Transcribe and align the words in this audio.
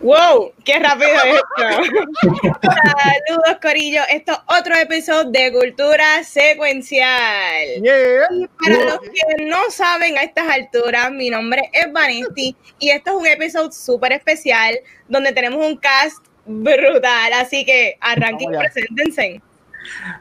¡Wow! 0.00 0.52
¡Qué 0.64 0.78
rápido 0.78 1.10
es 1.10 1.34
esto! 1.34 2.40
Saludos, 2.62 3.58
Corillo. 3.60 4.00
Esto 4.10 4.32
es 4.32 4.38
otro 4.46 4.74
episodio 4.74 5.30
de 5.30 5.52
Cultura 5.52 6.24
Secuencial. 6.24 7.66
Y 7.76 8.48
para 8.62 8.84
los 8.84 9.00
que 9.00 9.44
no 9.44 9.58
saben 9.68 10.16
a 10.16 10.22
estas 10.22 10.48
alturas, 10.48 11.10
mi 11.10 11.28
nombre 11.28 11.70
es 11.74 11.92
Vanesti 11.92 12.56
y 12.78 12.90
esto 12.90 13.10
es 13.10 13.16
un 13.16 13.26
episodio 13.26 13.70
súper 13.72 14.12
especial 14.12 14.78
donde 15.08 15.32
tenemos 15.32 15.66
un 15.66 15.76
cast 15.76 16.24
brutal. 16.46 17.32
Así 17.34 17.66
que 17.66 17.98
arranquen 18.00 18.54
y 18.54 18.56
preséntense. 18.56 19.42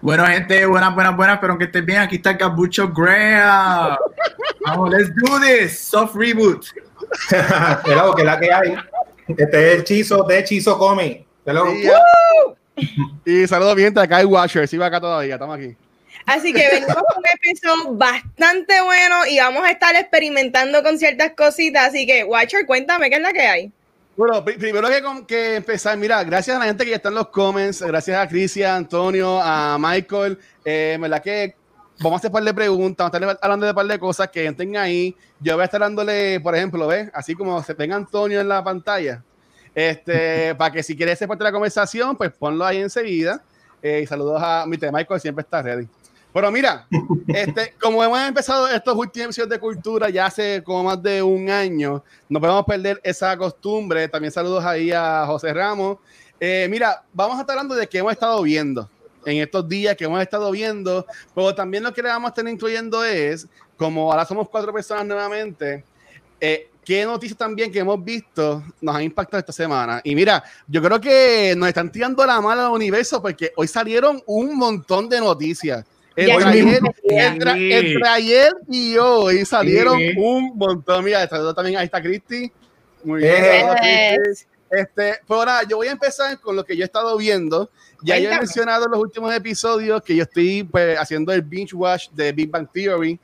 Bueno, 0.01 0.25
gente, 0.25 0.65
buenas, 0.65 0.93
buenas, 0.93 1.15
buenas, 1.15 1.39
pero 1.39 1.57
que 1.57 1.65
estén 1.65 1.85
bien, 1.85 1.99
aquí 1.99 2.17
está 2.17 2.33
Gabucho 2.33 2.89
Graham. 2.89 3.97
Vamos, 4.65 4.89
let's 4.89 5.09
do 5.15 5.39
this. 5.39 5.79
Soft 5.79 6.15
reboot. 6.15 6.65
Hello, 7.85 8.13
que 8.13 8.23
la 8.25 8.39
que 8.39 8.51
hay. 8.51 8.75
Este 9.37 9.43
es 9.43 9.75
el 9.75 9.83
Chizo 9.83 10.23
de 10.23 10.43
Chizo 10.43 10.77
Come. 10.77 11.25
Y 13.25 13.47
saludos 13.47 13.75
bien, 13.75 13.97
acá 13.97 14.17
hay 14.17 14.25
Watcher, 14.25 14.67
va 14.81 14.85
acá 14.87 14.99
todavía, 14.99 15.35
estamos 15.35 15.57
aquí. 15.57 15.75
Así 16.25 16.53
que 16.53 16.67
venimos 16.67 16.95
con 16.95 17.17
un 17.17 17.23
episodio 17.35 17.93
bastante 17.93 18.81
bueno 18.81 19.25
y 19.27 19.39
vamos 19.39 19.63
a 19.63 19.71
estar 19.71 19.95
experimentando 19.95 20.81
con 20.83 20.97
ciertas 20.97 21.31
cositas. 21.35 21.89
Así 21.89 22.05
que, 22.05 22.23
Watcher, 22.23 22.65
cuéntame 22.65 23.09
qué 23.09 23.15
es 23.15 23.21
la 23.21 23.33
que 23.33 23.41
hay. 23.41 23.71
Bueno, 24.15 24.43
primero 24.43 24.87
que, 24.89 25.25
que 25.27 25.55
empezar, 25.55 25.97
mira, 25.97 26.23
gracias 26.23 26.57
a 26.57 26.59
la 26.59 26.65
gente 26.65 26.83
que 26.83 26.89
ya 26.89 26.97
está 26.97 27.09
en 27.09 27.15
los 27.15 27.29
comments, 27.29 27.81
gracias 27.81 28.17
a 28.17 28.27
Cristian, 28.27 28.75
Antonio, 28.75 29.39
a 29.41 29.77
Michael, 29.79 30.37
eh, 30.65 30.97
verdad 30.99 31.23
que 31.23 31.55
vamos 31.99 32.17
a 32.17 32.17
hacer 32.17 32.29
un 32.29 32.33
par 32.33 32.43
de 32.43 32.53
preguntas, 32.53 33.11
vamos 33.11 33.27
a 33.27 33.31
estar 33.31 33.45
hablando 33.45 33.65
de 33.65 33.71
un 33.71 33.75
par 33.75 33.85
de 33.85 33.99
cosas 33.99 34.29
que 34.29 34.45
estén 34.45 34.75
ahí. 34.77 35.15
Yo 35.39 35.53
voy 35.53 35.61
a 35.61 35.65
estar 35.65 35.79
dándole, 35.79 36.39
por 36.41 36.55
ejemplo, 36.55 36.87
¿ves? 36.87 37.09
Así 37.13 37.33
como 37.35 37.61
se 37.63 37.75
tenga 37.75 37.95
Antonio 37.95 38.41
en 38.41 38.49
la 38.49 38.63
pantalla. 38.63 39.23
Este, 39.73 40.55
para 40.57 40.73
que 40.73 40.83
si 40.83 40.95
quieres 40.95 41.19
ser 41.19 41.27
parte 41.27 41.43
de 41.43 41.49
la 41.49 41.53
conversación, 41.53 42.15
pues 42.15 42.31
ponlo 42.31 42.65
ahí 42.65 42.77
enseguida. 42.77 43.43
Eh, 43.81 44.01
y 44.03 44.07
saludos 44.07 44.41
a 44.43 44.65
mi 44.67 44.77
tema, 44.77 44.99
Michael, 44.99 45.21
siempre 45.21 45.43
está 45.43 45.61
ready. 45.61 45.87
Pero 46.33 46.51
mira, 46.51 46.87
este, 47.27 47.73
como 47.81 48.03
hemos 48.03 48.19
empezado 48.19 48.67
estos 48.67 48.95
últimos 48.95 49.27
episodios 49.27 49.49
de 49.49 49.59
cultura 49.59 50.09
ya 50.09 50.27
hace 50.27 50.61
como 50.63 50.83
más 50.83 51.01
de 51.01 51.23
un 51.23 51.49
año, 51.49 52.03
no 52.27 52.39
podemos 52.39 52.65
perder 52.65 52.99
esa 53.03 53.35
costumbre. 53.37 54.07
También 54.07 54.31
saludos 54.31 54.63
ahí 54.63 54.91
a 54.91 55.25
José 55.25 55.53
Ramos. 55.53 55.97
Eh, 56.39 56.67
mira, 56.69 57.03
vamos 57.13 57.37
a 57.37 57.41
estar 57.41 57.57
hablando 57.57 57.75
de 57.75 57.87
qué 57.87 57.97
hemos 57.97 58.13
estado 58.13 58.41
viendo 58.43 58.89
en 59.25 59.37
estos 59.37 59.67
días 59.67 59.95
que 59.95 60.05
hemos 60.05 60.21
estado 60.21 60.49
viendo, 60.51 61.05
pero 61.35 61.53
también 61.53 61.83
lo 61.83 61.93
que 61.93 62.01
le 62.01 62.09
vamos 62.09 62.27
a 62.27 62.29
estar 62.29 62.47
incluyendo 62.47 63.03
es, 63.03 63.47
como 63.77 64.11
ahora 64.11 64.25
somos 64.25 64.47
cuatro 64.49 64.71
personas 64.71 65.05
nuevamente, 65.05 65.83
eh, 66.39 66.68
qué 66.89 67.05
noticias 67.05 67.37
también 67.37 67.71
que 67.71 67.77
hemos 67.77 68.03
visto 68.03 68.63
nos 68.81 68.95
han 68.95 69.03
impactado 69.03 69.37
esta 69.37 69.51
semana. 69.51 70.01
Y 70.03 70.15
mira, 70.15 70.43
yo 70.67 70.81
creo 70.81 70.99
que 70.99 71.53
nos 71.55 71.67
están 71.67 71.91
tirando 71.91 72.25
la 72.25 72.41
mala 72.41 72.65
al 72.65 72.71
universo 72.71 73.21
porque 73.21 73.53
hoy 73.55 73.67
salieron 73.67 74.19
un 74.25 74.57
montón 74.57 75.07
de 75.07 75.19
noticias. 75.19 75.85
Entre 76.15 78.07
ayer, 78.07 78.53
y 78.67 78.97
hoy 78.97 79.45
salieron 79.45 79.99
un 80.17 80.57
montón. 80.57 81.05
Mira, 81.05 81.27
también 81.27 81.77
ahí 81.77 81.85
está 81.85 82.01
Cristi. 82.01 82.51
Muy 83.03 83.21
bien. 83.21 83.67
Este, 84.71 85.19
pues 85.27 85.37
ahora 85.37 85.61
yo 85.69 85.77
voy 85.77 85.89
a 85.89 85.91
empezar 85.91 86.39
con 86.39 86.55
lo 86.55 86.65
que 86.65 86.75
yo 86.75 86.81
he 86.81 86.85
estado 86.85 87.15
viendo. 87.17 87.69
Ya 88.01 88.17
yo 88.17 88.31
he 88.31 88.37
mencionado 88.39 88.85
en 88.85 88.91
los 88.91 88.99
últimos 88.99 89.31
episodios 89.31 90.01
que 90.01 90.15
yo 90.15 90.23
estoy 90.23 90.63
pues, 90.63 90.97
haciendo 90.97 91.31
el 91.33 91.43
binge 91.43 91.75
watch 91.75 92.09
de 92.09 92.31
Big 92.31 92.49
Bang 92.49 92.67
Theory. 92.73 93.19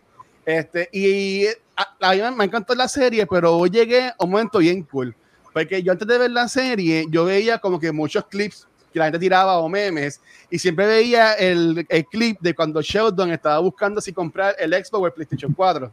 Este, 0.46 0.90
y 0.92 1.48
a, 1.76 2.14
mí 2.14 2.36
me 2.36 2.46
encantó 2.46 2.76
la 2.76 2.88
serie, 2.88 3.26
pero 3.26 3.58
hoy 3.58 3.70
llegué 3.70 4.08
a 4.08 4.16
un 4.20 4.32
momento 4.32 4.60
bien 4.60 4.84
cool. 4.84 5.16
Porque 5.54 5.82
yo 5.82 5.92
antes 5.92 6.08
de 6.08 6.18
ver 6.18 6.32
la 6.32 6.48
serie, 6.48 7.06
yo 7.10 7.26
veía 7.26 7.58
como 7.58 7.80
que 7.80 7.92
muchos 7.92 8.26
clips 8.28 8.68
que 8.92 9.00
la 9.00 9.06
gente 9.06 9.20
tiraba 9.20 9.58
o 9.58 9.68
memes, 9.68 10.22
y 10.50 10.58
siempre 10.58 10.86
veía 10.86 11.34
el, 11.34 11.86
el 11.90 12.06
clip 12.06 12.40
de 12.40 12.56
cuando 12.56 12.82
Sheldon 12.82 13.30
estaba 13.32 13.60
buscando 13.60 14.00
si 14.00 14.14
comprar 14.14 14.56
el 14.58 14.72
Xbox 14.72 14.94
o 14.94 15.06
el 15.08 15.12
PlayStation 15.12 15.54
4. 15.54 15.92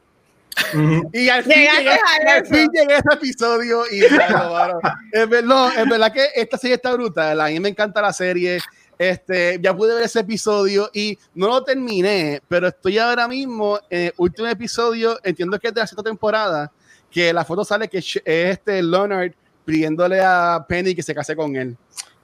Y 1.12 1.28
al 1.28 1.42
fin, 1.42 1.54
llegué, 1.54 1.90
a 1.90 2.38
ese 2.38 2.68
episodio 3.12 3.82
y 3.90 4.00
bueno, 4.02 4.80
es, 5.12 5.28
verdad, 5.28 5.72
es 5.78 5.88
verdad 5.88 6.12
que 6.12 6.26
esta 6.34 6.58
serie 6.58 6.76
está 6.76 6.92
brutal. 6.92 7.40
A 7.40 7.46
mí 7.46 7.58
me 7.60 7.70
encanta 7.70 8.00
la 8.02 8.12
serie. 8.12 8.58
Este, 9.02 9.58
ya 9.60 9.74
pude 9.74 9.94
ver 9.94 10.04
ese 10.04 10.20
episodio 10.20 10.88
y 10.94 11.18
no 11.34 11.48
lo 11.48 11.64
terminé, 11.64 12.40
pero 12.46 12.68
estoy 12.68 12.98
ahora 12.98 13.26
mismo 13.26 13.80
en 13.90 14.02
el 14.02 14.14
último 14.16 14.46
episodio. 14.46 15.18
Entiendo 15.24 15.58
que 15.58 15.66
es 15.66 15.74
de 15.74 15.80
la 15.80 15.88
sexta 15.88 16.04
temporada. 16.04 16.70
Que 17.10 17.32
la 17.32 17.44
foto 17.44 17.64
sale 17.64 17.88
que 17.88 17.98
es 17.98 18.22
este 18.24 18.80
Leonard 18.80 19.32
pidiéndole 19.64 20.20
a 20.20 20.64
Penny 20.68 20.94
que 20.94 21.02
se 21.02 21.16
case 21.16 21.34
con 21.34 21.56
él. 21.56 21.76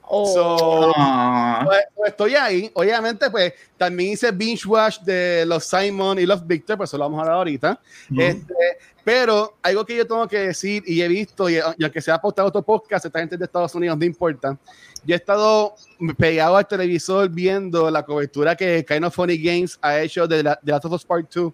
So, 0.09 0.91
ah. 0.95 1.61
pues, 1.65 1.81
pues, 1.95 2.09
estoy 2.09 2.35
ahí. 2.35 2.71
Obviamente, 2.73 3.29
pues 3.29 3.53
también 3.77 4.13
hice 4.13 4.31
binge 4.31 4.65
watch 4.65 4.99
de 5.01 5.45
los 5.45 5.63
Simon 5.65 6.17
y 6.17 6.25
los 6.25 6.45
Victor, 6.45 6.77
pues 6.77 6.89
eso 6.89 6.97
lo 6.97 7.03
vamos 7.03 7.19
a 7.19 7.21
hablar 7.21 7.37
ahorita. 7.37 7.79
Este, 8.17 8.53
pero 9.03 9.57
algo 9.61 9.85
que 9.85 9.95
yo 9.95 10.07
tengo 10.07 10.27
que 10.27 10.39
decir 10.39 10.83
y 10.87 11.01
he 11.01 11.07
visto, 11.07 11.47
y, 11.47 11.59
aunque 11.59 12.01
se 12.01 12.11
ha 12.11 12.19
postado 12.19 12.47
otro 12.47 12.63
podcast, 12.63 13.05
esta 13.05 13.19
gente 13.19 13.37
de 13.37 13.45
Estados 13.45 13.75
Unidos 13.75 13.97
no 13.99 14.05
importa. 14.05 14.57
Yo 15.05 15.13
he 15.13 15.17
estado 15.17 15.75
pegado 16.17 16.57
al 16.57 16.67
televisor 16.67 17.29
viendo 17.29 17.89
la 17.91 18.03
cobertura 18.03 18.55
que 18.55 18.83
Kind 18.83 19.05
of 19.05 19.13
Funny 19.13 19.37
Games 19.37 19.77
ha 19.81 19.99
hecho 19.99 20.27
de, 20.27 20.41
la, 20.41 20.59
de 20.61 20.71
Last 20.71 20.85
of 20.85 20.93
Us 20.93 21.05
Part 21.05 21.31
2. 21.31 21.53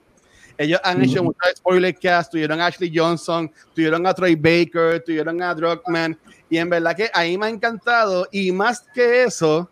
Ellos 0.58 0.80
han 0.86 1.04
hecho 1.04 1.22
muchos 1.22 1.58
spoiler 1.58 1.94
cast, 1.94 2.32
tuvieron 2.32 2.62
a 2.62 2.68
Ashley 2.68 2.90
Johnson, 2.94 3.52
tuvieron 3.74 4.08
a 4.08 4.14
Troy 4.14 4.36
Baker, 4.36 5.04
tuvieron 5.04 5.42
a 5.42 5.54
Druckmann 5.54 6.18
y 6.50 6.58
en 6.58 6.70
verdad 6.70 6.96
que 6.96 7.10
ahí 7.14 7.38
me 7.38 7.48
ha 7.48 7.50
encantado. 7.50 8.28
Y 8.32 8.52
más 8.52 8.82
que 8.94 9.24
eso, 9.24 9.70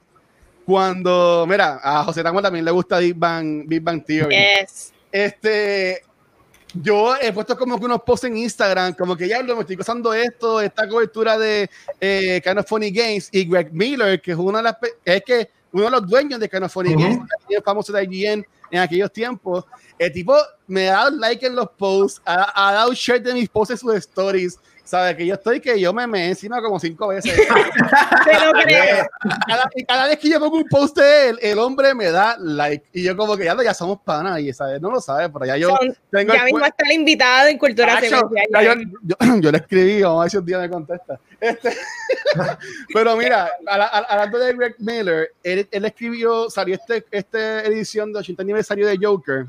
cuando, 0.66 1.46
mira, 1.48 1.80
a 1.84 2.04
José 2.04 2.24
Ramos 2.24 2.42
también 2.42 2.66
le 2.66 2.72
gusta 2.72 3.00
Big 3.00 3.16
Bang, 3.16 3.64
Big 3.68 3.82
Bang 3.82 4.04
Theory. 4.04 4.36
Este, 5.12 6.04
yo 6.74 7.16
he 7.16 7.32
puesto 7.32 7.58
como 7.58 7.78
que 7.78 7.86
unos 7.86 8.02
posts 8.02 8.26
en 8.26 8.38
Instagram, 8.38 8.94
como 8.94 9.16
que 9.16 9.28
ya 9.28 9.44
me 9.44 9.60
estoy 9.60 9.78
usando 9.80 10.14
esto, 10.14 10.60
esta 10.60 10.88
cobertura 10.88 11.38
de 11.38 11.70
eh, 12.00 12.42
Kind 12.44 12.60
of 12.60 12.68
Funny 12.68 12.92
Games 12.92 13.30
y 13.32 13.46
Greg 13.46 13.72
Miller, 13.72 14.20
que 14.22 14.32
es 14.32 14.38
una 14.38 14.60
de 14.60 14.64
las, 14.64 14.78
es 15.06 15.22
que 15.24 15.50
uno 15.72 15.86
de 15.86 15.92
los 15.92 16.08
dueños 16.08 16.40
de 16.40 16.50
Kind 16.50 16.64
of 16.64 16.74
Funny 16.74 16.94
Games, 16.94 17.20
el 17.50 17.64
famoso 17.64 17.94
de 17.94 18.04
IGN 18.04 18.46
en 18.72 18.80
aquellos 18.80 19.12
tiempos, 19.12 19.66
el 20.00 20.12
tipo 20.12 20.36
me 20.66 20.90
ha 20.90 20.94
dado 20.94 21.12
like 21.18 21.46
en 21.46 21.56
los 21.56 21.70
posts, 21.78 22.22
ha, 22.26 22.70
ha 22.70 22.74
dado 22.74 22.94
share 22.94 23.22
de 23.22 23.34
mis 23.34 23.50
posts 23.50 23.72
en 23.72 23.78
sus 23.78 23.96
stories, 23.96 24.60
¿Sabes? 24.84 25.16
Que 25.16 25.26
yo 25.26 25.36
estoy 25.36 25.62
que 25.62 25.80
yo 25.80 25.94
me 25.94 26.06
me 26.08 26.28
encima 26.28 26.62
como 26.62 26.78
cinco 26.78 27.08
veces. 27.08 27.34
Te 28.26 28.46
lo 28.46 28.52
creo. 28.52 29.08
Cada, 29.48 29.70
y 29.76 29.86
cada 29.86 30.08
vez 30.08 30.20
que 30.20 30.30
yo 30.30 30.40
pongo 30.40 30.58
un 30.58 30.66
post 30.66 30.98
de 30.98 31.30
él, 31.30 31.40
el 31.42 31.58
hombre 31.58 31.96
me 31.96 32.12
da 32.12 32.36
like. 32.38 32.86
Y 32.92 33.04
yo 33.04 33.16
como 33.16 33.38
que 33.38 33.46
ya, 33.46 33.56
ya 33.64 33.74
somos 33.74 34.00
panas 34.02 34.42
y, 34.42 34.52
¿sabes? 34.52 34.82
No 34.82 34.92
lo 34.92 35.00
sabe, 35.00 35.30
pero 35.30 35.46
ya 35.46 35.56
yo 35.56 35.78
tengo... 36.12 36.34
Ya 36.34 36.44
mismo 36.44 36.66
está 36.66 36.86
el 36.86 36.92
invitado 36.92 37.48
en 37.48 37.58
Cultura 37.58 38.02
yo, 38.02 38.30
yo, 39.40 39.52
le 39.52 39.58
escribí, 39.58 40.02
vamos 40.02 40.20
a 40.20 40.24
ver 40.24 40.32
si 40.32 40.38
un 40.38 40.46
día 40.46 40.60
me 40.60 40.70
contesta. 40.70 41.20
Este, 41.40 41.78
pero 42.94 43.16
mira, 43.16 43.52
hablando 43.66 44.38
de 44.38 44.54
Greg 44.54 44.76
Miller, 44.80 45.32
él, 45.44 45.68
él 45.72 45.86
escribió, 45.86 46.50
salió 46.50 46.76
este, 46.76 47.06
esta 47.10 47.64
edición 47.64 48.12
de 48.12 48.20
80 48.20 48.42
aniversario 48.42 48.86
de 48.86 48.98
Joker 49.02 49.46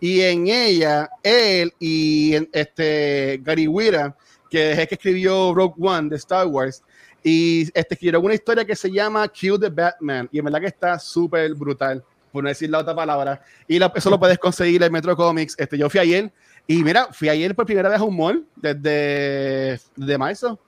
y 0.00 0.22
en 0.22 0.48
ella, 0.48 1.10
él 1.22 1.72
y 1.78 2.34
este 2.52 3.38
Gary 3.42 3.68
Wira 3.68 4.16
que 4.50 4.72
es 4.72 4.78
el 4.78 4.88
que 4.88 4.96
escribió 4.96 5.54
Rogue 5.54 5.74
One 5.78 6.10
de 6.10 6.16
Star 6.16 6.46
Wars. 6.46 6.82
Y 7.22 7.62
este, 7.74 7.94
escribió 7.94 8.20
una 8.20 8.34
historia 8.34 8.64
que 8.64 8.74
se 8.74 8.90
llama 8.90 9.26
Kill 9.28 9.58
the 9.60 9.68
Batman. 9.68 10.28
Y 10.32 10.38
en 10.38 10.44
verdad 10.44 10.60
que 10.60 10.66
está 10.66 10.98
súper 10.98 11.54
brutal, 11.54 12.04
por 12.32 12.42
no 12.42 12.48
decir 12.48 12.68
la 12.68 12.78
otra 12.78 12.94
palabra. 12.94 13.40
Y 13.68 13.80
eso 13.94 14.10
lo 14.10 14.18
puedes 14.18 14.38
conseguir 14.38 14.82
en 14.82 14.92
Metro 14.92 15.16
Comics. 15.16 15.54
Este, 15.58 15.78
yo 15.78 15.88
fui 15.88 16.00
ayer. 16.00 16.32
Y 16.66 16.82
mira, 16.82 17.08
fui 17.12 17.28
ayer 17.28 17.54
por 17.54 17.66
primera 17.66 17.88
vez 17.88 18.00
a 18.00 18.04
un 18.04 18.16
mall 18.16 18.44
desde, 18.56 19.80
de 19.96 20.18
marzo. 20.18 20.58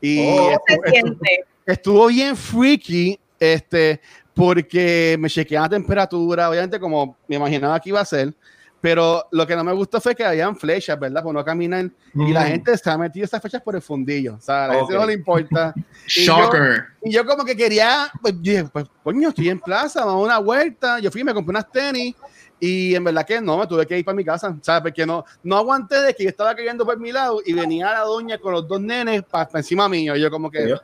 Y 0.00 0.20
oh, 0.20 0.52
estuvo, 0.52 1.18
estuvo, 1.66 2.06
bien 2.06 2.36
freaky, 2.36 3.18
este, 3.40 4.00
porque 4.34 5.16
me 5.18 5.28
chequeé 5.28 5.58
la 5.58 5.68
temperatura, 5.68 6.48
obviamente 6.48 6.78
como 6.78 7.16
me 7.26 7.36
imaginaba 7.36 7.80
que 7.80 7.88
iba 7.88 8.00
a 8.00 8.04
ser. 8.04 8.32
Pero 8.80 9.26
lo 9.32 9.46
que 9.46 9.56
no 9.56 9.64
me 9.64 9.72
gustó 9.72 10.00
fue 10.00 10.14
que 10.14 10.24
habían 10.24 10.56
flechas, 10.56 10.98
¿verdad? 10.98 11.22
Por 11.22 11.34
no 11.34 11.44
caminar. 11.44 11.90
Y 12.14 12.32
la 12.32 12.44
gente 12.44 12.76
se 12.76 12.88
ha 12.88 12.96
metido 12.96 13.24
esas 13.24 13.40
flechas 13.40 13.60
por 13.60 13.74
el 13.74 13.82
fundillo. 13.82 14.36
O 14.36 14.40
sea, 14.40 14.66
a 14.66 14.68
la 14.68 14.74
gente 14.76 14.94
no 14.94 15.06
le 15.06 15.14
importa. 15.14 15.74
Shocker. 16.06 16.84
y 17.02 17.12
yo 17.12 17.26
como 17.26 17.44
que 17.44 17.56
quería, 17.56 18.10
pues 18.22 18.40
dije, 18.40 18.64
pues 18.72 18.86
coño, 19.02 19.30
estoy 19.30 19.48
en 19.48 19.58
plaza, 19.58 20.04
vamos 20.04 20.22
a 20.22 20.24
una 20.26 20.38
vuelta. 20.38 21.00
Yo 21.00 21.10
fui 21.10 21.22
y 21.22 21.24
me 21.24 21.34
compré 21.34 21.50
unas 21.50 21.70
tenis. 21.70 22.14
Y 22.60 22.94
en 22.94 23.04
verdad 23.04 23.24
que 23.24 23.40
no, 23.40 23.58
me 23.58 23.66
tuve 23.66 23.86
que 23.86 23.98
ir 23.98 24.04
para 24.04 24.16
mi 24.16 24.24
casa, 24.24 24.56
¿sabes? 24.62 24.82
Porque 24.82 25.06
no, 25.06 25.24
no 25.42 25.56
aguanté 25.56 26.00
de 26.00 26.14
que 26.14 26.24
yo 26.24 26.30
estaba 26.30 26.54
cayendo 26.54 26.84
por 26.84 26.98
mi 26.98 27.12
lado 27.12 27.40
y 27.44 27.52
venía 27.52 27.92
la 27.92 28.00
doña 28.00 28.38
con 28.38 28.52
los 28.52 28.66
dos 28.66 28.80
nenes 28.80 29.22
para 29.22 29.48
encima 29.54 29.88
mío. 29.88 30.16
Y 30.16 30.20
yo 30.20 30.30
como 30.30 30.50
que, 30.50 30.74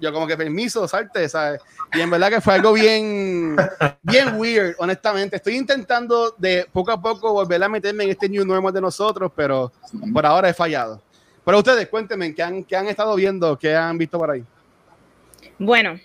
yo 0.00 0.12
como 0.12 0.26
que 0.26 0.36
permiso, 0.36 0.88
salte, 0.88 1.28
¿sabes? 1.28 1.60
Y 1.92 2.00
en 2.00 2.10
verdad 2.10 2.30
que 2.30 2.40
fue 2.40 2.54
algo 2.54 2.72
bien, 2.72 3.56
bien 4.02 4.38
weird, 4.38 4.74
honestamente. 4.78 5.36
Estoy 5.36 5.56
intentando 5.56 6.34
de 6.38 6.66
poco 6.72 6.92
a 6.92 7.00
poco 7.00 7.32
volver 7.32 7.62
a 7.62 7.68
meterme 7.68 8.04
en 8.04 8.10
este 8.10 8.28
new 8.28 8.44
normal 8.44 8.72
de 8.72 8.80
nosotros, 8.80 9.30
pero 9.34 9.72
por 10.12 10.24
ahora 10.24 10.48
he 10.48 10.54
fallado. 10.54 11.02
Pero 11.44 11.58
ustedes, 11.58 11.88
cuéntenme, 11.88 12.34
¿qué 12.34 12.42
han, 12.42 12.64
qué 12.64 12.76
han 12.76 12.88
estado 12.88 13.14
viendo? 13.16 13.58
¿Qué 13.58 13.74
han 13.74 13.98
visto 13.98 14.18
por 14.18 14.30
ahí? 14.30 14.44
Bueno, 15.58 15.98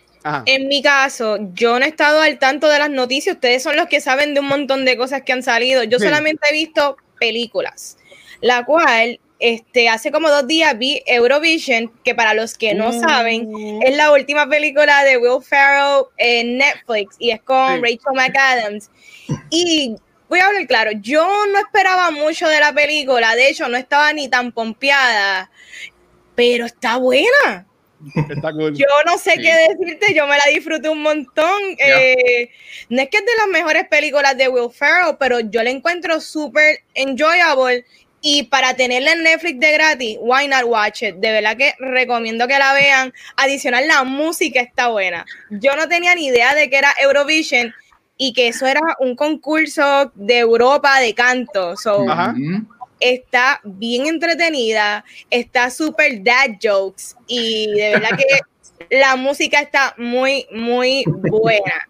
en 0.45 0.67
mi 0.67 0.81
caso, 0.81 1.37
yo 1.53 1.77
no 1.77 1.85
he 1.85 1.89
estado 1.89 2.19
al 2.19 2.39
tanto 2.39 2.67
de 2.67 2.79
las 2.79 2.89
noticias. 2.89 3.35
Ustedes 3.35 3.61
son 3.61 3.75
los 3.75 3.87
que 3.87 4.01
saben 4.01 4.33
de 4.33 4.39
un 4.39 4.47
montón 4.47 4.85
de 4.85 4.97
cosas 4.97 5.21
que 5.21 5.33
han 5.33 5.43
salido. 5.43 5.83
Yo 5.83 5.99
solamente 5.99 6.47
he 6.49 6.53
visto 6.53 6.97
películas, 7.19 7.97
la 8.41 8.65
cual 8.65 9.19
este, 9.39 9.89
hace 9.89 10.11
como 10.11 10.29
dos 10.29 10.47
días 10.47 10.77
vi 10.77 11.01
Eurovision, 11.05 11.91
que 12.03 12.15
para 12.15 12.33
los 12.33 12.57
que 12.57 12.73
no 12.73 12.93
saben, 12.93 13.51
mm. 13.51 13.81
es 13.83 13.95
la 13.95 14.11
última 14.11 14.47
película 14.47 15.03
de 15.03 15.17
Will 15.17 15.43
Ferrell 15.43 16.05
en 16.17 16.57
Netflix 16.57 17.15
y 17.19 17.31
es 17.31 17.41
con 17.41 17.81
Rachel 17.81 18.13
McAdams. 18.13 18.89
Y 19.49 19.95
voy 20.29 20.39
a 20.39 20.47
hablar 20.47 20.67
claro, 20.67 20.91
yo 21.01 21.27
no 21.51 21.59
esperaba 21.59 22.11
mucho 22.11 22.47
de 22.47 22.59
la 22.59 22.73
película, 22.73 23.35
de 23.35 23.49
hecho 23.49 23.67
no 23.67 23.77
estaba 23.77 24.13
ni 24.13 24.29
tan 24.29 24.51
pompeada, 24.51 25.51
pero 26.35 26.65
está 26.65 26.97
buena. 26.97 27.67
Yo 28.73 28.85
no 29.05 29.17
sé 29.17 29.33
qué 29.35 29.53
decirte, 29.69 30.13
yo 30.13 30.27
me 30.27 30.37
la 30.37 30.43
disfruté 30.53 30.89
un 30.89 31.01
montón. 31.01 31.59
Eh, 31.77 32.49
no 32.89 33.01
es 33.01 33.09
que 33.09 33.17
es 33.17 33.25
de 33.25 33.31
las 33.37 33.47
mejores 33.47 33.87
películas 33.87 34.37
de 34.37 34.47
Will 34.47 34.71
Ferrell, 34.71 35.15
pero 35.19 35.39
yo 35.39 35.63
la 35.63 35.69
encuentro 35.69 36.19
súper 36.21 36.79
enjoyable. 36.93 37.85
Y 38.27 38.41
para 38.41 38.73
tenerla 38.73 39.11
en 39.11 39.21
Netflix 39.21 39.59
de 39.59 39.71
gratis, 39.73 40.17
why 40.19 40.47
not 40.47 40.63
watch 40.65 41.03
it? 41.03 41.13
De 41.17 41.31
verdad 41.31 41.55
que 41.55 41.75
recomiendo 41.77 42.47
que 42.47 42.57
la 42.57 42.73
vean. 42.73 43.13
Adicional, 43.37 43.87
la 43.87 44.03
música 44.03 44.61
está 44.61 44.87
buena. 44.87 45.23
Yo 45.51 45.75
no 45.75 45.87
tenía 45.87 46.15
ni 46.15 46.25
idea 46.25 46.55
de 46.55 46.67
que 46.67 46.75
era 46.79 46.91
Eurovision 46.99 47.71
y 48.17 48.33
que 48.33 48.47
eso 48.47 48.65
era 48.65 48.81
un 48.97 49.15
concurso 49.15 50.11
de 50.15 50.39
Europa 50.39 50.99
de 51.01 51.13
canto. 51.13 51.77
So, 51.77 52.03
está 52.99 53.61
bien 53.63 54.07
entretenida, 54.07 55.05
está 55.29 55.69
súper 55.69 56.23
dad 56.23 56.57
jokes 56.59 57.15
y 57.27 57.67
de 57.73 57.89
verdad 57.91 58.17
que 58.17 58.39
la 58.97 59.17
música 59.17 59.59
está 59.59 59.93
muy, 59.99 60.47
muy 60.51 61.03
buena. 61.07 61.87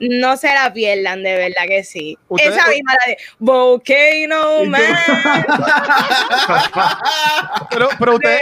No 0.00 0.36
se 0.38 0.48
la 0.48 0.72
pierdan, 0.72 1.22
de 1.22 1.36
verdad 1.36 1.64
que 1.68 1.84
sí. 1.84 2.16
Esa 2.38 2.68
misma 2.68 2.94
la 2.94 3.06
de 3.08 3.18
Volcano 3.38 4.64
Man. 4.64 4.80
pero, 7.70 7.90
pero 7.98 8.14
ustedes, 8.14 8.40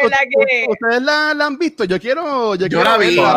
ustedes 0.68 1.02
la, 1.02 1.34
la, 1.34 1.46
han 1.46 1.58
visto. 1.58 1.82
Yo 1.82 1.98
quiero. 1.98 2.54
Yo, 2.54 2.68
yo 2.68 2.84
la 2.84 2.96
vi. 2.96 3.16
Yo 3.16 3.32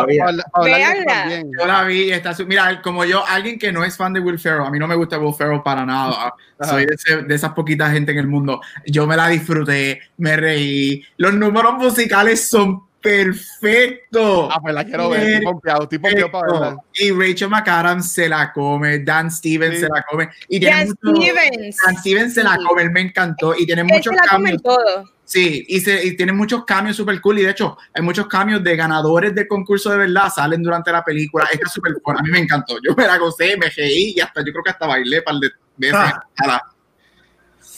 la 1.66 1.82
vi. 1.84 2.12
Está, 2.12 2.32
mira, 2.46 2.80
como 2.80 3.04
yo, 3.04 3.26
alguien 3.26 3.58
que 3.58 3.72
no 3.72 3.84
es 3.84 3.96
fan 3.96 4.12
de 4.12 4.20
Will 4.20 4.38
Ferrell, 4.38 4.66
a 4.66 4.70
mí 4.70 4.78
no 4.78 4.86
me 4.86 4.94
gusta 4.94 5.18
Will 5.18 5.34
Ferrell 5.34 5.62
para 5.62 5.84
nada. 5.84 6.32
Soy 6.60 6.86
de, 6.86 7.24
de, 7.24 7.34
esas 7.34 7.54
poquitas 7.54 7.90
gente 7.90 8.12
en 8.12 8.18
el 8.18 8.28
mundo. 8.28 8.60
Yo 8.86 9.04
me 9.04 9.16
la 9.16 9.26
disfruté, 9.26 10.00
me 10.18 10.36
reí. 10.36 11.04
Los 11.16 11.34
números 11.34 11.74
musicales 11.74 12.48
son 12.48 12.84
perfecto. 13.02 14.48
Ah, 14.50 14.58
pues 14.60 14.74
la 14.74 14.84
quiero 14.84 15.10
ver, 15.10 15.42
estoy 15.42 15.80
estoy 15.80 15.98
para 16.30 16.52
verla. 16.52 16.76
Y 16.94 17.10
Rachel 17.10 17.50
McAdams 17.50 18.12
se 18.12 18.28
la 18.28 18.52
come, 18.52 19.00
Dan 19.00 19.30
Stevens 19.30 19.80
se 19.80 19.88
la 19.88 20.02
come. 20.08 20.28
Y 20.48 20.64
Dan 20.64 20.88
Stevens. 20.88 21.76
Dan 21.84 21.96
Stevens 21.98 22.34
se 22.34 22.42
la 22.42 22.56
come, 22.56 22.88
me 22.88 23.00
encantó. 23.00 23.54
Y 23.58 23.66
tiene 23.66 23.84
muchos 23.84 24.14
cambios. 24.28 24.62
Todo. 24.62 25.10
Sí, 25.24 25.64
y, 25.68 25.80
se, 25.80 26.04
y 26.04 26.16
tiene 26.16 26.32
muchos 26.32 26.64
cambios 26.64 26.96
súper 26.96 27.20
cool. 27.20 27.38
Y 27.38 27.42
de 27.42 27.50
hecho, 27.50 27.76
hay 27.94 28.02
muchos 28.02 28.26
cambios 28.26 28.62
de 28.62 28.76
ganadores 28.76 29.34
de 29.34 29.48
concurso 29.48 29.90
de 29.90 29.96
verdad, 29.96 30.30
salen 30.34 30.62
durante 30.62 30.92
la 30.92 31.02
película. 31.04 31.46
Está 31.50 31.68
súper 31.68 31.94
cool. 32.02 32.16
A 32.18 32.22
mí 32.22 32.30
me 32.30 32.38
encantó. 32.38 32.76
Yo 32.82 32.94
me 32.94 33.06
la 33.06 33.18
gocé, 33.18 33.56
me 33.56 33.68
reí 33.70 34.14
y 34.16 34.20
hasta 34.20 34.40
yo 34.40 34.52
creo 34.52 34.62
que 34.62 34.70
hasta 34.70 34.86
bailé 34.86 35.22
para 35.22 35.36
el 35.36 35.40
de 35.40 35.50
ah. 35.94 36.22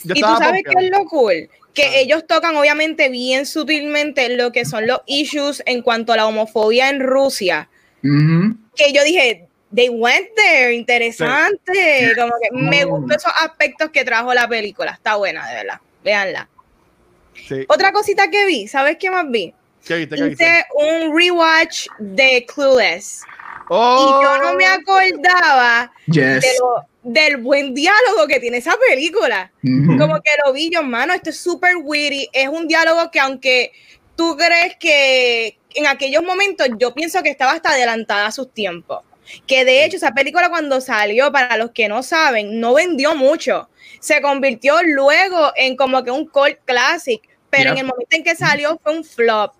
Y 0.03 0.21
tú 0.21 0.27
sabes 0.37 0.61
qué 0.63 0.85
es 0.85 0.91
lo 0.91 1.05
cool, 1.05 1.49
que 1.75 1.99
ellos 1.99 2.25
tocan 2.25 2.55
obviamente 2.55 3.09
bien 3.09 3.45
sutilmente 3.45 4.35
lo 4.35 4.51
que 4.51 4.65
son 4.65 4.87
los 4.87 5.01
issues 5.05 5.61
en 5.67 5.83
cuanto 5.83 6.13
a 6.13 6.17
la 6.17 6.25
homofobia 6.25 6.89
en 6.89 7.01
Rusia. 7.01 7.69
Que 8.01 8.93
yo 8.93 9.03
dije, 9.03 9.47
they 9.73 9.89
went 9.89 10.29
there, 10.35 10.73
interesante. 10.73 12.13
Como 12.17 12.33
que 12.41 12.49
me 12.51 12.85
gustan 12.85 13.17
esos 13.17 13.31
aspectos 13.41 13.89
que 13.91 14.05
trajo 14.05 14.33
la 14.33 14.47
película. 14.47 14.91
Está 14.91 15.15
buena, 15.15 15.47
de 15.47 15.55
verdad. 15.55 15.79
Véanla. 16.03 16.49
Otra 17.67 17.91
cosita 17.91 18.29
que 18.29 18.45
vi, 18.45 18.67
¿sabes 18.67 18.97
qué 18.97 19.11
más 19.11 19.29
vi? 19.29 19.53
¿Qué 19.85 19.97
viste, 19.97 20.15
Hice 20.15 20.65
un 20.73 21.15
rewatch 21.15 21.87
de 21.99 22.45
Clueless. 22.45 23.21
Y 23.69 24.23
yo 24.23 24.37
no 24.41 24.53
me 24.55 24.67
oh. 24.67 24.73
acordaba 24.73 25.91
de 26.07 26.41
lo, 26.59 26.85
del 27.03 27.37
buen 27.37 27.73
diálogo 27.73 28.27
que 28.27 28.39
tiene 28.39 28.57
esa 28.57 28.75
película. 28.89 29.51
Como 29.61 30.21
que 30.21 30.31
lo 30.45 30.53
vi 30.53 30.69
yo, 30.71 30.79
hermano, 30.79 31.13
esto 31.13 31.29
es 31.29 31.37
súper 31.37 31.75
witty. 31.81 32.29
Es 32.33 32.47
un 32.47 32.67
diálogo 32.67 33.09
que 33.11 33.19
aunque 33.19 33.71
tú 34.15 34.35
crees 34.37 34.75
que 34.79 35.57
en 35.75 35.87
aquellos 35.87 36.23
momentos 36.23 36.67
yo 36.79 36.93
pienso 36.93 37.21
que 37.21 37.29
estaba 37.29 37.51
hasta 37.51 37.69
adelantada 37.69 38.27
a 38.27 38.31
sus 38.31 38.51
tiempos. 38.53 39.01
Que 39.47 39.65
de 39.65 39.85
hecho 39.85 39.97
esa 39.97 40.13
película 40.13 40.49
cuando 40.49 40.81
salió, 40.81 41.31
para 41.31 41.57
los 41.57 41.71
que 41.71 41.87
no 41.87 42.03
saben, 42.03 42.59
no 42.59 42.73
vendió 42.73 43.15
mucho. 43.15 43.69
Se 43.99 44.21
convirtió 44.21 44.81
luego 44.83 45.51
en 45.55 45.75
como 45.75 46.03
que 46.03 46.11
un 46.11 46.27
cult 46.27 46.59
classic, 46.65 47.21
pero 47.49 47.71
en 47.71 47.77
el 47.79 47.85
momento 47.85 48.15
en 48.15 48.23
que 48.23 48.35
salió 48.35 48.79
fue 48.83 48.95
un 48.97 49.03
flop. 49.03 49.53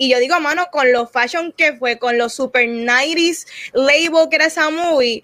Y 0.00 0.08
yo 0.08 0.18
digo, 0.18 0.40
mano, 0.40 0.68
con 0.72 0.90
los 0.90 1.12
fashion 1.12 1.52
que 1.52 1.74
fue, 1.74 1.98
con 1.98 2.16
los 2.16 2.32
super 2.32 2.66
90s 2.66 3.46
label 3.74 4.30
que 4.30 4.36
era 4.36 4.46
esa 4.46 4.70
movie, 4.70 5.22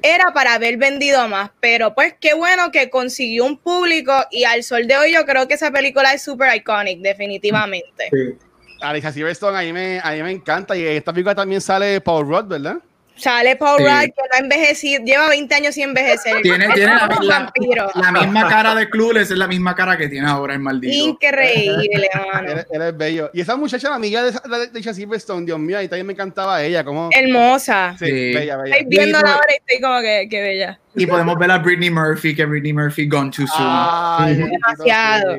era 0.00 0.32
para 0.32 0.54
haber 0.54 0.78
vendido 0.78 1.28
más, 1.28 1.50
pero 1.60 1.94
pues 1.94 2.14
qué 2.18 2.32
bueno 2.32 2.70
que 2.72 2.88
consiguió 2.88 3.44
un 3.44 3.58
público 3.58 4.14
y 4.30 4.44
al 4.44 4.62
sol 4.62 4.86
de 4.86 4.96
hoy 4.96 5.12
yo 5.12 5.26
creo 5.26 5.46
que 5.46 5.54
esa 5.54 5.70
película 5.70 6.14
es 6.14 6.22
súper 6.22 6.56
iconic, 6.56 7.00
definitivamente. 7.00 8.08
Sí. 8.10 8.46
Alicia 8.80 9.12
Silverstone 9.12 9.58
a 9.58 9.60
mí, 9.60 9.74
me, 9.74 10.00
a 10.02 10.12
mí 10.12 10.22
me 10.22 10.30
encanta 10.30 10.74
y 10.74 10.84
esta 10.84 11.12
película 11.12 11.34
también 11.34 11.60
sale 11.60 12.00
Paul 12.00 12.26
Rudd, 12.26 12.46
¿verdad? 12.46 12.78
Sale 13.18 13.56
Paul 13.56 13.78
Rudd, 13.80 13.88
que 13.88 14.12
no 14.16 14.36
ha 14.36 14.38
envejecido, 14.38 15.04
lleva 15.04 15.28
20 15.28 15.54
años 15.54 15.74
sin 15.74 15.84
envejecer. 15.84 16.40
Tiene, 16.42 16.68
tiene 16.72 16.94
la, 16.94 17.52
la, 17.94 18.12
misma 18.12 18.48
cara 18.48 18.74
de 18.74 18.88
Clueless, 18.88 19.30
es 19.30 19.36
la 19.36 19.48
misma 19.48 19.74
cara 19.74 19.96
que 19.96 20.08
tiene 20.08 20.28
ahora 20.28 20.54
el 20.54 20.60
maldito. 20.60 20.94
Increíble, 20.94 22.08
mano. 22.32 22.52
Él, 22.70 22.82
es 22.82 22.96
bello. 22.96 23.30
Y 23.34 23.40
esa 23.40 23.56
muchacha, 23.56 23.88
la 23.90 23.96
amiga 23.96 24.22
de, 24.22 24.30
de, 24.30 24.80
de 24.80 24.94
Silverstone, 24.94 25.44
Dios 25.44 25.58
mío, 25.58 25.82
y 25.82 25.88
también 25.88 26.06
me 26.06 26.12
encantaba 26.12 26.62
ella. 26.62 26.84
Como... 26.84 27.10
Hermosa. 27.12 27.96
Sí, 27.98 28.10
bella, 28.10 28.56
bella. 28.56 28.76
Estoy 28.76 28.88
viéndola 28.88 29.32
ahora 29.32 29.52
y 29.52 29.56
estoy 29.56 29.80
como 29.80 30.00
que, 30.00 30.28
que, 30.30 30.40
bella. 30.40 30.78
Y 30.94 31.06
podemos 31.06 31.38
ver 31.38 31.50
a 31.50 31.58
Britney 31.58 31.90
Murphy, 31.90 32.34
que 32.34 32.44
Britney 32.44 32.72
Murphy 32.72 33.08
gone 33.08 33.30
too 33.30 33.46
soon. 33.46 33.66
Ay, 33.66 34.34
Demasiado. 34.36 35.36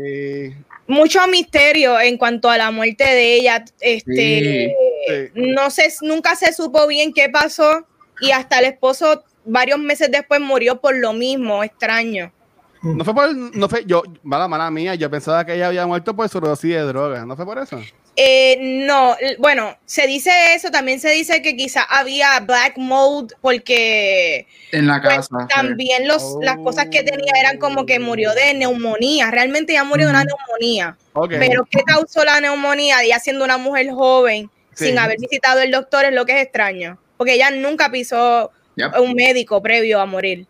Mucho 0.88 1.26
misterio 1.28 2.00
en 2.00 2.18
cuanto 2.18 2.50
a 2.50 2.58
la 2.58 2.72
muerte 2.72 3.04
de 3.04 3.36
ella. 3.36 3.64
Este 3.80 4.74
no 5.36 5.70
sé, 5.70 5.94
nunca 6.02 6.36
se 6.36 6.54
supo 6.54 6.88
bien 6.88 7.14
qué 7.14 7.30
pasó 7.30 7.86
y 8.22 8.32
hasta 8.32 8.60
el 8.60 8.66
esposo 8.66 9.24
varios 9.46 9.80
meses 9.80 10.10
después 10.12 10.42
murió 10.42 10.80
por 10.80 10.96
lo 10.96 11.14
mismo, 11.14 11.64
extraño. 11.64 12.32
No 12.82 13.04
fue 13.04 13.14
por, 13.14 13.36
no 13.36 13.68
fue, 13.68 13.84
yo, 13.86 14.04
mala, 14.24 14.48
mala 14.48 14.72
mía, 14.72 14.96
yo 14.96 15.10
pensaba 15.10 15.46
que 15.46 15.54
ella 15.56 15.68
había 15.68 15.86
muerto 15.86 16.16
por 16.16 16.30
sobredosis 16.30 16.76
de 16.76 16.82
droga, 16.84 17.26
¿no 17.26 17.36
fue 17.36 17.46
por 17.46 17.58
eso? 17.58 17.82
Eh, 18.16 18.58
no, 18.86 19.16
bueno, 19.38 19.78
se 19.86 20.08
dice 20.08 20.30
eso, 20.54 20.72
también 20.72 21.00
se 21.00 21.10
dice 21.10 21.42
que 21.42 21.56
quizá 21.56 21.84
había 21.84 22.40
black 22.42 22.78
mold 22.78 23.34
porque 23.42 24.48
en 24.72 24.88
la 24.88 25.02
pues, 25.02 25.30
casa 25.30 25.48
también 25.48 26.08
los, 26.08 26.36
las 26.42 26.58
cosas 26.58 26.88
que 26.92 27.04
tenía 27.04 27.32
eran 27.40 27.58
como 27.60 27.86
que 27.86 28.00
murió 28.00 28.34
de 28.34 28.54
neumonía, 28.54 29.32
realmente 29.32 29.74
ya 29.74 29.84
murió 29.84 30.08
de 30.08 30.12
una 30.12 30.26
neumonía. 30.26 30.98
Pero 31.30 31.66
¿qué 31.70 31.82
causó 31.84 32.24
la 32.24 32.40
neumonía? 32.42 32.98
Ya 33.06 33.20
siendo 33.20 33.46
una 33.46 33.58
mujer 33.58 33.90
joven, 33.92 34.50
sin 34.86 34.98
haber 34.98 35.18
visitado 35.20 35.62
el 35.62 35.72
doctor 35.72 36.06
es 36.06 36.14
lo 36.14 36.26
que 36.26 36.34
es 36.34 36.44
extraño, 36.44 37.00
porque 37.18 37.34
ella 37.34 37.52
nunca 37.52 37.92
pisó 37.92 38.52
un 39.00 39.14
médico 39.14 39.62
previo 39.62 40.00
a 40.00 40.06
morir. 40.06 40.48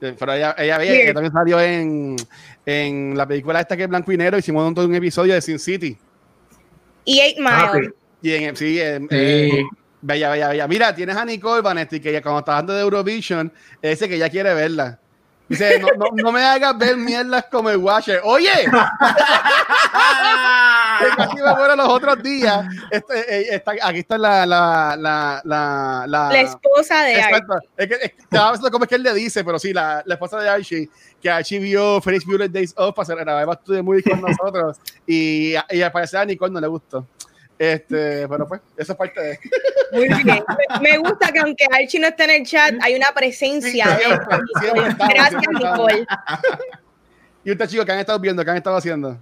Pero 0.00 0.32
ella, 0.34 0.54
ella, 0.58 1.14
también 1.14 1.32
salió 1.32 1.60
en, 1.60 2.16
en, 2.66 3.16
la 3.16 3.26
película 3.26 3.60
esta 3.60 3.76
que 3.76 3.84
es 3.84 3.88
Blanco 3.88 4.12
y 4.12 4.16
Negro, 4.16 4.36
hicimos 4.36 4.70
un, 4.70 4.78
un 4.78 4.94
episodio 4.94 5.34
de 5.34 5.40
Sin 5.40 5.58
City. 5.58 5.96
Y 7.04 7.20
Eight 7.20 7.38
ah, 7.44 7.72
Mile. 7.72 7.92
Y 8.20 8.32
en, 8.32 8.56
sí, 8.56 8.78
eh, 8.80 8.98
bella, 10.00 10.30
bella, 10.30 10.48
bella. 10.48 10.68
Mira, 10.68 10.94
tienes 10.94 11.16
a 11.16 11.24
Nicole 11.24 11.62
Vanetti, 11.62 12.00
que 12.00 12.12
ya 12.12 12.22
cuando 12.22 12.40
está 12.40 12.52
hablando 12.52 12.74
de 12.74 12.80
Eurovision, 12.82 13.52
ese 13.80 14.08
que 14.08 14.18
ya 14.18 14.28
quiere 14.28 14.52
verla. 14.54 14.98
Dice, 15.58 15.78
no, 15.78 15.88
no, 15.96 16.06
no, 16.14 16.32
me 16.32 16.42
hagas 16.42 16.76
ver 16.78 16.96
mierdas 16.96 17.46
como 17.50 17.70
el 17.70 17.76
Watcher. 17.78 18.20
Oye, 18.24 18.50
casi 21.16 21.36
me 21.36 21.54
muero 21.54 21.76
los 21.76 21.88
otros 21.88 22.22
días. 22.22 22.66
Este, 22.90 23.18
eh, 23.18 23.54
está, 23.54 23.72
aquí 23.82 24.00
está 24.00 24.18
la 24.18 24.44
la, 24.46 24.96
la, 24.98 25.40
la, 25.44 26.04
la, 26.06 26.40
esposa 26.40 27.02
de 27.04 27.20
Archie. 27.20 27.44
Es 27.76 27.88
que, 27.88 27.94
es, 27.94 28.12
es, 28.32 28.70
cómo 28.70 28.84
es 28.84 28.88
que 28.88 28.94
él 28.96 29.02
le 29.02 29.14
dice, 29.14 29.44
pero 29.44 29.58
sí, 29.58 29.72
la, 29.72 30.02
la 30.04 30.14
esposa 30.14 30.40
de 30.40 30.48
Archie, 30.48 30.88
que 31.20 31.30
Archie 31.30 31.58
vio 31.58 32.00
Feliz 32.00 32.26
Violet 32.26 32.50
Days 32.50 32.74
Off 32.76 32.94
para 32.94 33.14
grabar 33.14 33.60
de 33.66 33.82
muy 33.82 34.02
con 34.02 34.20
nosotros. 34.20 34.78
Y, 35.06 35.54
y 35.70 35.82
al 35.82 35.92
parecer 35.92 36.20
a 36.20 36.24
Nicole 36.24 36.52
no 36.52 36.60
le 36.60 36.66
gustó. 36.68 37.06
Este, 37.58 38.26
pero 38.28 38.48
pues, 38.48 38.60
esa 38.76 38.92
es 38.92 38.98
parte 38.98 39.20
de. 39.20 39.38
Muy 39.92 40.08
bien. 40.08 40.44
Me, 40.80 40.98
gusta 40.98 41.30
que 41.32 41.38
aunque 41.38 41.64
Archie 41.70 42.00
no 42.00 42.08
esté 42.08 42.24
en 42.24 42.30
el 42.30 42.46
chat, 42.46 42.74
hay 42.82 42.94
una 42.94 43.06
presencia. 43.14 43.98
Gracias, 45.08 45.42
Nicole. 45.52 46.06
¿Y 47.44 47.52
usted, 47.52 47.68
chicos, 47.68 47.84
qué 47.84 47.92
han 47.92 47.98
estado 47.98 48.18
viendo? 48.18 48.44
¿Qué 48.44 48.50
han 48.50 48.56
estado 48.56 48.76
haciendo? 48.76 49.18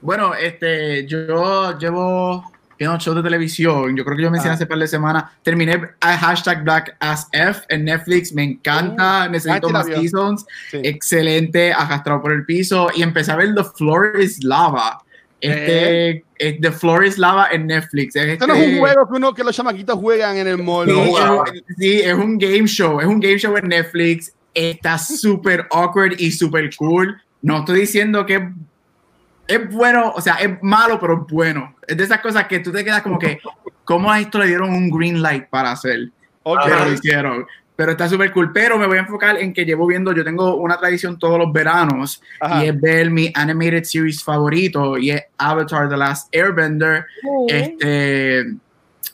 Bueno, 0.00 0.34
este, 0.34 1.06
yo 1.06 1.78
llevo 1.78 2.50
viendo 2.78 2.98
shows 2.98 3.16
de 3.16 3.22
televisión. 3.22 3.94
Yo 3.94 4.04
creo 4.04 4.16
que 4.16 4.22
yo 4.22 4.30
mencioné 4.30 4.52
ah. 4.52 4.54
hace 4.54 4.66
par 4.66 4.78
de 4.78 4.88
semanas. 4.88 5.24
Terminé 5.42 5.80
a 6.00 6.16
hashtag 6.16 6.64
Black 6.64 6.96
as 6.98 7.28
F 7.32 7.62
en 7.68 7.84
Netflix. 7.84 8.32
Me 8.32 8.42
encanta. 8.42 9.26
Uh, 9.26 9.30
necesito 9.30 9.68
más 9.68 9.86
seasons. 9.86 10.46
Excelente. 10.72 11.72
Arrastrado 11.72 12.22
por 12.22 12.32
el 12.32 12.46
piso. 12.46 12.88
Y 12.94 13.02
empecé 13.02 13.32
a 13.32 13.36
ver 13.36 13.54
The 13.54 13.64
Floor 13.64 14.18
is 14.20 14.42
Lava. 14.42 14.98
Este, 15.40 16.24
eh, 16.38 16.58
The 16.60 16.70
Floor 16.70 17.04
is 17.04 17.18
Lava 17.18 17.48
en 17.50 17.66
Netflix. 17.66 18.14
Esto 18.16 18.46
no 18.46 18.54
es 18.54 18.58
un 18.60 18.64
este 18.66 18.78
juego 18.78 19.08
que, 19.08 19.16
uno, 19.16 19.34
que 19.34 19.44
los 19.44 19.56
chamaquitos 19.56 19.98
juegan 19.98 20.36
en 20.36 20.46
el 20.46 20.58
mall. 20.58 20.88
Sí, 21.78 22.00
es, 22.00 22.14
un 22.14 22.38
game 22.38 22.66
show. 22.66 23.00
Es 23.00 23.06
un 23.06 23.20
game 23.20 23.38
show 23.38 23.56
en 23.56 23.68
Netflix. 23.68 24.34
Está 24.52 24.98
súper 24.98 25.66
awkward 25.70 26.14
y 26.18 26.30
súper 26.30 26.74
cool. 26.76 27.20
No 27.42 27.58
estoy 27.58 27.80
diciendo 27.80 28.26
que 28.26 28.50
es 29.46 29.68
bueno, 29.70 30.12
o 30.14 30.20
sea, 30.20 30.34
es 30.34 30.62
malo, 30.62 31.00
pero 31.00 31.22
es 31.22 31.32
bueno. 31.32 31.74
Es 31.86 31.96
de 31.96 32.04
esas 32.04 32.20
cosas 32.20 32.46
que 32.46 32.60
tú 32.60 32.70
te 32.70 32.84
quedas 32.84 33.02
como 33.02 33.18
que, 33.18 33.40
¿cómo 33.84 34.10
a 34.10 34.20
esto 34.20 34.38
le 34.38 34.46
dieron 34.46 34.70
un 34.70 34.90
green 34.90 35.22
light 35.22 35.46
para 35.48 35.72
hacer? 35.72 36.10
Pero 36.44 36.84
lo 36.84 36.92
hicieron 36.92 37.46
pero 37.80 37.92
está 37.92 38.10
súper 38.10 38.30
cool. 38.30 38.52
Pero 38.52 38.76
me 38.76 38.86
voy 38.86 38.98
a 38.98 39.00
enfocar 39.00 39.38
en 39.38 39.54
que 39.54 39.64
llevo 39.64 39.86
viendo, 39.86 40.12
yo 40.12 40.22
tengo 40.22 40.56
una 40.56 40.76
tradición 40.76 41.18
todos 41.18 41.38
los 41.38 41.50
veranos 41.50 42.20
y 42.60 42.66
es 42.66 42.78
ver 42.78 43.10
mi 43.10 43.32
animated 43.34 43.84
series 43.84 44.22
favorito 44.22 44.98
y 44.98 45.12
es 45.12 45.22
Avatar 45.38 45.88
The 45.88 45.96
Last 45.96 46.28
Airbender. 46.30 47.06
Este, 47.48 48.44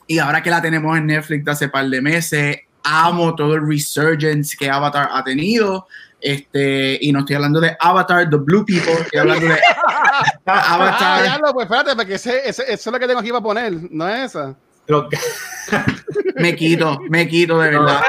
y 0.05 0.19
ahora 0.19 0.43
que 0.43 0.49
la 0.49 0.61
tenemos 0.61 0.97
en 0.97 1.05
Netflix 1.05 1.45
de 1.45 1.51
hace 1.51 1.69
par 1.69 1.85
de 1.87 2.01
meses, 2.01 2.57
amo 2.83 3.33
todo 3.35 3.55
el 3.55 3.65
resurgence 3.65 4.57
que 4.59 4.69
Avatar 4.69 5.11
ha 5.13 5.23
tenido. 5.23 5.87
Este, 6.19 6.99
y 6.99 7.13
no 7.13 7.19
estoy 7.19 7.37
hablando 7.37 7.61
de 7.61 7.77
Avatar, 7.79 8.29
The 8.29 8.35
Blue 8.35 8.65
People, 8.65 8.91
estoy 8.91 9.19
hablando 9.19 9.47
de 9.47 9.53
Avatar. 10.45 11.25
Ah, 11.25 11.39
pues 11.53 11.63
espérate, 11.63 11.95
porque 11.95 12.15
ese, 12.15 12.49
ese, 12.49 12.63
eso 12.63 12.73
es 12.73 12.85
lo 12.87 12.99
que 12.99 13.07
tengo 13.07 13.21
aquí 13.21 13.29
para 13.29 13.41
poner, 13.41 13.73
no 13.89 14.09
es 14.09 14.25
esa. 14.25 14.57
me 16.35 16.55
quito, 16.55 16.99
me 17.09 17.27
quito 17.27 17.59
de 17.59 17.71
verdad. 17.71 18.01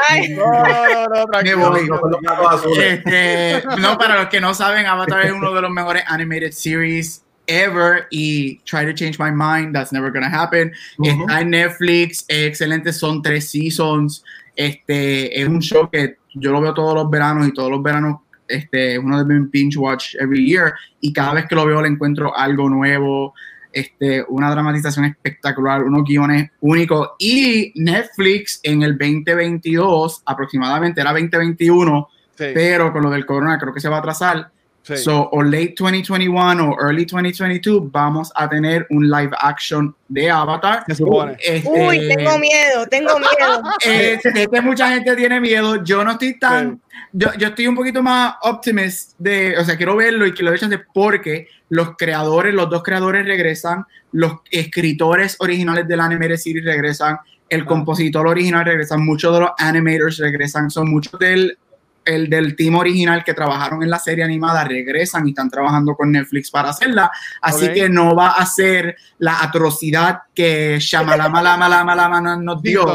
no, 3.79 3.99
para 3.99 4.17
los 4.21 4.29
que 4.29 4.41
no 4.41 4.55
saben, 4.55 4.87
Avatar 4.87 5.27
es 5.27 5.33
uno 5.33 5.53
de 5.53 5.63
los 5.63 5.71
mejores 5.71 6.05
animated 6.07 6.53
series 6.53 7.25
ever 7.47 8.07
y 8.11 8.59
Try 8.61 8.85
to 8.87 8.93
Change 8.93 9.19
My 9.19 9.31
Mind, 9.31 9.75
that's 9.75 9.93
never 9.93 10.13
gonna 10.13 10.31
happen. 10.31 10.73
Está 11.03 11.41
en 11.41 11.51
Netflix, 11.51 12.25
es 12.29 12.47
excelente, 12.47 12.93
son 12.93 13.23
tres 13.23 13.51
seasons. 13.51 14.25
Este 14.55 15.41
es 15.41 15.49
un 15.49 15.61
show 15.61 15.89
que 15.91 16.17
yo 16.35 16.53
lo 16.53 16.61
veo 16.61 16.75
todos 16.75 16.95
los 16.95 17.11
veranos 17.11 17.49
y 17.49 17.53
todos 17.53 17.71
los 17.71 17.83
veranos 17.83 18.19
este, 18.47 18.95
es 18.95 18.99
uno 18.99 19.23
de 19.23 19.35
mis 19.35 19.51
binge 19.51 19.77
watch 19.77 20.15
every 20.21 20.47
year 20.47 20.73
y 21.01 21.13
cada 21.13 21.35
vez 21.35 21.47
que 21.47 21.55
lo 21.55 21.67
veo 21.67 21.83
le 21.83 21.89
encuentro 21.89 22.35
algo 22.37 22.69
nuevo 22.69 23.35
este, 23.73 24.25
una 24.29 24.51
dramatización 24.51 25.05
espectacular, 25.07 25.83
unos 25.83 26.05
guiones 26.05 26.51
únicos. 26.61 27.11
Y 27.19 27.73
Netflix 27.77 28.61
en 28.63 28.83
el 28.83 28.99
2022, 28.99 30.23
aproximadamente 30.25 31.01
era 31.01 31.13
2021, 31.13 32.09
pero 32.37 32.93
con 32.93 33.03
lo 33.03 33.11
del 33.11 33.27
corona 33.27 33.59
creo 33.59 33.73
que 33.73 33.81
se 33.81 33.89
va 33.89 33.97
a 33.97 34.01
atrasar. 34.01 34.51
So, 34.97 35.29
o 35.33 35.43
late 35.43 35.75
2021 35.77 36.61
o 36.61 36.77
early 36.81 37.05
2022 37.05 37.91
vamos 37.91 38.33
a 38.35 38.49
tener 38.49 38.87
un 38.91 39.09
live 39.09 39.31
action 39.41 39.95
de 40.09 40.31
Avatar. 40.31 40.85
Este, 40.89 41.05
Uy, 41.05 42.09
tengo 42.09 42.39
miedo, 42.39 42.87
tengo 42.89 43.19
miedo. 43.19 43.63
Este, 43.85 44.49
que 44.49 44.61
mucha 44.61 44.91
gente 44.91 45.15
tiene 45.17 45.41
miedo. 45.41 45.83
Yo 45.85 46.05
no 46.05 46.13
estoy 46.13 46.39
tan. 46.39 46.81
Yo, 47.13 47.29
yo, 47.39 47.49
estoy 47.49 47.67
un 47.67 47.77
poquito 47.77 48.03
más 48.03 48.35
optimist 48.43 49.13
de. 49.19 49.57
O 49.59 49.65
sea, 49.65 49.77
quiero 49.77 49.97
verlo 49.97 50.27
y 50.27 50.33
que 50.33 50.43
lo 50.43 50.53
echen 50.53 50.71
de 50.71 50.79
porque 50.79 51.49
los 51.69 51.97
creadores, 51.97 52.55
los 52.55 52.71
dos 52.71 52.83
creadores 52.83 53.27
regresan, 53.27 53.85
los 54.13 54.35
escritores 54.51 55.37
originales 55.41 55.87
del 55.87 56.01
anime 56.01 56.37
series 56.37 56.65
regresan, 56.65 57.19
el 57.49 57.63
ah. 57.63 57.67
compositor 57.67 58.27
original 58.27 58.65
regresan, 58.65 59.05
muchos 59.05 59.35
de 59.35 59.41
los 59.41 59.51
animators 59.59 60.19
regresan, 60.19 60.71
son 60.71 60.91
muchos 60.91 61.19
del 61.19 61.59
el 62.09 62.31
del 62.31 62.57
team 62.57 62.75
original 62.77 63.23
que 63.23 63.35
trabajaron 63.35 63.83
en 63.83 63.91
la 63.91 63.99
serie 63.99 64.25
animada 64.25 64.65
regresan 64.65 65.27
y 65.27 65.31
están 65.31 65.51
trabajando 65.51 65.95
con 65.95 66.11
Netflix 66.11 66.51
para 66.51 66.71
hacerla. 66.71 67.11
Así 67.43 67.71
que 67.73 67.89
no 67.91 68.15
va 68.17 68.31
a 68.31 68.47
ser 68.47 68.97
la 69.19 69.43
atrocidad 69.43 70.23
que 70.35 70.79
Shamalama 70.81 71.43
Lama 71.43 71.69
Lama 71.69 71.95
Lama 71.95 72.37
nos 72.37 72.63
dio. 72.63 72.87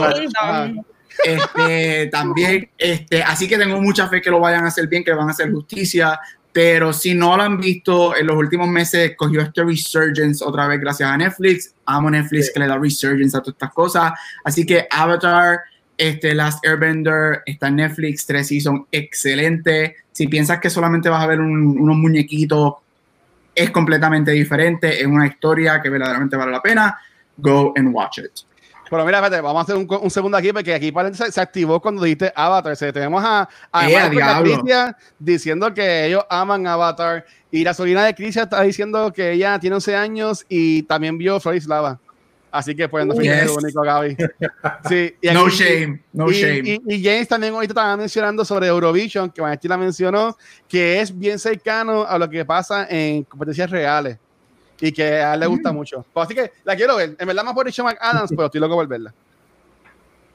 Este, 1.24 2.08
también, 2.08 2.72
este, 2.76 3.22
así 3.22 3.48
que 3.48 3.58
tengo 3.58 3.80
mucha 3.80 4.08
fe 4.08 4.20
que 4.20 4.32
lo 4.32 4.40
vayan 4.40 4.66
a 4.66 4.70
hacer 4.70 4.88
bien, 4.88 5.04
que 5.04 5.14
van 5.14 5.28
a 5.28 5.32
hacer 5.32 5.52
justicia. 5.52 6.20
Pero 6.52 6.92
si 6.92 7.14
no 7.14 7.38
lo 7.38 7.44
han 7.44 7.60
visto, 7.60 8.16
en 8.16 8.28
los 8.28 8.36
últimos 8.36 8.68
meses 8.68 9.14
cogió 9.16 9.42
este 9.42 9.64
resurgence 9.64 10.44
otra 10.44 10.68
vez 10.68 10.80
gracias 10.80 11.10
a 11.10 11.18
Netflix. 11.18 11.76
Amo 11.86 12.10
Netflix 12.10 12.52
que 12.52 12.60
le 12.60 12.68
da 12.68 12.80
resurgence 12.80 13.38
a 13.38 13.42
todas 13.42 13.54
estas 13.54 13.74
cosas. 13.74 14.14
Así 14.44 14.66
que 14.66 14.88
Avatar 14.90 15.62
este 15.98 16.34
Last 16.34 16.66
Airbender 16.66 17.42
está 17.46 17.68
en 17.68 17.78
Netflix, 17.78 18.26
tres 18.26 18.52
son 18.64 18.88
excelente. 18.92 19.96
Si 20.12 20.28
piensas 20.28 20.60
que 20.60 20.70
solamente 20.70 21.10
vas 21.10 21.24
a 21.24 21.28
ver 21.28 21.40
unos 21.40 21.96
muñequitos, 21.96 22.74
es 23.56 23.70
completamente 23.72 24.32
diferente. 24.32 25.00
Es 25.00 25.06
una 25.06 25.28
historia 25.28 25.82
que 25.82 25.90
verdaderamente 25.90 26.36
vale 26.36 26.52
la 26.52 26.62
pena. 26.62 27.00
Go 27.38 27.74
and 27.76 27.94
watch 27.94 28.20
it. 28.20 28.32
Pero 28.90 29.06
mira, 29.06 29.22
vamos 29.22 29.58
a 29.58 29.62
hacer 29.62 29.76
un, 29.76 30.12
segundo 30.12 30.38
aquí, 30.38 30.54
porque 30.54 30.72
aquí 30.72 30.94
se, 31.14 31.32
se, 31.32 31.42
activó 31.42 31.82
cuando 31.82 32.04
dijiste 32.04 32.32
Avatar. 32.36 32.78
tenemos 32.78 33.24
a, 33.26 33.50
a, 33.72 33.90
eh, 33.90 34.94
diciendo 35.18 35.74
que 35.74 36.06
ellos 36.06 36.24
aman 36.30 36.68
Avatar. 36.68 37.26
Y 37.50 37.64
la 37.64 37.74
sobrina 37.74 38.04
de 38.04 38.14
Cristian 38.14 38.44
está 38.44 38.62
diciendo 38.62 39.12
que 39.12 39.32
ella 39.32 39.58
tiene 39.58 39.76
11 39.76 39.96
años 39.96 40.46
y 40.48 40.84
también 40.84 41.18
vio 41.18 41.40
Floris 41.40 41.66
Lava. 41.66 42.00
Así 42.54 42.76
que 42.76 42.88
pues 42.88 43.04
no 43.04 43.16
fue 43.16 43.24
yes. 43.24 43.50
único, 43.50 43.82
Gaby. 43.82 44.16
Sí, 44.88 45.16
no 45.24 45.50
shame, 45.50 46.04
no 46.14 46.32
shame. 46.32 46.80
Y, 46.86 47.04
James 47.04 47.28
también 47.28 47.52
ahorita 47.52 47.72
estaba 47.72 47.98
mencionando 47.98 48.46
sobre 48.46 48.68
Eurovision, 48.68 49.32
que 49.32 49.42
Vanesti 49.42 49.68
la 49.68 49.76
mencionó, 49.76 50.38
que 50.68 51.02
es 51.02 51.18
bien 51.18 51.40
cercano 51.40 52.04
a 52.04 52.16
lo 52.20 52.30
que 52.30 52.46
pasa 52.46 52.86
en 52.88 53.24
competencias 53.24 53.72
reales 53.72 54.20
y 54.80 54.92
que 54.92 55.04
a 55.04 55.34
él 55.34 55.40
le 55.40 55.48
gusta 55.48 55.72
mm. 55.72 55.76
mucho. 55.76 56.06
Pues, 56.14 56.26
así 56.28 56.36
que 56.36 56.52
la 56.64 56.76
quiero 56.76 56.96
ver. 56.96 57.16
En 57.18 57.26
verdad 57.26 57.44
más 57.44 57.56
por 57.56 57.66
Richard 57.66 57.86
McAdams, 57.86 58.30
pero 58.30 58.46
estoy 58.46 58.62
loco 58.62 58.76
por 58.76 58.88
verla. 58.88 59.12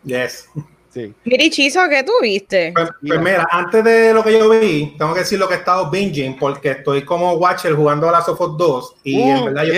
Yes. 0.02 0.48
Sí. 0.90 1.14
Mirichizo, 1.24 1.80
¿qué 1.88 2.02
tú 2.02 2.12
viste? 2.22 2.72
Pues, 2.74 2.90
pues, 3.06 3.20
mira, 3.20 3.46
antes 3.50 3.84
de 3.84 4.14
lo 4.14 4.24
que 4.24 4.32
yo 4.32 4.48
vi, 4.48 4.94
tengo 4.98 5.12
que 5.12 5.20
decir 5.20 5.38
lo 5.38 5.46
que 5.46 5.54
he 5.54 5.58
estado 5.58 5.90
binging, 5.90 6.38
porque 6.38 6.70
estoy 6.70 7.04
como 7.04 7.34
Watcher 7.34 7.74
jugando 7.74 8.08
a 8.08 8.12
Last 8.12 8.30
of 8.30 8.40
Us 8.40 8.56
2 8.56 8.96
y 9.04 9.20
en 9.20 9.38
uh, 9.38 9.44
verdad 9.46 9.64
yo, 9.64 9.72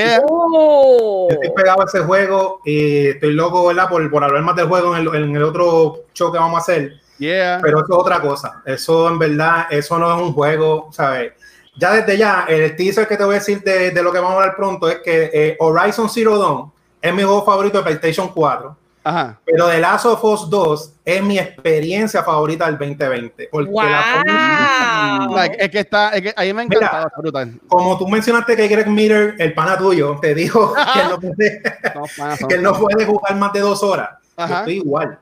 estoy, 1.30 1.50
pegado 1.56 1.82
a 1.82 1.84
ese 1.84 2.00
juego 2.00 2.60
y 2.64 3.08
estoy 3.08 3.32
loco, 3.32 3.66
¿verdad? 3.66 3.88
Por, 3.88 4.08
por 4.10 4.22
hablar 4.22 4.42
más 4.42 4.56
del 4.56 4.68
juego 4.68 4.96
en 4.96 5.08
el, 5.08 5.14
en 5.14 5.36
el 5.36 5.42
otro 5.42 6.04
show 6.14 6.30
que 6.30 6.38
vamos 6.38 6.56
a 6.56 6.60
hacer. 6.60 7.00
Pero 7.18 7.80
eso 7.80 7.86
es 7.90 7.98
otra 7.98 8.20
cosa. 8.20 8.62
Eso 8.64 9.08
en 9.08 9.18
verdad, 9.18 9.66
eso 9.70 9.98
no 9.98 10.14
es 10.14 10.22
un 10.22 10.32
juego, 10.32 10.88
¿sabes? 10.92 11.32
Ya 11.76 11.92
desde 11.92 12.16
ya, 12.16 12.46
el 12.48 12.74
teaser 12.76 13.06
que 13.06 13.16
te 13.16 13.24
voy 13.24 13.36
a 13.36 13.38
decir 13.38 13.62
de, 13.62 13.90
de 13.90 14.02
lo 14.02 14.12
que 14.12 14.18
vamos 14.18 14.32
a 14.32 14.36
hablar 14.36 14.56
pronto 14.56 14.88
es 14.88 14.98
que 14.98 15.30
eh, 15.32 15.56
Horizon 15.58 16.08
Zero 16.08 16.38
Dawn 16.38 16.72
es 17.00 17.14
mi 17.14 17.22
juego 17.22 17.44
favorito 17.44 17.78
de 17.78 17.84
PlayStation 17.84 18.28
4 18.28 18.76
pero 19.02 19.68
The 19.68 19.80
Last 19.80 20.06
of 20.06 20.22
Us 20.24 20.50
2 20.50 20.92
es 21.04 21.22
mi 21.22 21.38
experiencia 21.38 22.22
favorita 22.22 22.66
del 22.66 22.78
2020. 22.78 23.48
Porque 23.50 23.70
wow. 23.70 23.82
es 25.58 25.70
que 25.70 25.78
está, 25.78 26.10
es 26.10 26.22
que 26.22 26.34
ahí 26.36 26.52
me 26.52 26.62
ha 26.62 26.64
encantado. 26.64 27.10
como 27.68 27.98
tú 27.98 28.06
mencionaste 28.08 28.56
que 28.56 28.68
Greg 28.68 28.88
Miller, 28.88 29.34
el 29.38 29.54
pana 29.54 29.78
tuyo, 29.78 30.18
te 30.20 30.34
dijo 30.34 30.74
que, 30.94 31.04
no 31.08 31.20
puede, 31.20 31.62
que 32.48 32.58
no 32.58 32.78
puede 32.78 33.06
jugar 33.06 33.36
más 33.36 33.52
de 33.52 33.60
dos 33.60 33.82
horas. 33.82 34.10
Yo 34.36 34.44
estoy 34.44 34.74
igual. 34.76 35.18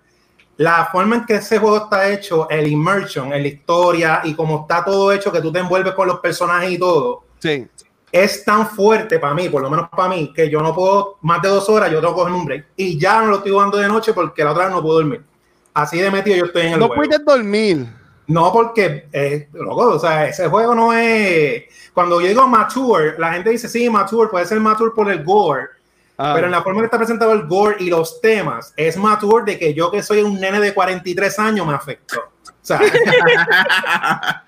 La 0.56 0.88
forma 0.90 1.16
en 1.16 1.24
que 1.24 1.36
ese 1.36 1.58
juego 1.58 1.84
está 1.84 2.08
hecho, 2.08 2.50
el 2.50 2.66
immersion, 2.66 3.32
en 3.32 3.42
la 3.42 3.48
historia 3.48 4.22
y 4.24 4.34
como 4.34 4.62
está 4.62 4.84
todo 4.84 5.12
hecho, 5.12 5.30
que 5.30 5.40
tú 5.40 5.52
te 5.52 5.60
envuelves 5.60 5.94
con 5.94 6.08
los 6.08 6.18
personajes 6.18 6.72
y 6.72 6.78
todo. 6.78 7.24
Sí 7.38 7.68
es 8.10 8.44
tan 8.44 8.68
fuerte 8.68 9.18
para 9.18 9.34
mí, 9.34 9.48
por 9.48 9.62
lo 9.62 9.70
menos 9.70 9.88
para 9.90 10.08
mí, 10.08 10.32
que 10.34 10.48
yo 10.48 10.60
no 10.60 10.74
puedo 10.74 11.18
más 11.22 11.42
de 11.42 11.48
dos 11.48 11.68
horas, 11.68 11.90
yo 11.90 12.00
tengo 12.00 12.14
que 12.14 12.20
coger 12.20 12.34
un 12.34 12.44
break. 12.44 12.66
Y 12.76 12.98
ya 12.98 13.20
no 13.20 13.28
lo 13.28 13.36
estoy 13.36 13.52
jugando 13.52 13.78
de 13.78 13.88
noche 13.88 14.12
porque 14.12 14.44
la 14.44 14.52
otra 14.52 14.64
vez 14.64 14.74
no 14.74 14.82
puedo 14.82 14.96
dormir. 14.96 15.22
Así 15.74 15.98
de 15.98 16.10
metido 16.10 16.36
yo 16.36 16.44
estoy 16.46 16.62
en 16.62 16.72
el 16.74 16.78
No 16.80 16.88
puedes 16.88 17.24
dormir. 17.24 17.86
No, 18.26 18.52
porque, 18.52 19.08
eh, 19.12 19.48
loco, 19.52 19.94
o 19.94 19.98
sea, 19.98 20.26
ese 20.26 20.48
juego 20.48 20.74
no 20.74 20.92
es. 20.92 21.64
Cuando 21.94 22.20
yo 22.20 22.28
digo 22.28 22.46
mature, 22.46 23.18
la 23.18 23.32
gente 23.32 23.50
dice, 23.50 23.68
sí, 23.68 23.88
mature, 23.88 24.28
puede 24.28 24.44
ser 24.44 24.60
mature 24.60 24.92
por 24.94 25.10
el 25.10 25.24
gore. 25.24 25.68
Ah. 26.18 26.32
Pero 26.34 26.46
en 26.46 26.52
la 26.52 26.62
forma 26.62 26.80
que 26.80 26.86
está 26.86 26.98
presentado 26.98 27.32
el 27.32 27.46
gore 27.46 27.76
y 27.78 27.88
los 27.88 28.20
temas, 28.20 28.74
es 28.76 28.96
mature 28.96 29.44
de 29.52 29.58
que 29.58 29.72
yo, 29.72 29.90
que 29.90 30.02
soy 30.02 30.22
un 30.22 30.38
nene 30.38 30.60
de 30.60 30.74
43 30.74 31.38
años, 31.38 31.66
me 31.66 31.74
afectó. 31.74 32.20
O 32.20 32.52
sea. 32.60 32.80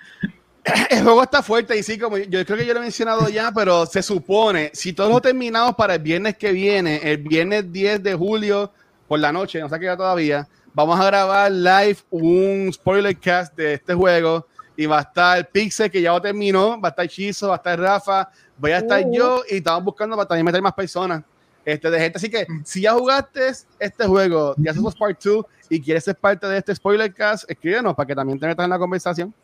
el 0.91 1.03
juego 1.03 1.23
está 1.23 1.43
fuerte 1.43 1.77
y 1.77 1.83
sí, 1.83 1.99
como 1.99 2.19
yo 2.19 2.45
creo 2.45 2.59
que 2.59 2.67
yo 2.67 2.75
lo 2.75 2.81
he 2.81 2.83
mencionado 2.83 3.29
ya, 3.29 3.51
pero 3.53 3.87
se 3.87 4.03
supone, 4.03 4.71
si 4.75 4.93
todos 4.93 5.11
lo 5.11 5.21
terminamos 5.21 5.75
para 5.75 5.95
el 5.95 6.03
viernes 6.03 6.37
que 6.37 6.53
viene, 6.53 7.01
el 7.03 7.19
viernes 7.19 7.73
10 7.73 8.03
de 8.03 8.15
julio 8.15 8.73
por 9.09 9.19
la 9.19 9.33
noche, 9.33 9.61
no 9.61 9.69
sé 9.69 9.79
qué 9.81 9.87
todavía, 9.97 10.47
vamos 10.75 11.01
a 11.01 11.07
grabar 11.07 11.51
live 11.51 11.99
un 12.11 12.71
spoiler 12.73 13.19
cast 13.19 13.57
de 13.57 13.75
este 13.75 13.95
juego 13.95 14.47
y 14.77 14.87
va 14.87 14.99
a 14.99 15.03
estar 15.03 15.49
Pixel 15.51 15.91
que 15.91 16.01
ya 16.01 16.13
lo 16.13 16.21
terminó, 16.21 16.81
va 16.81 16.89
a 16.89 16.91
estar 16.91 17.09
Chizo, 17.09 17.49
va 17.49 17.55
a 17.55 17.57
estar 17.57 17.79
Rafa, 17.79 18.31
voy 18.57 18.73
a 18.73 18.79
estar 18.79 19.05
uh. 19.05 19.13
yo 19.13 19.43
y 19.49 19.57
estamos 19.57 19.85
buscando 19.85 20.17
para 20.17 20.29
también 20.29 20.45
meter 20.45 20.63
más 20.63 20.75
personas 20.75 21.23
este, 21.65 21.91
de 21.91 22.01
gente. 22.01 22.19
Así 22.19 22.31
que 22.31 22.47
si 22.65 22.83
ya 22.83 22.93
jugaste 22.93 23.51
este 23.79 24.07
juego, 24.07 24.55
ya 24.57 24.71
haces 24.71 24.83
Part 24.95 25.23
2 25.23 25.45
y 25.69 25.81
quieres 25.81 26.05
ser 26.05 26.17
parte 26.17 26.47
de 26.47 26.59
este 26.59 26.75
spoiler 26.75 27.13
cast, 27.13 27.51
escríbenos 27.51 27.95
para 27.95 28.07
que 28.07 28.15
también 28.15 28.39
te 28.39 28.47
metas 28.47 28.65
en 28.65 28.71
la 28.71 28.79
conversación. 28.79 29.35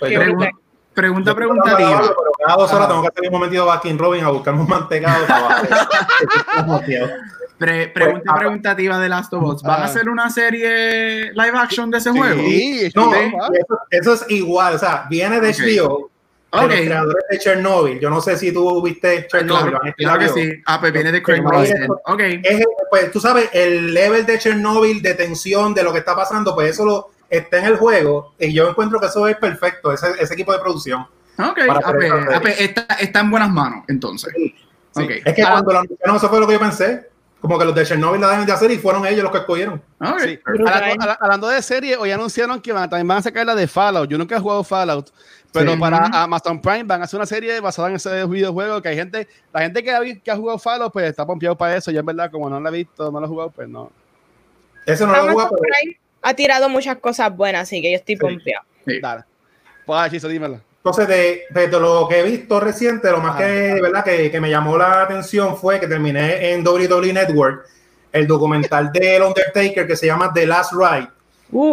Pues 0.00 0.18
pregunta, 0.94 1.34
pregunta, 1.34 1.76
Pero 1.76 2.16
cada 2.44 2.56
dos 2.56 2.72
horas 2.72 2.88
tengo 2.88 3.02
que 3.02 3.08
hacer 3.08 3.24
un 3.26 3.32
momentito 3.32 3.64
Backing 3.66 3.98
Robin 3.98 4.24
a 4.24 4.30
buscar 4.30 4.54
un 4.54 4.66
mantecado 4.66 5.26
pregunta 7.60 8.32
pues, 8.32 8.38
preguntativa 8.38 8.98
de 8.98 9.08
Last 9.08 9.32
of 9.34 9.44
Us. 9.44 9.62
¿Van 9.62 9.82
a 9.82 9.84
hacer 9.84 10.08
una 10.08 10.30
serie 10.30 11.32
live 11.32 11.58
action 11.58 11.90
de 11.90 11.98
ese 11.98 12.10
juego? 12.10 12.40
Sí, 12.40 12.90
no, 12.94 13.12
eso, 13.90 14.14
es 14.14 14.24
igual. 14.30 14.74
O 14.74 14.78
sea, 14.78 15.06
viene 15.10 15.40
de 15.40 15.50
okay. 15.50 15.76
HBO. 15.76 16.10
Okay. 16.52 16.68
los 16.68 16.80
creadores 16.80 17.24
de 17.30 17.38
Chernobyl. 17.38 18.00
Yo 18.00 18.10
no 18.10 18.20
sé 18.20 18.36
si 18.36 18.52
tú 18.52 18.82
viste 18.82 19.26
Chernobyl. 19.30 19.74
Claro, 19.96 20.18
que 20.18 20.28
sí. 20.30 20.50
Ah, 20.66 20.80
pues 20.80 20.92
viene 20.92 21.12
de 21.12 21.22
Craig 21.22 21.44
Ok. 22.06 22.22
pues 22.90 23.12
tú 23.12 23.20
sabes, 23.20 23.50
el 23.52 23.94
level 23.94 24.26
de 24.26 24.38
Chernobyl, 24.38 25.00
de 25.00 25.14
tensión, 25.14 25.74
de 25.74 25.84
lo 25.84 25.92
que 25.92 25.98
está 25.98 26.16
pasando, 26.16 26.54
pues 26.54 26.70
eso 26.70 26.84
lo, 26.84 27.10
está 27.30 27.58
en 27.58 27.66
el 27.66 27.76
juego. 27.76 28.34
Y 28.38 28.52
yo 28.52 28.68
encuentro 28.68 29.00
que 29.00 29.06
eso 29.06 29.26
es 29.26 29.36
perfecto, 29.36 29.92
ese, 29.92 30.08
ese 30.18 30.34
equipo 30.34 30.52
de 30.52 30.58
producción. 30.58 31.02
Ok. 31.02 31.08
Ah, 31.38 31.54
pues, 31.54 32.12
ah, 32.12 32.40
pues, 32.42 32.60
está, 32.60 32.82
está, 33.00 33.20
en 33.20 33.30
buenas 33.30 33.50
manos, 33.50 33.84
entonces. 33.88 34.32
Sí. 34.34 34.54
Okay. 34.92 35.22
Es 35.24 35.34
que 35.34 35.42
cuando 35.42 35.72
lo 35.72 35.78
anunciaron, 35.78 36.16
eso 36.16 36.28
fue 36.28 36.40
lo 36.40 36.46
que 36.46 36.52
yo 36.54 36.58
pensé 36.58 37.10
como 37.40 37.58
que 37.58 37.64
los 37.64 37.74
de 37.74 37.84
Chernobyl 37.84 38.20
la 38.20 38.28
deben 38.28 38.46
de 38.46 38.52
hacer 38.52 38.70
y 38.70 38.78
fueron 38.78 39.06
ellos 39.06 39.22
los 39.22 39.32
que 39.32 39.38
escogieron. 39.38 39.82
hablando, 39.98 41.48
de 41.48 41.62
serie, 41.62 41.96
hoy 41.96 42.10
anunciaron 42.10 42.60
que 42.60 42.72
también 42.72 43.08
van 43.08 43.18
a 43.18 43.22
sacar 43.22 43.46
la 43.46 43.54
de 43.54 43.66
Fallout. 43.66 44.08
Yo 44.10 44.18
nunca 44.18 44.36
he 44.36 44.38
jugado 44.38 44.62
Fallout, 44.62 45.10
pero 45.50 45.78
para 45.78 46.06
Amazon 46.12 46.60
Prime 46.60 46.84
van 46.84 47.00
a 47.00 47.04
hacer 47.04 47.18
una 47.18 47.26
serie 47.26 47.58
basada 47.60 47.88
en 47.88 47.96
ese 47.96 48.26
videojuego 48.26 48.82
que 48.82 48.90
hay 48.90 48.96
gente, 48.96 49.26
la 49.52 49.62
gente 49.62 49.82
que 49.82 49.90
ha, 49.90 50.00
que 50.00 50.30
ha 50.30 50.36
jugado 50.36 50.58
Fallout, 50.58 50.92
pues 50.92 51.08
está 51.08 51.26
pompeado 51.26 51.56
para 51.56 51.76
eso. 51.76 51.90
Yo 51.90 52.00
en 52.00 52.06
verdad, 52.06 52.30
como 52.30 52.50
no 52.50 52.60
lo 52.60 52.68
he 52.68 52.72
visto, 52.72 53.10
no 53.10 53.18
lo 53.20 53.26
he 53.26 53.28
jugado, 53.28 53.50
pues 53.50 53.68
no. 53.68 53.90
Eso 54.84 55.06
no 55.06 55.12
lo 55.12 55.28
he 55.28 55.32
jugado. 55.32 55.50
Ha 56.22 56.34
tirado 56.34 56.68
muchas 56.68 56.96
cosas 56.98 57.34
buenas, 57.34 57.62
así 57.62 57.80
que 57.80 57.90
yo 57.90 57.96
estoy 57.96 58.16
pompeado. 58.16 58.64
Dale. 59.00 59.24
Pues, 59.86 60.10
Chiso, 60.10 60.28
dímelo. 60.28 60.60
Entonces, 60.76 61.08
de, 61.08 61.42
de, 61.50 61.68
lo 61.78 62.06
que 62.08 62.20
he 62.20 62.22
visto 62.22 62.58
reciente, 62.58 63.10
lo 63.10 63.20
más 63.20 63.36
que, 63.36 63.78
¿verdad? 63.82 64.02
Que, 64.02 64.30
que, 64.30 64.40
me 64.40 64.48
llamó 64.48 64.78
la 64.78 65.02
atención 65.02 65.56
fue 65.56 65.78
que 65.78 65.86
terminé 65.86 66.52
en 66.52 66.66
WWE 66.66 67.12
Network 67.12 67.66
el 68.12 68.26
documental 68.26 68.90
del 68.92 69.22
Undertaker 69.22 69.86
que 69.86 69.96
se 69.96 70.06
llama 70.06 70.32
The 70.32 70.46
Last 70.46 70.72
Ride. 70.72 71.08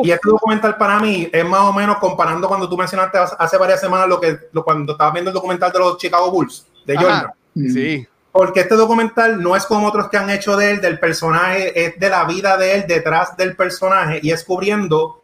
Y 0.03 0.09
este 0.09 0.29
documental 0.29 0.75
para 0.75 0.99
mí 0.99 1.29
es 1.31 1.45
más 1.45 1.61
o 1.61 1.71
menos 1.71 1.97
comparando 1.97 2.47
cuando 2.47 2.67
tú 2.67 2.75
mencionaste 2.75 3.19
hace 3.37 3.57
varias 3.57 3.79
semanas 3.79 4.07
lo 4.07 4.19
que 4.19 4.35
lo, 4.51 4.63
cuando 4.63 4.93
estabas 4.93 5.13
viendo 5.13 5.29
el 5.29 5.35
documental 5.35 5.71
de 5.71 5.79
los 5.79 5.97
Chicago 5.97 6.31
Bulls, 6.31 6.65
de 6.85 6.97
Jordan. 6.97 7.31
Sí. 7.53 8.07
Porque 8.37 8.59
este 8.59 8.75
documental 8.75 9.41
no 9.41 9.55
es 9.55 9.65
como 9.65 9.87
otros 9.87 10.09
que 10.09 10.17
han 10.17 10.29
hecho 10.29 10.55
de 10.55 10.69
él, 10.69 10.79
del 10.79 10.99
personaje, 10.99 11.85
es 11.85 11.99
de 11.99 12.07
la 12.07 12.23
vida 12.25 12.55
de 12.55 12.75
él 12.75 12.85
detrás 12.87 13.35
del 13.35 13.55
personaje 13.55 14.19
y 14.21 14.29
es 14.29 14.43
cubriendo 14.43 15.23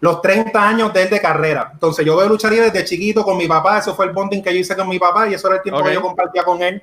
los 0.00 0.22
30 0.22 0.66
años 0.66 0.90
de 0.94 1.02
él 1.02 1.10
de 1.10 1.20
carrera. 1.20 1.68
Entonces 1.74 2.06
yo 2.06 2.16
veo 2.16 2.26
lucharía 2.26 2.62
desde 2.62 2.86
chiquito 2.86 3.22
con 3.22 3.36
mi 3.36 3.46
papá, 3.46 3.80
eso 3.80 3.94
fue 3.94 4.06
el 4.06 4.12
bonding 4.12 4.42
que 4.42 4.50
yo 4.50 4.60
hice 4.60 4.74
con 4.74 4.88
mi 4.88 4.98
papá 4.98 5.28
y 5.28 5.34
eso 5.34 5.46
era 5.48 5.56
el 5.58 5.62
tiempo 5.62 5.84
que 5.84 5.92
yo 5.92 6.00
compartía 6.00 6.42
con 6.42 6.62
él. 6.62 6.82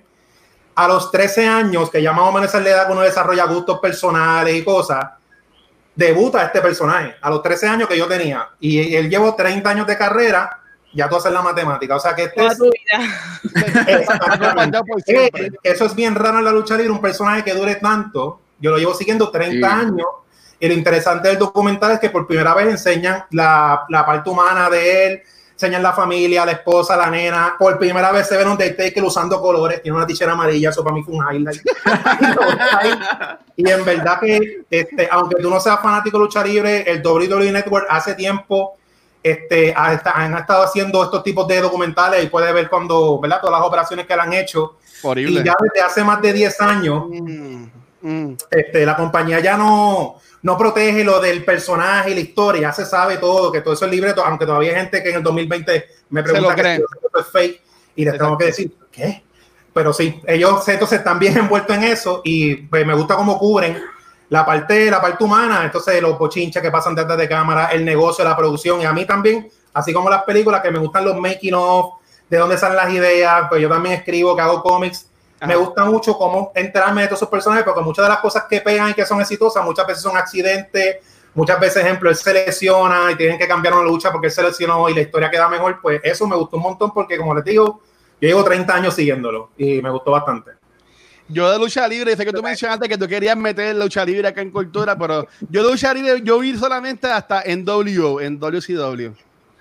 A 0.75 0.87
los 0.87 1.09
13 1.09 1.47
años, 1.47 1.89
que 1.89 1.99
ya 1.99 2.13
más 2.13 2.29
o 2.29 2.31
menos 2.31 2.53
es 2.53 2.63
la 2.63 2.69
edad 2.69 2.85
que 2.85 2.91
uno 2.91 3.01
desarrolla 3.01 3.45
gustos 3.45 3.79
personales 3.79 4.53
y 4.53 4.63
cosas, 4.63 5.03
debuta 5.95 6.43
este 6.43 6.61
personaje 6.61 7.15
a 7.19 7.31
los 7.31 7.41
13 7.41 7.67
años 7.67 7.89
que 7.89 7.97
yo 7.97 8.07
tenía. 8.07 8.49
Y 8.59 8.95
él 8.95 9.09
llevó 9.09 9.33
30 9.33 9.67
años 9.67 9.87
de 9.87 9.97
carrera, 9.97 10.60
ya 10.93 11.09
tú 11.09 11.15
haces 11.15 11.31
la 11.31 11.41
matemática. 11.41 11.95
O 11.95 11.99
sea 11.99 12.15
que 12.15 12.23
este 12.23 12.45
es, 12.45 12.59
eso 15.63 15.85
es 15.85 15.95
bien 15.95 16.15
raro 16.15 16.39
en 16.39 16.45
la 16.45 16.51
lucha 16.51 16.75
libre, 16.75 16.91
un 16.91 17.01
personaje 17.01 17.43
que 17.43 17.53
dure 17.53 17.75
tanto. 17.75 18.39
Yo 18.59 18.71
lo 18.71 18.77
llevo 18.77 18.93
siguiendo 18.93 19.31
30 19.31 19.79
años 19.79 20.07
y 20.59 20.67
lo 20.67 20.73
interesante 20.73 21.29
del 21.29 21.39
documental 21.39 21.93
es 21.93 21.99
que 21.99 22.09
por 22.09 22.27
primera 22.27 22.53
vez 22.53 22.67
enseñan 22.67 23.25
la, 23.31 23.85
la 23.89 24.05
parte 24.05 24.29
humana 24.29 24.69
de 24.69 25.07
él, 25.07 25.21
enseñan 25.53 25.81
la 25.81 25.93
familia, 25.93 26.45
la 26.45 26.51
esposa, 26.51 26.95
la 26.95 27.09
nena. 27.09 27.55
Por 27.57 27.79
primera 27.79 28.11
vez 28.11 28.27
se 28.27 28.37
ven 28.37 28.45
un 28.45 28.53
Undertaker 28.53 29.03
usando 29.03 29.41
colores, 29.41 29.81
tiene 29.81 29.97
una 29.97 30.05
tichera 30.05 30.33
amarilla, 30.33 30.69
eso 30.69 30.83
para 30.83 30.95
mí 30.95 31.01
fue 31.01 31.15
un 31.15 31.23
highlight. 31.23 31.61
y 33.55 33.69
en 33.69 33.83
verdad 33.83 34.19
que, 34.19 34.63
este, 34.69 35.09
aunque 35.11 35.41
tú 35.41 35.49
no 35.49 35.59
seas 35.59 35.81
fanático 35.81 36.19
de 36.19 36.25
lucha 36.25 36.43
libre, 36.43 36.83
el 36.91 37.05
WWE 37.05 37.51
Network 37.51 37.87
hace 37.89 38.13
tiempo 38.13 38.77
este, 39.23 39.73
han 39.75 40.35
estado 40.35 40.63
haciendo 40.63 41.03
estos 41.03 41.23
tipos 41.23 41.47
de 41.47 41.61
documentales 41.61 42.23
y 42.23 42.27
puede 42.27 42.51
ver 42.53 42.69
cuando, 42.69 43.19
¿verdad? 43.19 43.39
Todas 43.41 43.59
las 43.59 43.67
operaciones 43.67 44.07
que 44.07 44.15
le 44.15 44.21
han 44.21 44.33
hecho. 44.33 44.77
Horrible. 45.03 45.41
Y 45.41 45.43
ya 45.43 45.55
desde 45.59 45.85
hace 45.85 46.03
más 46.03 46.21
de 46.21 46.33
10 46.33 46.61
años, 46.61 47.05
mm, 47.09 47.65
mm. 48.01 48.37
Este, 48.49 48.85
la 48.85 48.95
compañía 48.95 49.39
ya 49.39 49.57
no, 49.57 50.19
no 50.41 50.57
protege 50.57 51.03
lo 51.03 51.19
del 51.19 51.45
personaje 51.45 52.11
y 52.11 52.15
la 52.15 52.21
historia, 52.21 52.61
ya 52.61 52.73
se 52.73 52.85
sabe 52.85 53.17
todo, 53.17 53.51
que 53.51 53.61
todo 53.61 53.73
eso 53.73 53.85
es 53.85 53.91
libre, 53.91 54.13
aunque 54.25 54.45
todavía 54.45 54.71
hay 54.71 54.77
gente 54.77 55.03
que 55.03 55.09
en 55.09 55.17
el 55.17 55.23
2020 55.23 55.85
me 56.09 56.23
pregunta 56.23 56.55
que 56.55 56.75
esto 56.75 57.19
es 57.19 57.27
fake 57.27 57.61
y 57.95 58.05
les 58.05 58.17
tengo 58.17 58.37
que 58.37 58.45
decir, 58.45 58.75
¿qué? 58.91 59.23
Pero 59.73 59.93
sí, 59.93 60.19
ellos 60.27 60.67
entonces 60.67 60.99
están 60.99 61.19
bien 61.19 61.37
envueltos 61.37 61.75
en 61.75 61.83
eso 61.83 62.21
y 62.23 62.55
pues, 62.55 62.85
me 62.85 62.93
gusta 62.93 63.15
cómo 63.15 63.37
cubren 63.37 63.81
la 64.31 64.45
parte, 64.45 64.89
la 64.89 65.01
parte 65.01 65.25
humana, 65.25 65.65
entonces 65.65 66.01
los 66.01 66.17
bochinches 66.17 66.61
que 66.61 66.71
pasan 66.71 66.95
detrás 66.95 67.17
de 67.17 67.27
cámara, 67.27 67.65
el 67.65 67.83
negocio, 67.83 68.23
la 68.23 68.35
producción 68.35 68.79
y 68.79 68.85
a 68.85 68.93
mí 68.93 69.03
también, 69.03 69.51
así 69.73 69.91
como 69.91 70.09
las 70.09 70.23
películas 70.23 70.61
que 70.61 70.71
me 70.71 70.79
gustan 70.79 71.03
los 71.03 71.17
making 71.17 71.53
of, 71.53 71.95
de 72.29 72.37
dónde 72.37 72.57
salen 72.57 72.77
las 72.77 72.89
ideas, 72.93 73.47
pues 73.49 73.61
yo 73.61 73.67
también 73.67 73.95
escribo, 73.95 74.33
que 74.33 74.41
hago 74.41 74.63
cómics, 74.63 75.09
me 75.45 75.53
gusta 75.57 75.83
mucho 75.83 76.17
cómo 76.17 76.53
enterarme 76.55 77.01
de 77.01 77.07
todos 77.09 77.19
esos 77.19 77.29
personajes, 77.29 77.65
porque 77.65 77.81
muchas 77.81 78.05
de 78.05 78.09
las 78.09 78.19
cosas 78.19 78.45
que 78.49 78.61
pegan 78.61 78.91
y 78.91 78.93
que 78.93 79.05
son 79.05 79.19
exitosas, 79.19 79.65
muchas 79.65 79.85
veces 79.85 80.01
son 80.01 80.15
accidentes, 80.15 80.99
muchas 81.33 81.59
veces, 81.59 81.83
ejemplo, 81.83 82.09
él 82.09 82.15
se 82.15 82.33
lesiona 82.33 83.11
y 83.11 83.15
tienen 83.15 83.37
que 83.37 83.49
cambiar 83.49 83.73
una 83.73 83.83
lucha 83.83 84.13
porque 84.13 84.27
él 84.27 84.33
se 84.33 84.43
lesionó 84.43 84.87
y 84.87 84.93
la 84.93 85.01
historia 85.01 85.29
queda 85.29 85.49
mejor, 85.49 85.81
pues 85.81 85.99
eso 86.05 86.25
me 86.25 86.37
gustó 86.37 86.55
un 86.55 86.63
montón 86.63 86.93
porque, 86.93 87.17
como 87.17 87.35
les 87.35 87.43
digo, 87.43 87.81
yo 88.21 88.27
llevo 88.29 88.45
30 88.45 88.73
años 88.73 88.93
siguiéndolo 88.93 89.49
y 89.57 89.81
me 89.81 89.89
gustó 89.89 90.11
bastante. 90.11 90.60
Yo 91.31 91.51
de 91.51 91.59
lucha 91.59 91.87
libre, 91.87 92.15
sé 92.15 92.25
que 92.25 92.31
tú 92.31 92.43
mencionaste 92.43 92.87
que 92.87 92.97
tú 92.97 93.07
querías 93.07 93.37
meter 93.37 93.75
lucha 93.75 94.05
libre 94.05 94.27
acá 94.27 94.41
en 94.41 94.51
cultura, 94.51 94.97
pero 94.97 95.27
yo 95.49 95.63
de 95.63 95.71
lucha 95.71 95.93
libre, 95.93 96.21
yo 96.23 96.39
vi 96.39 96.57
solamente 96.57 97.07
hasta 97.07 97.41
en 97.43 97.63
W, 97.65 98.25
en 98.25 98.39
WCW. 98.39 99.11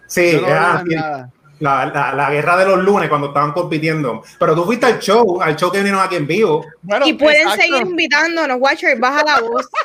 Sí, 0.07 0.41
no 0.41 1.31
la, 1.61 2.13
la, 2.15 2.31
guerra 2.31 2.57
de 2.57 2.65
los 2.65 2.83
lunes 2.83 3.09
cuando 3.09 3.29
estaban 3.29 3.53
compitiendo. 3.53 4.25
Pero 4.39 4.55
tú 4.55 4.65
fuiste 4.65 4.87
al 4.87 4.99
show, 4.99 5.41
al 5.41 5.57
show 5.57 5.71
que 5.71 5.79
vinieron 5.79 6.01
aquí 6.01 6.17
en 6.17 6.27
vivo. 6.27 6.65
y 7.05 7.13
pueden 7.13 7.49
seguir 7.51 7.83
invitándonos, 7.83 8.57
Watcher, 8.59 8.99
baja 8.99 9.23
la 9.25 9.41
voz. 9.41 9.69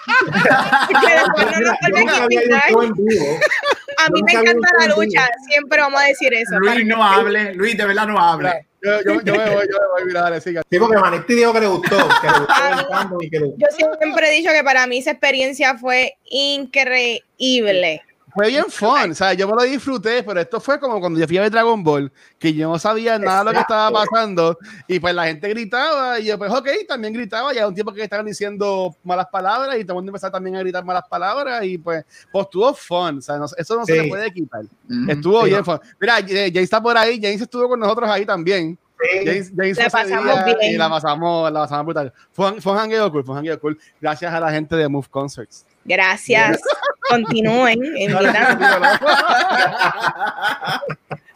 A 3.98 4.10
mí 4.10 4.22
me 4.24 4.34
encanta 4.34 4.70
la 4.80 4.88
lucha, 4.96 5.28
siempre 5.48 5.80
vamos 5.80 6.02
a 6.02 6.06
decir 6.06 6.34
eso. 6.34 6.60
Luis 6.60 6.86
no 6.86 7.04
hable, 7.04 7.54
Luis 7.54 7.78
de 7.78 7.86
verdad 7.86 8.08
no 8.08 8.20
hable. 8.20 8.66
Yo, 8.86 9.02
yo, 9.02 9.22
yo 9.22 9.34
me 9.36 9.56
voy, 9.56 9.66
yo 9.68 9.80
me 9.80 10.04
voy, 10.04 10.06
mira, 10.06 10.40
siga. 10.40 10.62
Sí, 10.70 10.78
porque 10.78 10.98
Manetti 10.98 11.34
dijo 11.34 11.52
que 11.52 11.60
le 11.60 11.68
gustó. 11.68 11.98
Que 12.22 12.28
le 12.28 12.40
gustó 12.40 13.18
y 13.22 13.30
que 13.32 13.40
le 13.40 13.46
gustó. 13.48 13.66
Yo 13.68 13.98
siempre 13.98 14.30
he 14.30 14.32
dicho 14.32 14.52
que 14.52 14.64
para 14.64 14.86
mí 14.86 15.00
esa 15.00 15.12
experiencia 15.12 15.76
fue 15.78 16.18
increíble 16.30 18.04
fue 18.36 18.50
bien 18.50 18.66
fun, 18.68 19.12
o 19.12 19.16
sea, 19.16 19.34
yo 19.34 19.48
me 19.48 19.56
lo 19.56 19.64
disfruté, 19.64 20.22
pero 20.22 20.42
esto 20.42 20.60
fue 20.60 20.78
como 20.78 21.00
cuando 21.00 21.18
yo 21.18 21.26
fui 21.26 21.38
a 21.38 21.44
ver 21.44 21.52
Dragon 21.52 21.82
Ball, 21.82 22.12
que 22.38 22.54
yo 22.54 22.70
no 22.70 22.78
sabía 22.78 23.18
nada 23.18 23.40
de 23.40 23.46
lo 23.46 23.52
que 23.52 23.60
estaba 23.60 23.90
pasando, 23.92 24.60
y 24.90 25.00
pues 25.00 25.16
la 25.16 25.26
gente 25.28 25.48
gritaba, 25.48 26.20
y 26.20 26.26
yo 26.26 26.38
pues 26.38 26.52
ok, 26.52 26.68
también 26.86 27.14
gritaba, 27.14 27.54
y 27.56 27.60
un 27.60 27.74
tiempo 27.74 27.94
que 27.94 28.04
estaban 28.04 28.26
diciendo 28.26 28.94
malas 29.06 29.28
palabras, 29.32 29.78
y 29.80 29.86
todo 29.86 29.94
el 29.94 29.96
mundo 30.00 30.10
empezaba 30.10 30.34
también 30.34 30.58
a 30.58 30.60
gritar 30.60 30.84
malas 30.84 31.08
palabras, 31.10 31.64
y 31.64 31.78
pues, 31.78 32.04
pues 32.30 32.44
estuvo 32.44 32.74
fun, 32.74 33.20
o 33.20 33.22
sea, 33.22 33.40
eso 33.58 33.76
no 33.78 33.86
se 33.86 34.02
le 34.02 34.10
puede 34.10 34.30
quitar, 34.34 34.66
estuvo 35.08 35.44
bien 35.44 35.64
fun. 35.64 35.80
Mira, 35.98 36.16
James 36.16 36.56
está 36.58 36.84
por 36.84 36.98
ahí, 36.98 37.18
James 37.22 37.42
estuvo 37.42 37.70
con 37.70 37.80
nosotros 37.80 38.10
ahí 38.10 38.26
también. 38.26 38.78
James, 39.24 39.52
James 39.56 39.78
la 39.78 39.90
pasamos 39.90 40.46
bien. 40.46 40.74
Y 40.74 40.78
la 40.78 40.90
pasamos, 40.90 41.52
la 41.52 41.60
pasamos 41.62 41.86
brutal. 41.86 42.14
Fue, 42.32 42.62
fue 42.62 42.74
un 42.74 42.80
hangueo 42.80 43.12
cool, 43.12 43.24
fue 43.24 43.34
un 43.34 43.40
hangueo 43.40 43.60
cool. 43.60 43.78
Gracias 44.02 44.34
a 44.34 44.40
la 44.40 44.52
gente 44.52 44.76
de 44.76 44.88
Move 44.88 45.08
Concerts. 45.10 45.66
Gracias. 45.84 46.60
continúen 47.10 47.80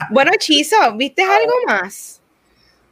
bueno, 0.10 0.32
Chizo, 0.38 0.75
¿viste 0.95 1.23
algo 1.23 1.53
más? 1.67 2.21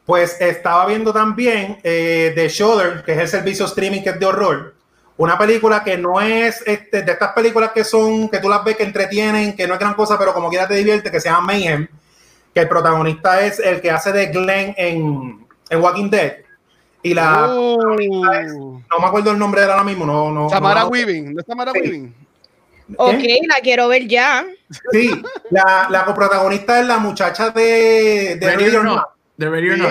Pues 0.06 0.40
estaba 0.40 0.86
viendo 0.86 1.12
también 1.12 1.80
eh, 1.84 2.32
The 2.34 2.48
Shudder, 2.48 3.04
que 3.04 3.14
es 3.14 3.20
el 3.20 3.28
servicio 3.28 3.66
streaming 3.66 4.04
que 4.04 4.12
es 4.12 4.20
de 4.20 4.26
horror. 4.26 4.74
Una 5.18 5.38
película 5.38 5.84
que 5.84 5.98
no 5.98 6.22
es 6.22 6.64
este, 6.66 7.02
de 7.02 7.12
estas 7.12 7.34
películas 7.34 7.72
que 7.72 7.84
son, 7.84 8.30
que 8.30 8.40
tú 8.40 8.48
las 8.48 8.64
ves 8.64 8.78
que 8.78 8.84
entretienen, 8.84 9.56
que 9.56 9.68
no 9.68 9.74
es 9.74 9.80
gran 9.80 9.96
cosa, 9.96 10.18
pero 10.18 10.34
como 10.34 10.50
quiera 10.50 10.68
te 10.68 10.76
divierte, 10.76 11.12
que 11.12 11.20
se 11.20 11.28
llama 11.28 11.48
Mayhem, 11.48 11.88
que 12.54 12.60
el 12.62 12.70
protagonista 12.70 13.46
es 13.46 13.60
el 13.60 13.82
que 13.82 13.92
hace 13.92 14.12
de 14.12 14.28
Glenn 14.28 14.76
en, 14.78 15.48
en 15.70 15.82
Walking 15.82 16.10
Dead. 16.10 16.34
Y 17.02 17.14
la 17.14 17.48
oh. 17.50 17.78
no 17.78 19.00
me 19.00 19.06
acuerdo 19.06 19.32
el 19.32 19.40
nombre 19.40 19.62
de 19.62 19.72
ahora 19.72 19.84
mismo, 19.84 20.06
no, 20.06 20.32
no. 20.32 20.48
Tamara 20.48 20.86
Weaving, 20.86 21.34
¿no 21.34 21.40
es 21.40 21.46
Tamara 21.46 21.72
Weaving? 21.72 22.14
Ok, 22.96 23.24
la 23.48 23.60
quiero 23.62 23.88
ver 23.88 24.08
ya. 24.08 24.46
Sí, 24.92 25.10
la, 25.50 25.88
la 25.90 26.06
coprotagonista 26.06 26.80
es 26.80 26.88
la 26.88 26.98
muchacha 27.00 27.50
de, 27.50 28.38
de 28.40 28.56
Radio 28.56 28.84
No. 28.84 29.04
De 29.36 29.50
Radio 29.50 29.78
No. 29.78 29.90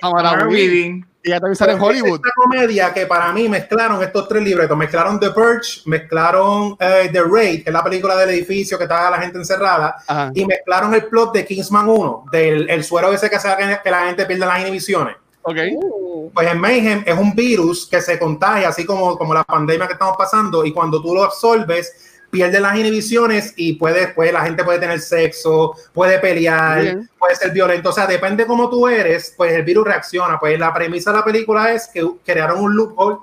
Tamara 0.00 0.46
Weaving. 0.46 1.06
Y 1.24 1.30
ya 1.30 1.38
también 1.38 1.54
sale 1.54 1.74
en 1.74 1.80
Hollywood. 1.80 2.16
Esta 2.16 2.30
comedia 2.34 2.92
que 2.92 3.06
para 3.06 3.32
mí 3.32 3.48
mezclaron 3.48 4.02
estos 4.02 4.26
tres 4.28 4.42
libretos. 4.42 4.76
Mezclaron 4.76 5.20
The 5.20 5.30
Purge, 5.30 5.82
mezclaron 5.86 6.76
eh, 6.80 7.10
The 7.12 7.22
Raid, 7.22 7.62
que 7.62 7.70
es 7.70 7.72
la 7.72 7.84
película 7.84 8.16
del 8.16 8.30
edificio 8.30 8.76
que 8.76 8.84
está 8.84 9.08
la 9.08 9.18
gente 9.18 9.38
encerrada, 9.38 9.96
y 10.34 10.44
mezclaron 10.44 10.92
el 10.94 11.04
plot 11.06 11.32
de 11.32 11.46
Kingsman 11.46 11.88
1, 11.88 12.24
del 12.32 12.68
el 12.68 12.82
suero 12.82 13.12
ese 13.12 13.30
que 13.30 13.36
hace 13.36 13.48
que 13.84 13.90
la 13.90 14.06
gente 14.06 14.26
pierde 14.26 14.46
las 14.46 14.60
inhibiciones. 14.60 15.16
Okay. 15.42 15.74
Uh. 15.76 16.30
Pues 16.32 16.50
el 16.50 16.58
Mayhem 16.58 17.02
es 17.04 17.18
un 17.18 17.34
virus 17.34 17.86
que 17.86 18.00
se 18.00 18.18
contagia, 18.18 18.68
así 18.68 18.84
como, 18.84 19.16
como 19.16 19.34
la 19.34 19.44
pandemia 19.44 19.86
que 19.86 19.94
estamos 19.94 20.16
pasando, 20.16 20.64
y 20.64 20.72
cuando 20.72 21.00
tú 21.00 21.14
lo 21.14 21.24
absorbes, 21.24 22.11
pierde 22.32 22.60
las 22.60 22.74
inhibiciones 22.78 23.52
y 23.56 23.74
puede, 23.74 24.08
pues, 24.08 24.32
la 24.32 24.40
gente 24.40 24.64
puede 24.64 24.78
tener 24.78 24.98
sexo, 25.00 25.74
puede 25.92 26.18
pelear, 26.18 27.02
puede 27.18 27.36
ser 27.36 27.50
violento. 27.50 27.90
O 27.90 27.92
sea, 27.92 28.06
depende 28.06 28.46
cómo 28.46 28.70
tú 28.70 28.88
eres, 28.88 29.34
pues 29.36 29.52
el 29.52 29.62
virus 29.62 29.84
reacciona. 29.84 30.40
Pues 30.40 30.58
la 30.58 30.72
premisa 30.72 31.12
de 31.12 31.18
la 31.18 31.24
película 31.26 31.74
es 31.74 31.88
que 31.92 32.02
crearon 32.24 32.64
un 32.64 32.74
loophole 32.74 33.18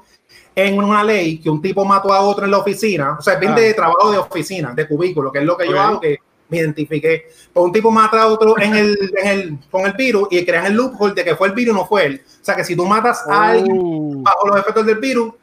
en 0.55 0.77
una 0.77 1.03
ley 1.03 1.39
que 1.39 1.49
un 1.49 1.59
tipo 1.59 1.83
mató 1.83 2.13
a 2.13 2.21
otro 2.21 2.45
en 2.45 2.51
la 2.51 2.59
oficina. 2.59 3.15
O 3.17 3.21
sea, 3.23 3.33
es 3.33 3.39
bien 3.39 3.55
de 3.55 3.71
ah. 3.71 3.75
trabajo 3.75 4.11
de 4.11 4.19
oficina, 4.19 4.73
de 4.75 4.87
cubículo, 4.87 5.31
que 5.31 5.39
es 5.39 5.45
lo 5.45 5.57
que 5.57 5.67
yo 5.67 5.81
hago, 5.81 5.99
que 5.99 6.19
me 6.47 6.57
identifiqué. 6.57 7.29
Pues 7.51 7.65
un 7.65 7.71
tipo 7.71 7.89
mata 7.89 8.21
a 8.21 8.27
otro 8.27 8.59
en 8.59 8.75
el, 8.75 9.11
en 9.17 9.27
el, 9.27 9.57
con 9.71 9.87
el 9.87 9.93
virus 9.93 10.27
y 10.29 10.45
crean 10.45 10.67
el 10.67 10.73
loophole 10.73 11.15
de 11.15 11.23
que 11.23 11.35
fue 11.35 11.47
el 11.47 11.55
virus, 11.55 11.73
no 11.73 11.87
fue 11.87 12.05
él. 12.05 12.21
O 12.23 12.45
sea, 12.45 12.55
que 12.55 12.63
si 12.63 12.75
tú 12.75 12.85
matas 12.85 13.23
a 13.27 13.49
alguien 13.49 13.75
oh. 13.75 14.21
bajo 14.21 14.49
los 14.49 14.59
efectos 14.59 14.85
del 14.85 14.99
virus, 14.99 15.33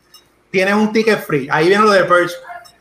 tienes 0.52 0.74
un 0.74 0.92
ticket 0.92 1.26
free. 1.26 1.48
Ahí 1.50 1.66
viene 1.66 1.82
lo 1.82 1.90
de 1.90 2.04
Purge 2.04 2.32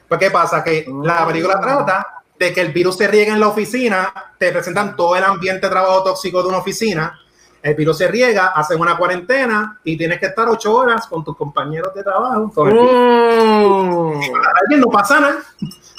pues, 0.07 0.19
¿qué 0.19 0.31
pasa? 0.31 0.63
Que 0.63 0.85
la 1.03 1.25
película 1.25 1.59
trata 1.59 2.23
de 2.37 2.53
que 2.53 2.61
el 2.61 2.71
virus 2.71 2.97
se 2.97 3.07
riega 3.07 3.33
en 3.33 3.39
la 3.39 3.47
oficina, 3.47 4.13
te 4.37 4.51
presentan 4.51 4.95
todo 4.95 5.15
el 5.15 5.23
ambiente 5.23 5.67
de 5.67 5.71
trabajo 5.71 6.03
tóxico 6.03 6.41
de 6.41 6.49
una 6.49 6.57
oficina, 6.57 7.19
el 7.61 7.73
virus 7.73 7.97
se 7.97 8.07
riega, 8.07 8.47
hacen 8.47 8.79
una 8.79 8.95
cuarentena 8.95 9.79
y 9.83 9.97
tienes 9.97 10.19
que 10.19 10.27
estar 10.27 10.47
ocho 10.47 10.75
horas 10.75 11.07
con 11.07 11.23
tus 11.23 11.35
compañeros 11.35 11.93
de 11.95 12.03
trabajo. 12.03 12.51
Oh. 12.55 14.13
no 14.77 14.87
pasa 14.87 15.19
nada. 15.19 15.37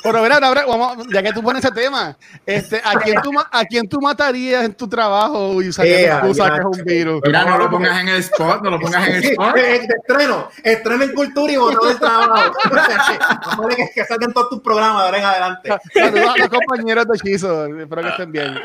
Pero 0.07 0.23
verá, 0.23 0.39
vamos, 0.39 1.07
ya 1.13 1.23
que 1.23 1.33
tú 1.33 1.43
pones 1.43 1.65
ese 1.65 1.75
tema, 1.75 2.17
este, 2.45 2.81
¿a, 2.85 2.95
quién 3.01 3.21
tú, 3.23 3.31
¿a 3.51 3.65
quién 3.65 3.89
tú 3.89 4.01
matarías 4.01 4.65
en 4.65 4.73
tu 4.75 4.89
trabajo 4.89 5.61
y 5.61 5.69
usarías 5.69 6.23
que 6.23 6.31
es 6.31 6.39
un 6.39 6.85
virus? 6.85 7.21
Mira, 7.25 7.45
no 7.45 7.59
lo 7.59 7.71
pongas 7.71 8.01
en 8.01 8.09
el 8.09 8.17
spot, 8.19 8.63
no 8.63 8.71
lo 8.71 8.79
pongas 8.79 9.09
en 9.09 9.17
el 9.17 9.25
spot. 9.25 9.57
estreno, 9.57 10.49
estreno 10.63 11.05
en 11.05 11.13
cultura 11.13 11.53
y 11.53 11.57
botado 11.57 11.91
el 11.91 11.99
trabajo. 11.99 12.53
que, 13.77 13.91
que 13.95 14.05
saquen 14.05 14.33
todos 14.33 14.51
tus 14.51 14.61
programas 14.61 15.03
de 15.03 15.05
ahora 15.07 15.19
en 15.19 15.25
adelante. 15.25 15.71
Saludos 15.93 16.35
a 16.35 16.39
los 16.39 16.49
compañeros 16.49 17.07
de 17.07 17.17
hechizo, 17.17 17.67
espero 17.67 18.03
que 18.03 18.09
estén 18.09 18.33
bien. 18.33 18.59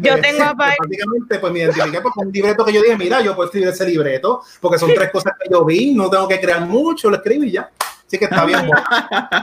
Yo 0.00 0.20
tengo 0.20 0.44
aparte. 0.44 0.76
Prácticamente, 0.78 1.38
pues 1.38 1.52
me 1.52 1.58
identifiqué 1.60 2.02
con 2.02 2.12
un 2.16 2.32
libreto 2.32 2.64
que 2.64 2.72
yo 2.72 2.82
dije, 2.82 2.96
mira, 2.96 3.20
yo 3.20 3.36
puedo 3.36 3.46
escribir 3.46 3.68
ese 3.68 3.86
libreto, 3.86 4.42
porque 4.60 4.78
son 4.78 4.92
tres 4.94 5.10
cosas 5.10 5.34
que 5.40 5.48
yo 5.48 5.64
vi, 5.64 5.94
no 5.94 6.10
tengo 6.10 6.26
que 6.26 6.40
crear 6.40 6.62
mucho, 6.62 7.08
lo 7.08 7.16
escribo 7.16 7.44
y 7.44 7.52
ya. 7.52 7.70
Así 8.12 8.18
que 8.18 8.26
está 8.26 8.44
bien. 8.44 8.68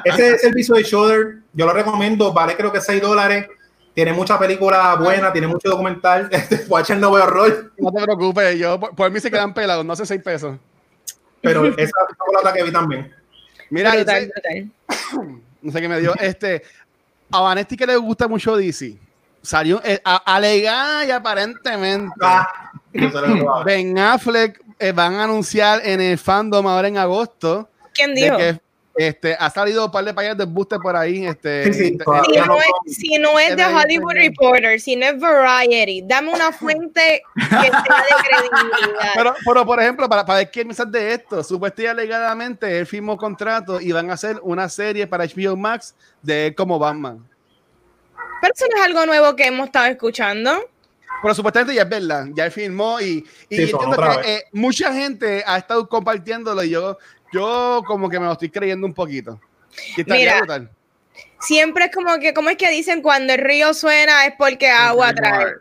Ese 0.05 0.27
es 0.27 0.34
el 0.34 0.39
servicio 0.39 0.75
de 0.75 0.84
Shudder. 0.84 1.38
Yo 1.53 1.65
lo 1.65 1.73
recomiendo. 1.73 2.32
Vale, 2.32 2.55
creo 2.55 2.71
que 2.71 2.79
6 2.79 3.01
dólares. 3.01 3.47
Tiene 3.95 4.13
mucha 4.13 4.38
película 4.38 4.93
buena, 4.93 5.34
tiene 5.34 5.47
mucho 5.47 5.69
documental. 5.69 6.29
Watch 6.67 6.91
el 6.91 6.99
nuevo 6.99 7.15
horror. 7.15 7.73
No 7.79 7.91
te 7.91 8.03
preocupes, 8.03 8.60
yo 8.60 8.79
por, 8.79 9.10
mí 9.10 9.19
se 9.19 9.32
quedan 9.32 9.55
pelados, 9.55 9.84
no 9.84 9.93
hace 9.93 10.05
6 10.05 10.21
pesos. 10.21 10.58
Pero 11.41 11.65
esa 11.65 11.82
es 11.82 12.43
la 12.43 12.53
que 12.53 12.63
vi 12.63 12.71
también. 12.71 13.12
Mira, 13.71 13.91
no 15.62 15.71
sé 15.71 15.82
qué 15.82 15.89
me 15.89 15.99
dio. 15.99 16.13
Este, 16.19 16.62
a 17.32 17.41
Vanetti 17.41 17.75
que 17.75 17.88
le 17.88 17.95
gusta 17.95 18.27
mucho 18.27 18.55
DC. 18.55 18.95
Salió 19.41 19.82
eh, 19.84 19.99
alegada 20.03 21.05
y 21.05 21.12
aparentemente. 21.12 22.13
Ah, 22.21 22.47
ben 23.65 23.97
Affleck 23.97 24.62
eh, 24.77 24.91
van 24.91 25.15
a 25.15 25.23
anunciar 25.23 25.82
en 25.84 26.01
el 26.01 26.19
fandom 26.19 26.67
ahora 26.67 26.88
en 26.88 26.97
agosto 26.99 27.67
¿Quién 28.00 28.16
dijo? 28.16 28.38
este, 29.00 29.34
ha 29.40 29.50
salido 29.50 29.86
un 29.86 29.92
par 29.92 30.04
de 30.04 30.14
páginas 30.14 30.38
de 30.38 30.44
booster 30.44 30.78
por 30.80 30.96
ahí. 30.96 31.26
Este, 31.26 31.72
si, 31.74 31.98
no 33.18 33.40
es, 33.40 33.56
de 33.56 33.66
Hollywood 33.66 34.14
Reporter, 34.14 34.80
si 34.80 34.96
no 34.98 35.06
es 35.06 35.18
Variety, 35.18 36.02
dame 36.06 36.34
una 36.34 36.52
fuente 36.52 37.22
que 37.34 37.50
sea 37.50 37.62
de 37.62 38.28
credibilidad. 38.28 39.12
Pero, 39.16 39.36
pero 39.46 39.66
por 39.66 39.82
ejemplo, 39.82 40.10
para, 40.10 40.26
para 40.26 40.40
ver 40.40 40.52
qué 40.52 40.64
piensas 40.64 40.92
de 40.92 41.14
esto, 41.14 41.42
supuestamente 41.44 41.90
alegadamente 41.90 42.80
él 42.80 42.86
firmó 42.86 43.16
contrato 43.16 43.80
y 43.80 43.94
van 43.94 44.10
a 44.10 44.16
hacer 44.16 44.38
una 44.44 44.68
serie 44.68 45.08
para 45.08 45.26
HBO 45.26 45.56
Max 45.56 45.96
de 46.22 46.48
él 46.48 46.56
como 46.56 46.78
Batman. 46.78 47.26
Pero 48.42 48.54
eso 48.54 48.66
no 48.70 48.82
es 48.82 48.84
algo 48.86 49.06
nuevo 49.06 49.36
que 49.36 49.46
hemos 49.46 49.68
estado 49.68 49.86
escuchando. 49.86 50.70
Pero 51.22 51.34
supuestamente 51.34 51.76
ya 51.76 51.82
es 51.82 51.90
verdad, 51.90 52.28
ya 52.34 52.46
él 52.46 52.52
firmó 52.52 53.00
y, 53.02 53.26
y 53.50 53.62
entiendo 53.62 53.98
que 53.98 54.36
eh, 54.36 54.44
mucha 54.54 54.94
gente 54.94 55.44
ha 55.46 55.58
estado 55.58 55.88
compartiéndolo 55.90 56.64
y 56.64 56.70
yo 56.70 56.98
yo 57.32 57.82
como 57.86 58.10
que 58.10 58.20
me 58.20 58.26
lo 58.26 58.34
estoy 58.34 58.50
creyendo 58.50 58.86
un 58.86 58.94
poquito. 58.94 59.39
Mira, 60.06 60.42
siempre 61.39 61.86
es 61.86 61.92
como 61.92 62.18
que, 62.20 62.34
¿cómo 62.34 62.50
es 62.50 62.58
que 62.58 62.70
dicen 62.70 63.02
cuando 63.02 63.34
el 63.34 63.39
río 63.39 63.74
suena 63.74 64.26
es 64.26 64.34
porque 64.38 64.70
agua 64.70 65.13
trae? 65.13 65.54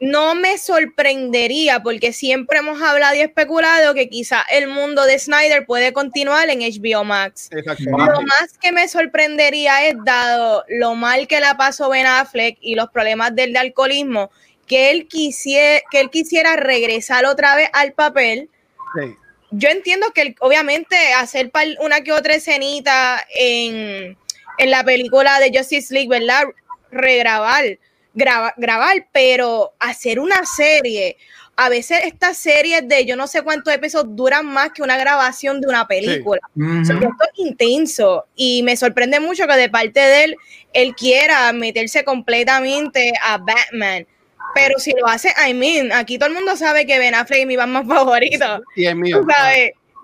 No 0.00 0.34
me 0.34 0.58
sorprendería 0.58 1.82
porque 1.82 2.12
siempre 2.12 2.58
hemos 2.58 2.80
hablado 2.80 3.14
y 3.14 3.20
especulado 3.20 3.94
que 3.94 4.08
quizá 4.08 4.42
el 4.50 4.68
mundo 4.68 5.04
de 5.04 5.18
Snyder 5.18 5.66
puede 5.66 5.92
continuar 5.92 6.48
en 6.48 6.60
HBO 6.60 7.04
Max. 7.04 7.50
Lo 7.52 8.22
más 8.22 8.58
que 8.60 8.72
me 8.72 8.88
sorprendería 8.88 9.86
es, 9.86 9.96
dado 10.04 10.64
lo 10.68 10.94
mal 10.94 11.28
que 11.28 11.40
la 11.40 11.56
pasó 11.56 11.88
Ben 11.88 12.06
Affleck 12.06 12.58
y 12.60 12.74
los 12.74 12.90
problemas 12.90 13.34
del 13.34 13.52
de 13.52 13.58
alcoholismo, 13.58 14.30
que 14.66 14.90
él, 14.90 15.06
quisiera, 15.06 15.80
que 15.90 16.00
él 16.00 16.10
quisiera 16.10 16.56
regresar 16.56 17.26
otra 17.26 17.54
vez 17.56 17.68
al 17.72 17.92
papel. 17.92 18.48
Sí 18.94 19.16
yo 19.52 19.68
entiendo 19.68 20.06
que 20.14 20.34
obviamente 20.40 20.96
hacer 21.14 21.52
una 21.80 22.00
que 22.00 22.12
otra 22.12 22.34
escenita 22.34 23.24
en, 23.34 24.16
la 24.58 24.84
película 24.84 25.40
de 25.40 25.56
Justice 25.56 25.92
League, 25.92 26.08
¿verdad? 26.08 26.44
Regrabar, 26.90 27.78
grabar, 28.14 29.08
pero 29.12 29.72
hacer 29.78 30.20
una 30.20 30.44
serie, 30.44 31.16
a 31.56 31.68
veces 31.68 32.00
estas 32.04 32.38
series 32.38 32.86
de 32.86 33.04
yo 33.04 33.16
no 33.16 33.26
sé 33.26 33.42
cuántos 33.42 33.74
episodios 33.74 34.14
duran 34.16 34.46
más 34.46 34.70
que 34.72 34.82
una 34.82 34.96
grabación 34.96 35.60
de 35.60 35.68
una 35.68 35.86
película. 35.86 36.40
esto 36.56 36.94
es 36.94 37.38
intenso 37.38 38.26
y 38.36 38.62
me 38.62 38.76
sorprende 38.76 39.20
mucho 39.20 39.46
que 39.46 39.56
de 39.56 39.68
parte 39.68 40.00
de 40.00 40.24
él, 40.24 40.36
él 40.72 40.94
quiera 40.94 41.52
meterse 41.52 42.04
completamente 42.04 43.12
a 43.22 43.38
Batman 43.38 44.06
pero 44.54 44.78
si 44.78 44.92
lo 44.92 45.06
hace, 45.06 45.32
I 45.48 45.54
mean, 45.54 45.92
aquí 45.92 46.18
todo 46.18 46.28
el 46.28 46.34
mundo 46.34 46.56
sabe 46.56 46.86
que 46.86 46.98
Ben 46.98 47.14
Affleck 47.14 47.40
es 47.40 47.46
mi 47.46 47.56
más 47.56 47.86
favorito. 47.86 48.62
Y 48.76 48.86
es 48.86 48.94
mío. 48.94 49.24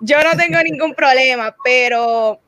Yo 0.01 0.17
no 0.23 0.31
tengo 0.37 0.61
ningún 0.63 0.93
problema, 0.93 1.55
pero 1.63 2.39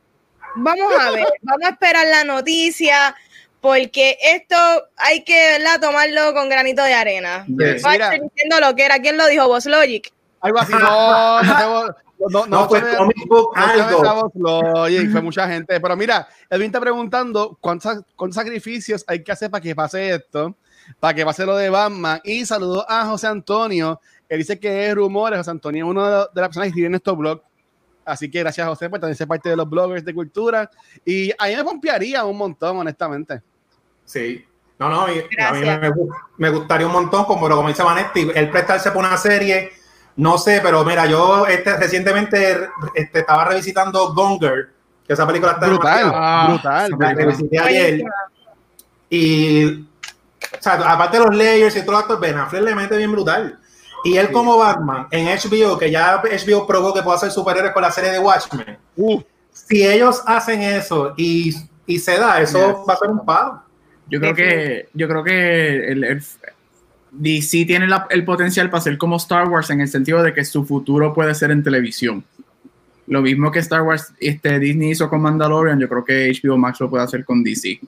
vamos 0.56 0.94
a 1.00 1.12
ver, 1.12 1.28
vamos 1.42 1.68
a 1.68 1.70
esperar 1.72 2.08
la 2.08 2.24
noticia, 2.24 3.16
porque 3.60 4.18
esto 4.22 4.56
hay 4.98 5.24
que 5.24 5.60
tomarlo 5.80 6.34
con 6.34 6.50
granito 6.50 6.84
de 6.84 6.94
arena. 6.94 7.46
Yes. 7.48 7.84
diciendo 7.84 8.60
lo 8.60 8.76
que 8.76 8.86
era. 8.86 9.00
¿Quién 9.00 9.18
lo 9.18 9.28
dijo? 9.28 9.48
¿Vos 9.48 9.66
Logic? 9.66 10.12
Algo 10.40 10.60
así. 10.60 10.72
No, 10.72 11.44
no, 11.44 11.86
no, 12.30 12.46
no, 12.48 12.70
fue 12.70 12.80
algo. 13.56 14.32
fue 15.12 15.22
mucha 15.22 15.48
gente. 15.48 15.80
Pero 15.80 15.96
mira, 15.96 16.28
Edwin 16.50 16.68
está 16.68 16.80
preguntando 16.80 17.58
cuántos, 17.60 18.00
cuántos 18.16 18.36
sacrificios 18.36 19.04
hay 19.08 19.24
que 19.24 19.32
hacer 19.32 19.52
para 19.52 19.62
que 19.62 19.76
pase 19.76 20.16
esto 20.16 20.56
para 21.00 21.14
que 21.14 21.26
pase 21.26 21.46
lo 21.46 21.56
de 21.56 21.70
Batman. 21.70 22.20
Y 22.24 22.46
saludó 22.46 22.86
a 22.90 23.06
José 23.06 23.28
Antonio. 23.28 24.00
Él 24.28 24.40
dice 24.40 24.60
que 24.60 24.88
es 24.88 24.96
rumores. 24.96 25.38
José 25.40 25.52
Antonio 25.52 25.86
es 25.86 25.90
uno 25.90 26.06
de, 26.06 26.12
las 26.36 26.48
personas 26.48 26.66
que 26.66 26.70
escriben 26.70 26.96
estos 26.96 27.18
blogs. 27.18 27.44
Así 28.04 28.30
que 28.30 28.40
gracias 28.40 28.68
José 28.68 28.90
por 28.90 29.00
también 29.00 29.16
ser 29.16 29.28
parte 29.28 29.50
de 29.50 29.56
los 29.56 29.70
bloggers 29.70 30.04
de 30.04 30.14
cultura. 30.14 30.70
Y 31.06 31.32
a 31.38 31.48
mí 31.48 31.56
me 31.56 31.64
pompearía 31.64 32.26
un 32.26 32.38
montón, 32.38 32.78
honestamente. 32.78 33.42
Sí. 34.06 34.46
No, 34.82 34.90
no, 34.90 35.02
a 35.04 35.08
mí 35.08 35.22
me, 36.38 36.50
gustaría 36.50 36.88
un 36.88 36.94
montón, 36.94 37.26
como 37.26 37.48
lo 37.48 37.68
dice 37.68 37.84
Vanetti, 37.84 38.32
el 38.34 38.50
prestarse 38.50 38.90
por 38.90 39.06
una 39.06 39.16
serie, 39.16 39.70
no 40.16 40.40
sé, 40.40 40.60
pero 40.64 40.84
mira, 40.84 41.06
yo 41.06 41.46
este, 41.46 41.78
recientemente 41.78 42.68
este, 42.96 43.20
estaba 43.20 43.46
revisitando 43.46 44.12
Gonger, 44.16 44.72
que 45.06 45.14
esa 45.14 45.28
película 45.28 45.52
está 45.52 45.68
brutal, 45.68 46.12
ah, 46.16 46.48
brutal. 46.50 46.92
La 47.00 47.14
revisité 47.14 47.60
ayer. 47.60 48.04
Y, 49.08 49.86
o 50.60 50.62
sea, 50.62 50.74
aparte 50.74 51.18
de 51.18 51.26
los 51.26 51.36
layers 51.36 51.76
y 51.76 51.86
todo 51.86 52.00
esto, 52.00 52.20
Ben 52.20 52.38
Affleck 52.38 52.64
le 52.64 52.76
mete 52.76 52.98
bien 52.98 53.12
brutal. 53.12 53.58
Y 54.04 54.18
él 54.18 54.32
como 54.32 54.58
Batman 54.58 55.08
en 55.12 55.28
HBO, 55.28 55.78
que 55.78 55.92
ya 55.92 56.22
HBO 56.22 56.66
probó 56.66 56.94
que 56.94 57.04
puede 57.04 57.18
hacer 57.18 57.32
superhéroes 57.32 57.74
con 57.74 57.84
la 57.84 57.92
serie 57.92 58.12
de 58.12 58.20
Watchmen. 58.20 58.78
Si 59.54 59.86
ellos 59.86 60.24
hacen 60.26 60.62
eso 60.62 61.14
y, 61.18 61.54
y 61.86 62.00
se 62.00 62.18
da, 62.18 62.42
eso 62.42 62.84
va 62.88 62.94
a 62.94 62.98
ser 62.98 63.10
un 63.10 63.24
palo. 63.24 63.62
Yo 64.10 64.20
creo 64.20 64.34
que, 64.34 64.90
yo 64.94 65.08
creo 65.08 65.24
que 65.24 65.92
el, 65.92 66.22
DC 67.12 67.66
tiene 67.66 67.88
el 68.10 68.26
potencial 68.26 68.70
para 68.70 68.82
ser 68.82 68.98
como 68.98 69.18
Star 69.18 69.48
Wars 69.48 69.70
en 69.70 69.82
el 69.82 69.88
sentido 69.88 70.24
de 70.24 70.34
que 70.34 70.44
su 70.44 70.66
futuro 70.66 71.14
puede 71.14 71.36
ser 71.36 71.52
en 71.52 71.64
televisión. 71.64 72.24
Lo 73.08 73.22
mismo 73.22 73.52
que 73.52 73.60
Star 73.60 73.84
Wars, 73.84 74.14
este, 74.20 74.60
Disney 74.60 74.92
hizo 74.92 75.10
con 75.10 75.22
Mandalorian, 75.22 75.80
yo 75.80 75.88
creo 75.88 76.04
que 76.04 76.32
HBO 76.32 76.58
Max 76.58 76.80
lo 76.80 76.90
puede 76.90 77.04
hacer 77.04 77.24
con 77.24 77.44
DC 77.44 77.80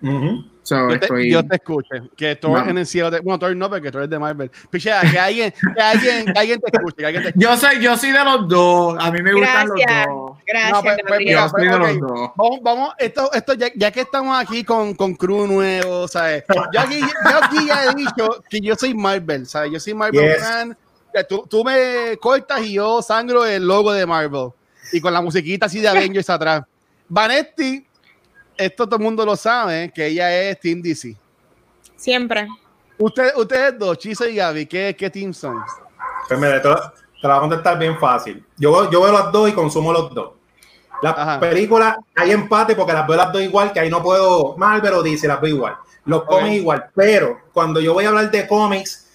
yo, 0.00 0.98
te, 0.98 1.30
yo, 1.30 1.46
te, 1.46 1.56
escucho. 1.56 1.88
Que 2.16 2.36
Thor 2.36 2.68
en 2.68 2.78
el 2.78 2.86
cielo 2.86 3.10
de. 3.10 3.20
Bueno, 3.20 3.38
Thor 3.38 3.54
no, 3.56 3.68
porque 3.70 3.90
Thor 3.90 4.02
es 4.02 4.10
de 4.10 4.18
Marvel. 4.18 4.50
Pichea, 4.70 5.02
que 5.02 5.18
alguien, 5.18 5.52
que 5.52 5.82
alguien, 5.82 6.24
que 6.26 6.38
alguien 6.38 6.60
te 6.60 6.76
escuche. 6.76 6.96
Que 6.96 7.06
alguien 7.06 7.24
te 7.24 7.32
Yo, 7.36 7.56
soy, 7.56 7.80
yo 7.80 7.96
soy 7.96 8.12
de 8.12 8.24
los 8.24 8.48
dos. 8.48 8.96
A 8.98 9.10
mí 9.10 9.22
me 9.22 9.32
gustan 9.32 9.68
los 9.68 9.76
dos. 9.76 10.38
Gracias. 10.46 10.72
No, 10.72 10.82
pues, 10.82 10.96
pues, 11.06 11.20
yo 11.26 11.48
soy 11.48 11.68
de 11.68 11.78
los 11.78 12.00
dos. 12.00 12.30
Vamos, 12.36 12.58
vamos 12.62 12.94
esto, 12.98 13.32
esto 13.32 13.54
ya, 13.54 13.68
ya, 13.74 13.90
que 13.90 14.00
estamos 14.00 14.38
aquí 14.38 14.64
con, 14.64 14.94
con 14.94 15.14
crew 15.14 15.46
nuevo, 15.46 16.08
¿sabes? 16.08 16.44
Yo 16.72 16.80
aquí, 16.80 17.00
yo 17.00 17.38
aquí 17.42 17.66
ya 17.66 17.84
he 17.84 17.94
dicho 17.94 18.42
que 18.48 18.60
yo 18.60 18.74
soy 18.74 18.94
Marvel, 18.94 19.46
¿sabes? 19.46 19.72
Yo 19.72 19.80
soy 19.80 19.94
Marvel 19.94 20.36
fan. 20.36 20.76
Tú, 21.28 21.46
tú 21.48 21.64
me 21.64 22.16
cortas 22.20 22.60
y 22.60 22.74
yo 22.74 23.00
sangro 23.00 23.46
el 23.46 23.66
logo 23.66 23.92
de 23.92 24.04
Marvel. 24.04 24.50
Y 24.92 25.00
con 25.00 25.12
la 25.12 25.22
musiquita 25.22 25.66
así 25.66 25.80
de 25.80 25.88
Avengers 25.88 26.28
atrás. 26.28 26.62
Vanetti 27.08 27.85
esto 28.56 28.86
todo 28.86 28.96
el 28.96 29.02
mundo 29.02 29.24
lo 29.24 29.36
sabe, 29.36 29.92
que 29.94 30.06
ella 30.06 30.50
es 30.50 30.60
Team 30.60 30.82
DC. 30.82 31.16
Siempre. 31.96 32.46
Usted, 32.98 33.32
ustedes 33.36 33.78
dos, 33.78 33.98
Chisa 33.98 34.26
y 34.28 34.36
Gaby, 34.36 34.66
¿qué, 34.66 34.96
qué 34.98 35.10
team 35.10 35.34
son? 35.34 35.62
Pues 36.28 36.40
mira, 36.40 36.60
te, 36.62 36.68
te, 36.68 37.26
voy 37.26 37.36
a 37.36 37.40
contestar 37.40 37.78
bien 37.78 37.98
fácil. 37.98 38.44
Yo, 38.56 38.90
yo 38.90 39.02
veo 39.02 39.12
las 39.12 39.30
dos 39.30 39.48
y 39.48 39.52
consumo 39.52 39.92
los 39.92 40.14
dos. 40.14 40.32
Las 41.02 41.38
películas 41.38 41.96
hay 42.14 42.30
empate 42.30 42.74
porque 42.74 42.94
las 42.94 43.06
veo 43.06 43.16
las 43.16 43.32
dos 43.32 43.42
igual, 43.42 43.72
que 43.72 43.80
ahí 43.80 43.90
no 43.90 44.02
puedo 44.02 44.56
Marvel 44.56 44.94
o 44.94 45.02
DC, 45.02 45.28
las 45.28 45.40
veo 45.40 45.54
igual. 45.54 45.76
Los 46.06 46.24
cómics 46.24 46.56
igual. 46.56 46.86
Pero 46.94 47.40
cuando 47.52 47.80
yo 47.80 47.92
voy 47.92 48.06
a 48.06 48.08
hablar 48.08 48.30
de 48.30 48.46
cómics, 48.46 49.06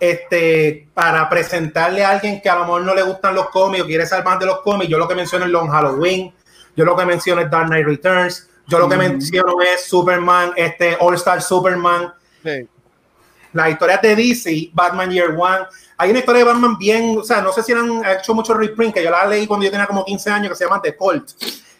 este, 0.00 0.88
para 0.94 1.28
presentarle 1.28 2.04
a 2.04 2.10
alguien 2.10 2.40
que 2.40 2.48
a 2.48 2.54
lo 2.54 2.60
mejor 2.60 2.82
no 2.82 2.94
le 2.94 3.02
gustan 3.02 3.34
los 3.34 3.50
cómics 3.50 3.84
o 3.84 3.86
quiere 3.86 4.06
saber 4.06 4.24
más 4.24 4.38
de 4.38 4.46
los 4.46 4.60
cómics, 4.60 4.90
yo 4.90 4.98
lo 4.98 5.08
que 5.08 5.14
menciono 5.14 5.44
es 5.44 5.50
Long 5.50 5.68
Halloween, 5.68 6.32
yo 6.74 6.84
lo 6.84 6.96
que 6.96 7.04
menciono 7.04 7.42
es 7.42 7.50
Dark 7.50 7.66
Knight 7.66 7.86
Returns, 7.86 8.48
yo 8.66 8.78
lo 8.78 8.88
que 8.88 8.96
menciono 8.96 9.60
es 9.60 9.86
Superman, 9.86 10.52
este 10.56 10.96
All 11.00 11.14
Star 11.14 11.40
Superman. 11.40 12.12
Sí. 12.42 12.68
Las 13.52 13.70
historias 13.70 14.02
de 14.02 14.16
DC, 14.16 14.70
Batman 14.72 15.10
Year 15.10 15.30
One. 15.30 15.66
Hay 15.96 16.10
una 16.10 16.18
historia 16.18 16.40
de 16.40 16.50
Batman 16.52 16.76
bien, 16.76 17.16
o 17.18 17.24
sea, 17.24 17.40
no 17.40 17.52
sé 17.52 17.62
si 17.62 17.72
han 17.72 18.02
hecho 18.04 18.34
mucho 18.34 18.52
reprint, 18.54 18.92
que 18.92 19.02
yo 19.02 19.10
la 19.10 19.24
leí 19.26 19.46
cuando 19.46 19.64
yo 19.64 19.70
tenía 19.70 19.86
como 19.86 20.04
15 20.04 20.30
años, 20.30 20.50
que 20.50 20.56
se 20.56 20.64
llama 20.64 20.82
The 20.82 20.94
Cult, 20.94 21.30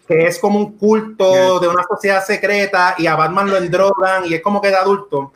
que 0.07 0.27
es 0.27 0.39
como 0.39 0.59
un 0.59 0.79
culto 0.79 1.61
de 1.61 1.69
una 1.69 1.83
sociedad 1.83 2.25
secreta 2.25 2.95
y 2.97 3.07
a 3.07 3.17
Batman 3.17 3.51
lo 3.51 3.57
endrogan 3.57 4.25
y 4.25 4.35
es 4.35 4.43
como 4.43 4.61
que 4.61 4.69
de 4.69 4.77
adulto. 4.77 5.33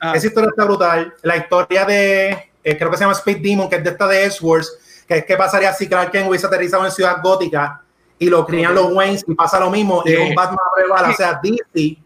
Ah. 0.00 0.14
Esa 0.14 0.28
historia 0.28 0.48
está 0.50 0.64
brutal. 0.64 1.14
La 1.22 1.36
historia 1.36 1.84
de, 1.84 2.52
eh, 2.64 2.78
creo 2.78 2.90
que 2.90 2.96
se 2.96 3.04
llama 3.04 3.12
Speed 3.12 3.42
Demon, 3.42 3.68
que 3.68 3.76
es 3.76 3.84
de 3.84 3.90
esta 3.90 4.06
de 4.06 4.24
Edgeworth, 4.24 4.66
que 5.06 5.18
es 5.18 5.24
que 5.26 5.36
pasaría 5.36 5.72
si 5.74 5.88
Clark 5.88 6.10
Kent 6.10 6.28
hubiese 6.28 6.46
aterrizado 6.46 6.86
en 6.86 6.92
Ciudad 6.92 7.18
Gótica 7.22 7.82
y 8.18 8.28
lo 8.28 8.46
crían 8.46 8.74
los 8.74 8.92
Waynes 8.92 9.24
y 9.26 9.34
pasa 9.34 9.58
lo 9.60 9.70
mismo. 9.70 10.02
Y 10.04 10.14
con 10.16 10.34
Batman 10.34 10.58
a 10.96 11.10
o 11.10 11.12
sea, 11.14 11.40
DC. 11.42 11.96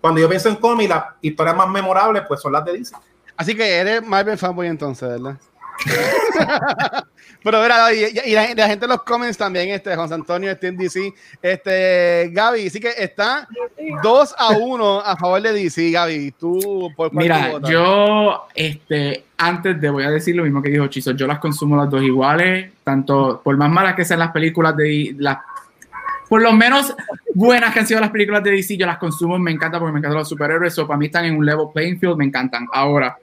Cuando 0.00 0.20
yo 0.20 0.28
pienso 0.28 0.48
en 0.48 0.56
cómics, 0.56 0.90
las 0.90 1.04
historias 1.20 1.56
más 1.56 1.68
memorables 1.68 2.22
pues 2.26 2.40
son 2.40 2.52
las 2.52 2.64
de 2.64 2.72
DC. 2.78 2.94
Así 3.36 3.54
que 3.54 3.76
eres 3.76 4.06
Marvel 4.06 4.38
fanboy 4.38 4.66
entonces, 4.66 5.08
¿verdad? 5.08 5.36
Pero 7.42 7.62
mira, 7.62 7.92
y, 7.94 8.32
la, 8.32 8.66
gente 8.66 8.84
en 8.84 8.90
los 8.90 9.02
comments 9.02 9.38
también, 9.38 9.68
este, 9.70 9.94
José 9.94 10.14
Antonio, 10.14 10.50
este 10.50 10.68
en 10.68 10.76
DC, 10.76 11.14
este, 11.40 12.30
Gaby, 12.32 12.66
así 12.66 12.80
que 12.80 12.92
está 12.96 13.46
2 14.02 14.34
a 14.36 14.50
1 14.50 15.00
a 15.00 15.16
favor 15.16 15.40
de 15.40 15.52
DC, 15.52 15.90
Gaby, 15.90 16.34
tú 16.38 16.90
por 16.96 17.14
Mira, 17.14 17.60
yo, 17.68 18.48
este, 18.54 19.24
antes 19.36 19.80
de 19.80 19.90
voy 19.90 20.04
a 20.04 20.10
decir 20.10 20.34
lo 20.34 20.42
mismo 20.42 20.60
que 20.60 20.70
dijo 20.70 20.88
Chizo, 20.88 21.12
yo 21.12 21.26
las 21.26 21.38
consumo 21.38 21.76
las 21.76 21.88
dos 21.88 22.02
iguales, 22.02 22.72
tanto 22.82 23.40
por 23.42 23.56
más 23.56 23.70
malas 23.70 23.94
que 23.94 24.04
sean 24.04 24.18
las 24.20 24.32
películas 24.32 24.76
de 24.76 25.14
las 25.18 25.38
por 26.28 26.42
lo 26.42 26.52
menos 26.52 26.94
buenas 27.34 27.72
que 27.72 27.80
han 27.80 27.86
sido 27.86 28.00
las 28.00 28.10
películas 28.10 28.42
de 28.42 28.50
DC, 28.50 28.76
yo 28.76 28.84
las 28.84 28.98
consumo, 28.98 29.38
me 29.38 29.50
encanta 29.50 29.78
porque 29.78 29.92
me 29.92 29.98
encantan 29.98 30.18
los 30.18 30.28
superhéroes, 30.28 30.78
o 30.78 30.86
para 30.86 30.98
mí 30.98 31.06
están 31.06 31.24
en 31.24 31.36
un 31.36 31.46
level 31.46 31.68
playing 31.72 31.98
field, 31.98 32.16
me 32.16 32.24
encantan. 32.26 32.66
Ahora, 32.72 33.16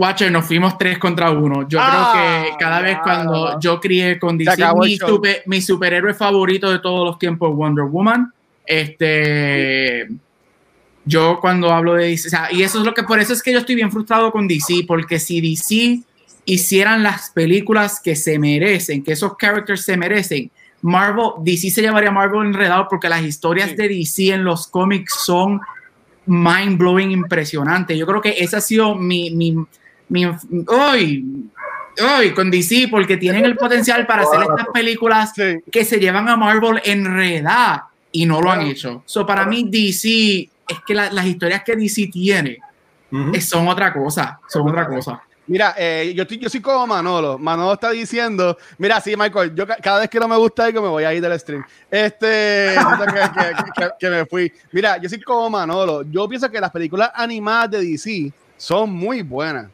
Watcher, 0.00 0.32
nos 0.32 0.46
fuimos 0.46 0.78
tres 0.78 0.96
contra 0.96 1.30
uno. 1.30 1.68
Yo 1.68 1.78
creo 1.78 2.12
que 2.12 2.52
ah, 2.52 2.56
cada 2.58 2.80
vez 2.80 2.96
cuando 3.02 3.60
yo 3.60 3.78
crié 3.78 4.18
con 4.18 4.38
DC, 4.38 4.64
mi, 5.44 5.60
superhéroe 5.60 6.14
favorito 6.14 6.70
de 6.70 6.78
todos 6.78 7.06
los 7.06 7.18
tiempos, 7.18 7.54
Wonder 7.54 7.84
Woman. 7.84 8.32
Este, 8.64 10.08
yo 11.04 11.38
cuando 11.38 11.70
hablo 11.70 11.96
de 11.96 12.06
DC, 12.06 12.30
y 12.52 12.62
eso 12.62 12.78
es 12.78 12.86
lo 12.86 12.94
que, 12.94 13.02
por 13.02 13.20
eso 13.20 13.34
es 13.34 13.42
que 13.42 13.52
yo 13.52 13.58
estoy 13.58 13.74
bien 13.74 13.92
frustrado 13.92 14.32
con 14.32 14.48
DC, 14.48 14.84
porque 14.88 15.18
si 15.18 15.42
DC 15.42 16.00
hicieran 16.46 17.02
las 17.02 17.28
películas 17.28 18.00
que 18.02 18.16
se 18.16 18.38
merecen, 18.38 19.04
que 19.04 19.12
esos 19.12 19.36
characters 19.36 19.84
se 19.84 19.98
merecen, 19.98 20.50
Marvel, 20.80 21.32
DC 21.44 21.68
se 21.68 21.82
llamaría 21.82 22.10
Marvel 22.10 22.46
enredado 22.46 22.86
porque 22.88 23.10
las 23.10 23.22
historias 23.22 23.76
de 23.76 23.86
DC 23.86 24.32
en 24.32 24.44
los 24.44 24.66
cómics 24.66 25.12
son 25.26 25.60
mind 26.24 26.78
blowing, 26.78 27.10
impresionantes. 27.10 27.98
Yo 27.98 28.06
creo 28.06 28.22
que 28.22 28.36
esa 28.38 28.56
ha 28.56 28.60
sido 28.62 28.94
mi, 28.94 29.30
mi 29.32 29.54
hoy, 30.66 31.24
hoy 32.02 32.34
con 32.34 32.50
DC, 32.50 32.88
porque 32.90 33.16
tienen 33.16 33.44
el 33.44 33.56
potencial 33.56 34.06
para 34.06 34.22
hacer 34.22 34.40
estas 34.42 34.66
películas 34.72 35.32
que 35.70 35.84
se 35.84 35.98
llevan 35.98 36.28
a 36.28 36.36
Marvel 36.36 36.80
enredada 36.84 37.88
y 38.12 38.26
no 38.26 38.40
lo 38.40 38.50
han 38.50 38.62
hecho. 38.62 39.02
So, 39.06 39.26
para 39.26 39.46
mí, 39.46 39.68
DC, 39.68 40.50
es 40.68 40.78
que 40.86 40.94
las 40.94 41.26
historias 41.26 41.62
que 41.64 41.76
DC 41.76 42.08
tiene 42.08 42.58
son 43.40 43.68
otra 43.68 43.92
cosa, 43.92 44.40
son 44.48 44.68
otra 44.68 44.86
cosa. 44.86 45.22
Mira, 45.46 45.74
eh, 45.76 46.12
yo, 46.14 46.22
yo 46.24 46.48
soy 46.48 46.60
como 46.60 46.86
Manolo. 46.86 47.36
Manolo 47.36 47.72
está 47.72 47.90
diciendo, 47.90 48.56
mira, 48.78 49.00
sí, 49.00 49.16
Michael, 49.16 49.52
yo 49.52 49.66
cada 49.82 49.98
vez 49.98 50.08
que 50.08 50.20
no 50.20 50.28
me 50.28 50.36
gusta 50.36 50.66
algo 50.66 50.80
me 50.80 50.88
voy 50.88 51.02
a 51.02 51.12
ir 51.12 51.20
del 51.20 51.36
stream. 51.40 51.64
Este, 51.90 52.76
que, 53.98 54.10
me 54.10 54.24
fui. 54.26 54.52
Mira, 54.70 54.96
yo 54.98 55.08
soy 55.08 55.20
como 55.20 55.50
Manolo. 55.50 56.02
Yo 56.02 56.28
pienso 56.28 56.48
que 56.48 56.60
las 56.60 56.70
películas 56.70 57.10
animadas 57.16 57.72
de 57.72 57.80
DC 57.80 58.32
son 58.56 58.92
muy 58.92 59.22
buenas. 59.22 59.66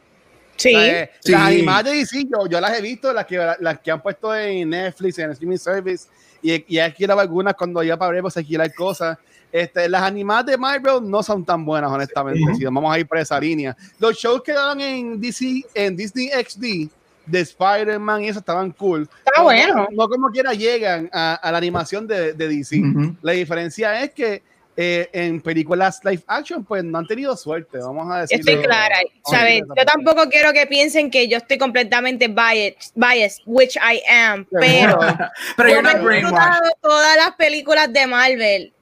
Sí. 0.56 0.72
Las 0.72 1.42
animadas 1.42 1.84
de 1.84 1.90
DC, 1.94 2.24
yo, 2.48 2.60
las 2.60 2.78
he 2.78 2.82
visto, 2.82 3.12
las 3.12 3.26
que, 3.26 3.54
las 3.60 3.80
que 3.80 3.90
han 3.90 4.02
puesto 4.02 4.34
en 4.34 4.70
Netflix, 4.70 5.18
en 5.18 5.30
streaming 5.30 5.58
service, 5.58 6.06
y, 6.42 6.64
y 6.74 6.78
he 6.78 6.82
alquilado 6.82 7.20
algunas 7.20 7.54
cuando 7.54 7.82
ya 7.82 7.96
para 7.96 8.20
pues 8.20 8.36
alquilar 8.36 8.72
cosas. 8.74 9.18
Este, 9.52 9.88
las 9.88 10.02
animadas 10.02 10.46
de 10.46 10.58
Marvel 10.58 11.08
no 11.08 11.22
son 11.22 11.44
tan 11.44 11.64
buenas, 11.64 11.90
honestamente, 11.90 12.54
si 12.56 12.64
vamos 12.64 12.92
a 12.92 12.98
ir 12.98 13.06
por 13.06 13.18
esa 13.18 13.38
línea. 13.40 13.76
Los 13.98 14.16
shows 14.16 14.42
que 14.42 14.52
daban 14.52 14.80
en 14.80 15.20
DC, 15.20 15.62
en 15.74 15.96
Disney 15.96 16.28
XD, 16.28 16.90
de 17.26 17.40
Spider-Man 17.40 18.24
y 18.24 18.28
eso 18.28 18.38
estaban 18.38 18.70
cool. 18.72 19.08
Está 19.24 19.42
bueno. 19.42 19.88
No, 19.92 20.08
como 20.08 20.30
quiera 20.30 20.52
llegan 20.52 21.10
a, 21.12 21.40
la 21.50 21.58
animación 21.58 22.06
de, 22.06 22.32
de 22.32 22.48
DC. 22.48 22.80
La 23.22 23.32
diferencia 23.32 24.00
es 24.02 24.12
que 24.12 24.42
eh, 24.78 25.08
en 25.12 25.40
películas 25.40 26.00
live 26.04 26.22
action, 26.26 26.62
pues 26.62 26.84
no 26.84 26.98
han 26.98 27.06
tenido 27.06 27.34
suerte, 27.34 27.78
vamos 27.78 28.12
a 28.12 28.20
decir. 28.20 28.40
Estoy 28.40 28.62
clara, 28.62 28.98
¿sabes? 29.24 29.62
Yo 29.74 29.84
tampoco 29.86 30.28
quiero 30.28 30.52
que 30.52 30.66
piensen 30.66 31.10
que 31.10 31.28
yo 31.28 31.38
estoy 31.38 31.56
completamente 31.56 32.28
biased, 32.28 32.92
biased 32.94 33.42
which 33.46 33.76
I 33.76 34.02
am, 34.06 34.46
pero, 34.60 34.98
pero 35.56 35.68
yo 35.70 35.82
me 35.82 35.92
he 35.92 36.14
disfrutado 36.20 36.60
todas 36.82 37.16
las 37.16 37.32
películas 37.36 37.90
de 37.90 38.06
Marvel. 38.06 38.72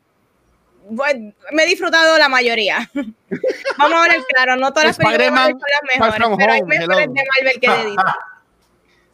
Me 1.52 1.62
he 1.62 1.66
disfrutado 1.66 2.18
la 2.18 2.28
mayoría. 2.28 2.90
Vamos 3.78 4.04
a 4.04 4.08
ver 4.08 4.22
claro, 4.28 4.56
no 4.56 4.72
todas 4.72 4.88
las 4.88 4.96
películas 4.98 5.50
son 5.50 5.60
las 5.60 5.98
mejores, 5.98 6.36
pero 6.36 6.52
hay 6.52 6.62
mejores 6.64 7.06
de 7.06 7.22
Marvel 7.36 7.60
que 7.60 7.70
de 7.70 7.76
Disney. 7.76 8.04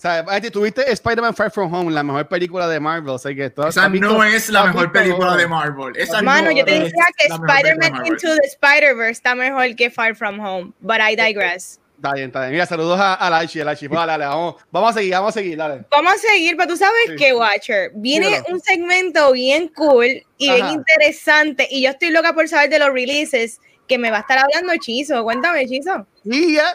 O 0.01 0.03
sea, 0.03 0.25
tuviste 0.51 0.91
Spider-Man 0.93 1.35
Far 1.35 1.51
From 1.51 1.75
Home, 1.75 1.93
la 1.93 2.03
mejor 2.03 2.27
película 2.27 2.67
de 2.67 2.81
Marvel. 2.81 3.11
O 3.11 3.19
sea, 3.19 3.35
que 3.35 3.53
Esa 3.69 3.87
no 3.91 4.25
es 4.25 4.49
la 4.49 4.65
mejor 4.65 4.91
película 4.93 5.37
de 5.37 5.47
Marvel. 5.47 5.95
Esa 5.95 6.23
Mano, 6.23 6.51
yo 6.51 6.65
te 6.65 6.81
decía 6.81 7.05
que 7.19 7.27
Spider-Man 7.27 8.07
Into 8.07 8.35
the 8.35 8.47
Spider-Verse 8.47 9.11
está 9.11 9.35
mejor 9.35 9.77
que 9.77 9.91
Far 9.91 10.17
From 10.17 10.41
Home, 10.41 10.73
but 10.81 10.97
I 11.07 11.15
digress. 11.17 11.79
Está 11.97 12.15
bien, 12.15 12.29
está 12.29 12.41
bien. 12.41 12.53
Mira, 12.53 12.65
saludos 12.65 12.99
a, 12.99 13.13
a 13.13 13.29
Lachi, 13.29 13.61
a 13.61 13.65
Lachi. 13.67 13.89
Dale, 13.89 14.13
dale, 14.13 14.25
vamos, 14.25 14.55
vamos 14.71 14.91
a 14.91 14.93
seguir, 14.95 15.13
vamos 15.13 15.29
a 15.29 15.33
seguir, 15.33 15.59
dale. 15.59 15.85
Vamos 15.91 16.15
a 16.15 16.17
seguir, 16.17 16.57
pero 16.57 16.71
tú 16.71 16.77
sabes 16.79 17.11
que, 17.19 17.35
Watcher, 17.35 17.91
viene 17.95 18.43
un 18.49 18.59
segmento 18.59 19.33
bien 19.33 19.69
cool 19.77 20.07
y 20.39 20.51
bien 20.51 20.67
interesante, 20.71 21.69
y 21.71 21.83
yo 21.83 21.91
estoy 21.91 22.09
loca 22.09 22.33
por 22.33 22.49
saber 22.49 22.71
de 22.71 22.79
los 22.79 22.89
releases 22.89 23.61
que 23.87 23.99
me 23.99 24.11
va 24.11 24.17
a 24.17 24.21
estar 24.21 24.39
hablando 24.39 24.73
Chizo. 24.81 25.23
Cuéntame, 25.25 25.67
Chizo. 25.67 26.07
Sí, 26.25 26.55
ya. 26.55 26.63
Yeah, 26.63 26.75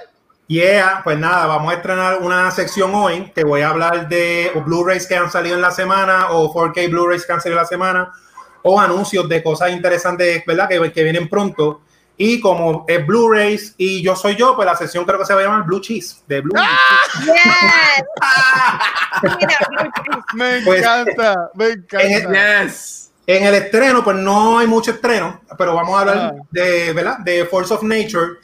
pues 1.03 1.17
nada, 1.17 1.47
vamos 1.47 1.71
a 1.71 1.77
estrenar 1.77 2.19
una 2.21 2.51
sección 2.51 2.93
hoy 2.93 3.31
que 3.33 3.43
voy 3.43 3.61
a 3.61 3.69
hablar 3.69 4.07
de 4.07 4.51
Blu-rays 4.65 5.07
que 5.07 5.15
han 5.15 5.31
salido 5.31 5.55
en 5.55 5.61
la 5.61 5.71
semana 5.71 6.31
o 6.31 6.53
4K 6.53 6.89
Blu-rays 6.89 7.25
que 7.25 7.33
han 7.33 7.41
salido 7.41 7.57
en 7.57 7.63
la 7.63 7.67
semana 7.67 8.11
o 8.61 8.79
anuncios 8.79 9.27
de 9.27 9.41
cosas 9.43 9.71
interesantes, 9.71 10.43
¿verdad? 10.45 10.69
Que, 10.69 10.91
que 10.91 11.03
vienen 11.03 11.29
pronto. 11.29 11.81
Y 12.17 12.39
como 12.39 12.85
es 12.87 13.05
Blu-rays 13.05 13.75
y 13.77 14.01
yo 14.01 14.15
soy 14.15 14.35
yo, 14.35 14.55
pues 14.55 14.65
la 14.65 14.75
sesión 14.75 15.03
creo 15.03 15.19
que 15.19 15.25
se 15.25 15.33
va 15.33 15.41
a 15.41 15.43
llamar 15.43 15.65
Blue 15.65 15.81
Cheese, 15.81 16.23
de 16.27 16.41
Blue 16.41 16.53
me 20.33 20.61
pues, 20.61 20.81
encanta, 20.81 21.51
me 21.55 21.69
encanta. 21.69 22.05
En 23.27 23.43
el, 23.43 23.55
estreno, 23.55 24.03
pues 24.03 24.15
no 24.17 24.59
hay 24.59 24.67
mucho 24.67 24.91
estreno, 24.91 25.41
pero 25.57 25.73
vamos 25.73 25.97
a 25.97 26.01
hablar 26.01 26.17
ah. 26.17 26.33
de, 26.51 26.93
¿verdad? 26.93 27.17
De 27.19 27.45
Force 27.45 27.73
of 27.73 27.81
Nature. 27.81 28.37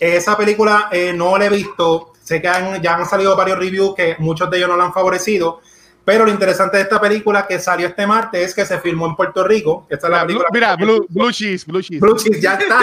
Esa 0.00 0.36
película 0.36 0.88
eh, 0.90 1.12
no 1.12 1.36
la 1.38 1.46
he 1.46 1.50
visto. 1.50 2.12
Sé 2.22 2.42
que 2.42 2.48
ya 2.82 2.96
han 2.96 3.06
salido 3.06 3.36
varios 3.36 3.58
reviews 3.58 3.94
que 3.94 4.16
muchos 4.18 4.50
de 4.50 4.56
ellos 4.58 4.68
no 4.68 4.76
la 4.76 4.84
han 4.84 4.92
favorecido. 4.92 5.60
Pero 6.04 6.24
lo 6.24 6.30
interesante 6.30 6.76
de 6.76 6.84
esta 6.84 7.00
película 7.00 7.46
que 7.48 7.58
salió 7.58 7.88
este 7.88 8.06
martes 8.06 8.40
es 8.40 8.54
que 8.54 8.64
se 8.64 8.78
filmó 8.78 9.06
en 9.06 9.16
Puerto 9.16 9.42
Rico. 9.42 9.88
Esta 9.90 10.06
es 10.06 10.12
la 10.12 10.22
película 10.22 10.48
mira, 10.52 10.76
Blue, 10.76 11.04
Blue, 11.08 11.32
Cheese, 11.32 11.66
Blue 11.66 11.82
Cheese. 11.82 12.00
Blue 12.00 12.16
Cheese, 12.16 12.40
ya 12.40 12.54
está. 12.54 12.78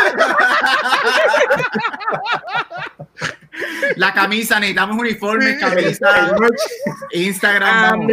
la 3.96 4.14
camisa, 4.14 4.60
necesitamos 4.60 4.98
uniforme, 4.98 5.58
camisa, 5.58 6.36
Instagram. 7.12 8.08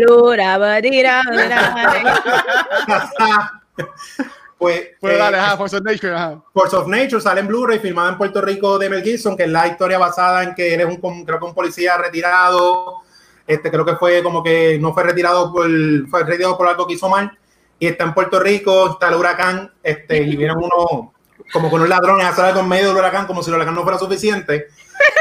pues, 4.61 4.91
pues 5.01 5.19
dale, 5.19 5.39
eh, 5.39 5.57
Force 5.57 5.77
of 5.77 5.83
Nature. 5.83 6.39
Force 6.53 6.77
of 6.77 6.87
Nature 6.87 7.21
sale 7.21 7.41
en 7.41 7.49
Blu-ray, 7.49 7.81
filmada 7.81 8.11
en 8.11 8.19
Puerto 8.19 8.41
Rico 8.41 8.79
de 8.79 8.89
Mel 8.89 9.03
Gibson, 9.03 9.37
que 9.37 9.45
es 9.45 9.51
la 9.51 9.67
historia 9.67 9.99
basada 9.99 10.45
en 10.45 10.55
que 10.55 10.75
él 10.75 10.81
es 10.81 10.87
un, 10.87 11.25
creo 11.25 11.39
que 11.39 11.45
un 11.45 11.55
policía 11.55 11.97
retirado 11.97 13.03
este, 13.51 13.69
creo 13.69 13.85
que 13.85 13.97
fue 13.97 14.23
como 14.23 14.45
que 14.45 14.79
no 14.79 14.95
fue 14.95 15.03
retirado 15.03 15.53
por, 15.53 15.67
fue 16.09 16.23
retirado 16.23 16.57
por 16.57 16.69
algo 16.69 16.87
que 16.87 16.95
hizo 16.95 17.09
mal. 17.09 17.37
Y 17.81 17.89
está 17.89 18.05
en 18.05 18.15
Puerto 18.15 18.39
Rico, 18.39 18.91
está 18.93 19.09
el 19.09 19.17
huracán, 19.17 19.73
este, 19.83 20.19
y 20.19 20.37
vienen 20.37 20.59
uno 20.59 21.13
como 21.53 21.69
con 21.69 21.81
un 21.81 21.89
ladrón 21.89 22.21
a 22.21 22.29
hacer 22.29 22.45
algo 22.45 22.61
en 22.61 22.69
medio 22.69 22.89
del 22.89 22.99
huracán, 22.99 23.27
como 23.27 23.43
si 23.43 23.51
el 23.51 23.57
huracán 23.57 23.75
no 23.75 23.83
fuera 23.83 23.99
suficiente. 23.99 24.67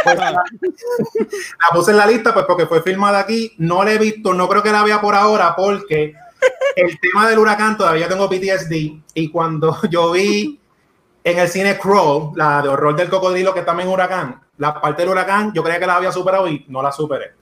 Pues, 0.03 0.15
la, 0.17 0.43
puse 1.73 1.91
en 1.91 1.97
la 1.97 2.05
lista, 2.05 2.33
pues 2.33 2.45
porque 2.45 2.67
fue 2.67 2.83
filmada 2.83 3.17
aquí. 3.19 3.55
No 3.57 3.83
la 3.83 3.93
he 3.93 3.97
visto, 3.97 4.33
no 4.33 4.47
creo 4.47 4.61
que 4.61 4.71
la 4.71 4.83
vea 4.83 5.01
por 5.01 5.15
ahora, 5.15 5.55
porque 5.55 6.13
el 6.75 6.99
tema 6.99 7.29
del 7.29 7.39
huracán 7.39 7.77
todavía 7.77 8.07
tengo 8.07 8.29
PTSD. 8.29 8.73
Y 9.13 9.29
cuando 9.31 9.77
yo 9.89 10.11
vi 10.11 10.59
en 11.23 11.39
el 11.39 11.47
cine 11.47 11.77
Crawl, 11.77 12.31
la 12.35 12.61
de 12.61 12.69
horror 12.69 12.95
del 12.95 13.09
cocodrilo 13.09 13.53
que 13.53 13.61
también 13.61 13.89
huracán, 13.89 14.41
la 14.57 14.79
parte 14.79 15.01
del 15.01 15.11
huracán, 15.11 15.53
yo 15.53 15.63
creía 15.63 15.79
que 15.79 15.87
la 15.87 15.95
había 15.95 16.11
superado 16.11 16.47
y 16.47 16.65
no 16.67 16.81
la 16.81 16.91
superé. 16.91 17.33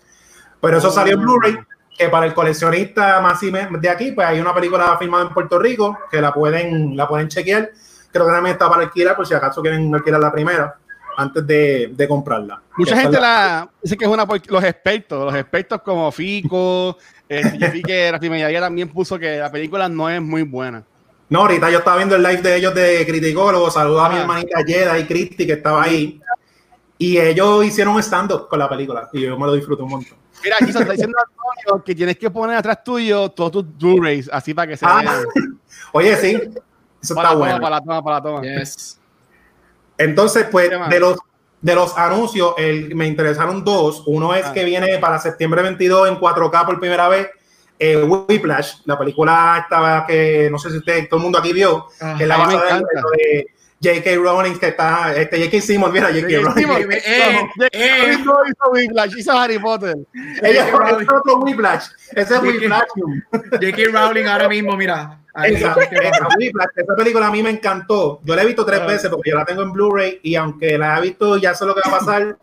Pero 0.60 0.77
eso 0.77 0.91
salió 0.91 1.13
en 1.13 1.21
Blu-ray, 1.21 1.57
que 1.97 2.10
para 2.10 2.25
el 2.25 2.33
coleccionista 2.33 3.21
más 3.21 3.39
de 3.41 3.89
aquí, 3.89 4.12
pues 4.12 4.27
hay 4.27 4.39
una 4.39 4.53
película 4.53 4.97
filmada 4.97 5.25
en 5.25 5.33
Puerto 5.33 5.60
Rico 5.60 5.97
que 6.10 6.19
la 6.19 6.33
pueden, 6.33 6.97
la 6.97 7.07
pueden 7.07 7.27
chequear. 7.27 7.71
Creo 8.12 8.25
que 8.25 8.31
también 8.31 8.53
está 8.53 8.69
para 8.69 8.83
alquilar, 8.83 9.15
por 9.15 9.27
si 9.27 9.33
acaso 9.33 9.62
quieren 9.62 9.93
alquilar 9.93 10.19
la 10.19 10.31
primera 10.31 10.77
antes 11.17 11.45
de, 11.45 11.91
de 11.93 12.08
comprarla. 12.08 12.62
Mucha 12.77 12.95
gente 12.95 13.19
la, 13.19 13.67
dice 13.82 13.97
que 13.97 14.06
es 14.06 14.12
una 14.12 14.25
los 14.25 14.63
expertos, 14.63 15.25
los 15.25 15.36
expertos 15.36 15.82
como 15.82 16.12
Fico, 16.12 16.95
eh, 17.30 17.58
yo 17.60 17.71
vi 17.71 17.82
que 17.82 18.12
Rafi 18.12 18.30
también 18.60 18.88
puso 18.88 19.17
que 19.17 19.38
la 19.38 19.51
película 19.51 19.89
no 19.89 20.10
es 20.10 20.21
muy 20.21 20.43
buena. 20.43 20.84
No, 21.30 21.41
ahorita 21.41 21.71
yo 21.71 21.80
estaba 21.80 21.97
viendo 21.97 22.15
el 22.15 22.23
live 22.23 22.41
de 22.41 22.56
ellos 22.56 22.73
de 22.73 23.06
Criticólogos, 23.06 23.73
saludos 23.73 24.06
a 24.06 24.10
mi 24.10 24.17
hermanita 24.17 24.63
Yeda 24.63 24.97
y 24.97 25.06
Cristi 25.06 25.45
que 25.45 25.53
estaba 25.53 25.84
ahí. 25.84 26.21
Y 26.99 27.17
ellos 27.17 27.65
hicieron 27.65 27.95
un 27.95 28.01
stand-up 28.01 28.47
con 28.47 28.60
la 28.60 28.69
película 28.69 29.10
y 29.12 29.21
yo 29.21 29.38
me 29.38 29.45
lo 29.47 29.53
disfruto 29.53 29.84
un 29.84 29.89
montón. 29.89 30.17
Mira, 30.43 30.58
aquí 30.62 30.71
se 30.71 30.80
está 30.80 30.91
diciendo 30.93 31.17
Antonio 31.19 31.84
que 31.84 31.95
tienes 31.95 32.17
que 32.17 32.30
poner 32.30 32.58
atrás 32.58 32.84
tuyo 32.84 33.30
todos 33.30 33.51
tus 33.51 33.77
Blu-rays, 33.77 34.30
así 34.32 34.53
para 34.53 34.67
que 34.67 34.77
se 34.77 34.86
ah, 34.86 35.21
Oye, 35.93 36.15
sí, 36.15 36.39
eso 37.01 37.15
está 37.15 37.34
bueno. 37.34 37.60
Para 37.60 37.77
la 37.77 37.82
toma, 37.82 38.03
para 38.03 38.15
la 38.17 38.21
toma. 38.21 38.41
Yes. 38.43 38.96
Entonces, 39.97 40.47
pues, 40.51 40.69
de 40.89 40.99
los, 40.99 41.17
de 41.62 41.75
los 41.75 41.97
anuncios, 41.97 42.53
el, 42.57 42.95
me 42.95 43.07
interesaron 43.07 43.63
dos. 43.63 44.03
Uno 44.05 44.33
es 44.33 44.45
ah. 44.45 44.53
que 44.53 44.63
viene 44.63 44.97
para 44.99 45.19
septiembre 45.19 45.62
22 45.62 46.10
en 46.10 46.19
4K 46.19 46.65
por 46.65 46.79
primera 46.79 47.07
vez. 47.07 47.29
Eh, 47.79 48.01
Whiplash, 48.01 48.77
la 48.86 48.97
película 48.97 49.60
estaba 49.63 50.05
que 50.07 50.49
no 50.49 50.57
sé 50.57 50.71
si 50.71 50.77
usted, 50.77 51.07
todo 51.07 51.19
el 51.19 51.23
mundo 51.23 51.38
aquí 51.38 51.53
vio, 51.53 51.86
ah, 52.01 52.15
que 52.17 52.23
es 52.23 52.29
la 52.29 52.38
base 52.38 52.57
de, 52.57 53.47
J.K. 53.79 54.15
Rowling 54.15 54.57
que 54.57 54.69
está, 54.69 55.15
este 55.15 55.37
J.K. 55.37 55.61
Simmons, 55.61 55.93
mira, 55.93 56.07
J.K. 56.07 56.39
Rowling. 56.41 56.91
Eh, 56.91 57.49
eh, 57.71 58.17
hizo 58.19 58.71
Whiplash, 58.71 59.17
hizo 59.17 59.31
Harry 59.37 59.59
Potter. 59.59 59.95
Ella 60.41 60.67
es 60.67 60.73
otro 60.73 61.37
Whiplash, 61.37 61.85
ese 62.15 62.35
es 62.35 62.41
Whiplash. 62.41 62.87
J.K. 63.31 63.77
Rowling 63.91 64.25
ahora 64.25 64.49
mismo, 64.49 64.75
mira. 64.75 65.19
Esa, 65.43 65.75
esa, 65.79 66.95
película 66.95 67.27
a 67.27 67.31
mí 67.31 67.43
me 67.43 67.51
encantó. 67.51 68.19
Yo 68.23 68.35
la 68.35 68.41
he 68.41 68.47
visto 68.47 68.65
tres 68.65 68.79
ah. 68.81 68.87
veces 68.87 69.09
porque 69.11 69.29
yo 69.29 69.37
la 69.37 69.45
tengo 69.45 69.61
en 69.61 69.71
Blu-ray 69.71 70.19
y 70.23 70.33
aunque 70.33 70.79
la 70.79 70.97
he 70.97 71.01
visto 71.01 71.37
ya 71.37 71.53
sé 71.53 71.63
lo 71.63 71.75
que 71.75 71.81
va 71.87 71.95
a 71.95 71.99
pasar. 71.99 72.37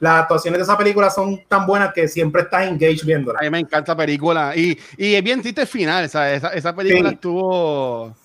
las 0.00 0.22
actuaciones 0.22 0.58
de 0.58 0.62
esa 0.62 0.78
película 0.78 1.10
son 1.10 1.44
tan 1.46 1.66
buenas 1.66 1.92
que 1.92 2.08
siempre 2.08 2.42
estás 2.42 2.66
engaged 2.66 3.04
viéndola. 3.04 3.38
A 3.38 3.42
mí 3.42 3.50
me 3.50 3.58
encanta 3.58 3.92
la 3.92 3.98
película 3.98 4.56
y, 4.56 4.78
y 4.96 5.14
es 5.14 5.22
bien 5.22 5.42
triste 5.42 5.60
el 5.60 5.66
final. 5.66 6.04
Esa, 6.04 6.32
esa 6.32 6.74
película 6.74 7.10
estuvo. 7.10 8.16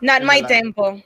Not 0.00 0.22
my 0.22 0.42
tempo. 0.46 1.02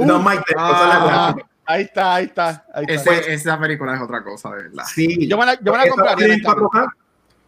No, 0.00 0.22
Mike, 0.22 0.42
ah, 0.56 1.34
ahí 1.66 1.82
está, 1.82 2.14
ahí 2.14 2.24
está. 2.24 2.66
Ahí 2.72 2.84
está. 2.88 3.12
esa 3.18 3.58
película 3.58 3.94
es 3.94 4.00
otra 4.00 4.22
cosa, 4.22 4.50
de 4.50 4.64
verdad. 4.64 4.84
Sí, 4.86 5.28
yo 5.28 5.36
me 5.36 5.46
la, 5.46 5.54
yo 5.60 5.72
me 5.72 5.78
la 5.78 5.88
compraría. 5.88 6.36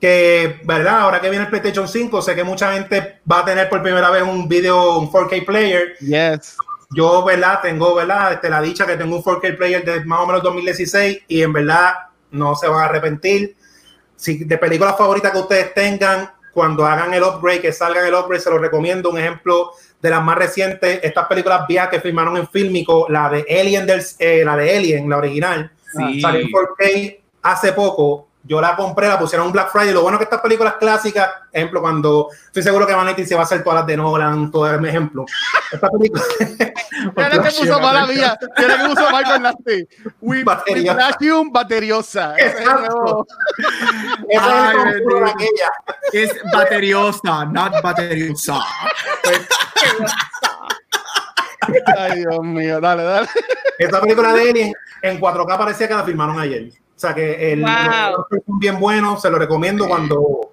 Que, 0.01 0.61
¿verdad? 0.65 1.01
Ahora 1.01 1.21
que 1.21 1.31
viene 1.31 1.45
el 1.45 1.51
PlayStation 1.51 1.89
5, 1.89 2.21
sé 2.21 2.35
que 2.35 2.45
mucha 2.45 2.75
gente 2.75 3.21
va 3.31 3.41
a 3.41 3.45
tener 3.45 3.71
por 3.71 3.83
primera 3.83 4.11
vez 4.11 4.23
un 4.23 4.47
video, 4.49 4.99
un 4.99 5.11
4K 5.11 5.47
player. 5.47 5.97
Yes. 5.99 6.57
Yo, 6.91 7.25
¿verdad? 7.25 7.61
Tengo, 7.63 7.95
¿verdad? 7.95 8.35
Este, 8.35 8.51
la 8.51 8.61
dicha 8.61 8.87
que 8.87 8.97
tengo 8.97 9.17
un 9.17 9.23
4K 9.23 9.57
player 9.57 9.85
de 9.85 10.05
más 10.05 10.21
o 10.21 10.27
menos 10.27 10.43
2016 10.43 11.23
y 11.27 11.43
en 11.43 11.53
verdad 11.53 11.95
no 12.31 12.55
se 12.55 12.69
van 12.69 12.83
a 12.83 12.85
arrepentir. 12.85 13.57
Si 14.17 14.45
de 14.45 14.59
películas 14.59 14.97
favoritas 14.99 15.33
que 15.33 15.39
ustedes 15.39 15.73
tengan, 15.73 16.31
cuando 16.53 16.87
hagan 16.87 17.13
el 17.15 17.23
upgrade, 17.23 17.61
que 17.61 17.73
salgan 17.73 18.07
el 18.07 18.15
upgrade, 18.15 18.41
se 18.41 18.51
los 18.51 18.61
recomiendo. 18.61 19.11
Un 19.11 19.19
ejemplo 19.19 19.73
de 20.05 20.11
las 20.11 20.23
más 20.23 20.37
recientes, 20.37 21.01
estas 21.03 21.27
películas 21.29 21.67
viejas 21.67 21.89
que 21.89 21.99
filmaron 21.99 22.37
en 22.37 22.47
Filmico, 22.47 23.07
la 23.09 23.31
de 23.31 23.47
Alien, 23.49 23.87
del, 23.87 24.03
eh, 24.19 24.43
la 24.45 24.55
de 24.55 24.77
Alien, 24.77 25.09
la 25.09 25.17
original, 25.17 25.73
salió 26.21 26.41
en 26.43 26.51
4K 26.51 27.21
hace 27.41 27.73
poco. 27.73 28.29
Yo 28.47 28.61
la 28.61 28.77
compré, 28.77 29.09
la 29.09 29.19
pusieron 29.19 29.47
en 29.47 29.53
Black 29.53 29.73
Friday. 29.73 29.95
Lo 29.95 30.03
bueno 30.03 30.19
que 30.19 30.25
estas 30.25 30.43
películas 30.43 30.75
clásicas, 30.75 31.31
ejemplo, 31.51 31.81
cuando 31.81 32.29
estoy 32.45 32.63
seguro 32.63 32.87
que 32.87 32.93
Vanity 32.93 33.25
se 33.25 33.35
va 33.35 33.41
a 33.41 33.45
hacer 33.45 33.65
todas 33.65 33.79
las 33.79 33.87
de 33.87 33.97
Nolan, 33.97 34.51
todo 34.51 34.71
el 34.71 34.85
ejemplo. 34.85 35.25
Esta 35.73 35.89
película. 35.89 36.23
Mira 37.17 37.31
que 37.31 37.51
puso 37.59 37.81
mala 37.81 38.07
mía. 38.07 38.39
Mira 38.59 38.77
que 38.77 38.89
puso 38.89 39.11
Michael 39.11 39.43
Nasty. 39.43 39.89
Bateriosa. 40.45 41.45
bateriosa. 41.51 42.35
Exacto. 42.37 43.27
es, 46.13 46.31
es 46.31 46.43
bateriosa, 46.53 47.47
not 47.47 47.83
bateriosa. 47.83 48.59
Ay, 51.97 52.19
Dios 52.19 52.43
mío, 52.43 52.79
dale, 52.79 53.05
dale. 53.05 53.29
Esta 53.79 54.01
película 54.03 54.35
de 54.35 54.51
Alien 54.51 54.73
en 55.01 55.19
4K 55.19 55.59
parecía 55.59 55.89
que 55.89 55.95
la 55.95 56.05
filmaron 56.05 56.39
ayer. 56.39 56.84
O 56.97 56.99
sea 56.99 57.15
que 57.15 57.53
el 57.53 57.61
wow. 57.61 58.27
bien 58.59 58.79
bueno, 58.79 59.19
se 59.19 59.29
lo 59.31 59.39
recomiendo 59.39 59.87
cuando, 59.87 60.53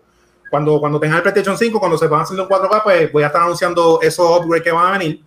cuando, 0.49 0.79
cuando 0.79 0.99
tengan 0.99 1.17
el 1.17 1.23
PlayStation 1.23 1.57
5, 1.57 1.79
cuando 1.79 1.97
se 1.97 2.07
van 2.07 2.21
haciendo 2.21 2.43
en 2.43 2.49
4K, 2.49 2.83
pues 2.83 3.11
voy 3.11 3.23
a 3.23 3.27
estar 3.27 3.41
anunciando 3.41 3.99
esos 4.01 4.39
upgrades 4.39 4.63
que 4.63 4.71
van 4.71 4.87
a 4.87 4.97
venir. 4.97 5.23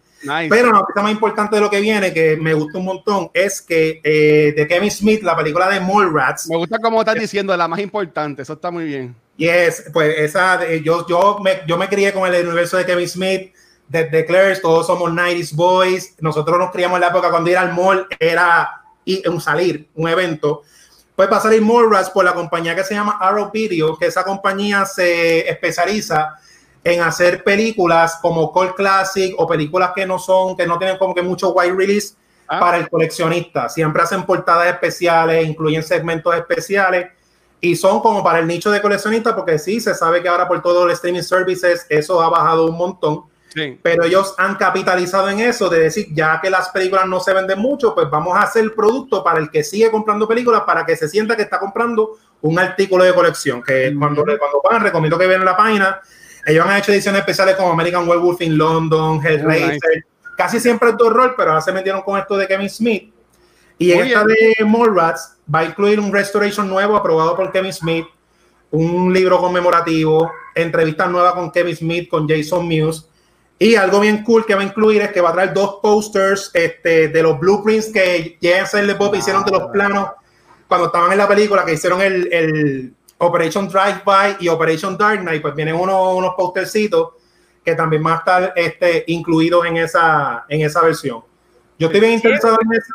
Pero 0.48 0.72
la 0.72 0.80
cosa 0.80 1.02
más 1.02 1.12
importante 1.12 1.56
de 1.56 1.62
lo 1.62 1.70
que 1.70 1.80
viene, 1.80 2.12
que 2.12 2.36
me 2.36 2.54
gusta 2.54 2.78
un 2.78 2.86
montón, 2.86 3.30
es 3.34 3.60
que 3.60 4.00
eh, 4.02 4.54
de 4.56 4.66
Kevin 4.66 4.90
Smith, 4.90 5.22
la 5.22 5.36
película 5.36 5.68
de 5.68 5.80
Mallrats. 5.80 6.48
Me 6.48 6.56
gusta 6.56 6.78
como 6.78 7.00
estás 7.00 7.16
diciendo, 7.16 7.56
la 7.56 7.68
más 7.68 7.78
importante, 7.78 8.42
eso 8.42 8.54
está 8.54 8.70
muy 8.70 8.84
bien. 8.84 9.14
Yes, 9.36 9.90
pues 9.92 10.18
esa, 10.18 10.60
yo, 10.76 11.06
yo, 11.06 11.38
me, 11.42 11.60
yo 11.66 11.76
me 11.76 11.88
crié 11.88 12.12
con 12.12 12.32
el 12.32 12.46
universo 12.46 12.76
de 12.76 12.86
Kevin 12.86 13.08
Smith 13.08 13.52
de 13.88 14.04
The 14.04 14.56
todos 14.60 14.86
somos 14.86 15.10
90s 15.10 15.54
boys. 15.54 16.14
Nosotros 16.20 16.58
nos 16.58 16.70
criamos 16.70 16.96
en 16.96 17.02
la 17.02 17.08
época 17.08 17.30
cuando 17.30 17.50
ir 17.50 17.58
al 17.58 17.72
mall 17.72 18.06
era 18.18 18.82
un 19.26 19.40
salir, 19.40 19.88
un 19.94 20.08
evento. 20.08 20.62
Pues 21.16 21.30
va 21.30 21.36
a 21.36 21.40
salir 21.40 21.62
Morras 21.62 22.10
por 22.10 22.24
la 22.24 22.34
compañía 22.34 22.74
que 22.74 22.82
se 22.82 22.94
llama 22.94 23.18
Arrow 23.20 23.50
Video, 23.52 23.96
que 23.96 24.06
esa 24.06 24.24
compañía 24.24 24.84
se 24.84 25.48
especializa 25.48 26.36
en 26.82 27.00
hacer 27.00 27.44
películas 27.44 28.18
como 28.20 28.52
Cult 28.52 28.74
Classic 28.74 29.34
o 29.38 29.46
películas 29.46 29.92
que 29.94 30.06
no 30.06 30.18
son, 30.18 30.56
que 30.56 30.66
no 30.66 30.76
tienen 30.76 30.98
como 30.98 31.14
que 31.14 31.22
mucho 31.22 31.52
wide 31.52 31.72
release 31.72 32.14
ah. 32.48 32.58
para 32.58 32.78
el 32.78 32.88
coleccionista. 32.88 33.68
Siempre 33.68 34.02
hacen 34.02 34.24
portadas 34.24 34.66
especiales, 34.66 35.46
incluyen 35.46 35.82
segmentos 35.82 36.34
especiales 36.34 37.08
y 37.60 37.76
son 37.76 38.00
como 38.00 38.22
para 38.22 38.40
el 38.40 38.46
nicho 38.46 38.70
de 38.70 38.82
coleccionista 38.82 39.34
porque 39.34 39.58
sí, 39.58 39.80
se 39.80 39.94
sabe 39.94 40.20
que 40.20 40.28
ahora 40.28 40.46
por 40.46 40.60
todos 40.60 40.84
los 40.84 40.94
streaming 40.94 41.22
services 41.22 41.86
eso 41.88 42.20
ha 42.20 42.28
bajado 42.28 42.66
un 42.66 42.76
montón 42.76 43.24
pero 43.82 44.04
ellos 44.04 44.34
han 44.38 44.56
capitalizado 44.56 45.28
en 45.28 45.40
eso 45.40 45.68
de 45.68 45.80
decir, 45.80 46.08
ya 46.12 46.40
que 46.40 46.50
las 46.50 46.70
películas 46.70 47.06
no 47.06 47.20
se 47.20 47.32
venden 47.32 47.58
mucho, 47.58 47.94
pues 47.94 48.10
vamos 48.10 48.36
a 48.36 48.42
hacer 48.42 48.74
producto 48.74 49.22
para 49.22 49.38
el 49.38 49.50
que 49.50 49.62
sigue 49.62 49.90
comprando 49.90 50.26
películas, 50.26 50.62
para 50.62 50.84
que 50.84 50.96
se 50.96 51.08
sienta 51.08 51.36
que 51.36 51.42
está 51.42 51.58
comprando 51.58 52.18
un 52.42 52.58
artículo 52.58 53.04
de 53.04 53.14
colección, 53.14 53.62
que 53.62 53.94
cuando, 53.98 54.24
cuando 54.24 54.62
van, 54.68 54.82
recomiendo 54.82 55.18
que 55.18 55.26
vean 55.26 55.44
la 55.44 55.56
página, 55.56 56.00
ellos 56.44 56.66
han 56.66 56.76
hecho 56.76 56.92
ediciones 56.92 57.20
especiales 57.20 57.56
como 57.56 57.70
American 57.70 58.08
Werewolf 58.08 58.40
in 58.42 58.58
London, 58.58 59.24
Hellraiser, 59.24 60.04
casi 60.36 60.60
siempre 60.60 60.90
es 60.90 60.96
de 60.96 61.04
horror, 61.04 61.34
pero 61.36 61.50
ahora 61.50 61.62
se 61.62 61.72
metieron 61.72 62.02
con 62.02 62.18
esto 62.18 62.36
de 62.36 62.46
Kevin 62.46 62.68
Smith. 62.68 63.14
Y 63.78 63.92
en 63.92 64.06
esta 64.06 64.24
de 64.24 64.56
Mallrats 64.64 65.36
va 65.52 65.60
a 65.60 65.64
incluir 65.64 65.98
un 65.98 66.12
restoration 66.12 66.68
nuevo 66.68 66.96
aprobado 66.96 67.34
por 67.34 67.50
Kevin 67.50 67.72
Smith, 67.72 68.06
un 68.70 69.12
libro 69.12 69.38
conmemorativo, 69.38 70.30
entrevistas 70.54 71.10
nuevas 71.10 71.34
con 71.34 71.50
Kevin 71.50 71.76
Smith, 71.76 72.08
con 72.08 72.28
Jason 72.28 72.66
Mewes. 72.66 73.08
Y 73.58 73.76
algo 73.76 74.00
bien 74.00 74.24
cool 74.24 74.44
que 74.44 74.54
va 74.54 74.62
a 74.62 74.64
incluir 74.64 75.02
es 75.02 75.12
que 75.12 75.20
va 75.20 75.30
a 75.30 75.32
traer 75.32 75.54
dos 75.54 75.78
posters 75.80 76.50
este, 76.54 77.08
de 77.08 77.22
los 77.22 77.38
blueprints 77.38 77.88
que 77.92 78.36
Jensen 78.40 78.86
Le 78.86 78.94
Bob 78.94 79.14
hicieron 79.14 79.44
de 79.44 79.52
los 79.52 79.70
planos 79.70 80.10
cuando 80.66 80.86
estaban 80.86 81.12
en 81.12 81.18
la 81.18 81.28
película, 81.28 81.64
que 81.64 81.74
hicieron 81.74 82.00
el, 82.00 82.32
el 82.32 82.94
Operation 83.18 83.68
Drive-By 83.68 84.38
y 84.40 84.48
Operation 84.48 84.98
Dark 84.98 85.20
Knight. 85.20 85.40
Pues 85.40 85.54
vienen 85.54 85.76
unos, 85.76 86.16
unos 86.16 86.34
postercitos 86.34 87.10
que 87.64 87.74
también 87.74 88.02
van 88.02 88.14
a 88.14 88.18
estar 88.18 88.52
este, 88.56 89.04
incluidos 89.06 89.64
en 89.66 89.76
esa, 89.76 90.44
en 90.48 90.62
esa 90.62 90.82
versión. 90.82 91.22
Yo 91.78 91.86
estoy 91.86 92.00
bien 92.00 92.12
interesado 92.12 92.58
en 92.60 92.72
eso. 92.72 92.94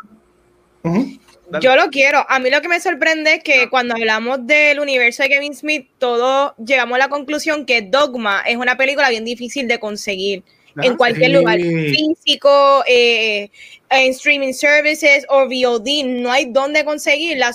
Yo 1.60 1.76
lo 1.76 1.88
quiero. 1.88 2.24
A 2.28 2.38
mí 2.38 2.50
lo 2.50 2.60
que 2.60 2.68
me 2.68 2.80
sorprende 2.80 3.34
es 3.34 3.42
que 3.42 3.68
cuando 3.68 3.94
hablamos 3.94 4.46
del 4.46 4.80
universo 4.80 5.22
de 5.22 5.30
Kevin 5.30 5.54
Smith, 5.54 5.88
todos 5.98 6.52
llegamos 6.64 6.96
a 6.96 6.98
la 6.98 7.08
conclusión 7.08 7.66
que 7.66 7.82
Dogma 7.82 8.42
es 8.46 8.56
una 8.56 8.76
película 8.76 9.08
bien 9.08 9.24
difícil 9.24 9.66
de 9.66 9.78
conseguir 9.78 10.42
en 10.82 10.96
cualquier 10.96 11.32
lugar 11.32 11.58
físico, 11.58 12.84
eh, 12.86 13.50
en 13.88 14.10
streaming 14.12 14.52
services 14.52 15.26
o 15.28 15.46
VOD. 15.46 16.04
No 16.04 16.30
hay 16.30 16.46
dónde 16.46 16.84
conseguirla. 16.84 17.52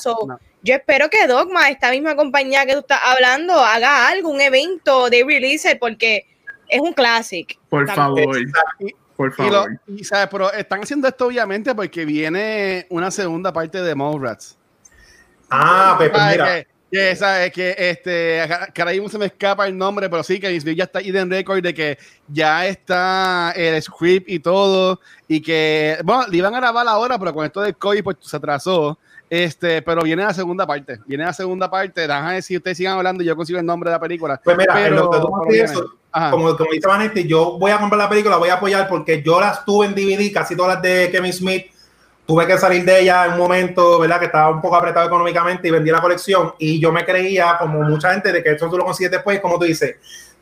Yo 0.64 0.76
espero 0.76 1.10
que 1.10 1.28
Dogma, 1.28 1.70
esta 1.70 1.92
misma 1.92 2.16
compañía 2.16 2.66
que 2.66 2.74
tú 2.74 2.80
estás 2.80 3.00
hablando, 3.04 3.54
haga 3.54 4.08
algo, 4.10 4.30
un 4.30 4.42
evento 4.42 5.10
de 5.10 5.24
release, 5.24 5.76
porque 5.76 6.26
es 6.68 6.82
un 6.82 6.94
clásico. 6.94 7.54
Por 7.70 7.90
favor. 7.90 8.38
Por 9.16 9.34
favor. 9.34 9.80
Y, 9.88 10.02
Pero 10.32 10.52
están 10.52 10.82
haciendo 10.84 11.08
esto 11.08 11.28
obviamente 11.28 11.74
porque 11.74 12.06
viene 12.06 12.86
una 12.90 13.12
segunda 13.12 13.54
parte 13.54 13.82
de 13.82 13.96
Mallrats. 13.96 14.58
Ah, 15.50 15.96
pues, 15.98 16.10
pues 16.10 16.24
mira. 16.32 16.46
Que, 16.46 16.68
que, 16.92 17.52
que 17.52 17.90
este, 17.90 18.86
mismo 18.94 19.10
se 19.10 19.18
me 19.18 19.26
escapa 19.26 19.68
el 19.68 19.78
nombre, 19.78 20.10
pero 20.10 20.24
sí, 20.24 20.40
que 20.40 20.60
ya 20.76 20.86
está 20.86 21.00
en 21.02 21.30
record 21.30 21.62
de 21.62 21.74
que 21.74 21.98
ya 22.28 22.66
está 22.68 23.52
el 23.56 23.82
script 23.82 24.30
y 24.30 24.40
todo, 24.40 25.00
y 25.28 25.42
que, 25.42 25.98
bueno, 26.04 26.26
le 26.28 26.38
iban 26.38 26.54
a 26.54 26.60
grabar 26.60 26.88
ahora, 26.88 27.18
pero 27.20 27.34
con 27.34 27.46
esto 27.46 27.62
del 27.62 27.76
COVID 27.76 28.04
pues 28.04 28.18
se 28.22 28.38
atrasó, 28.38 28.98
este, 29.30 29.82
pero 29.82 30.04
viene 30.04 30.24
la 30.24 30.34
segunda 30.34 30.66
parte, 30.66 31.00
viene 31.06 31.26
la 31.26 31.34
segunda 31.34 31.70
parte, 31.70 32.02
déjame 32.02 32.42
si 32.42 32.56
ustedes 32.56 32.78
sigan 32.78 32.98
hablando 32.98 33.24
y 33.24 33.26
yo 33.26 33.36
consigo 33.36 33.60
el 33.60 33.66
nombre 33.66 33.90
de 33.90 33.96
la 33.96 34.00
película. 34.00 34.40
Pues 34.42 34.56
mira, 34.56 34.74
pero, 34.74 34.96
lo 34.96 35.10
que 35.10 35.20
tú 35.20 35.98
como, 36.32 36.56
como 36.56 36.72
dice 36.72 36.88
Vanetti, 36.88 37.28
yo 37.28 37.58
voy 37.58 37.72
a 37.72 37.80
comprar 37.80 38.00
la 38.00 38.10
película, 38.10 38.38
voy 38.38 38.50
a 38.50 38.56
apoyar 38.56 38.88
porque 38.88 39.22
yo 39.22 39.40
las 39.40 39.66
tuve 39.66 39.88
en 39.88 39.96
DVD, 39.96 40.32
casi 40.34 40.56
todas 40.56 40.76
las 40.76 40.82
de 40.82 41.10
Kevin 41.12 41.34
Smith. 41.34 41.66
Tuve 42.26 42.48
que 42.48 42.58
salir 42.58 42.84
de 42.84 43.02
ella 43.02 43.26
en 43.26 43.34
un 43.34 43.40
momento, 43.40 44.00
¿verdad? 44.00 44.20
Que 44.20 44.26
estaba 44.26 44.50
un 44.50 44.62
poco 44.62 44.76
apretado 44.76 45.06
económicamente 45.06 45.68
y 45.68 45.72
vendí 45.72 45.92
la 45.92 46.02
colección. 46.02 46.54
Y 46.58 46.80
yo 46.80 46.92
me 46.92 47.06
creía, 47.06 47.58
como 47.60 47.82
mucha 47.82 48.14
gente, 48.14 48.32
de 48.32 48.42
que 48.42 48.52
esto 48.52 48.68
tú 48.70 48.78
lo 48.78 48.86
consigues 48.86 49.12
después, 49.12 49.40
como 49.42 49.60
tú 49.60 49.66
dices, 49.66 49.98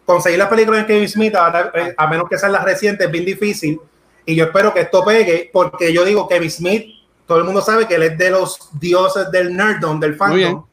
conseguir 0.06 0.40
las 0.40 0.48
películas 0.48 0.82
de 0.82 0.94
Kevin 0.94 1.10
Smith, 1.10 1.34
eh, 1.36 1.94
a, 1.98 2.08
menos 2.08 2.30
que 2.30 2.38
sean 2.38 2.54
las 2.54 2.64
recientes, 2.64 3.06
es 3.06 3.12
bien 3.12 3.26
difícil. 3.26 3.80
Y 4.26 4.36
yo 4.36 4.46
espero 4.46 4.74
que 4.74 4.82
esto 4.82 5.04
pegue, 5.04 5.50
porque 5.52 5.92
yo 5.92 6.06
digo, 6.06 6.28
Kevin 6.28 6.52
Smith, 6.52 6.86
todo 7.26 7.40
el 7.40 7.44
mundo 7.44 7.62
sabe 7.62 7.86
que 7.88 7.96
él 7.96 8.04
es 8.04 8.18
de 8.18 8.30
los 8.30 8.70
dioses 8.80 9.30
del 9.32 9.56
nerdom, 9.56 10.00
del 10.00 10.16
fandom. 10.16 10.66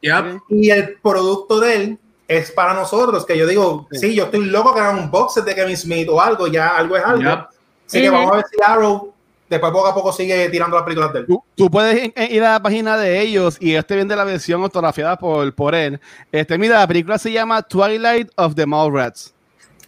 Y 0.47 0.69
el 0.69 0.97
producto 1.01 1.59
de 1.59 1.75
él 1.75 1.99
es 2.37 2.51
para 2.51 2.73
nosotros, 2.73 3.25
que 3.25 3.37
yo 3.37 3.45
digo, 3.45 3.87
sí, 3.91 4.15
yo 4.15 4.25
estoy 4.25 4.45
loco 4.45 4.73
que 4.73 4.79
hagan 4.79 4.99
un 4.99 5.11
box 5.11 5.43
de 5.43 5.55
Kevin 5.55 5.77
Smith 5.77 6.07
o 6.09 6.21
algo, 6.21 6.47
ya 6.47 6.77
algo 6.77 6.97
es 6.97 7.03
algo. 7.03 7.47
Así 7.87 8.01
que 8.01 8.09
vamos 8.09 8.31
a 8.31 8.35
ver 8.37 8.45
si 8.49 8.57
Arrow 8.63 9.13
después 9.49 9.71
poco 9.73 9.87
a 9.87 9.93
poco 9.93 10.13
sigue 10.13 10.47
tirando 10.49 10.77
las 10.77 10.85
películas 10.85 11.11
de 11.11 11.19
él. 11.19 11.25
Tú, 11.55 11.69
puedes 11.69 12.11
ir 12.15 12.43
a 12.43 12.53
la 12.53 12.61
página 12.61 12.97
de 12.97 13.19
ellos 13.19 13.57
y 13.59 13.75
este 13.75 13.95
viene 13.95 14.15
la 14.15 14.23
versión 14.23 14.63
autografiada 14.63 15.17
por, 15.17 15.53
por 15.53 15.75
él. 15.75 15.99
Este, 16.31 16.57
mira, 16.57 16.79
la 16.79 16.87
película 16.87 17.17
se 17.17 17.31
llama 17.31 17.61
Twilight 17.61 18.29
of 18.37 18.55
the 18.55 18.65
Mallrats. 18.65 19.33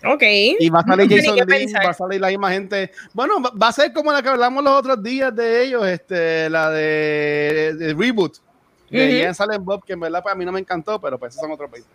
Ok. 0.05 0.23
Y 0.59 0.69
va 0.69 0.81
a 0.81 0.83
salir 0.83 1.09
Jason 1.09 1.35
Lee, 1.47 1.73
va 1.73 1.91
a 1.91 1.93
salir 1.93 2.19
la 2.19 2.27
misma 2.27 2.51
gente. 2.51 2.91
Bueno, 3.13 3.41
va 3.41 3.69
a 3.69 3.71
ser 3.71 3.93
como 3.93 4.11
la 4.11 4.21
que 4.21 4.29
hablamos 4.29 4.63
los 4.63 4.73
otros 4.73 5.01
días 5.01 5.33
de 5.33 5.63
ellos, 5.63 5.87
este, 5.87 6.49
la 6.49 6.69
de, 6.69 7.95
Reboot. 7.97 8.37
De 8.89 9.21
Ian 9.21 9.33
Salen 9.33 9.63
Bob, 9.63 9.83
que 9.83 9.93
en 9.93 10.01
verdad 10.01 10.21
para 10.21 10.35
pues, 10.35 10.39
mí 10.39 10.45
no 10.45 10.51
me 10.51 10.59
encantó, 10.59 10.99
pero 10.99 11.17
pues 11.17 11.33
esos 11.33 11.41
son 11.41 11.51
otros 11.51 11.71
países. 11.71 11.89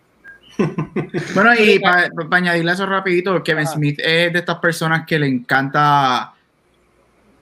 bueno, 1.33 1.51
y 1.55 1.79
para 1.79 2.09
añadirle 2.31 2.71
eso 2.71 2.85
rapidito, 2.85 3.41
Kevin 3.43 3.67
Smith 3.67 3.99
es 3.99 4.33
de 4.33 4.39
estas 4.39 4.59
personas 4.59 5.05
que 5.05 5.17
le 5.17 5.27
encanta 5.27 6.33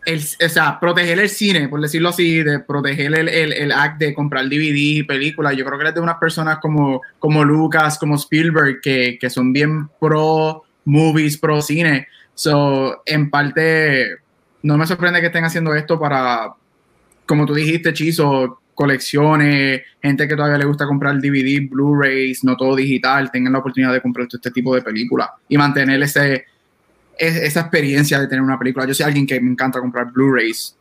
el, 0.05 0.19
o 0.19 0.49
sea, 0.49 0.79
proteger 0.79 1.19
el 1.19 1.29
cine, 1.29 1.67
por 1.67 1.81
decirlo 1.81 2.09
así, 2.09 2.41
de 2.41 2.59
proteger 2.59 3.13
el, 3.13 3.27
el, 3.27 3.51
el 3.51 3.71
act 3.73 3.99
de 3.99 4.13
comprar 4.13 4.45
DVD, 4.45 5.05
películas. 5.05 5.55
Yo 5.57 5.65
creo 5.65 5.77
que 5.77 5.87
es 5.87 5.93
de 5.93 5.99
unas 5.99 6.17
personas 6.17 6.59
como, 6.59 7.01
como 7.19 7.43
Lucas, 7.43 7.99
como 7.99 8.15
Spielberg, 8.15 8.79
que, 8.81 9.17
que 9.19 9.29
son 9.29 9.51
bien 9.51 9.89
pro 9.99 10.63
movies, 10.85 11.37
pro 11.37 11.61
cine. 11.61 12.07
So, 12.33 13.01
en 13.05 13.29
parte, 13.29 14.17
no 14.61 14.77
me 14.77 14.87
sorprende 14.87 15.19
que 15.19 15.27
estén 15.27 15.43
haciendo 15.43 15.75
esto 15.75 15.99
para, 15.99 16.53
como 17.25 17.45
tú 17.45 17.53
dijiste, 17.53 17.91
Chizo, 17.91 18.61
colecciones, 18.77 19.81
gente 19.99 20.27
que 20.27 20.35
todavía 20.35 20.59
le 20.59 20.65
gusta 20.65 20.85
comprar 20.85 21.19
DVD, 21.19 21.67
Blu-rays, 21.67 22.43
no 22.43 22.55
todo 22.55 22.75
digital, 22.75 23.31
tengan 23.31 23.53
la 23.53 23.59
oportunidad 23.59 23.91
de 23.91 24.01
comprar 24.01 24.27
este 24.31 24.51
tipo 24.51 24.75
de 24.75 24.83
películas 24.83 25.29
y 25.49 25.57
mantener 25.57 25.99
ese, 26.03 26.45
esa 27.17 27.61
experiencia 27.61 28.19
de 28.19 28.27
tener 28.27 28.43
una 28.43 28.59
película. 28.59 28.85
Yo 28.85 28.93
soy 28.93 29.07
alguien 29.07 29.25
que 29.25 29.41
me 29.41 29.49
encanta 29.49 29.79
comprar 29.79 30.11
Blu-rays 30.11 30.77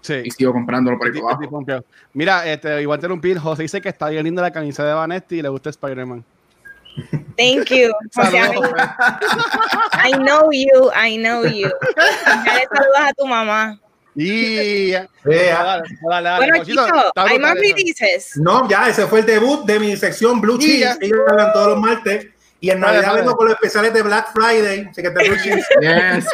sí. 0.00 0.14
y 0.24 0.30
sigo 0.30 0.54
comprándolo 0.54 0.96
por 0.96 1.12
ahí 1.12 1.20
abajo. 1.20 1.84
Mira, 2.14 2.50
este, 2.50 2.80
igual 2.80 2.96
interrumpir, 2.96 3.38
José 3.38 3.64
dice 3.64 3.82
que 3.82 3.90
está 3.90 4.08
bien 4.08 4.24
linda 4.24 4.40
la 4.40 4.50
camisa 4.50 4.82
de 4.82 4.94
Vanetti 4.94 5.36
y 5.36 5.42
le 5.42 5.50
gusta 5.50 5.68
Spider-Man. 5.68 6.24
Thank 7.36 7.68
you. 7.72 7.92
I 8.16 10.12
know 10.16 10.50
you, 10.50 10.90
I 10.94 11.18
know 11.18 11.44
you. 11.44 11.68
A 12.96 13.12
tu 13.12 13.26
mamá. 13.26 13.78
Y 14.16 14.92
bueno, 15.22 15.82
chicos, 16.64 16.90
¿hay 17.16 17.38
más 17.38 17.54
releases? 17.54 18.36
No, 18.36 18.68
ya, 18.68 18.88
ese 18.88 19.06
fue 19.06 19.20
el 19.20 19.26
debut 19.26 19.64
de 19.64 19.80
mi 19.80 19.96
sección 19.96 20.40
Blue 20.40 20.58
Cheese. 20.58 20.98
Ellos 21.00 21.18
hablan 21.28 21.52
todos 21.52 21.68
los 21.68 21.80
martes. 21.80 22.28
Y 22.60 22.70
en 22.70 22.80
Navidad 22.80 23.14
vengo 23.16 23.36
con 23.36 23.46
los 23.46 23.56
especiales 23.56 23.92
de 23.92 24.02
Black 24.02 24.32
Friday. 24.32 24.86
Así 24.90 25.02
que 25.02 25.10
te 25.10 25.28
Blue 25.28 25.36
Cheese. 25.42 25.66
Yes. 25.80 26.26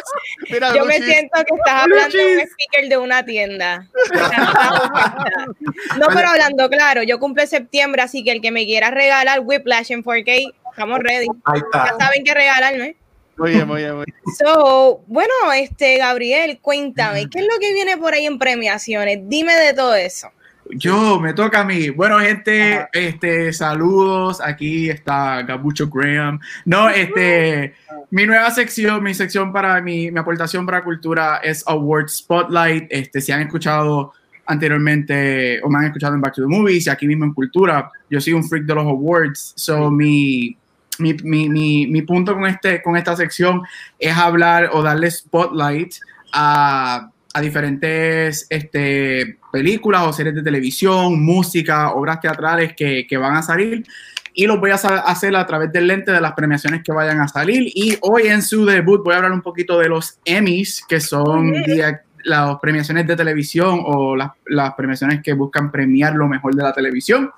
Yo 0.73 0.85
me 0.85 1.01
siento 1.01 1.43
que 1.43 1.55
estás 1.55 1.83
hablando 1.83 2.17
de 2.17 2.37
un 2.37 2.41
speaker 2.41 2.89
de 2.89 2.97
una 2.97 3.25
tienda. 3.25 3.87
no, 5.97 6.07
pero 6.13 6.29
hablando 6.29 6.69
claro, 6.69 7.03
yo 7.03 7.19
cumple 7.19 7.47
septiembre, 7.47 8.01
así 8.01 8.23
que 8.23 8.31
el 8.31 8.41
que 8.41 8.51
me 8.51 8.65
quiera 8.65 8.91
regalar 8.91 9.41
Whiplash 9.41 9.91
en 9.91 10.03
4K, 10.03 10.53
estamos 10.69 10.99
ready. 10.99 11.27
Ya 11.73 11.95
saben 11.99 12.23
qué 12.23 12.33
regalarme. 12.33 12.95
Muy 13.41 13.51
bien, 13.53 13.67
muy 13.67 13.81
bien, 13.81 13.95
muy 13.95 14.05
bien. 14.05 14.35
So, 14.37 15.03
bueno, 15.07 15.33
este, 15.55 15.97
Gabriel, 15.97 16.59
cuéntame, 16.61 17.27
¿qué 17.27 17.39
es 17.39 17.45
lo 17.45 17.59
que 17.59 17.73
viene 17.73 17.97
por 17.97 18.13
ahí 18.13 18.27
en 18.27 18.37
premiaciones? 18.37 19.17
Dime 19.23 19.53
de 19.55 19.73
todo 19.73 19.95
eso. 19.95 20.27
Yo, 20.69 21.19
me 21.19 21.33
toca 21.33 21.61
a 21.61 21.63
mí. 21.63 21.89
Bueno, 21.89 22.19
gente, 22.19 22.87
este, 22.93 23.51
saludos. 23.51 24.39
Aquí 24.41 24.91
está 24.91 25.41
Gabucho 25.41 25.89
Graham. 25.89 26.39
No, 26.65 26.87
este, 26.87 27.73
mi 28.11 28.27
nueva 28.27 28.51
sección, 28.51 29.01
mi 29.01 29.15
sección 29.15 29.51
para 29.51 29.81
mi, 29.81 30.11
mi 30.11 30.19
aportación 30.19 30.63
para 30.67 30.83
cultura 30.83 31.37
es 31.43 31.63
Award 31.65 32.09
Spotlight. 32.09 32.85
Este, 32.91 33.21
si 33.21 33.31
han 33.31 33.41
escuchado 33.41 34.13
anteriormente 34.45 35.61
o 35.63 35.69
me 35.69 35.79
han 35.79 35.85
escuchado 35.85 36.13
en 36.13 36.21
Back 36.21 36.35
to 36.35 36.41
the 36.43 36.47
Movies 36.47 36.85
y 36.85 36.89
aquí 36.91 37.07
mismo 37.07 37.25
en 37.25 37.33
Cultura, 37.33 37.89
yo 38.07 38.21
soy 38.21 38.33
un 38.33 38.47
freak 38.47 38.65
de 38.65 38.75
los 38.75 38.85
awards. 38.85 39.53
So, 39.55 39.89
mi, 39.89 40.55
mi, 40.99 41.13
mi, 41.23 41.87
mi, 41.87 42.01
punto 42.01 42.33
con, 42.33 42.45
este, 42.45 42.81
con 42.81 42.97
esta 42.97 43.15
sección 43.15 43.61
es 43.97 44.15
hablar 44.15 44.69
o 44.73 44.81
darle 44.81 45.09
spotlight 45.09 45.95
a, 46.33 47.09
a 47.33 47.41
diferentes 47.41 48.47
este, 48.49 49.37
películas 49.51 50.03
o 50.07 50.13
series 50.13 50.35
de 50.35 50.43
televisión, 50.43 51.23
música, 51.23 51.91
obras 51.91 52.19
teatrales 52.19 52.73
que, 52.75 53.05
que 53.07 53.17
van 53.17 53.35
a 53.35 53.41
salir 53.41 53.85
y 54.33 54.45
lo 54.47 54.59
voy 54.59 54.71
a 54.71 54.75
hacer 54.75 55.35
a 55.35 55.45
través 55.45 55.71
del 55.71 55.87
lente 55.87 56.11
de 56.11 56.21
las 56.21 56.33
premiaciones 56.33 56.81
que 56.83 56.91
vayan 56.91 57.19
a 57.19 57.27
salir. 57.27 57.71
Y 57.73 57.97
hoy 58.01 58.27
en 58.27 58.41
su 58.41 58.65
debut 58.65 59.03
voy 59.03 59.13
a 59.13 59.17
hablar 59.17 59.31
un 59.31 59.41
poquito 59.41 59.77
de 59.77 59.89
los 59.89 60.19
Emmys, 60.25 60.85
que 60.87 60.99
son 60.99 61.53
las 62.23 62.59
premiaciones 62.61 63.07
de 63.07 63.15
televisión 63.15 63.81
o 63.83 64.15
las, 64.15 64.31
las, 64.45 64.73
premiaciones 64.75 65.21
que 65.21 65.33
buscan 65.33 65.71
premiar 65.71 66.15
lo 66.15 66.27
mejor 66.27 66.55
de 66.55 66.63
la 66.63 66.71
televisión. 66.71 67.29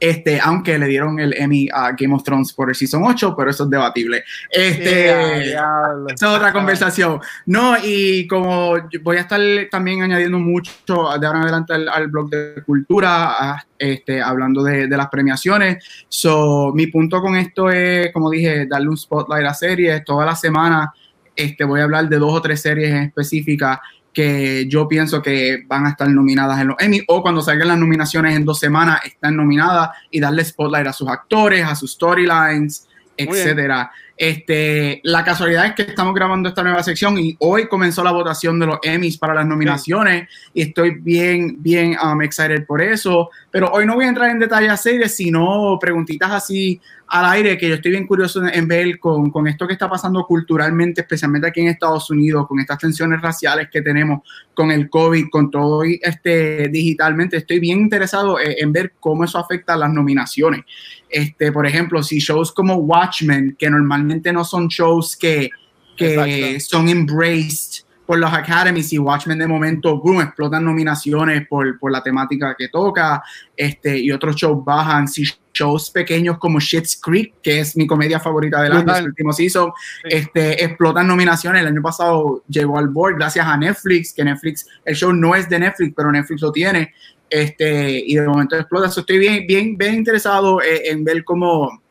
Este, 0.00 0.40
aunque 0.40 0.78
le 0.78 0.86
dieron 0.86 1.18
el 1.20 1.34
Emmy 1.36 1.68
a 1.72 1.92
Game 1.92 2.14
of 2.14 2.22
Thrones 2.22 2.52
por 2.52 2.68
el 2.68 2.74
Season 2.74 3.02
8, 3.04 3.34
pero 3.36 3.50
eso 3.50 3.64
es 3.64 3.70
debatible. 3.70 4.24
Este, 4.50 5.52
es 5.52 6.22
otra 6.22 6.52
conversación. 6.52 7.20
No, 7.46 7.76
y 7.82 8.26
como 8.26 8.74
voy 9.02 9.16
a 9.16 9.20
estar 9.20 9.40
también 9.70 10.02
añadiendo 10.02 10.38
mucho 10.38 10.72
de 11.18 11.26
ahora 11.26 11.38
en 11.38 11.44
adelante 11.44 11.74
al, 11.74 12.08
blog 12.08 12.30
de 12.30 12.62
cultura, 12.64 13.64
este, 13.78 14.20
hablando 14.20 14.62
de, 14.62 14.86
de, 14.86 14.96
las 14.96 15.08
premiaciones. 15.08 15.84
So, 16.08 16.72
mi 16.74 16.86
punto 16.88 17.20
con 17.20 17.36
esto 17.36 17.70
es, 17.70 18.12
como 18.12 18.30
dije, 18.30 18.66
darle 18.66 18.88
un 18.88 18.96
spotlight 18.96 19.46
a 19.46 19.54
series. 19.54 20.04
Toda 20.04 20.26
la 20.26 20.34
semana 20.34 20.92
este, 21.38 21.62
voy 21.62 21.80
a 21.80 21.84
hablar 21.84 22.08
de 22.08 22.18
dos 22.18 22.34
o 22.34 22.42
tres 22.42 22.60
series 22.60 22.92
específicas 22.92 23.78
que 24.12 24.66
yo 24.68 24.88
pienso 24.88 25.22
que 25.22 25.64
van 25.66 25.86
a 25.86 25.90
estar 25.90 26.08
nominadas 26.08 26.60
en 26.60 26.68
los 26.68 26.76
Emmy 26.80 27.02
o 27.06 27.22
cuando 27.22 27.40
salgan 27.40 27.68
las 27.68 27.78
nominaciones 27.78 28.34
en 28.34 28.44
dos 28.44 28.58
semanas 28.58 29.00
están 29.04 29.36
nominadas 29.36 29.90
y 30.10 30.20
darle 30.20 30.44
spotlight 30.44 30.86
a 30.86 30.92
sus 30.92 31.08
actores, 31.08 31.64
a 31.64 31.74
sus 31.74 31.92
storylines, 31.92 32.88
etcétera. 33.16 33.90
Este, 34.16 35.00
la 35.04 35.24
casualidad 35.24 35.66
es 35.66 35.74
que 35.74 35.82
estamos 35.82 36.12
grabando 36.12 36.48
esta 36.48 36.64
nueva 36.64 36.82
sección 36.82 37.16
y 37.20 37.36
hoy 37.38 37.68
comenzó 37.68 38.02
la 38.02 38.10
votación 38.10 38.58
de 38.58 38.66
los 38.66 38.78
Emmys 38.82 39.16
para 39.16 39.32
las 39.32 39.46
nominaciones 39.46 40.28
y 40.52 40.62
estoy 40.62 40.98
bien, 40.98 41.62
bien 41.62 41.96
um, 42.02 42.20
excited 42.22 42.66
por 42.66 42.82
eso. 42.82 43.30
Pero 43.50 43.70
hoy 43.72 43.86
no 43.86 43.94
voy 43.94 44.06
a 44.06 44.08
entrar 44.08 44.30
en 44.30 44.40
detalles 44.40 44.80
series, 44.80 45.14
sino 45.14 45.78
preguntitas 45.80 46.32
así 46.32 46.80
al 47.08 47.24
aire 47.24 47.56
que 47.56 47.68
yo 47.68 47.74
estoy 47.76 47.92
bien 47.92 48.06
curioso 48.06 48.46
en, 48.46 48.68
ver 48.68 48.98
con, 48.98 49.30
con, 49.30 49.48
esto 49.48 49.66
que 49.66 49.72
está 49.72 49.88
pasando 49.88 50.24
culturalmente, 50.26 51.00
especialmente 51.00 51.48
aquí 51.48 51.60
en 51.60 51.68
Estados 51.68 52.10
Unidos, 52.10 52.46
con 52.46 52.60
estas 52.60 52.78
tensiones 52.78 53.22
raciales 53.22 53.68
que 53.72 53.80
tenemos, 53.80 54.20
con 54.52 54.70
el 54.70 54.90
COVID, 54.90 55.28
con 55.30 55.50
todo 55.50 55.82
este 55.84 56.68
digitalmente. 56.68 57.38
Estoy 57.38 57.60
bien 57.60 57.78
interesado 57.80 58.38
en, 58.38 58.54
en 58.58 58.72
ver 58.72 58.92
cómo 59.00 59.24
eso 59.24 59.38
afecta 59.38 59.74
a 59.74 59.76
las 59.76 59.90
nominaciones. 59.90 60.62
Este, 61.08 61.50
por 61.50 61.66
ejemplo, 61.66 62.02
si 62.02 62.18
shows 62.18 62.52
como 62.52 62.74
Watchmen, 62.76 63.56
que 63.58 63.70
normalmente 63.70 64.32
no 64.32 64.44
son 64.44 64.68
shows 64.68 65.16
que, 65.16 65.50
que 65.96 66.60
son 66.60 66.88
embraced 66.88 67.84
por 68.08 68.18
los 68.18 68.32
academies 68.32 68.92
y 68.92 68.98
Watchmen 68.98 69.38
de 69.38 69.46
momento, 69.46 69.98
boom, 69.98 70.22
explotan 70.22 70.64
nominaciones 70.64 71.46
por, 71.46 71.78
por 71.78 71.92
la 71.92 72.02
temática 72.02 72.54
que 72.56 72.68
toca, 72.68 73.22
este, 73.54 73.98
y 73.98 74.10
otros 74.10 74.34
shows 74.34 74.64
bajan, 74.64 75.06
si 75.06 75.24
shows 75.58 75.90
pequeños 75.90 76.38
como 76.38 76.60
Shit's 76.60 77.00
Creek, 77.00 77.34
que 77.42 77.60
es 77.60 77.76
mi 77.76 77.86
comedia 77.86 78.20
favorita 78.20 78.62
del 78.62 78.72
año, 78.72 78.96
el 78.96 79.06
último 79.06 79.32
season, 79.32 79.72
este, 80.04 80.64
explotan 80.64 81.06
nominaciones. 81.06 81.62
El 81.62 81.68
año 81.68 81.82
pasado 81.82 82.42
llegó 82.48 82.78
al 82.78 82.88
board 82.88 83.16
gracias 83.16 83.46
a 83.46 83.56
Netflix, 83.56 84.12
que 84.12 84.24
Netflix, 84.24 84.66
el 84.84 84.94
show 84.94 85.12
no 85.12 85.34
es 85.34 85.48
de 85.48 85.58
Netflix, 85.58 85.92
pero 85.96 86.12
Netflix 86.12 86.40
lo 86.42 86.52
tiene, 86.52 86.94
este, 87.28 88.02
y 88.06 88.14
de 88.14 88.26
momento 88.26 88.56
explota. 88.56 88.88
estoy 88.88 89.18
bien, 89.18 89.46
bien, 89.46 89.76
bien 89.76 89.94
interesado 89.94 90.62
eh, 90.62 90.90
en, 90.90 91.04
ver 91.04 91.24
cómo 91.24 91.82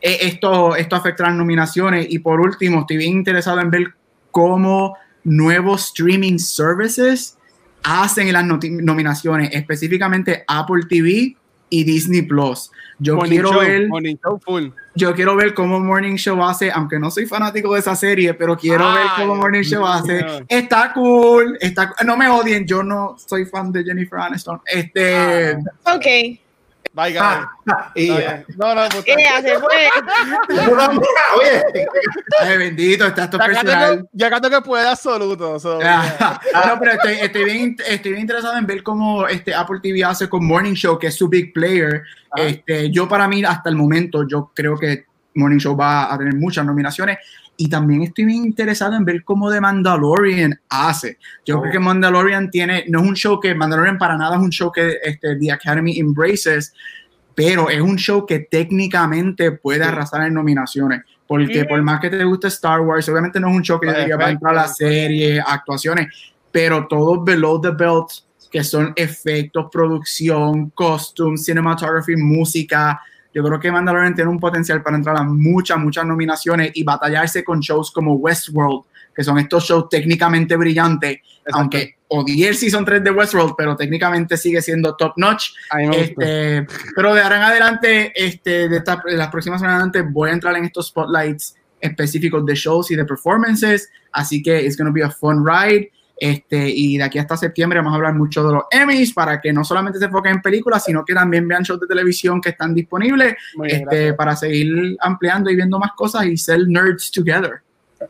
eh, 0.00 0.18
esto, 0.22 0.76
esto 0.76 0.96
afecta 0.96 1.24
las 1.24 1.34
nominaciones. 1.34 2.06
Y 2.08 2.18
por 2.18 2.40
último, 2.40 2.80
estoy 2.80 2.98
bien 2.98 3.12
interesado 3.12 3.60
en 3.60 3.70
ver 3.70 3.94
cómo 4.30 4.96
nuevos 5.24 5.86
streaming 5.86 6.38
services 6.38 7.38
hacen 7.82 8.28
en 8.28 8.34
las 8.34 8.44
nominaciones, 8.44 9.50
específicamente 9.52 10.44
Apple 10.46 10.82
TV 10.88 11.36
y 11.72 11.84
Disney 11.84 12.20
Plus. 12.20 12.70
Yo 12.98 13.18
quiero 13.20 13.58
ver. 13.58 13.88
Yo 14.94 15.14
quiero 15.14 15.34
ver 15.34 15.54
cómo 15.54 15.80
Morning 15.80 16.16
Show 16.16 16.44
hace, 16.44 16.70
aunque 16.70 16.98
no 16.98 17.10
soy 17.10 17.24
fanático 17.24 17.72
de 17.72 17.80
esa 17.80 17.96
serie, 17.96 18.34
pero 18.34 18.58
quiero 18.58 18.92
ver 18.92 19.06
cómo 19.16 19.34
Morning 19.36 19.62
Show 19.62 19.84
hace. 19.86 20.22
Está 20.46 20.92
cool, 20.92 21.56
está, 21.60 21.94
no 22.04 22.16
me 22.18 22.28
odien, 22.28 22.66
yo 22.66 22.82
no 22.82 23.16
soy 23.18 23.46
fan 23.46 23.72
de 23.72 23.84
Jennifer 23.84 24.18
Aniston. 24.18 24.60
Este. 24.66 25.54
Ah. 25.54 25.96
ok. 25.96 26.06
Bye, 26.94 27.12
guys. 27.12 27.22
Ah, 27.22 27.92
no, 28.56 28.74
no, 28.74 28.88
puta. 28.90 29.02
se 29.40 29.58
fue. 29.58 29.88
Oye, 32.42 32.56
bendito, 32.58 33.06
está 33.06 33.24
esto 33.24 33.38
personal. 33.38 34.06
Ya 34.12 34.28
canto 34.28 34.50
que 34.50 34.60
puede 34.60 34.86
absoluto. 34.86 35.58
no, 35.62 36.78
pero 36.78 36.92
estoy, 36.92 37.14
estoy, 37.14 37.44
bien, 37.44 37.76
estoy 37.88 38.10
bien 38.12 38.22
interesado 38.22 38.58
en 38.58 38.66
ver 38.66 38.82
cómo 38.82 39.26
este 39.26 39.54
Apple 39.54 39.80
TV 39.82 40.04
hace 40.04 40.28
con 40.28 40.46
Morning 40.46 40.74
Show, 40.74 40.98
que 40.98 41.06
es 41.06 41.14
su 41.16 41.28
big 41.28 41.54
player. 41.54 42.02
Ah. 42.30 42.42
Este, 42.42 42.90
yo 42.90 43.08
para 43.08 43.26
mí, 43.26 43.42
hasta 43.42 43.70
el 43.70 43.76
momento, 43.76 44.26
yo 44.28 44.50
creo 44.54 44.76
que 44.76 45.06
Morning 45.34 45.58
Show 45.58 45.74
va 45.74 46.12
a 46.12 46.18
tener 46.18 46.34
muchas 46.34 46.66
nominaciones 46.66 47.18
y 47.62 47.68
también 47.68 48.02
estoy 48.02 48.24
bien 48.24 48.44
interesado 48.44 48.96
en 48.96 49.04
ver 49.04 49.22
cómo 49.22 49.48
The 49.48 49.60
Mandalorian 49.60 50.60
hace. 50.68 51.18
Yo 51.46 51.60
creo 51.60 51.70
oh. 51.70 51.72
que 51.72 51.78
Mandalorian 51.78 52.50
tiene, 52.50 52.86
no 52.88 53.00
es 53.02 53.08
un 53.08 53.14
show 53.14 53.38
que 53.38 53.54
Mandalorian 53.54 53.98
para 53.98 54.16
nada 54.16 54.34
es 54.34 54.42
un 54.42 54.50
show 54.50 54.72
que 54.72 54.98
este, 55.00 55.36
The 55.36 55.52
Academy 55.52 55.96
embraces, 55.96 56.74
pero 57.36 57.70
es 57.70 57.80
un 57.80 57.94
show 57.94 58.26
que 58.26 58.40
técnicamente 58.40 59.52
puede 59.52 59.84
arrasar 59.84 60.26
en 60.26 60.34
nominaciones. 60.34 61.02
Porque 61.24 61.64
por 61.64 61.80
más 61.82 62.00
que 62.00 62.10
te 62.10 62.24
guste 62.24 62.48
Star 62.48 62.80
Wars, 62.80 63.08
obviamente 63.08 63.38
no 63.38 63.48
es 63.48 63.54
un 63.54 63.62
show 63.62 63.78
que 63.78 63.92
diga 63.92 64.16
va 64.16 64.26
a 64.26 64.30
entrar 64.30 64.52
a 64.54 64.62
la 64.62 64.68
serie, 64.68 65.40
actuaciones, 65.40 66.08
pero 66.50 66.88
todos 66.88 67.24
below 67.24 67.60
the 67.60 67.70
belt, 67.70 68.08
que 68.50 68.64
son 68.64 68.92
efectos, 68.96 69.66
producción, 69.70 70.70
costumes, 70.70 71.44
cinematography, 71.44 72.16
música, 72.16 73.00
yo 73.34 73.42
creo 73.42 73.58
que 73.58 73.72
Mandalorian 73.72 74.14
tiene 74.14 74.30
un 74.30 74.38
potencial 74.38 74.82
para 74.82 74.96
entrar 74.96 75.16
a 75.16 75.22
muchas, 75.22 75.78
muchas 75.78 76.04
nominaciones 76.04 76.72
y 76.74 76.84
batallarse 76.84 77.42
con 77.42 77.60
shows 77.60 77.90
como 77.90 78.14
Westworld, 78.14 78.84
que 79.14 79.24
son 79.24 79.38
estos 79.38 79.64
shows 79.64 79.88
técnicamente 79.88 80.56
brillantes, 80.56 81.18
aunque 81.52 81.96
odié 82.08 82.48
el 82.48 82.56
Season 82.56 82.84
3 82.84 83.02
de 83.02 83.10
Westworld, 83.10 83.54
pero 83.56 83.76
técnicamente 83.76 84.36
sigue 84.36 84.60
siendo 84.60 84.94
top 84.96 85.14
notch. 85.16 85.50
Este, 85.92 86.66
pero 86.94 87.14
de 87.14 87.22
ahora 87.22 87.36
en 87.36 87.42
adelante, 87.42 88.12
este, 88.14 88.68
de, 88.68 88.82
las 89.06 89.28
próximas 89.28 89.60
semanas 89.60 89.82
adelante, 89.82 90.02
voy 90.02 90.30
a 90.30 90.32
entrar 90.34 90.56
en 90.56 90.64
estos 90.64 90.88
spotlights 90.88 91.56
específicos 91.80 92.44
de 92.46 92.54
shows 92.54 92.90
y 92.90 92.96
de 92.96 93.04
performances, 93.04 93.90
así 94.12 94.42
que 94.42 94.64
it's 94.64 94.76
going 94.76 94.86
to 94.86 94.92
be 94.92 95.02
a 95.02 95.10
fun 95.10 95.44
ride. 95.44 95.90
Este, 96.22 96.68
y 96.68 96.98
de 96.98 97.02
aquí 97.02 97.18
hasta 97.18 97.36
septiembre 97.36 97.80
vamos 97.80 97.94
a 97.94 97.96
hablar 97.96 98.14
mucho 98.14 98.46
de 98.46 98.52
los 98.52 98.62
Emmys 98.70 99.12
para 99.12 99.40
que 99.40 99.52
no 99.52 99.64
solamente 99.64 99.98
se 99.98 100.04
enfoquen 100.04 100.34
en 100.34 100.40
películas, 100.40 100.84
sino 100.84 101.04
que 101.04 101.14
también 101.14 101.48
vean 101.48 101.64
shows 101.64 101.80
de 101.80 101.88
televisión 101.88 102.40
que 102.40 102.50
están 102.50 102.72
disponibles 102.72 103.34
este, 103.64 104.14
para 104.14 104.36
seguir 104.36 104.96
ampliando 105.00 105.50
y 105.50 105.56
viendo 105.56 105.80
más 105.80 105.90
cosas 105.96 106.26
y 106.26 106.36
ser 106.36 106.60
nerds 106.68 107.10
together. 107.10 107.62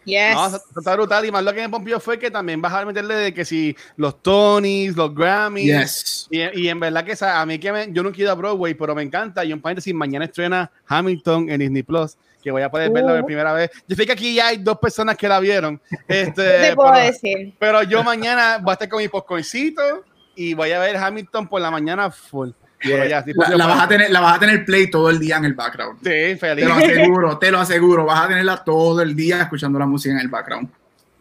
Yes. 0.05 0.35
No, 0.35 0.47
está 0.79 0.95
brutal. 0.95 1.25
Y 1.25 1.31
más 1.31 1.43
lo 1.43 1.55
que 1.55 1.63
me 1.63 1.71
pompió 1.71 1.99
fue 2.01 2.19
que 2.19 2.31
también 2.31 2.61
vas 2.61 2.75
a 2.75 2.85
meterle 2.85 3.15
de 3.15 3.33
que 3.33 3.47
si 3.47 3.75
los 3.97 4.23
Tonys, 4.23 4.95
los 4.95 5.15
Grammys. 5.15 6.29
Y, 6.31 6.61
y, 6.61 6.69
en 6.69 6.81
verdad 6.81 7.07
que 7.07 7.17
a 7.25 7.47
mí 7.47 7.59
que 7.59 7.73
me, 7.73 7.93
yo 7.93 8.03
no 8.03 8.13
quiero 8.13 8.33
a 8.33 8.35
Broadway, 8.35 8.75
pero 8.75 8.95
me 8.95 9.03
encanta. 9.03 9.43
Y 9.43 9.55
un 9.55 9.63
paréntesis, 9.63 9.95
mañana 9.95 10.27
estrena 10.27 10.71
Hamilton 10.87 11.49
en 11.49 11.61
Disney 11.61 11.83
Plus 11.83 12.19
que 12.43 12.51
voy 12.51 12.62
a 12.62 12.70
poder 12.70 12.90
verla 12.90 13.12
por 13.12 13.22
uh. 13.22 13.26
primera 13.26 13.53
vez. 13.53 13.70
Yo 13.86 13.97
sé 13.97 14.05
que 14.05 14.12
aquí 14.12 14.34
ya 14.34 14.49
hay 14.49 14.59
dos 14.59 14.78
personas 14.78 15.16
que 15.16 15.28
la 15.28 15.40
vieron. 15.40 15.80
Este, 16.09 16.72
puedo 16.74 16.93
pero, 16.93 17.07
decir. 17.07 17.55
Pero 17.59 17.82
yo 17.84 18.03
mañana 18.03 18.59
voy 18.59 18.70
a 18.70 18.74
estar 18.74 18.88
con 18.88 19.01
mi 19.01 19.09
popcorncito 19.09 20.05
y 20.34 20.55
voy 20.55 20.72
a 20.72 20.80
ver 20.80 20.97
Hamilton 20.97 21.49
por 21.49 21.61
la 21.61 21.70
mañana 21.70 22.11
full. 22.11 22.51
la, 22.82 23.66
vas 23.66 23.82
a 23.82 23.88
tener, 23.88 24.11
la 24.11 24.20
vas 24.20 24.36
a 24.36 24.40
tener 24.40 24.64
play 24.64 24.90
todo 24.90 25.09
el 25.09 25.18
día 25.20 25.36
en 25.36 25.45
el 25.45 25.55
background. 25.55 26.01
Sí, 26.03 26.36
feliz. 26.36 26.64
Te 26.64 26.68
lo 26.68 26.74
aseguro, 26.74 27.38
te 27.38 27.51
lo 27.51 27.59
aseguro. 27.61 28.05
Vas 28.05 28.24
a 28.24 28.28
tenerla 28.28 28.64
todo 28.64 29.01
el 29.03 29.14
día 29.14 29.43
escuchando 29.43 29.78
la 29.78 29.86
música 29.86 30.14
en 30.14 30.20
el 30.20 30.28
background. 30.28 30.68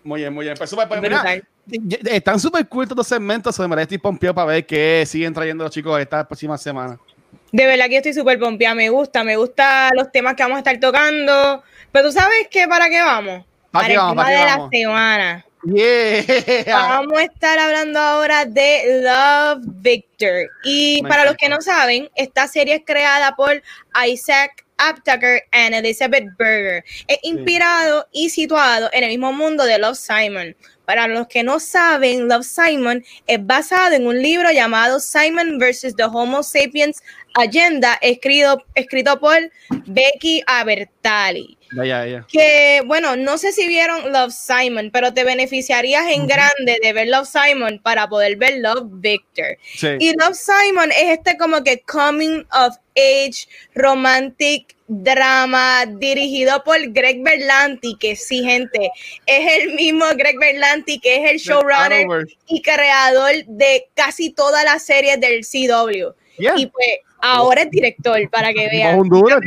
Muy 0.04 0.22
bien, 0.22 0.34
muy 0.34 0.46
bien. 0.46 0.58
Pues, 0.58 0.74
pues 0.74 1.02
mira, 1.02 1.24
están 2.06 2.40
súper 2.40 2.68
cool 2.68 2.86
estos 2.86 3.08
segmentos. 3.08 3.56
de 3.56 3.68
me 3.68 3.82
estoy 3.82 4.00
pompeado 4.00 4.34
para 4.34 4.48
ver 4.48 4.66
qué 4.66 5.04
siguen 5.06 5.34
trayendo 5.34 5.64
los 5.64 5.72
chicos 5.72 6.00
esta 6.00 6.28
próxima 6.28 6.58
semana. 6.58 6.98
De 7.52 7.66
verdad 7.66 7.88
que 7.88 7.98
estoy 7.98 8.14
súper 8.14 8.40
pompeada, 8.40 8.76
me 8.76 8.90
gusta, 8.90 9.24
me 9.24 9.36
gusta 9.36 9.90
los 9.96 10.12
temas 10.12 10.36
que 10.36 10.44
vamos 10.44 10.58
a 10.58 10.60
estar 10.60 10.80
tocando. 10.80 11.64
Pero 11.92 12.08
tú 12.08 12.12
sabes 12.14 12.48
qué, 12.50 12.68
para 12.68 12.90
qué 12.90 13.02
vamos. 13.02 13.46
para 13.72 13.88
el 13.88 13.94
tema 13.94 14.30
de 14.30 14.38
la 14.38 14.70
semana. 14.72 15.46
Yeah. 15.64 16.24
Vamos 16.66 17.20
a 17.20 17.24
estar 17.24 17.60
hablando 17.60 18.00
ahora 18.00 18.46
de 18.46 19.02
Love 19.04 19.64
Victor. 19.82 20.50
Y 20.64 21.04
para 21.04 21.26
los 21.26 21.36
que 21.36 21.50
no 21.50 21.62
saben, 21.62 22.10
esta 22.16 22.48
serie 22.48 22.76
es 22.76 22.82
creada 22.86 23.36
por 23.36 23.62
Isaac 24.08 24.66
Aptaker 24.78 25.44
y 25.52 25.74
Elizabeth 25.74 26.26
Berger. 26.38 26.84
Es 27.08 27.20
inspirado 27.22 28.08
y 28.12 28.30
situado 28.30 28.90
en 28.92 29.04
el 29.04 29.10
mismo 29.10 29.32
mundo 29.32 29.64
de 29.66 29.78
Love 29.78 29.98
Simon. 29.98 30.56
Para 30.86 31.08
los 31.08 31.28
que 31.28 31.44
no 31.44 31.60
saben, 31.60 32.28
Love 32.28 32.46
Simon 32.46 33.06
es 33.28 33.46
basado 33.46 33.94
en 33.94 34.08
un 34.08 34.20
libro 34.20 34.52
llamado 34.52 35.00
Simon 35.00 35.60
vs. 35.60 35.96
The 35.96 36.06
Homo 36.06 36.42
Sapiens 36.42 37.04
Agenda, 37.34 37.98
escrito, 38.02 38.64
escrito 38.76 39.20
por 39.20 39.38
Becky 39.86 40.44
Abertali. 40.46 41.58
Que 42.32 42.82
bueno, 42.86 43.16
no 43.16 43.38
sé 43.38 43.54
si 43.54 43.68
vieron 43.68 44.12
Love 44.12 44.34
Simon, 44.34 44.92
pero 44.92 45.14
te 45.14 45.24
beneficiarías 45.24 46.08
en 46.12 46.28
grande 46.28 46.80
de 46.82 46.94
ver 46.94 47.08
Love 47.08 47.30
Simon 47.30 47.80
para 47.80 48.08
poder 48.10 48.36
ver 48.36 48.58
Love 48.58 48.88
Victor. 48.92 49.58
Y 50.00 50.14
Love 50.18 50.36
Simon 50.36 50.92
es 50.92 51.18
este 51.18 51.38
como 51.38 51.64
que 51.64 51.82
coming 51.82 52.46
of 52.52 52.76
age 52.98 53.48
romantic 53.74 54.76
drama 54.88 55.86
dirigido 55.86 56.62
por 56.66 56.78
Greg 56.92 57.24
Berlanti, 57.24 57.96
que 57.98 58.18
sí, 58.18 58.44
gente, 58.44 58.92
es 59.26 59.62
el 59.62 59.74
mismo 59.76 60.06
Greg 60.18 60.38
Berlanti 60.38 61.00
que 61.00 61.24
es 61.24 61.32
el 61.32 61.38
showrunner 61.38 62.28
y 62.48 62.62
creador 62.62 63.32
de 63.48 63.88
casi 63.94 64.32
todas 64.32 64.66
las 64.66 64.84
series 64.84 65.20
del 65.22 65.46
CW. 65.46 66.14
Y 66.58 66.66
pues 66.66 66.90
ahora 67.22 67.62
es 67.62 67.72
director, 67.72 68.30
para 68.30 68.54
que 68.54 68.68
vean. 68.68 69.00
Honduras, 69.00 69.40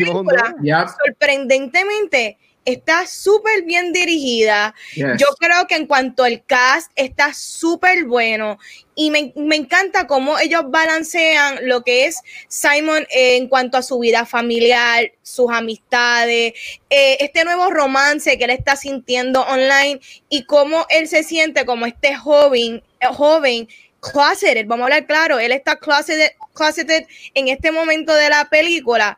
sorprendentemente, 1.04 2.38
está 2.64 3.06
súper 3.06 3.62
bien 3.64 3.92
dirigida. 3.92 4.74
Yo 4.94 5.26
creo 5.38 5.66
que 5.68 5.76
en 5.76 5.86
cuanto 5.86 6.24
al 6.24 6.44
cast 6.44 6.90
está 6.96 7.32
súper 7.34 8.04
bueno 8.04 8.58
y 8.94 9.10
me, 9.10 9.32
encanta 9.56 10.06
cómo 10.06 10.38
ellos 10.38 10.62
balancean 10.68 11.68
lo 11.68 11.82
que 11.82 12.06
es 12.06 12.20
Simon 12.48 13.06
en 13.10 13.48
cuanto 13.48 13.76
a 13.76 13.82
su 13.82 13.98
vida 13.98 14.24
familiar, 14.24 15.12
sus 15.22 15.50
amistades, 15.50 16.54
eh, 16.90 17.16
este 17.20 17.44
nuevo 17.44 17.70
romance 17.70 18.38
que 18.38 18.44
él 18.44 18.50
está 18.50 18.76
sintiendo 18.76 19.42
online 19.42 20.00
y 20.28 20.44
cómo 20.44 20.86
él 20.90 21.08
se 21.08 21.24
siente 21.24 21.66
como 21.66 21.86
este 21.86 22.14
joven, 22.14 22.82
joven 23.12 23.68
closeted, 24.12 24.66
vamos 24.66 24.82
a 24.82 24.86
hablar 24.86 25.06
claro, 25.06 25.38
él 25.38 25.52
está 25.52 25.76
closeted, 25.76 26.32
closeted 26.52 27.06
en 27.34 27.48
este 27.48 27.72
momento 27.72 28.14
de 28.14 28.28
la 28.28 28.48
película, 28.48 29.16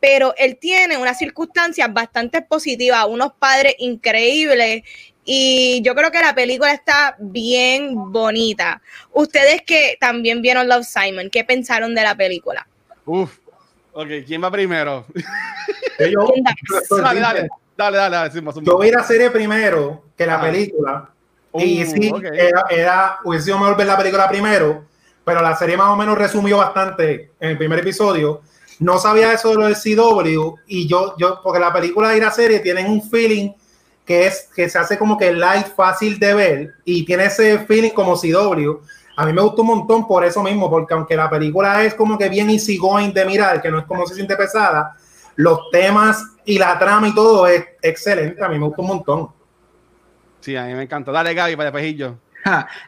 pero 0.00 0.34
él 0.36 0.58
tiene 0.58 0.96
unas 0.96 1.18
circunstancias 1.18 1.92
bastante 1.92 2.42
positivas, 2.42 3.06
unos 3.08 3.32
padres 3.38 3.74
increíbles 3.78 4.82
y 5.24 5.82
yo 5.82 5.94
creo 5.94 6.10
que 6.10 6.20
la 6.20 6.34
película 6.34 6.72
está 6.72 7.16
bien 7.18 8.12
bonita. 8.12 8.80
Ustedes 9.12 9.60
que 9.62 9.98
también 10.00 10.40
vieron 10.40 10.68
Love 10.68 10.86
Simon, 10.86 11.28
¿qué 11.30 11.44
pensaron 11.44 11.94
de 11.94 12.02
la 12.02 12.14
película? 12.14 12.66
Uf, 13.04 13.38
ok, 13.92 14.08
¿quién 14.26 14.42
va 14.42 14.50
primero? 14.50 15.04
Yo, 15.98 16.32
dale, 17.02 17.20
dale, 17.20 17.48
dale, 17.76 17.96
dale, 17.98 18.30
Yo 18.62 18.76
voy 18.76 18.86
a 18.86 18.88
ir 18.88 18.96
a 18.96 19.02
serie 19.02 19.30
primero 19.30 20.04
que 20.16 20.24
la 20.24 20.36
ah. 20.36 20.40
película. 20.40 21.10
Y 21.54 21.82
uh, 21.82 21.86
sí, 21.86 22.12
era, 22.32 22.64
era, 22.70 23.18
hubiese 23.24 23.46
sido 23.46 23.58
mejor 23.58 23.76
ver 23.76 23.86
la 23.86 23.96
película 23.96 24.28
primero, 24.28 24.84
pero 25.24 25.42
la 25.42 25.56
serie 25.56 25.76
más 25.76 25.88
o 25.88 25.96
menos 25.96 26.16
resumió 26.16 26.58
bastante 26.58 27.32
en 27.40 27.50
el 27.50 27.58
primer 27.58 27.78
episodio 27.80 28.42
no 28.78 28.98
sabía 28.98 29.32
eso 29.32 29.50
de 29.50 29.54
lo 29.56 29.66
del 29.66 29.74
CW 29.76 30.54
y 30.66 30.86
yo, 30.86 31.14
yo, 31.18 31.40
porque 31.42 31.58
la 31.58 31.72
película 31.72 32.16
y 32.16 32.20
la 32.20 32.30
serie 32.30 32.60
tienen 32.60 32.88
un 32.90 33.02
feeling 33.02 33.50
que 34.04 34.26
es 34.26 34.48
que 34.54 34.68
se 34.68 34.78
hace 34.78 34.96
como 34.96 35.18
que 35.18 35.32
light, 35.32 35.66
fácil 35.66 36.18
de 36.18 36.34
ver 36.34 36.74
y 36.84 37.04
tiene 37.04 37.26
ese 37.26 37.58
feeling 37.60 37.90
como 37.90 38.16
CW. 38.16 38.80
A 39.16 39.26
mí 39.26 39.32
me 39.32 39.42
gustó 39.42 39.62
un 39.62 39.68
montón 39.68 40.06
por 40.06 40.24
eso 40.24 40.42
mismo, 40.42 40.70
porque 40.70 40.94
aunque 40.94 41.16
la 41.16 41.28
película 41.28 41.84
es 41.84 41.94
como 41.94 42.16
que 42.16 42.28
bien 42.28 42.48
easy 42.50 42.78
going 42.78 43.12
de 43.12 43.24
mirar, 43.24 43.60
que 43.60 43.70
no 43.70 43.80
es 43.80 43.84
como 43.84 44.06
se 44.06 44.14
siente 44.14 44.36
pesada, 44.36 44.96
los 45.34 45.70
temas 45.72 46.24
y 46.44 46.58
la 46.58 46.78
trama 46.78 47.08
y 47.08 47.14
todo 47.14 47.46
es 47.48 47.64
excelente. 47.82 48.42
A 48.42 48.48
mí 48.48 48.58
me 48.58 48.66
gustó 48.66 48.82
un 48.82 48.88
montón. 48.88 49.28
Sí, 50.40 50.56
a 50.56 50.64
mí 50.64 50.74
me 50.74 50.82
encanta. 50.82 51.12
Dale, 51.12 51.34
Gaby, 51.34 51.56
para 51.56 51.72
pejillo. 51.72 52.16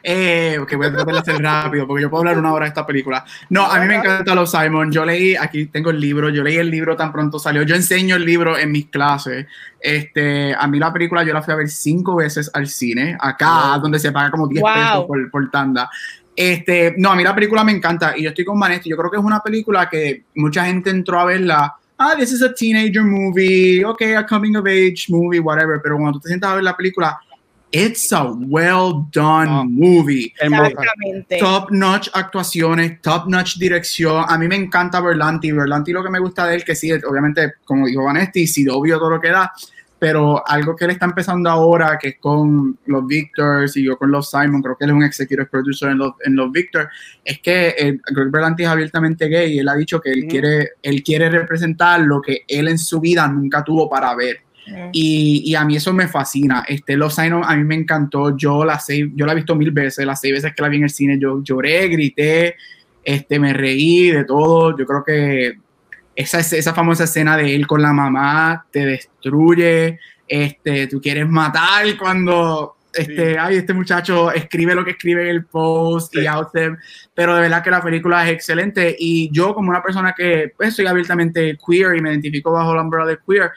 eh, 0.03 0.57
que 0.67 0.75
voy 0.75 0.87
a 0.87 0.91
tratar 0.91 1.13
de 1.13 1.19
hacer 1.19 1.41
rápido 1.41 1.87
porque 1.87 2.03
yo 2.03 2.09
puedo 2.09 2.21
hablar 2.21 2.37
una 2.37 2.53
hora 2.53 2.65
de 2.65 2.69
esta 2.69 2.85
película. 2.85 3.25
No, 3.49 3.65
a 3.65 3.79
mí 3.79 3.87
me 3.87 3.95
encanta 3.95 4.35
los 4.35 4.51
Simon. 4.51 4.91
Yo 4.91 5.05
leí, 5.05 5.35
aquí 5.35 5.65
tengo 5.67 5.89
el 5.89 5.99
libro, 5.99 6.29
yo 6.29 6.43
leí 6.43 6.57
el 6.57 6.69
libro 6.69 6.95
tan 6.95 7.11
pronto 7.11 7.39
salió. 7.39 7.63
Yo 7.63 7.75
enseño 7.75 8.15
el 8.15 8.25
libro 8.25 8.57
en 8.57 8.71
mis 8.71 8.87
clases. 8.87 9.47
Este, 9.79 10.53
a 10.53 10.67
mí 10.67 10.79
la 10.79 10.93
película 10.93 11.23
yo 11.23 11.33
la 11.33 11.41
fui 11.41 11.53
a 11.53 11.57
ver 11.57 11.69
cinco 11.69 12.15
veces 12.15 12.49
al 12.53 12.67
cine, 12.67 13.17
acá, 13.19 13.77
donde 13.81 13.99
se 13.99 14.11
paga 14.11 14.31
como 14.31 14.47
10 14.47 14.63
pesos 14.63 15.05
por, 15.05 15.31
por, 15.31 15.51
tanda. 15.51 15.89
Este, 16.35 16.95
no, 16.97 17.11
a 17.11 17.15
mí 17.15 17.23
la 17.23 17.35
película 17.35 17.63
me 17.63 17.71
encanta 17.71 18.17
y 18.17 18.23
yo 18.23 18.29
estoy 18.29 18.45
con 18.45 18.59
Vanessa. 18.59 18.83
Yo 18.85 18.97
creo 18.97 19.11
que 19.11 19.17
es 19.17 19.23
una 19.23 19.41
película 19.41 19.89
que 19.89 20.23
mucha 20.35 20.65
gente 20.65 20.89
entró 20.89 21.19
a 21.19 21.25
verla. 21.25 21.75
Ah, 21.97 22.15
this 22.17 22.31
is 22.31 22.41
a 22.41 22.51
teenager 22.51 23.03
movie, 23.03 23.85
okay, 23.85 24.15
a 24.15 24.25
coming 24.25 24.55
of 24.55 24.65
age 24.65 25.05
movie, 25.09 25.39
whatever. 25.39 25.79
Pero 25.83 25.97
cuando 25.97 26.13
tú 26.13 26.21
te 26.21 26.29
sientas 26.29 26.49
a 26.49 26.55
ver 26.55 26.63
la 26.63 26.75
película, 26.75 27.19
it's 27.71 28.11
a 28.11 28.23
well 28.23 29.07
done 29.11 29.49
oh, 29.49 29.65
movie. 29.65 30.33
Exactamente. 30.39 31.39
Top 31.39 31.71
notch 31.71 32.09
actuaciones, 32.13 33.01
top 33.01 33.27
notch 33.27 33.57
dirección. 33.57 34.25
A 34.27 34.37
mí 34.37 34.47
me 34.47 34.55
encanta 34.55 35.01
Berlanti. 35.01 35.51
Berlanti 35.51 35.91
lo 35.91 36.03
que 36.03 36.09
me 36.09 36.19
gusta 36.19 36.47
de 36.47 36.55
él, 36.55 36.63
que 36.63 36.75
sí, 36.75 36.91
obviamente, 36.91 37.53
como 37.65 37.87
dijo 37.87 38.03
Vanesti, 38.03 38.47
sí, 38.47 38.67
obvio 38.67 38.99
todo 38.99 39.11
lo 39.11 39.21
que 39.21 39.29
da, 39.29 39.51
pero 40.01 40.43
algo 40.47 40.75
que 40.75 40.85
él 40.85 40.91
está 40.91 41.05
empezando 41.05 41.49
ahora, 41.49 41.97
que 41.99 42.09
es 42.09 42.15
con 42.19 42.77
los 42.87 43.05
Victors 43.05 43.77
y 43.77 43.83
yo 43.83 43.97
con 43.97 44.11
los 44.11 44.29
Simon, 44.29 44.61
creo 44.61 44.75
que 44.75 44.85
él 44.85 44.89
es 44.89 44.95
un 44.95 45.03
executive 45.03 45.45
producer 45.45 45.89
en 45.91 45.99
los, 45.99 46.13
en 46.25 46.35
los 46.35 46.51
Victors, 46.51 46.89
es 47.23 47.39
que 47.39 47.75
eh, 47.77 47.99
Greg 48.07 48.31
Berlanti 48.31 48.63
es 48.63 48.69
abiertamente 48.69 49.27
gay 49.27 49.53
y 49.53 49.59
él 49.59 49.69
ha 49.69 49.75
dicho 49.75 50.01
que 50.01 50.11
él, 50.11 50.25
quiere, 50.27 50.71
él 50.81 51.03
quiere 51.03 51.29
representar 51.29 52.01
lo 52.01 52.19
que 52.19 52.43
él 52.47 52.67
en 52.67 52.79
su 52.79 52.99
vida 52.99 53.27
nunca 53.27 53.63
tuvo 53.63 53.87
para 53.89 54.15
ver 54.15 54.39
y, 54.91 55.43
y, 55.45 55.55
a 55.55 55.65
mí 55.65 55.75
eso 55.75 55.93
me 55.93 56.07
fascina. 56.07 56.63
Este, 56.67 56.95
Los 56.95 57.15
Signs 57.15 57.45
a 57.45 57.55
mí 57.55 57.63
me 57.63 57.75
encantó. 57.75 58.35
Yo 58.37 58.63
la, 58.65 58.79
seis, 58.79 59.07
yo 59.15 59.25
la 59.25 59.33
he 59.33 59.35
visto 59.35 59.55
mil 59.55 59.71
veces. 59.71 60.05
Las 60.05 60.21
seis 60.21 60.33
veces 60.33 60.53
que 60.55 60.61
la 60.61 60.69
vi 60.69 60.77
en 60.77 60.83
el 60.83 60.89
cine, 60.89 61.17
yo 61.19 61.41
lloré, 61.43 61.87
grité, 61.87 62.55
este, 63.03 63.39
me 63.39 63.53
reí 63.53 64.09
de 64.11 64.25
todo. 64.25 64.77
Yo 64.77 64.85
creo 64.85 65.03
que 65.03 65.53
esa, 66.15 66.39
esa 66.39 66.73
famosa 66.73 67.05
escena 67.05 67.37
de 67.37 67.55
él 67.55 67.67
con 67.67 67.81
la 67.81 67.93
mamá 67.93 68.65
te 68.71 68.85
destruye. 68.85 69.99
Este, 70.27 70.87
tú 70.87 71.01
quieres 71.01 71.27
matar 71.27 71.85
cuando 71.97 72.77
este, 72.93 73.37
ay, 73.37 73.57
este 73.57 73.73
muchacho 73.73 74.31
escribe 74.31 74.75
lo 74.75 74.83
que 74.83 74.91
escribe 74.91 75.23
en 75.23 75.29
el 75.29 75.45
post 75.45 76.15
y 76.15 76.25
out 76.25 76.49
pero 77.13 77.35
de 77.35 77.41
verdad 77.41 77.63
que 77.63 77.71
la 77.71 77.81
película 77.81 78.25
es 78.25 78.33
excelente 78.33 78.95
y 78.97 79.29
yo 79.31 79.53
como 79.53 79.69
una 79.69 79.81
persona 79.81 80.13
que 80.15 80.51
pues, 80.55 80.75
soy 80.75 80.87
abiertamente 80.87 81.57
queer 81.65 81.95
y 81.95 82.01
me 82.01 82.11
identifico 82.11 82.51
bajo 82.51 82.75
la 82.75 82.81
umbrella 82.81 83.07
de 83.07 83.19
queer, 83.25 83.51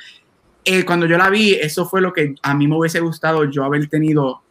eh, 0.65 0.85
cuando 0.85 1.07
yo 1.07 1.19
la 1.19 1.31
vi, 1.31 1.55
eso 1.55 1.87
fue 1.87 2.01
lo 2.01 2.13
que 2.13 2.35
a 2.43 2.55
mí 2.55 2.67
me 2.67 2.77
hubiese 2.77 3.01
gustado 3.01 3.45
yo 3.51 3.65
haber 3.65 3.89
tenido 3.89 4.43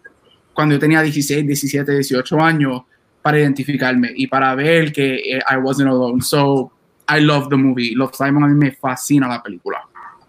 cuando 0.54 0.76
yo 0.76 0.80
tenía 0.80 1.02
16, 1.02 1.46
17, 1.46 1.92
18 1.92 2.40
años 2.40 2.82
para 3.22 3.40
identificarme 3.40 4.12
y 4.16 4.28
para 4.28 4.54
ver 4.54 4.92
que 4.92 5.16
eh, 5.16 5.40
I 5.50 5.58
wasn't 5.58 5.90
alone. 5.90 6.22
So, 6.22 6.72
I 7.10 7.20
love 7.20 7.50
the 7.50 7.56
movie. 7.56 7.96
Love 7.96 8.14
Simon 8.14 8.44
a 8.44 8.48
mí 8.48 8.54
me 8.54 8.72
fascina 8.72 9.28
la 9.28 9.42
película. 9.42 9.82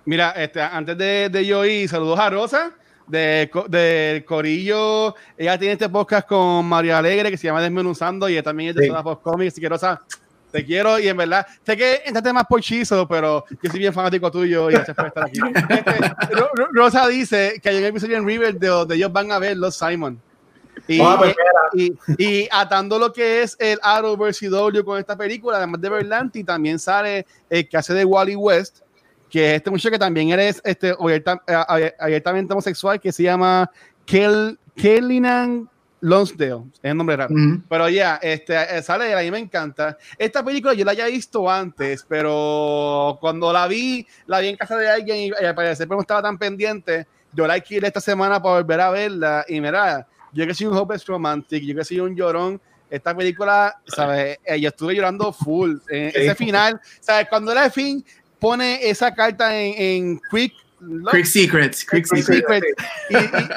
Mira, 0.07 0.31
este, 0.31 0.61
antes 0.61 0.97
de, 0.97 1.29
de 1.29 1.47
yo 1.47 1.65
ir, 1.65 1.89
saludos 1.89 2.19
a 2.19 2.31
Rosa 2.31 2.73
de, 3.07 3.51
de, 3.69 4.25
Corillo. 4.27 5.15
Ella 5.37 5.59
tiene 5.59 5.73
este 5.75 5.89
podcast 5.89 6.27
con 6.27 6.67
María 6.67 6.99
Alegre 6.99 7.31
que 7.31 7.37
se 7.37 7.47
llama 7.47 7.63
Desmenuzando 7.63 8.29
y 8.29 8.41
también 8.43 8.71
es 8.71 8.77
de 8.77 8.87
sí. 8.87 8.93
Post 9.03 9.23
Comics. 9.23 9.55
Así 9.55 9.61
que 9.61 9.69
Rosa, 9.69 10.03
te 10.55 10.65
quiero 10.65 11.01
y 11.01 11.09
en 11.09 11.17
verdad, 11.17 11.45
sé 11.67 11.77
que 11.77 12.03
este 12.05 12.23
tema 12.23 12.43
es 12.43 12.47
por 12.47 12.61
chizo, 12.61 13.09
pero 13.09 13.45
yo 13.61 13.71
soy 13.71 13.81
bien 13.81 13.93
fanático 13.93 14.31
tuyo 14.31 14.71
y 14.71 14.75
gracias 14.75 14.97
por 14.97 15.07
estar 15.09 15.25
aquí. 15.25 15.41
Este, 15.69 16.15
Rosa 16.73 17.09
dice 17.09 17.59
que 17.61 17.71
hay 17.71 17.79
un 17.79 17.85
episodio 17.85 18.17
en 18.17 18.25
River 18.25 18.55
de 18.55 18.69
donde 18.69 18.95
ellos 18.95 19.13
van 19.13 19.33
a 19.33 19.41
ver 19.41 19.57
los 19.57 19.75
Simon. 19.75 20.21
Y, 20.87 21.01
oh, 21.01 21.17
pues 21.19 21.35
y, 21.75 21.93
y, 22.19 22.49
atando 22.53 23.01
lo 23.01 23.13
que 23.13 23.43
es 23.43 23.57
el 23.59 23.81
Arrowverse 23.83 24.49
CW 24.49 24.85
con 24.85 25.01
esta 25.01 25.17
película, 25.17 25.57
además 25.57 25.81
de 25.81 25.89
Berlanti, 25.89 26.45
también 26.45 26.79
sale 26.79 27.27
el 27.51 27.69
que 27.69 27.77
hace 27.77 27.93
de 27.93 28.05
Wally 28.05 28.37
West, 28.37 28.83
que 29.29 29.51
es 29.51 29.57
este 29.57 29.71
muchacho 29.71 29.91
que 29.91 29.99
también 29.99 30.31
eres 30.31 30.63
este, 30.65 30.95
abiertamente 31.99 32.53
homosexual, 32.53 33.01
que 33.01 33.11
se 33.11 33.25
llama 33.25 33.69
Kel, 34.07 34.57
Kellinan 34.77 35.69
Lonsdale, 36.05 36.65
es 36.75 36.91
el 36.91 36.97
nombre 36.99 37.17
raro. 37.17 37.35
Pero 37.67 37.89
ya, 37.89 38.17
este, 38.21 38.55
eh, 38.55 38.83
sale 38.83 39.07
de 39.07 39.15
ahí, 39.15 39.31
me 39.31 39.39
encanta. 39.39 39.97
Esta 40.19 40.45
película 40.45 40.75
yo 40.75 40.85
la 40.85 40.91
había 40.91 41.07
visto 41.07 41.51
antes, 41.51 42.05
pero 42.07 43.17
cuando 43.23 43.51
la 43.51 43.67
vi, 43.67 44.07
la 44.27 44.41
vi 44.41 44.49
en 44.49 44.57
casa 44.57 44.77
de 44.77 44.91
alguien 44.91 45.17
y, 45.17 45.31
al 45.31 45.55
parecer 45.55 45.89
no 45.89 45.99
estaba 45.99 46.21
tan 46.21 46.37
pendiente. 46.37 47.07
Yo 47.33 47.47
la 47.47 47.55
alquilé 47.55 47.87
esta 47.87 48.03
semana 48.03 48.43
para 48.43 48.57
volver 48.57 48.81
a 48.83 48.91
verla 48.91 49.47
y 49.49 49.63
mira, 49.63 50.07
yo 50.31 50.47
que 50.47 50.53
soy 50.53 50.67
un 50.67 50.77
hopeless 50.77 51.07
romantic, 51.07 51.65
yo 51.65 51.75
que 51.75 51.85
soy 51.85 52.01
un 52.01 52.15
llorón, 52.15 52.61
esta 52.91 53.17
película, 53.17 53.75
¿sabes? 53.87 54.39
Eh, 54.45 54.61
yo 54.61 54.69
estuve 54.69 54.95
llorando 54.95 55.33
full. 55.33 55.79
Eh, 55.89 56.13
ese 56.15 56.35
final, 56.35 56.79
¿sabes? 57.01 57.29
Cuando 57.31 57.51
era 57.51 57.65
el 57.65 57.71
fin, 57.71 58.05
pone 58.39 58.91
esa 58.91 59.15
carta 59.15 59.59
en, 59.59 59.75
en 59.79 60.21
Quick 60.31 60.53
Quick 61.11 61.27
Secrets. 61.27 61.85
Quick 61.85 62.07
Secrets. 62.07 62.67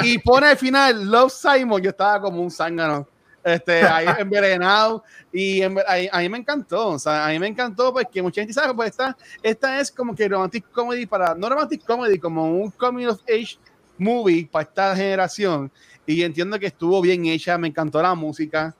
Y, 0.03 0.17
pone 0.19 0.47
al 0.47 0.57
final 0.57 1.09
Love 1.09 1.31
Simon. 1.31 1.81
Yo 1.81 1.89
estaba 1.89 2.21
como 2.21 2.41
un 2.41 2.51
zángano. 2.51 3.07
Este, 3.43 3.83
ahí 3.83 4.05
envenenado. 4.19 5.03
Y 5.31 5.61
a, 5.61 5.69
mí 5.69 6.29
me 6.29 6.37
encantó. 6.37 6.89
O 6.89 6.99
sea, 6.99 7.27
a 7.27 7.29
mí 7.29 7.39
me 7.39 7.47
encantó 7.47 7.93
porque 7.93 8.21
mucha 8.21 8.41
gente 8.41 8.53
sabe, 8.53 8.73
pues 8.73 8.91
esta, 8.91 9.17
esta 9.41 9.79
es 9.79 9.91
como 9.91 10.15
que 10.15 10.27
romantic 10.27 10.69
comedy 10.71 11.05
para, 11.05 11.33
no 11.35 11.49
romantic 11.49 11.83
comedy, 11.85 12.19
como 12.19 12.57
un 12.57 12.71
coming 12.71 13.07
of 13.07 13.21
age 13.23 13.57
movie 13.97 14.47
para 14.51 14.63
esta 14.63 14.95
generación. 14.95 15.71
Y 16.05 16.23
entiendo 16.23 16.59
que 16.59 16.67
estuvo 16.67 17.01
bien 17.01 17.25
hecha. 17.25 17.57
Me 17.57 17.67
encantó 17.67 18.01
la 18.01 18.15
música. 18.15 18.75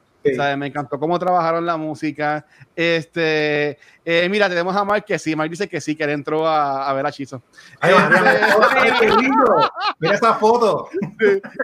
Me 0.57 0.67
encantó 0.67 0.99
cómo 0.99 1.17
trabajaron 1.17 1.65
la 1.65 1.77
música. 1.77 2.45
Este, 2.75 3.77
eh, 4.05 4.27
mira, 4.29 4.49
tenemos 4.49 4.75
a 4.75 4.83
Mark 4.83 5.05
que 5.05 5.17
sí, 5.19 5.35
Mark 5.35 5.49
dice 5.49 5.67
que 5.67 5.81
sí, 5.81 5.95
que 5.95 6.03
él 6.03 6.11
entró 6.11 6.47
a, 6.47 6.91
ver 6.93 7.05
a 7.05 7.11
Chizo. 7.11 7.41
Este, 7.81 9.09
mira 9.99 10.15
esa 10.15 10.35
foto. 10.35 10.89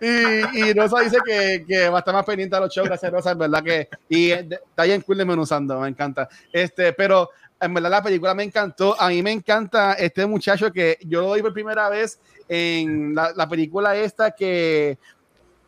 Y, 0.02 0.60
y 0.60 0.74
Rosa 0.74 1.02
dice 1.02 1.18
que, 1.26 1.66
que, 1.68 1.90
va 1.90 1.98
a 1.98 2.00
estar 2.00 2.14
más 2.14 2.26
pendiente 2.26 2.56
a 2.56 2.60
los 2.60 2.74
shows, 2.74 2.88
gracias 2.88 3.12
Rosa, 3.12 3.32
en 3.32 3.38
verdad 3.38 3.64
que, 3.64 3.90
y 4.10 4.32
está 4.32 4.84
bien 4.84 5.02
cool 5.02 5.18
desmenuzando, 5.18 5.80
me 5.80 5.90
encanta. 5.90 6.28
Este, 6.52 6.94
pero 6.94 7.30
en 7.60 7.74
verdad 7.74 7.90
la 7.90 8.04
película 8.04 8.34
me 8.34 8.44
encantó. 8.44 9.00
A 9.00 9.10
mí 9.10 9.24
me 9.24 9.32
encanta 9.32 9.94
este 9.94 10.26
muchacho 10.26 10.72
que 10.72 10.98
yo 11.06 11.22
lo 11.22 11.34
vi 11.34 11.42
por 11.42 11.54
primera 11.54 11.90
vez 11.90 12.20
en 12.48 13.16
la, 13.16 13.32
la 13.36 13.48
película 13.48 13.96
esta 13.96 14.32
que, 14.32 14.98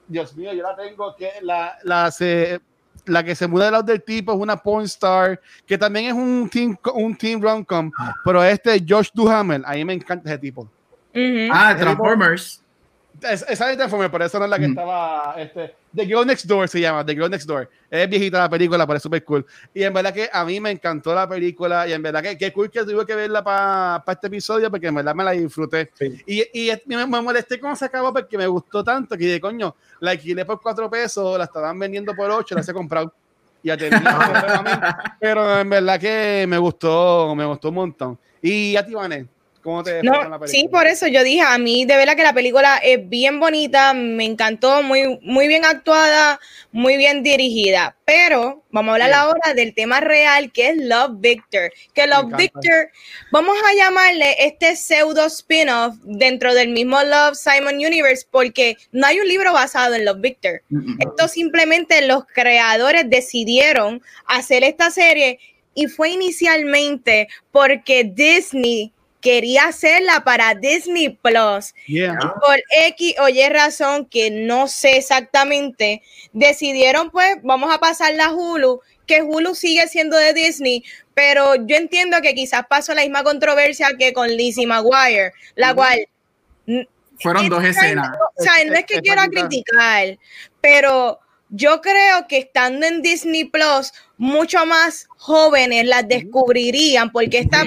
Dios 0.07 0.35
mío, 0.35 0.53
yo 0.53 0.61
la 0.61 0.75
tengo 0.75 1.15
que 1.15 1.31
la, 1.41 1.77
la 1.83 2.11
se, 2.11 2.59
la 3.05 3.23
que 3.23 3.35
se 3.35 3.47
muda 3.47 3.65
del 3.65 3.73
lado 3.73 3.83
del 3.83 4.03
tipo 4.03 4.33
es 4.33 4.39
una 4.39 4.57
porn 4.57 4.85
star, 4.85 5.39
que 5.65 5.77
también 5.77 6.05
es 6.07 6.13
un 6.13 6.49
team, 6.49 6.77
un 6.93 7.15
team 7.15 7.41
rom-com, 7.41 7.91
pero 8.23 8.43
este 8.43 8.83
Josh 8.87 9.09
Duhamel, 9.13 9.63
a 9.65 9.73
mí 9.73 9.85
me 9.85 9.93
encanta 9.93 10.29
ese 10.29 10.39
tipo. 10.39 10.69
Ah, 11.51 11.75
Transformers. 11.77 12.64
Esa 13.21 13.67
de 13.67 13.75
Transformers, 13.75 14.11
pero 14.11 14.25
esa 14.25 14.39
no 14.39 14.45
es 14.45 14.51
la 14.51 14.59
que 14.59 14.65
estaba. 14.65 15.35
Este, 15.37 15.75
The 15.95 16.05
Girl 16.05 16.25
Next 16.25 16.45
Door 16.45 16.67
se 16.67 16.81
llama, 16.81 17.05
The 17.05 17.13
Girl 17.13 17.29
Next 17.29 17.47
Door. 17.47 17.69
Es 17.89 18.09
viejita 18.09 18.39
la 18.39 18.49
película, 18.49 18.85
pero 18.85 18.97
es 18.97 19.03
súper 19.03 19.23
cool. 19.23 19.45
Y 19.73 19.83
en 19.83 19.93
verdad 19.93 20.13
que 20.13 20.29
a 20.31 20.43
mí 20.43 20.59
me 20.59 20.71
encantó 20.71 21.15
la 21.15 21.27
película 21.27 21.87
y 21.87 21.93
en 21.93 22.01
verdad 22.01 22.21
que 22.21 22.37
qué 22.37 22.51
cool 22.51 22.69
que 22.69 22.83
tuve 22.83 23.05
que 23.05 23.15
verla 23.15 23.43
para 23.43 24.03
este 24.07 24.27
episodio 24.27 24.69
porque 24.69 24.87
en 24.87 24.95
verdad 24.95 25.15
me 25.15 25.23
la 25.23 25.31
disfruté. 25.31 25.91
Y, 26.25 26.41
y, 26.53 26.71
me, 26.85 27.05
molesté 27.05 27.59
cómo 27.59 27.75
se 27.75 27.85
acabó 27.85 28.13
porque 28.13 28.37
me 28.37 28.47
gustó 28.47 28.83
tanto 28.83 29.17
que 29.17 29.25
de 29.25 29.39
coño, 29.39 29.75
la 29.99 30.11
alquilé 30.11 30.45
por 30.45 30.61
cuatro 30.61 30.89
pesos, 30.89 31.37
la 31.37 31.45
estaban 31.45 31.77
vendiendo 31.79 32.13
por 32.13 32.29
ocho, 32.29 32.55
la 32.55 32.61
he 32.61 32.73
comprado. 32.73 33.13
Y 33.63 33.71
a 33.71 33.77
pero 35.19 35.59
en 35.59 35.67
verdad 35.67 35.99
que 35.99 36.45
me 36.47 36.59
gustó, 36.59 37.33
me 37.35 37.45
gustó 37.45 37.69
un 37.69 37.75
montón. 37.75 38.19
Y 38.39 38.75
a 38.75 38.85
ti, 38.85 38.93
Vané, 38.93 39.27
¿Cómo 39.65 39.81
te 39.81 40.03
no, 40.03 40.13
Sí, 40.45 40.67
por 40.71 40.85
eso 40.85 41.07
yo 41.07 41.23
dije, 41.23 41.41
a 41.41 41.57
mí 41.57 41.85
de 41.85 41.97
verdad 41.97 42.15
que 42.15 42.21
la 42.21 42.35
película 42.35 42.77
es 42.83 43.09
bien 43.09 43.39
bonita, 43.39 43.95
me 43.95 44.23
encantó, 44.23 44.83
muy, 44.83 45.17
muy 45.23 45.47
bien 45.47 45.65
actuada, 45.65 46.39
muy 46.71 46.97
bien 46.97 47.23
dirigida. 47.23 47.95
Pero 48.05 48.63
vamos 48.69 48.91
a 48.91 48.93
hablar 48.93 49.13
ahora 49.13 49.55
del 49.55 49.73
tema 49.73 50.01
real 50.01 50.51
que 50.51 50.69
es 50.69 50.77
Love 50.77 51.13
Victor. 51.19 51.71
Que 51.95 52.05
Love 52.05 52.37
Victor, 52.37 52.91
vamos 53.31 53.57
a 53.67 53.73
llamarle 53.73 54.35
este 54.37 54.75
pseudo 54.75 55.25
spin-off 55.25 55.95
dentro 56.03 56.53
del 56.53 56.69
mismo 56.69 57.01
Love 57.01 57.35
Simon 57.35 57.77
Universe 57.77 58.23
porque 58.29 58.77
no 58.91 59.07
hay 59.07 59.19
un 59.19 59.27
libro 59.27 59.51
basado 59.51 59.95
en 59.95 60.05
Love 60.05 60.21
Victor. 60.21 60.61
Esto 60.99 61.27
simplemente 61.27 62.05
los 62.05 62.25
creadores 62.27 63.09
decidieron 63.09 64.03
hacer 64.27 64.63
esta 64.63 64.91
serie 64.91 65.39
y 65.73 65.87
fue 65.87 66.11
inicialmente 66.11 67.27
porque 67.51 68.03
Disney 68.03 68.93
quería 69.25 69.65
hacerla 69.65 70.23
para 70.23 70.53
Disney 70.53 71.09
Plus. 71.09 71.73
Por 72.45 72.59
X 72.69 73.15
o 73.19 73.27
Y 73.27 73.49
razón 73.49 74.05
que 74.05 74.29
no 74.29 74.67
sé 74.67 74.97
exactamente, 74.97 76.03
decidieron 76.31 77.09
pues 77.09 77.37
vamos 77.41 77.73
a 77.73 77.79
pasarla 77.79 78.25
a 78.25 78.33
Hulu, 78.33 78.81
que 79.07 79.23
Hulu 79.23 79.55
sigue 79.55 79.87
siendo 79.87 80.15
de 80.15 80.33
Disney, 80.33 80.83
pero 81.15 81.55
yo 81.55 81.75
entiendo 81.75 82.21
que 82.21 82.35
quizás 82.35 82.67
pasó 82.69 82.93
la 82.93 83.01
misma 83.01 83.23
controversia 83.23 83.87
que 83.97 84.13
con 84.13 84.27
Lizzie 84.27 84.67
McGuire, 84.67 85.33
la 85.55 85.73
cual... 85.73 86.07
Fueron 87.19 87.49
dos 87.49 87.63
escenas. 87.63 88.15
o 88.37 88.43
sea, 88.43 88.63
no 88.65 88.75
es 88.75 88.85
que 88.85 89.01
quiera 89.01 89.27
criticar, 89.27 90.19
pero 90.61 91.19
yo 91.49 91.81
creo 91.81 92.27
que 92.27 92.37
estando 92.37 92.85
en 92.85 93.01
Disney 93.01 93.45
Plus, 93.45 93.91
mucho 94.17 94.67
más 94.67 95.07
jóvenes 95.17 95.87
las 95.87 96.07
descubrirían, 96.07 97.11
porque 97.11 97.39
esta, 97.39 97.63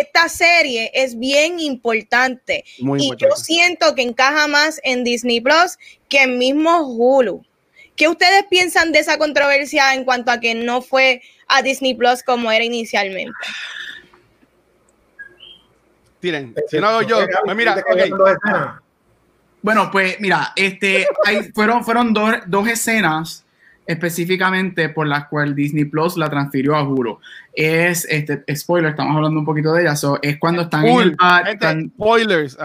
esta 0.00 0.28
serie 0.28 0.90
es 0.94 1.18
bien 1.18 1.60
importante. 1.60 2.64
y 2.76 3.10
yo 3.16 3.30
siento 3.36 3.94
que 3.94 4.02
encaja 4.02 4.46
más 4.48 4.80
en 4.84 5.04
Disney 5.04 5.40
Plus 5.40 5.78
que 6.08 6.22
en 6.22 6.38
mismo 6.38 6.80
Hulu. 6.80 7.44
¿Qué 7.96 8.08
ustedes 8.08 8.44
piensan 8.50 8.92
de 8.92 8.98
esa 9.00 9.18
controversia 9.18 9.94
en 9.94 10.04
cuanto 10.04 10.30
a 10.30 10.40
que 10.40 10.54
no 10.54 10.82
fue 10.82 11.22
a 11.46 11.62
Disney 11.62 11.94
Plus 11.94 12.22
como 12.22 12.50
era 12.50 12.64
inicialmente? 12.64 13.32
Tienen, 16.20 16.54
si 16.68 16.78
no 16.78 17.02
yo, 17.02 17.18
pues 17.44 17.56
mira, 17.56 17.84
bueno, 19.64 19.90
pues 19.90 20.20
mira, 20.20 20.52
este, 20.56 21.06
fueron, 21.54 21.84
fueron 21.84 22.12
dos, 22.12 22.68
escenas 22.68 23.43
específicamente 23.86 24.88
por 24.88 25.06
las 25.06 25.26
cuales 25.26 25.54
Disney 25.54 25.84
Plus 25.84 26.16
la 26.16 26.30
transfirió 26.30 26.74
a 26.76 26.82
Hulu. 26.82 27.18
Es, 27.52 28.06
este, 28.10 28.42
spoiler, 28.56 28.90
estamos 28.90 29.16
hablando 29.16 29.38
un 29.38 29.46
poquito 29.46 29.72
de 29.72 29.82
ella, 29.82 29.94
es 30.22 30.38
cuando 30.38 30.62
están 30.62 30.86
en 30.86 31.00
el 31.00 31.90
spoilers, 31.90 32.58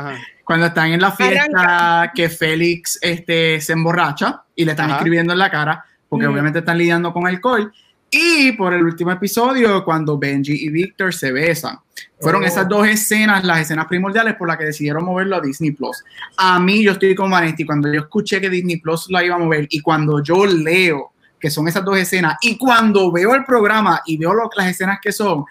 cuando 0.43 0.67
están 0.67 0.91
en 0.91 1.01
la 1.01 1.11
fiesta 1.11 2.11
que 2.15 2.29
Félix 2.29 2.97
este, 3.01 3.61
se 3.61 3.73
emborracha 3.73 4.43
y 4.55 4.65
le 4.65 4.71
están 4.71 4.89
escribiendo 4.91 5.33
en 5.33 5.39
la 5.39 5.49
cara, 5.49 5.85
porque 6.07 6.27
mm. 6.27 6.31
obviamente 6.31 6.59
están 6.59 6.77
lidiando 6.77 7.13
con 7.13 7.27
alcohol, 7.27 7.71
y 8.11 8.51
por 8.53 8.73
el 8.73 8.83
último 8.83 9.11
episodio, 9.11 9.83
cuando 9.83 10.17
Benji 10.17 10.65
y 10.65 10.69
Victor 10.69 11.13
se 11.13 11.31
besan. 11.31 11.77
Fueron 12.19 12.43
esas 12.43 12.65
oh. 12.65 12.69
dos 12.69 12.87
escenas, 12.87 13.43
las 13.43 13.61
escenas 13.61 13.85
primordiales 13.85 14.35
por 14.35 14.47
las 14.47 14.57
que 14.57 14.65
decidieron 14.65 15.05
moverlo 15.05 15.37
a 15.37 15.41
Disney 15.41 15.71
Plus. 15.71 16.03
A 16.37 16.59
mí, 16.59 16.83
yo 16.83 16.93
estoy 16.93 17.15
con 17.15 17.31
Vanetti, 17.31 17.65
cuando 17.65 17.91
yo 17.91 18.01
escuché 18.01 18.41
que 18.41 18.49
Disney 18.49 18.77
Plus 18.77 19.07
la 19.09 19.23
iba 19.23 19.35
a 19.35 19.39
mover 19.39 19.67
y 19.69 19.79
cuando 19.81 20.21
yo 20.21 20.45
leo 20.45 21.13
que 21.39 21.49
son 21.49 21.69
esas 21.69 21.85
dos 21.85 21.97
escenas 21.97 22.35
y 22.41 22.57
cuando 22.57 23.11
veo 23.13 23.33
el 23.33 23.45
programa 23.45 24.01
y 24.05 24.17
veo 24.17 24.33
lo, 24.33 24.49
las 24.57 24.67
escenas 24.67 24.99
que 25.01 25.13
son, 25.13 25.45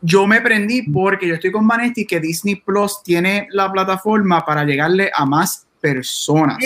yo 0.00 0.26
me 0.26 0.40
prendí 0.40 0.82
porque 0.82 1.28
yo 1.28 1.34
estoy 1.34 1.52
con 1.52 1.68
Vanetti 1.68 2.04
que 2.04 2.18
Disney 2.18 2.56
Plus 2.56 3.02
tiene 3.04 3.46
la 3.52 3.70
plataforma 3.70 4.44
para 4.44 4.64
llegarle 4.64 5.10
a 5.14 5.24
más 5.24 5.67
personas. 5.80 6.58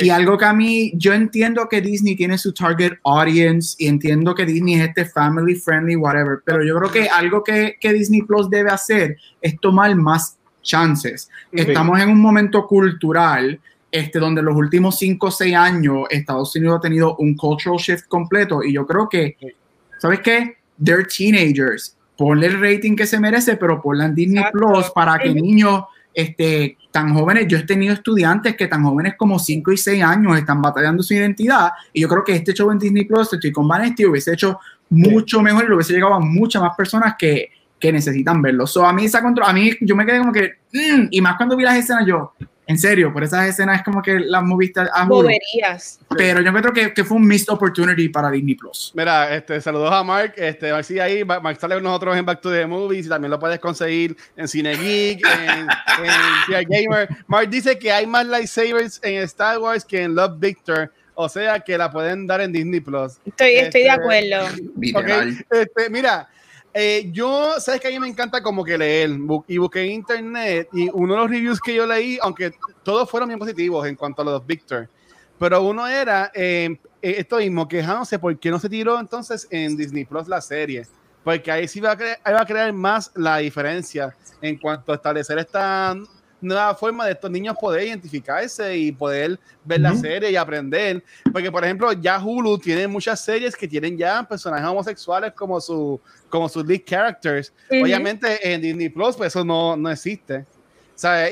Y 0.00 0.10
algo 0.10 0.38
que 0.38 0.44
a 0.44 0.52
mí, 0.52 0.92
yo 0.94 1.12
entiendo 1.12 1.68
que 1.68 1.80
Disney 1.80 2.16
tiene 2.16 2.38
su 2.38 2.52
target 2.52 2.92
audience 3.04 3.76
y 3.78 3.88
entiendo 3.88 4.34
que 4.34 4.46
Disney 4.46 4.74
es 4.74 4.88
este 4.88 5.04
family 5.06 5.54
friendly, 5.54 5.96
whatever, 5.96 6.40
pero 6.44 6.64
yo 6.64 6.78
creo 6.78 6.90
que 6.90 7.08
algo 7.08 7.42
que, 7.42 7.76
que 7.80 7.92
Disney 7.92 8.22
Plus 8.22 8.48
debe 8.50 8.70
hacer 8.70 9.16
es 9.40 9.58
tomar 9.60 9.94
más 9.96 10.38
chances. 10.62 11.28
Estamos 11.50 12.00
en 12.00 12.10
un 12.10 12.20
momento 12.20 12.66
cultural 12.66 13.60
este, 13.90 14.18
donde 14.18 14.42
los 14.42 14.56
últimos 14.56 14.98
5 14.98 15.26
o 15.26 15.30
6 15.30 15.54
años 15.54 16.06
Estados 16.08 16.56
Unidos 16.56 16.78
ha 16.78 16.80
tenido 16.80 17.16
un 17.16 17.36
cultural 17.36 17.78
shift 17.78 18.06
completo 18.08 18.62
y 18.62 18.72
yo 18.72 18.86
creo 18.86 19.08
que, 19.08 19.36
¿sabes 19.98 20.20
qué? 20.20 20.56
They're 20.82 21.04
teenagers. 21.04 21.96
Ponle 22.16 22.46
el 22.46 22.60
rating 22.60 22.96
que 22.96 23.06
se 23.06 23.20
merece, 23.20 23.56
pero 23.56 23.82
ponle 23.82 24.04
en 24.04 24.14
Disney 24.14 24.44
Plus 24.52 24.90
para 24.94 25.18
que 25.18 25.34
niños 25.34 25.84
este, 26.14 26.76
tan 26.90 27.14
jóvenes, 27.14 27.46
yo 27.48 27.58
he 27.58 27.62
tenido 27.62 27.94
estudiantes 27.94 28.56
que 28.56 28.66
tan 28.66 28.82
jóvenes 28.82 29.14
como 29.16 29.38
5 29.38 29.72
y 29.72 29.76
6 29.76 30.02
años 30.02 30.36
están 30.38 30.60
batallando 30.60 31.02
su 31.02 31.14
identidad 31.14 31.72
y 31.92 32.02
yo 32.02 32.08
creo 32.08 32.24
que 32.24 32.34
este 32.34 32.52
show 32.52 32.70
en 32.70 32.78
Disney 32.78 33.04
Plus, 33.04 33.32
estoy 33.32 33.52
con 33.52 33.66
Vanesti, 33.66 34.06
hubiese 34.06 34.32
hecho 34.34 34.58
mucho 34.90 35.40
mejor 35.40 35.64
y 35.64 35.68
lo 35.68 35.76
hubiese 35.76 35.94
llegado 35.94 36.14
a 36.14 36.20
muchas 36.20 36.62
más 36.62 36.76
personas 36.76 37.14
que, 37.18 37.50
que 37.78 37.92
necesitan 37.92 38.42
verlo. 38.42 38.66
So, 38.66 38.86
a 38.86 38.92
mí 38.92 39.06
esa 39.06 39.22
control, 39.22 39.48
a 39.48 39.52
mí 39.52 39.72
yo 39.80 39.96
me 39.96 40.04
quedé 40.04 40.18
como 40.18 40.32
que, 40.32 40.52
mm", 40.72 41.08
y 41.10 41.20
más 41.20 41.36
cuando 41.36 41.56
vi 41.56 41.64
las 41.64 41.76
escenas 41.76 42.06
yo, 42.06 42.32
en 42.72 42.78
serio, 42.78 43.12
por 43.12 43.22
esas 43.22 43.48
escenas 43.48 43.78
es 43.78 43.84
como 43.84 44.00
que 44.02 44.18
las 44.18 44.42
moviste 44.42 44.80
a 44.80 45.04
Boberías. 45.04 46.00
Pero 46.16 46.40
yo 46.40 46.52
creo 46.52 46.72
que, 46.72 46.94
que, 46.94 47.04
fue 47.04 47.18
un 47.18 47.26
missed 47.26 47.52
opportunity 47.52 48.08
para 48.08 48.30
Disney 48.30 48.54
Plus. 48.54 48.92
Mira, 48.94 49.34
este, 49.34 49.60
saludos 49.60 49.92
a 49.92 50.02
Mark. 50.02 50.32
Este, 50.36 50.70
a 50.70 50.76
ver 50.76 50.84
si 50.84 50.98
ahí 50.98 51.24
Mark 51.24 51.58
sale 51.60 51.74
con 51.74 51.84
nosotros 51.84 52.16
en 52.16 52.24
Back 52.24 52.40
to 52.40 52.50
the 52.50 52.66
Movies 52.66 53.06
y 53.06 53.08
también 53.08 53.30
lo 53.30 53.38
puedes 53.38 53.58
conseguir 53.58 54.16
en 54.36 54.48
Cine 54.48 54.74
Geek, 54.74 55.22
en, 55.26 55.68
en 56.54 56.68
Gamer. 56.68 57.08
Mark 57.26 57.48
dice 57.50 57.78
que 57.78 57.92
hay 57.92 58.06
más 58.06 58.26
lightsabers 58.26 59.00
en 59.02 59.22
Star 59.22 59.58
Wars 59.58 59.84
que 59.84 60.02
en 60.02 60.14
Love 60.14 60.38
Victor. 60.38 60.90
O 61.14 61.28
sea 61.28 61.60
que 61.60 61.76
la 61.76 61.90
pueden 61.90 62.26
dar 62.26 62.40
en 62.40 62.52
Disney 62.52 62.80
Plus. 62.80 63.18
Estoy, 63.26 63.52
estoy 63.56 63.82
de 63.82 63.88
este, 63.88 63.90
acuerdo. 63.90 64.46
Okay. 64.94 65.38
Este, 65.50 65.90
mira, 65.90 66.28
eh, 66.74 67.10
yo, 67.12 67.60
sabes 67.60 67.80
que 67.80 67.88
a 67.88 67.90
mí 67.90 68.00
me 68.00 68.08
encanta 68.08 68.42
como 68.42 68.64
que 68.64 68.78
leer 68.78 69.10
y 69.46 69.58
busqué 69.58 69.82
en 69.82 69.90
internet 69.90 70.68
y 70.72 70.88
uno 70.92 71.14
de 71.14 71.20
los 71.20 71.30
reviews 71.30 71.60
que 71.60 71.74
yo 71.74 71.86
leí, 71.86 72.18
aunque 72.22 72.52
todos 72.82 73.10
fueron 73.10 73.28
bien 73.28 73.38
positivos 73.38 73.86
en 73.86 73.94
cuanto 73.94 74.22
a 74.22 74.24
los 74.24 74.46
Victor, 74.46 74.88
pero 75.38 75.62
uno 75.62 75.86
era 75.86 76.30
eh, 76.34 76.78
eh, 77.02 77.14
esto 77.18 77.36
mismo, 77.36 77.68
quejándose 77.68 78.18
por 78.18 78.38
qué 78.38 78.50
no 78.50 78.58
se 78.58 78.70
tiró 78.70 78.98
entonces 78.98 79.46
en 79.50 79.76
Disney 79.76 80.06
Plus 80.06 80.28
la 80.28 80.40
serie, 80.40 80.86
porque 81.22 81.52
ahí 81.52 81.68
sí 81.68 81.78
va 81.78 81.92
a, 81.92 81.96
crear, 81.96 82.18
va 82.26 82.40
a 82.40 82.46
crear 82.46 82.72
más 82.72 83.10
la 83.16 83.38
diferencia 83.38 84.16
en 84.40 84.56
cuanto 84.56 84.92
a 84.92 84.94
establecer 84.94 85.38
esta 85.38 85.94
nueva 86.42 86.74
forma 86.74 87.06
de 87.06 87.12
estos 87.12 87.30
niños 87.30 87.56
poder 87.58 87.86
identificarse 87.86 88.76
y 88.76 88.92
poder 88.92 89.38
ver 89.64 89.80
la 89.80 89.94
serie 89.94 90.30
y 90.30 90.36
aprender. 90.36 91.02
Porque, 91.32 91.50
por 91.50 91.64
ejemplo, 91.64 91.92
ya 91.92 92.22
Hulu 92.22 92.58
tiene 92.58 92.86
muchas 92.86 93.24
series 93.24 93.56
que 93.56 93.66
tienen 93.66 93.96
ya 93.96 94.22
personajes 94.24 94.66
homosexuales 94.66 95.32
como, 95.32 95.60
su, 95.60 96.00
como 96.28 96.48
sus 96.48 96.66
lead 96.66 96.82
characters. 96.84 97.52
Obviamente 97.70 98.52
en 98.52 98.60
Disney 98.60 98.88
Plus, 98.88 99.16
pues 99.16 99.28
eso 99.28 99.44
no, 99.44 99.76
no 99.76 99.90
existe. 99.90 100.44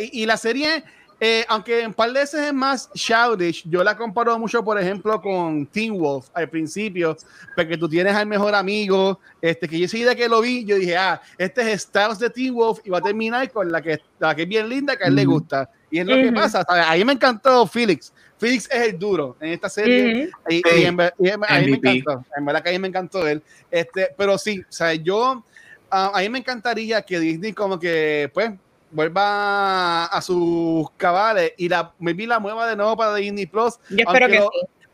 Y, 0.00 0.22
y, 0.22 0.26
la 0.26 0.36
serie 0.36 0.82
eh, 1.22 1.44
aunque 1.48 1.82
en 1.82 1.92
par 1.92 2.10
de 2.10 2.20
veces 2.20 2.46
es 2.46 2.54
más 2.54 2.90
childish, 2.94 3.68
yo 3.68 3.84
la 3.84 3.94
comparo 3.94 4.38
mucho, 4.38 4.64
por 4.64 4.80
ejemplo, 4.80 5.20
con 5.20 5.66
Teen 5.66 5.98
Wolf 5.98 6.28
al 6.32 6.48
principio, 6.48 7.14
porque 7.54 7.76
tú 7.76 7.86
tienes 7.90 8.14
al 8.14 8.26
mejor 8.26 8.54
amigo, 8.54 9.20
este, 9.42 9.68
que 9.68 9.78
yo 9.78 9.86
de 10.08 10.16
que 10.16 10.28
lo 10.30 10.40
vi, 10.40 10.64
yo 10.64 10.76
dije, 10.76 10.96
ah, 10.96 11.20
este 11.36 11.72
es 11.72 11.82
Styles 11.82 12.18
de 12.18 12.30
Teen 12.30 12.54
Wolf 12.54 12.78
y 12.84 12.88
va 12.88 12.98
a 12.98 13.02
terminar 13.02 13.50
con 13.50 13.70
la 13.70 13.82
que, 13.82 14.00
la 14.18 14.34
que 14.34 14.42
es 14.42 14.48
bien 14.48 14.66
linda, 14.66 14.96
que 14.96 15.04
a 15.04 15.08
él 15.08 15.14
le 15.14 15.26
gusta. 15.26 15.70
Y 15.90 15.98
es 15.98 16.06
lo 16.06 16.14
que 16.16 16.32
pasa, 16.32 16.64
Ahí 16.68 17.04
me 17.04 17.12
encantó 17.12 17.66
Felix. 17.66 18.14
Felix 18.38 18.66
es 18.70 18.88
el 18.88 18.98
duro 18.98 19.36
en 19.40 19.50
esta 19.50 19.68
serie. 19.68 20.30
y, 20.48 20.62
en, 20.64 20.96
me 20.96 21.12
encantó. 21.18 22.24
En 22.34 22.44
verdad 22.46 22.62
que 22.62 22.70
a 22.70 22.72
mí 22.72 22.78
me 22.78 22.88
encantó 22.88 23.28
él. 23.28 23.42
Este, 23.70 24.08
pero 24.16 24.38
sí, 24.38 24.60
o 24.60 24.72
sea, 24.72 24.94
yo, 24.94 25.44
ah, 25.90 26.12
a 26.14 26.20
mí 26.20 26.30
me 26.30 26.38
encantaría 26.38 27.02
que 27.02 27.20
Disney 27.20 27.52
como 27.52 27.78
que, 27.78 28.30
pues, 28.32 28.52
vuelva 28.90 30.06
a 30.06 30.22
sus 30.22 30.90
cabales 30.96 31.52
y 31.56 31.68
la, 31.68 31.92
maybe 31.98 32.26
la 32.26 32.38
mueva 32.38 32.66
de 32.66 32.76
nuevo 32.76 32.96
para 32.96 33.14
Disney 33.14 33.46
Plus. 33.46 33.78
Yo 33.90 34.04
espero 34.06 34.28
que 34.28 34.38
sí. 34.40 34.48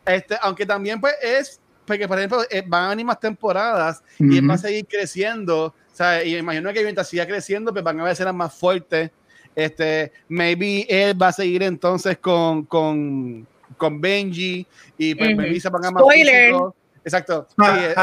Este, 0.05 0.37
aunque 0.41 0.65
también 0.65 1.01
pues 1.01 1.15
es 1.21 1.61
porque 1.87 2.09
por 2.09 2.19
ejemplo, 2.19 2.43
eh, 2.51 2.63
van 2.67 2.85
a 2.85 2.89
venir 2.91 3.07
más 3.07 3.21
temporadas 3.21 4.03
y 4.19 4.39
él 4.39 4.51
va 4.51 4.55
a 4.55 4.59
seguir 4.59 4.87
creciendo. 4.87 5.67
O 5.67 5.97
sea, 5.97 6.23
y 6.23 6.37
imagino 6.37 6.73
que 6.73 6.83
mientras 6.83 7.09
siga 7.09 7.27
creciendo, 7.27 7.73
pues 7.73 7.83
van 7.85 8.01
a 8.01 8.03
haber 8.03 8.33
más 8.35 8.53
fuertes. 8.55 9.11
Este, 9.55 10.13
maybe 10.29 10.85
él 10.89 11.21
va 11.21 11.29
a 11.29 11.33
seguir 11.33 11.63
entonces 11.63 12.19
con, 12.19 12.65
con, 12.65 13.47
con 13.79 14.01
Benji 14.01 14.67
y 14.99 15.15
pues 15.15 15.35
maybe 15.35 15.59
se 15.59 15.71
van 15.71 15.85
a 15.87 15.91
más 15.93 16.03
Spoiler. 16.03 16.55
Exacto. 17.03 17.47
Eh, 17.65 17.95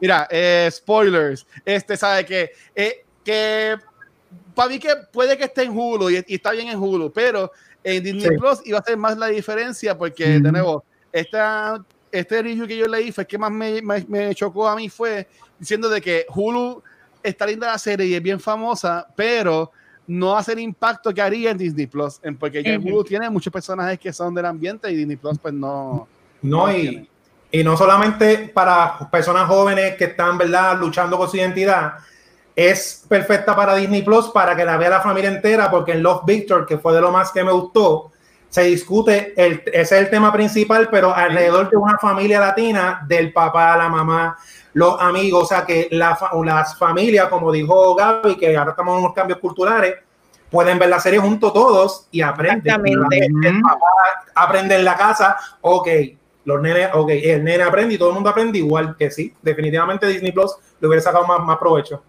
mira, 0.00 0.28
spoilers. 0.70 1.46
Este 1.64 1.96
sabe 1.96 2.24
que, 2.24 2.52
que 3.24 3.76
para 4.56 4.70
mí 4.70 4.78
que 4.78 4.88
puede 5.12 5.36
que 5.36 5.44
esté 5.44 5.64
en 5.64 5.78
Hulu 5.78 6.08
y, 6.08 6.24
está 6.28 6.52
bien 6.52 6.68
en 6.68 6.78
Hulu, 6.78 7.12
pero 7.12 7.52
en 7.84 8.02
Disney 8.02 8.38
Plus 8.38 8.62
iba 8.64 8.78
a 8.78 8.82
ser 8.82 8.96
más 8.96 9.16
la 9.18 9.26
diferencia 9.26 9.96
porque, 9.96 10.40
de 10.40 10.50
nuevo, 10.50 10.82
esta, 11.12 11.84
este 12.10 12.42
review 12.42 12.66
que 12.66 12.78
yo 12.78 12.86
leí 12.86 13.12
fue 13.12 13.26
que 13.26 13.36
más 13.36 13.52
me, 13.52 13.82
me, 13.82 14.34
chocó 14.34 14.66
a 14.66 14.74
mí 14.74 14.88
fue 14.88 15.28
diciendo 15.58 15.90
de 15.90 16.00
que 16.00 16.24
Hulu 16.34 16.82
está 17.22 17.46
linda 17.46 17.66
la 17.66 17.76
serie 17.76 18.06
y 18.06 18.14
es 18.14 18.22
bien 18.22 18.40
famosa, 18.40 19.06
pero 19.14 19.70
no 20.06 20.34
hace 20.34 20.52
el 20.52 20.60
impacto 20.60 21.12
que 21.12 21.20
haría 21.20 21.50
en 21.50 21.58
Disney 21.58 21.86
Plus, 21.86 22.18
porque 22.40 22.62
ya 22.62 22.78
Hulu 22.78 23.04
tiene 23.04 23.28
muchos 23.28 23.52
personajes 23.52 23.98
que 23.98 24.10
son 24.10 24.34
del 24.34 24.46
ambiente 24.46 24.90
y 24.90 24.96
Disney 24.96 25.16
Plus 25.16 25.38
pues 25.38 25.52
no. 25.52 26.08
No, 26.40 26.72
y, 26.72 27.06
y, 27.50 27.62
no 27.62 27.76
solamente 27.76 28.50
para 28.54 28.98
personas 29.10 29.48
jóvenes 29.48 29.96
que 29.96 30.04
están, 30.04 30.38
¿verdad?, 30.38 30.78
luchando 30.80 31.18
con 31.18 31.28
su 31.28 31.36
identidad, 31.36 31.98
es 32.56 33.04
perfecta 33.06 33.54
para 33.54 33.76
Disney 33.76 34.00
Plus 34.02 34.30
para 34.30 34.56
que 34.56 34.64
la 34.64 34.78
vea 34.78 34.88
la 34.88 35.02
familia 35.02 35.30
entera, 35.30 35.70
porque 35.70 35.92
en 35.92 36.02
Love 36.02 36.22
Victor, 36.24 36.64
que 36.64 36.78
fue 36.78 36.94
de 36.94 37.02
lo 37.02 37.12
más 37.12 37.30
que 37.30 37.44
me 37.44 37.52
gustó, 37.52 38.10
se 38.48 38.62
discute, 38.62 39.34
el, 39.36 39.62
ese 39.66 39.80
es 39.80 39.92
el 39.92 40.08
tema 40.08 40.32
principal, 40.32 40.88
pero 40.90 41.14
alrededor 41.14 41.68
de 41.68 41.76
una 41.76 41.98
familia 41.98 42.40
latina, 42.40 43.04
del 43.06 43.30
papá, 43.30 43.76
la 43.76 43.90
mamá, 43.90 44.38
los 44.72 44.98
amigos, 45.00 45.42
o 45.42 45.46
sea 45.46 45.66
que 45.66 45.88
la, 45.90 46.18
las 46.42 46.78
familias, 46.78 47.28
como 47.28 47.52
dijo 47.52 47.94
Gaby, 47.94 48.36
que 48.36 48.56
ahora 48.56 48.70
estamos 48.70 48.94
en 48.94 49.04
unos 49.04 49.14
cambios 49.14 49.38
culturales, 49.38 49.96
pueden 50.50 50.78
ver 50.78 50.88
la 50.88 51.00
serie 51.00 51.18
juntos 51.18 51.52
todos 51.52 52.08
y 52.10 52.22
aprenden. 52.22 52.80
El 52.86 53.60
papá 53.60 53.86
aprende 54.34 54.76
en 54.76 54.84
la 54.86 54.96
casa, 54.96 55.36
ok, 55.60 55.88
los 56.46 56.62
nenes, 56.62 56.88
ok, 56.94 57.10
el 57.10 57.44
nene 57.44 57.64
aprende 57.64 57.96
y 57.96 57.98
todo 57.98 58.08
el 58.08 58.14
mundo 58.14 58.30
aprende 58.30 58.56
igual 58.56 58.96
que 58.96 59.10
sí, 59.10 59.34
definitivamente 59.42 60.06
Disney 60.06 60.32
Plus 60.32 60.56
le 60.80 60.88
hubiera 60.88 61.02
sacado 61.02 61.26
más, 61.26 61.40
más 61.40 61.58
provecho. 61.58 62.02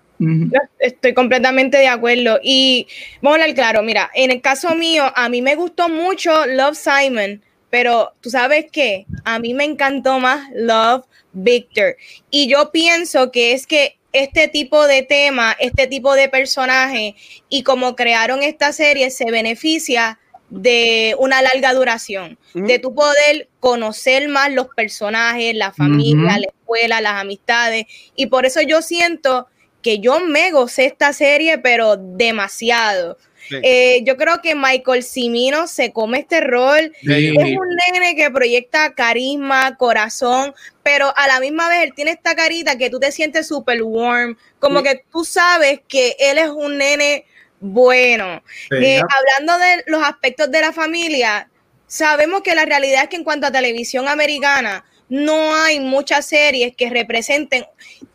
Estoy 0.79 1.13
completamente 1.13 1.77
de 1.77 1.87
acuerdo. 1.87 2.39
Y 2.43 2.87
vamos 3.21 3.39
a 3.39 3.41
hablar 3.41 3.55
claro, 3.55 3.83
mira, 3.83 4.09
en 4.13 4.31
el 4.31 4.41
caso 4.41 4.75
mío, 4.75 5.11
a 5.15 5.29
mí 5.29 5.41
me 5.41 5.55
gustó 5.55 5.89
mucho 5.89 6.45
Love 6.45 6.77
Simon, 6.77 7.43
pero 7.69 8.13
tú 8.21 8.29
sabes 8.29 8.65
qué, 8.71 9.05
a 9.25 9.39
mí 9.39 9.53
me 9.53 9.65
encantó 9.65 10.19
más 10.19 10.49
Love 10.53 11.05
Victor. 11.33 11.95
Y 12.31 12.47
yo 12.47 12.71
pienso 12.71 13.31
que 13.31 13.53
es 13.53 13.67
que 13.67 13.97
este 14.13 14.47
tipo 14.47 14.87
de 14.87 15.03
tema, 15.03 15.55
este 15.59 15.85
tipo 15.87 16.15
de 16.15 16.29
personaje 16.29 17.15
y 17.49 17.63
como 17.63 17.95
crearon 17.95 18.41
esta 18.41 18.71
serie 18.71 19.11
se 19.11 19.29
beneficia 19.31 20.19
de 20.49 21.15
una 21.19 21.41
larga 21.41 21.73
duración, 21.73 22.39
de 22.53 22.79
tu 22.79 22.95
poder 22.95 23.49
conocer 23.59 24.29
más 24.29 24.51
los 24.51 24.67
personajes, 24.69 25.53
la 25.55 25.73
familia, 25.73 26.39
la 26.39 26.47
escuela, 26.47 27.01
las 27.01 27.13
amistades. 27.13 27.85
Y 28.15 28.27
por 28.27 28.45
eso 28.45 28.61
yo 28.61 28.81
siento 28.81 29.47
que 29.87 29.99
yo 29.99 30.19
me 30.19 30.51
gocé 30.51 30.83
esta 30.83 31.13
serie, 31.13 31.59
pero 31.59 31.95
demasiado. 31.95 33.17
Eh, 33.63 34.01
yo 34.03 34.17
creo 34.17 34.41
que 34.41 34.53
Michael 34.53 35.01
Cimino 35.01 35.65
se 35.67 35.93
come 35.93 36.19
este 36.19 36.41
rol. 36.41 36.91
Es 37.03 37.31
un 37.37 37.77
nene 37.93 38.13
que 38.17 38.29
proyecta 38.29 38.93
carisma, 38.93 39.77
corazón, 39.77 40.53
pero 40.83 41.13
a 41.15 41.27
la 41.27 41.39
misma 41.39 41.69
vez 41.69 41.83
él 41.83 41.93
tiene 41.95 42.11
esta 42.11 42.35
carita 42.35 42.77
que 42.77 42.89
tú 42.89 42.99
te 42.99 43.13
sientes 43.13 43.47
súper 43.47 43.81
warm, 43.81 44.37
como 44.59 44.83
que 44.83 45.05
tú 45.09 45.23
sabes 45.23 45.79
que 45.87 46.17
él 46.19 46.37
es 46.37 46.49
un 46.49 46.79
nene 46.79 47.23
bueno. 47.61 48.43
Eh, 48.69 48.99
hablando 48.99 49.57
de 49.57 49.83
los 49.85 50.03
aspectos 50.03 50.51
de 50.51 50.59
la 50.59 50.73
familia, 50.73 51.49
sabemos 51.87 52.41
que 52.41 52.55
la 52.55 52.65
realidad 52.65 53.03
es 53.03 53.09
que 53.09 53.15
en 53.15 53.23
cuanto 53.23 53.47
a 53.47 53.51
televisión 53.51 54.09
americana, 54.09 54.83
no 55.09 55.55
hay 55.55 55.79
muchas 55.79 56.25
series 56.25 56.75
que 56.75 56.89
representen, 56.89 57.65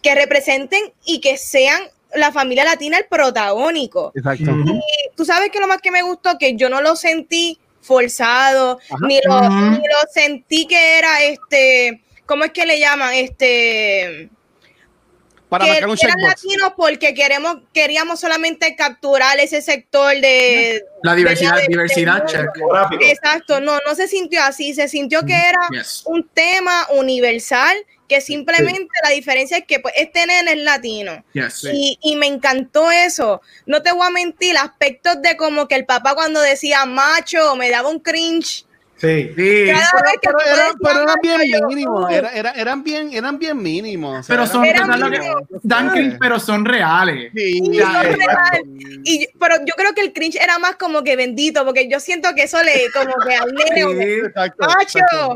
que 0.03 0.15
representen 0.15 0.93
y 1.05 1.21
que 1.21 1.37
sean 1.37 1.83
la 2.15 2.33
familia 2.33 2.65
latina 2.65 2.99
el 2.99 3.07
protagónico. 3.07 4.13
Exacto. 4.15 4.51
Y 4.51 4.81
tú 5.17 5.25
sabes 5.25 5.51
que 5.51 5.61
lo 5.61 5.69
más 5.69 5.81
que 5.81 5.91
me 5.91 6.03
gustó, 6.03 6.37
que 6.39 6.57
yo 6.57 6.69
no 6.69 6.81
lo 6.83 6.97
sentí 6.97 7.59
forzado, 7.81 8.79
ni 9.01 9.19
lo, 9.25 9.41
ni 9.49 9.77
lo 9.79 10.13
sentí 10.13 10.67
que 10.67 10.99
era 10.99 11.23
este, 11.25 12.03
¿cómo 12.27 12.45
es 12.45 12.53
que 12.53 12.67
le 12.67 12.79
llaman? 12.79 13.15
Este 13.15 14.31
para 15.53 15.67
que 15.67 15.77
eran 15.77 15.91
latinos 16.23 16.73
porque 16.79 17.13
queremos, 17.13 17.59
queríamos 17.75 18.19
solamente 18.19 18.75
capturar 18.75 19.39
ese 19.39 19.61
sector 19.61 20.15
de 20.15 20.83
la 21.03 21.15
diversidad, 21.15 21.59
diversidad 21.69 22.25
Exacto, 23.03 23.61
no, 23.61 23.79
no 23.87 23.95
se 23.95 24.09
sintió 24.09 24.43
así, 24.43 24.73
se 24.73 24.89
sintió 24.89 25.27
que 25.27 25.35
era 25.35 25.61
un 26.07 26.27
tema 26.27 26.87
universal 26.93 27.77
que 28.09 28.23
simplemente 28.23 28.89
la 29.05 29.11
diferencia 29.11 29.59
es 29.59 29.67
que 29.67 29.79
pues, 29.79 29.93
este 29.99 30.25
nene 30.25 30.53
es 30.53 30.59
latino. 30.59 31.23
y, 31.71 31.99
y, 32.01 32.17
me 32.17 32.29
encantó 32.29 32.91
eso. 32.91 33.43
No 33.67 33.83
te 33.83 33.93
voy 33.93 34.07
a 34.07 34.11
mentir, 34.11 34.57
aspectos 34.57 35.21
de 35.21 35.37
como 35.37 35.69
que 35.69 35.75
el 35.75 35.85
papá 35.85 36.15
cuando 36.15 36.41
decía 36.41 36.87
macho 36.87 37.57
me 37.57 37.69
daba 37.69 37.91
un 37.91 38.01
cringe 38.01 38.65
Sí, 39.03 39.33
pero, 39.35 41.01
eran, 41.03 41.17
bien 41.21 41.41
mínimos, 41.67 42.09
eran 42.55 42.85
bien, 42.85 43.13
eran 43.13 43.37
bien 43.37 43.61
mínimos. 43.61 44.25
pero 44.29 44.47
son 44.47 44.65
dan 45.65 46.17
pero 46.21 46.39
son 46.39 46.65
reales. 46.65 47.33
Y, 47.35 49.27
pero 49.41 49.57
yo 49.67 49.75
creo 49.77 49.93
que 49.93 50.03
el 50.03 50.13
cringe 50.13 50.37
era 50.37 50.61
más 50.61 50.77
como 50.77 51.03
que 51.03 51.17
bendito, 51.17 51.65
porque 51.65 51.89
yo 51.91 51.99
siento 51.99 52.29
que 52.37 52.45
eso 52.45 52.63
le 52.63 52.93
como 52.93 53.13
que 53.27 53.35
al 53.35 53.53
nene, 53.53 54.31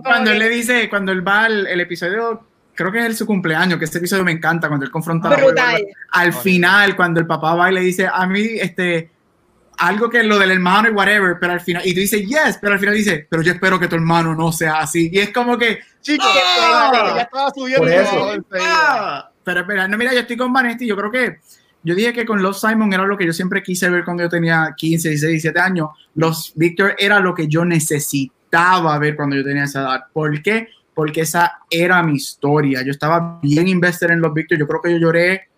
Cuando 0.00 0.30
él 0.30 0.38
le 0.38 0.48
dice, 0.48 0.88
cuando 0.88 1.10
él 1.10 1.26
va 1.26 1.46
al 1.46 1.66
el 1.66 1.80
episodio 1.80 2.46
creo 2.72 2.92
que 2.92 3.00
es 3.00 3.06
el, 3.06 3.16
su 3.16 3.26
cumpleaños, 3.26 3.80
que 3.80 3.86
ese 3.86 3.98
episodio 3.98 4.22
me 4.22 4.30
encanta 4.30 4.68
cuando 4.68 4.86
él 4.86 4.92
confronta 4.92 5.28
al 6.12 6.32
final, 6.32 6.94
cuando 6.94 7.18
el 7.18 7.26
papá 7.26 7.56
va 7.56 7.72
y 7.72 7.74
le 7.74 7.80
dice, 7.80 8.06
a 8.06 8.26
mí, 8.28 8.46
este, 8.60 9.10
algo 9.78 10.08
que 10.08 10.20
es 10.20 10.26
lo 10.26 10.38
del 10.38 10.50
hermano 10.50 10.88
y 10.88 10.92
whatever, 10.92 11.36
pero 11.40 11.52
al 11.52 11.60
final, 11.60 11.82
y 11.86 11.92
tú 11.92 12.00
dices, 12.00 12.22
yes, 12.26 12.58
pero 12.60 12.74
al 12.74 12.78
final 12.78 12.94
dice, 12.94 13.26
pero 13.28 13.42
yo 13.42 13.52
espero 13.52 13.78
que 13.78 13.88
tu 13.88 13.96
hermano 13.96 14.34
no 14.34 14.52
sea 14.52 14.78
así. 14.78 15.10
Y 15.12 15.18
es 15.18 15.32
como 15.32 15.58
que, 15.58 15.80
chicos, 16.00 16.26
¡Ah! 16.28 17.12
ya 17.16 17.22
estaba 17.22 17.50
subiendo. 17.50 17.86
¡Ah! 18.60 19.30
Pero 19.44 19.60
espera, 19.60 19.86
no, 19.86 19.96
mira, 19.96 20.12
yo 20.12 20.20
estoy 20.20 20.36
con 20.36 20.52
Vanesti, 20.52 20.86
yo 20.86 20.96
creo 20.96 21.10
que, 21.10 21.38
yo 21.86 21.94
dije 21.94 22.12
que 22.12 22.26
con 22.26 22.42
Los 22.42 22.60
Simon 22.60 22.92
era 22.92 23.04
lo 23.04 23.16
que 23.16 23.26
yo 23.26 23.32
siempre 23.32 23.62
quise 23.62 23.88
ver 23.88 24.04
cuando 24.04 24.24
yo 24.24 24.28
tenía 24.28 24.74
15, 24.76 25.08
16, 25.08 25.30
17 25.30 25.60
años. 25.60 25.90
Los 26.16 26.52
Victor 26.56 26.96
era 26.98 27.20
lo 27.20 27.32
que 27.32 27.46
yo 27.46 27.64
necesitaba 27.64 28.98
ver 28.98 29.14
cuando 29.14 29.36
yo 29.36 29.44
tenía 29.44 29.64
esa 29.64 29.82
edad. 29.82 30.00
¿Por 30.12 30.42
qué? 30.42 30.68
Porque 30.94 31.20
esa 31.20 31.60
era 31.70 32.02
mi 32.02 32.14
historia. 32.14 32.82
Yo 32.82 32.90
estaba 32.90 33.38
bien 33.40 33.68
invested 33.68 34.10
en 34.10 34.20
los 34.20 34.34
Victor. 34.34 34.58
Yo 34.58 34.66
creo 34.66 34.82
que 34.82 34.90
yo 34.90 34.98
lloré 34.98 35.48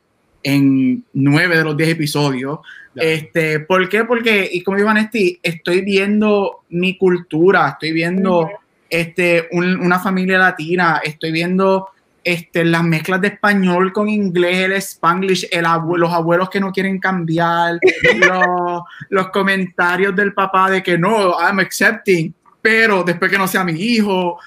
en 0.43 1.03
nueve 1.14 1.57
de 1.57 1.64
los 1.64 1.75
diez 1.75 1.89
episodios. 1.89 2.59
Este, 3.01 3.61
¿Por 3.61 3.88
qué? 3.88 4.05
Porque, 4.05 4.49
y 4.53 4.62
como 4.62 4.76
digo 4.76 4.88
Vanesti, 4.88 5.38
estoy 5.42 5.82
viendo 5.82 6.64
mi 6.70 6.96
cultura, 6.96 7.70
estoy 7.70 7.92
viendo 7.92 8.49
este, 8.90 9.49
una 9.53 9.99
familia 9.99 10.38
latina, 10.38 11.01
estoy 11.05 11.32
viendo 11.32 11.88
este, 12.24 12.64
las 12.64 12.84
mezclas 12.84 13.20
de 13.20 13.28
español 13.28 13.92
con 13.92 14.09
inglés, 14.09 14.59
el 14.59 14.72
spanglish, 14.72 15.49
el 15.51 15.64
los 15.96 16.12
abuelos 16.12 16.51
que 16.51 16.61
no 16.61 16.72
quieren 16.72 16.99
cambiar, 16.99 17.78
los, 19.09 19.28
comentarios 19.28 20.14
del 20.14 20.34
papá 20.34 20.70
de 20.70 20.82
que 20.82 20.99
no, 20.99 21.38
I'm 21.40 21.59
accepting, 21.61 22.34
pero 22.61 23.03
después 23.03 23.30
que 23.30 23.38
no 23.38 23.49
sea 23.49 23.64
mi 23.64 23.72
hijo, 23.72 24.38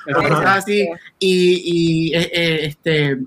así. 0.45 0.87
Y, 1.17 2.11
y 2.11 2.15
eh, 2.15 2.29
eh, 2.33 2.59
este, 2.65 3.17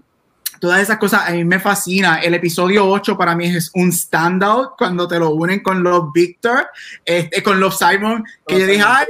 todas 0.65 0.81
esas 0.81 0.97
cosas 0.97 1.29
a 1.29 1.33
mí 1.33 1.45
me 1.45 1.61
fascina. 1.61 2.21
El 2.21 2.33
episodio 2.33 2.89
8 2.89 3.19
para 3.19 3.37
mí 3.37 3.45
es 3.45 3.71
un 3.75 3.93
standout 3.93 4.79
cuando 4.79 5.07
te 5.07 5.19
lo 5.19 5.29
unen 5.29 5.61
con 5.61 5.83
los 5.83 6.11
Victor, 6.11 6.69
este, 7.05 7.43
con 7.43 7.61
los 7.61 7.79
Simon, 7.79 8.25
que 8.47 8.61
yo 8.61 8.67
dije, 8.67 8.83
ay, 8.83 9.05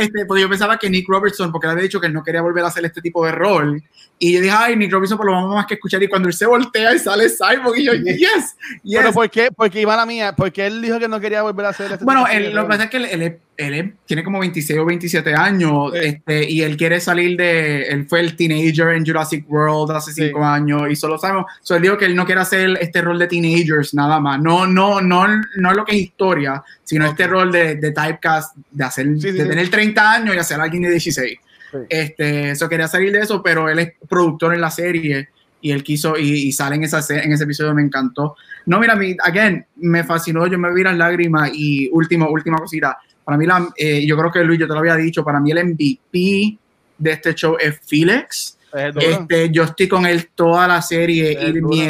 este, 0.00 0.26
porque 0.26 0.42
yo 0.42 0.48
pensaba 0.48 0.76
que 0.76 0.90
Nick 0.90 1.08
Robertson, 1.08 1.52
porque 1.52 1.68
le 1.68 1.74
había 1.74 1.84
dicho 1.84 2.00
que 2.00 2.08
él 2.08 2.12
no 2.12 2.24
quería 2.24 2.42
volver 2.42 2.64
a 2.64 2.68
hacer 2.68 2.84
este 2.84 3.00
tipo 3.00 3.24
de 3.24 3.30
rol. 3.30 3.80
Y 4.18 4.32
yo 4.32 4.40
dije, 4.40 4.54
ay, 4.56 4.76
Nick 4.76 4.90
Robertson, 4.90 5.18
por 5.18 5.26
lo 5.26 5.32
vamos 5.32 5.54
más 5.54 5.66
que 5.66 5.74
escuchar. 5.74 6.02
Y 6.02 6.08
cuando 6.08 6.28
él 6.28 6.34
se 6.34 6.46
voltea 6.46 6.94
y 6.94 6.98
sale 6.98 7.28
Simon, 7.28 7.72
y 7.76 7.84
yo, 7.84 7.92
yes, 7.92 8.56
yes. 8.82 8.98
Pero 8.98 9.12
¿por 9.12 9.28
qué? 9.28 9.50
Porque 9.54 9.82
iba 9.82 9.94
la 9.94 10.06
mía, 10.06 10.34
porque 10.34 10.66
él 10.66 10.80
dijo 10.80 10.98
que 10.98 11.06
no 11.06 11.20
quería 11.20 11.42
volver 11.42 11.66
a 11.66 11.68
hacer 11.70 11.92
este 11.92 12.04
Bueno, 12.04 12.24
lo 12.52 12.62
que 12.62 12.68
pasa 12.68 12.84
es 12.84 12.90
que 12.90 12.96
él, 12.96 13.38
él, 13.58 13.94
tiene 14.06 14.24
como 14.24 14.38
26 14.38 14.78
o 14.78 14.86
27 14.86 15.34
años 15.34 15.92
este, 15.94 16.50
y 16.50 16.62
él 16.62 16.78
quiere 16.78 16.98
salir 16.98 17.36
de. 17.36 17.82
Él 17.88 18.06
fue 18.08 18.20
el 18.20 18.36
teenager 18.36 18.94
en 18.94 19.04
Jurassic 19.04 19.44
World 19.50 19.94
hace 19.94 20.12
5 20.12 20.42
años 20.42 20.82
y 20.90 20.96
solo 20.96 21.18
sabemos. 21.18 21.44
So, 21.60 21.76
él 21.76 21.82
dijo 21.82 21.98
que 21.98 22.06
él 22.06 22.16
no 22.16 22.24
quiere 22.24 22.40
hacer 22.40 22.78
este 22.80 23.02
rol 23.02 23.18
de 23.18 23.26
teenagers 23.26 23.92
nada 23.92 24.18
más. 24.18 24.40
No, 24.40 24.66
no, 24.66 25.02
no, 25.02 25.26
no 25.56 25.74
lo 25.74 25.84
que 25.84 25.94
es 25.94 26.02
historia, 26.02 26.64
sino 26.84 27.04
este 27.04 27.26
rol 27.26 27.52
de, 27.52 27.74
de 27.74 27.92
typecast, 27.92 28.56
de, 28.70 28.84
hacer, 28.84 29.08
de 29.08 29.44
tener 29.44 29.68
30 29.68 30.10
años 30.10 30.34
y 30.34 30.38
hacer 30.38 30.58
alguien 30.58 30.84
de 30.84 30.90
16. 30.92 31.38
Este, 31.88 32.50
eso 32.50 32.68
quería 32.68 32.88
salir 32.88 33.12
de 33.12 33.20
eso, 33.20 33.42
pero 33.42 33.68
él 33.68 33.78
es 33.78 33.92
productor 34.08 34.54
en 34.54 34.60
la 34.60 34.70
serie 34.70 35.28
y 35.60 35.72
él 35.72 35.82
quiso 35.82 36.16
y, 36.16 36.52
sale 36.52 36.76
en, 36.76 36.84
esa, 36.84 37.00
en 37.22 37.32
ese 37.32 37.44
episodio, 37.44 37.74
me 37.74 37.82
encantó. 37.82 38.36
No, 38.66 38.78
mira, 38.78 38.94
mi, 38.94 39.16
again, 39.22 39.64
me 39.76 40.04
fascinó, 40.04 40.46
yo 40.46 40.58
me 40.58 40.72
vi 40.72 40.82
las 40.82 40.96
lágrimas 40.96 41.50
y 41.52 41.88
último, 41.92 42.28
última 42.30 42.58
cosita. 42.58 42.98
Para 43.24 43.36
mí, 43.36 43.46
la, 43.46 43.68
eh, 43.76 44.06
yo 44.06 44.16
creo 44.16 44.30
que 44.30 44.44
Luis, 44.44 44.60
yo 44.60 44.68
te 44.68 44.74
lo 44.74 44.80
había 44.80 44.96
dicho, 44.96 45.24
para 45.24 45.40
mí 45.40 45.50
el 45.50 45.64
MVP 45.64 46.58
de 46.98 47.10
este 47.10 47.34
show 47.34 47.56
es 47.58 47.80
Felix. 47.84 48.56
Este, 48.72 49.50
yo 49.50 49.64
estoy 49.64 49.88
con 49.88 50.04
él 50.04 50.28
toda 50.34 50.68
la 50.68 50.82
serie 50.82 51.32
y 51.32 51.52
mi, 51.62 51.88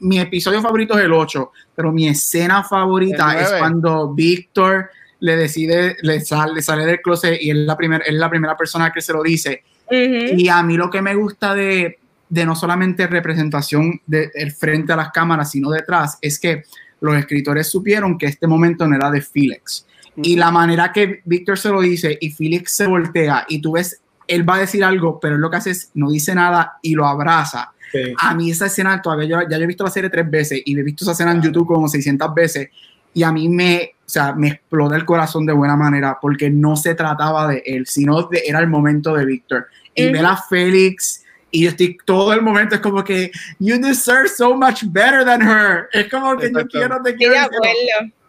mi, 0.00 0.18
episodio 0.18 0.60
favorito 0.60 0.98
es 0.98 1.04
el 1.04 1.12
8, 1.12 1.52
pero 1.76 1.92
mi 1.92 2.08
escena 2.08 2.64
favorita 2.64 3.40
es 3.40 3.52
cuando 3.52 4.12
Víctor 4.12 4.90
le 5.20 5.36
decide, 5.36 5.96
le 6.02 6.20
sale, 6.20 6.62
sale 6.62 6.86
del 6.86 7.00
closet 7.00 7.38
y 7.40 7.50
es 7.50 7.56
la, 7.56 7.76
primer, 7.76 8.02
es 8.06 8.14
la 8.14 8.30
primera 8.30 8.56
persona 8.56 8.92
que 8.92 9.00
se 9.00 9.12
lo 9.12 9.22
dice. 9.22 9.62
Y 9.90 10.48
a 10.48 10.62
mí 10.62 10.76
lo 10.76 10.90
que 10.90 11.00
me 11.00 11.14
gusta 11.14 11.54
de, 11.54 11.98
de 12.28 12.44
no 12.44 12.54
solamente 12.54 13.06
representación 13.06 14.00
de, 14.06 14.30
frente 14.56 14.92
a 14.92 14.96
las 14.96 15.10
cámaras, 15.10 15.50
sino 15.50 15.70
detrás, 15.70 16.18
es 16.20 16.38
que 16.38 16.64
los 17.00 17.16
escritores 17.16 17.70
supieron 17.70 18.18
que 18.18 18.26
este 18.26 18.46
momento 18.46 18.86
no 18.86 18.96
era 18.96 19.10
de 19.10 19.22
Felix. 19.22 19.86
Y 20.16 20.36
la 20.36 20.50
manera 20.50 20.92
que 20.92 21.20
Víctor 21.24 21.58
se 21.58 21.70
lo 21.70 21.80
dice 21.80 22.18
y 22.20 22.30
Felix 22.30 22.72
se 22.72 22.86
voltea 22.86 23.46
y 23.48 23.60
tú 23.60 23.72
ves, 23.72 24.00
él 24.26 24.48
va 24.48 24.56
a 24.56 24.60
decir 24.60 24.82
algo, 24.82 25.20
pero 25.20 25.36
él 25.36 25.40
lo 25.40 25.48
que 25.48 25.56
hace 25.56 25.70
es 25.70 25.90
no 25.94 26.10
dice 26.10 26.34
nada 26.34 26.78
y 26.82 26.94
lo 26.94 27.06
abraza. 27.06 27.72
A 28.20 28.34
mí 28.34 28.50
esa 28.50 28.66
escena 28.66 29.00
todavía, 29.00 29.26
yo, 29.26 29.48
ya 29.48 29.56
yo 29.56 29.64
he 29.64 29.66
visto 29.66 29.84
la 29.84 29.90
serie 29.90 30.10
tres 30.10 30.28
veces 30.28 30.60
y 30.64 30.78
he 30.78 30.82
visto 30.82 31.04
esa 31.04 31.12
escena 31.12 31.32
en 31.32 31.40
YouTube 31.40 31.66
como 31.66 31.88
600 31.88 32.34
veces 32.34 32.68
y 33.18 33.24
a 33.24 33.32
mí 33.32 33.48
me, 33.48 33.94
o 34.06 34.08
sea, 34.08 34.32
me 34.32 34.46
explota 34.46 34.94
el 34.94 35.04
corazón 35.04 35.44
de 35.44 35.52
buena 35.52 35.74
manera 35.74 36.18
porque 36.22 36.48
no 36.50 36.76
se 36.76 36.94
trataba 36.94 37.48
de 37.48 37.64
él, 37.66 37.84
sino 37.84 38.22
de, 38.28 38.44
era 38.46 38.60
el 38.60 38.68
momento 38.68 39.12
de 39.12 39.24
Víctor. 39.24 39.66
Y 39.92 40.12
ver 40.12 40.24
a 40.24 40.36
Félix 40.36 41.24
y 41.50 41.64
yo 41.64 41.70
estoy 41.70 41.98
todo 42.04 42.32
el 42.32 42.42
momento 42.42 42.76
es 42.76 42.80
como 42.80 43.02
que 43.02 43.32
you 43.58 43.76
deserve 43.80 44.28
so 44.28 44.54
much 44.54 44.84
better 44.84 45.24
than 45.24 45.42
her. 45.42 45.88
Es 45.92 46.08
como 46.08 46.36
que 46.36 46.52
yo 46.52 46.64
quiero, 46.68 47.02
te 47.02 47.16
quiero. 47.16 47.48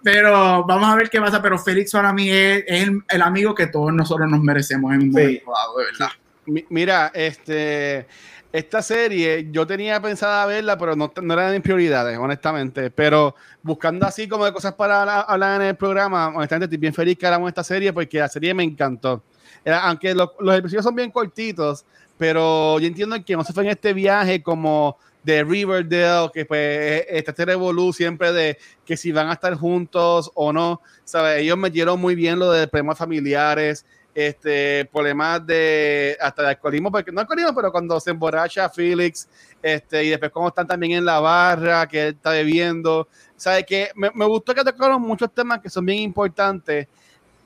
Pero 0.01 0.65
vamos 0.65 0.89
a 0.89 0.95
ver 0.95 1.07
qué 1.07 1.21
pasa. 1.21 1.39
Pero 1.39 1.59
Félix 1.59 1.91
para 1.91 2.11
mí 2.13 2.31
es, 2.31 2.63
el, 2.67 3.21
amigo 3.21 3.53
que 3.53 3.67
todos 3.67 3.93
nosotros 3.93 4.27
nos 4.27 4.41
merecemos 4.41 4.91
en 4.95 5.01
un 5.01 5.11
momento 5.11 5.51
dado, 5.51 5.75
verdad. 5.75 6.65
Mira, 6.69 7.11
este 7.13 8.07
esta 8.51 8.81
serie 8.81 9.47
yo 9.51 9.67
tenía 9.67 10.01
pensada 10.01 10.45
verla, 10.47 10.77
pero 10.77 10.95
no, 10.95 11.11
no 11.21 11.33
era 11.33 11.49
de 11.49 11.57
mis 11.57 11.63
prioridades, 11.63 12.17
honestamente. 12.17 12.89
Pero 12.89 13.35
buscando 13.61 14.05
así 14.05 14.27
como 14.27 14.45
de 14.45 14.53
cosas 14.53 14.73
para 14.73 15.21
hablar 15.21 15.61
en 15.61 15.67
el 15.67 15.75
programa, 15.75 16.29
honestamente 16.29 16.65
estoy 16.65 16.77
bien 16.77 16.93
feliz 16.93 17.17
que 17.17 17.27
hagamos 17.27 17.49
esta 17.49 17.63
serie 17.63 17.93
porque 17.93 18.19
la 18.19 18.27
serie 18.27 18.53
me 18.53 18.63
encantó. 18.63 19.23
aunque 19.65 20.15
los, 20.15 20.29
episodios 20.57 20.83
son 20.83 20.95
bien 20.95 21.11
cortitos, 21.11 21.85
pero 22.17 22.79
yo 22.79 22.87
entiendo 22.87 23.23
que 23.23 23.35
no 23.35 23.43
se 23.43 23.53
fue 23.53 23.63
en 23.63 23.69
este 23.69 23.93
viaje 23.93 24.41
como 24.41 24.97
de 25.23 25.43
Riverdale, 25.43 26.31
que 26.33 26.45
pues 26.45 27.05
está 27.09 27.31
este 27.31 27.45
revolú 27.45 27.93
siempre 27.93 28.31
de 28.31 28.57
que 28.85 28.97
si 28.97 29.11
van 29.11 29.27
a 29.27 29.33
estar 29.33 29.53
juntos 29.53 30.31
o 30.33 30.51
no, 30.51 30.81
¿sabes? 31.03 31.41
Ellos 31.41 31.57
metieron 31.57 31.99
muy 31.99 32.15
bien 32.15 32.39
lo 32.39 32.51
de 32.51 32.67
problemas 32.67 32.97
familiares, 32.97 33.85
este, 34.13 34.85
problemas 34.91 35.45
de 35.45 36.17
hasta 36.19 36.43
de 36.43 36.49
alcoholismo, 36.49 36.91
porque 36.91 37.11
no 37.11 37.21
alcoholismo, 37.21 37.53
pero 37.55 37.71
cuando 37.71 37.99
se 37.99 38.11
emborracha 38.11 38.69
Felix, 38.69 39.27
este, 39.61 40.03
y 40.03 40.09
después 40.09 40.31
cuando 40.31 40.49
están 40.49 40.67
también 40.67 40.93
en 40.93 41.05
la 41.05 41.19
barra, 41.19 41.87
que 41.87 42.07
él 42.07 42.15
está 42.15 42.31
bebiendo, 42.31 43.07
¿sabes? 43.35 43.65
Que 43.65 43.91
me, 43.95 44.11
me 44.13 44.25
gustó 44.25 44.53
que 44.53 44.63
tocaron 44.63 45.01
muchos 45.01 45.33
temas 45.33 45.59
que 45.59 45.69
son 45.69 45.85
bien 45.85 45.99
importantes, 45.99 46.87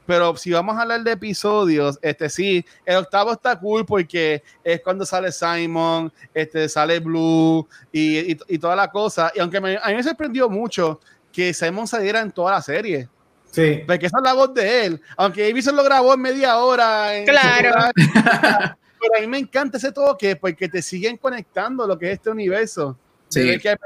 pero 0.05 0.35
si 0.35 0.51
vamos 0.51 0.75
a 0.77 0.81
hablar 0.81 1.01
de 1.03 1.11
episodios, 1.11 1.97
este 2.01 2.29
sí, 2.29 2.65
el 2.85 2.97
octavo 2.97 3.31
está 3.31 3.57
cool 3.57 3.85
porque 3.85 4.43
es 4.63 4.81
cuando 4.81 5.05
sale 5.05 5.31
Simon, 5.31 6.11
este 6.33 6.67
sale 6.67 6.99
Blue 6.99 7.67
y, 7.91 8.31
y, 8.31 8.57
toda 8.57 8.75
la 8.75 8.89
cosa. 8.89 9.31
Y 9.33 9.39
aunque 9.39 9.61
me, 9.61 9.77
a 9.77 9.87
mí 9.87 9.95
me 9.95 10.03
sorprendió 10.03 10.49
mucho 10.49 10.99
que 11.31 11.53
Simon 11.53 11.87
saliera 11.87 12.19
en 12.21 12.31
toda 12.31 12.51
la 12.51 12.61
serie. 12.61 13.07
Sí. 13.53 13.83
Porque 13.85 14.07
esa 14.07 14.17
es 14.17 14.23
la 14.23 14.33
voz 14.33 14.53
de 14.53 14.85
él. 14.85 15.01
Aunque 15.15 15.49
Avison 15.49 15.75
lo 15.75 15.83
grabó 15.83 16.15
en 16.15 16.21
media 16.21 16.57
hora. 16.57 17.11
claro. 17.23 17.91
pero 19.03 19.17
a 19.17 19.21
mí 19.21 19.27
me 19.27 19.37
encanta 19.37 19.77
ese 19.77 19.91
toque 19.91 20.35
porque 20.35 20.67
te 20.67 20.81
siguen 20.81 21.17
conectando 21.17 21.85
lo 21.85 21.97
que 21.97 22.07
es 22.07 22.13
este 22.13 22.29
universo. 22.29 22.97
Sí. 23.29 23.59
Que 23.59 23.77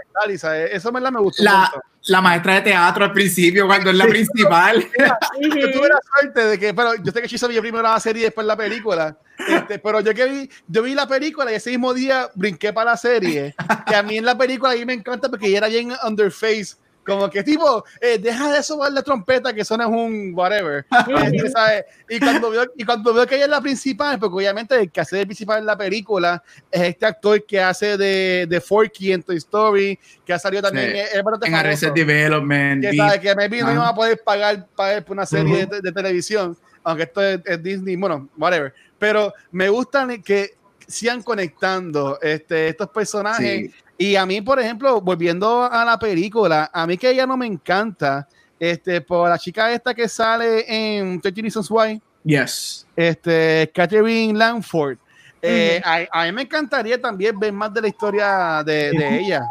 eso 0.72 0.92
me, 0.92 1.00
me 1.00 1.20
gustó. 1.20 1.44
La, 1.44 1.72
la, 2.08 2.22
maestra 2.22 2.56
de 2.56 2.62
teatro 2.62 3.06
al 3.06 3.14
principio, 3.14 3.66
cuando 3.66 3.90
es 3.90 3.96
la 3.96 4.06
principal. 4.06 4.82
yo 5.42 5.72
tuve 5.72 5.88
la 5.88 6.00
suerte 6.20 6.46
de 6.46 6.60
que, 6.60 6.74
pero 6.74 6.96
yo 6.96 7.12
sé 7.12 7.22
que 7.22 7.28
Chiso 7.28 7.48
vio 7.48 7.62
primero 7.62 7.84
la 7.84 8.00
serie 8.00 8.22
y 8.22 8.26
después 8.26 8.46
la 8.46 8.58
película. 8.58 9.18
Este, 9.48 9.80
pero 9.80 10.02
yo 10.02 10.14
que 10.14 10.26
vi, 10.26 10.50
yo 10.68 10.84
vi 10.84 10.94
la 10.94 11.08
película 11.08 11.52
y 11.52 11.56
ese 11.56 11.70
mismo 11.72 11.94
día 11.94 12.30
brinqué 12.36 12.74
para 12.74 12.92
la 12.92 12.98
serie. 12.98 13.56
Que 13.86 13.96
a 13.96 14.04
mí 14.04 14.18
en 14.18 14.26
la 14.26 14.38
película 14.38 14.72
ahí 14.72 14.86
me 14.86 14.94
encanta 14.94 15.30
porque 15.30 15.48
ella 15.48 15.60
era 15.60 15.68
bien 15.68 15.94
underface 16.06 16.76
como 17.08 17.30
que 17.30 17.42
tipo, 17.42 17.86
eh, 18.02 18.20
deja 18.20 18.52
de 18.52 18.62
sobar 18.62 18.92
la 18.92 19.02
trompeta 19.02 19.54
que 19.54 19.64
suena 19.64 19.88
un 19.88 20.34
whatever. 20.36 20.86
Este, 21.38 21.86
y, 22.10 22.20
cuando 22.20 22.50
veo, 22.50 22.66
y 22.76 22.84
cuando 22.84 23.14
veo 23.14 23.26
que 23.26 23.36
ella 23.36 23.46
es 23.46 23.50
la 23.50 23.62
principal, 23.62 24.20
porque 24.20 24.36
obviamente 24.36 24.76
el 24.76 24.92
que 24.92 25.00
hace 25.00 25.22
el 25.22 25.26
principal 25.26 25.60
en 25.60 25.66
la 25.66 25.78
película 25.78 26.44
es 26.70 26.82
este 26.82 27.06
actor 27.06 27.46
que 27.46 27.62
hace 27.62 27.98
de, 27.98 28.46
de 28.48 28.62
Forky 28.62 29.14
en 29.14 29.24
Toy 29.24 29.38
Story, 29.38 29.98
que 30.26 30.34
ha 30.34 30.40
salido 30.40 30.64
también 30.64 30.96
en 31.44 31.56
Arrested 31.56 31.94
Development. 31.94 32.82
Que, 32.82 32.96
sabe, 32.96 33.20
que 33.22 33.36
maybe 33.36 33.62
no 33.62 33.74
iba 33.74 33.88
a 33.88 33.96
poder 33.96 34.22
pagar, 34.24 34.68
pagar 34.76 35.06
por 35.06 35.16
una 35.16 35.26
serie 35.26 35.66
de, 35.66 35.92
televisión, 35.92 36.58
aunque 36.84 37.04
esto 37.04 37.24
es, 37.24 37.64
Disney, 37.64 37.96
bueno, 37.96 38.28
whatever. 38.38 38.74
Pero 39.00 39.34
me 39.52 39.70
gustan 39.70 40.22
que 40.22 40.56
sigan 40.88 41.22
conectando 41.24 42.20
este, 42.22 42.70
estos 42.70 42.90
personajes. 42.90 43.72
Y 43.98 44.16
a 44.16 44.26
mí, 44.26 44.42
por 44.42 44.60
ejemplo, 44.60 45.02
volviendo 45.02 45.64
a 45.64 45.84
la 45.84 45.98
película, 45.98 46.70
a 46.72 46.86
mí 46.86 46.98
que 46.98 47.10
ella 47.10 47.26
no 47.26 47.36
me 47.36 47.48
encanta, 47.48 48.28
este, 48.60 49.02
por 49.02 49.30
la 49.30 49.38
chica 49.38 49.72
esta 49.72 49.94
que 49.94 50.08
sale 50.08 50.66
en 50.68 51.20
13 51.20 51.42
Reasons 51.42 51.72
Why. 51.72 52.02
Yes. 52.24 52.86
Este, 52.96 53.72
Catherine 53.74 54.38
Langford. 54.38 54.98
Eh, 55.42 55.82
a, 55.84 56.26
mí 56.26 56.32
me 56.32 56.42
encantaría 56.44 57.00
también 57.00 57.40
ver 57.40 57.54
más 57.54 57.74
de 57.74 57.82
la 57.82 57.88
historia 57.88 58.64
de, 58.66 58.92
de 58.92 59.20
ella. 59.20 59.44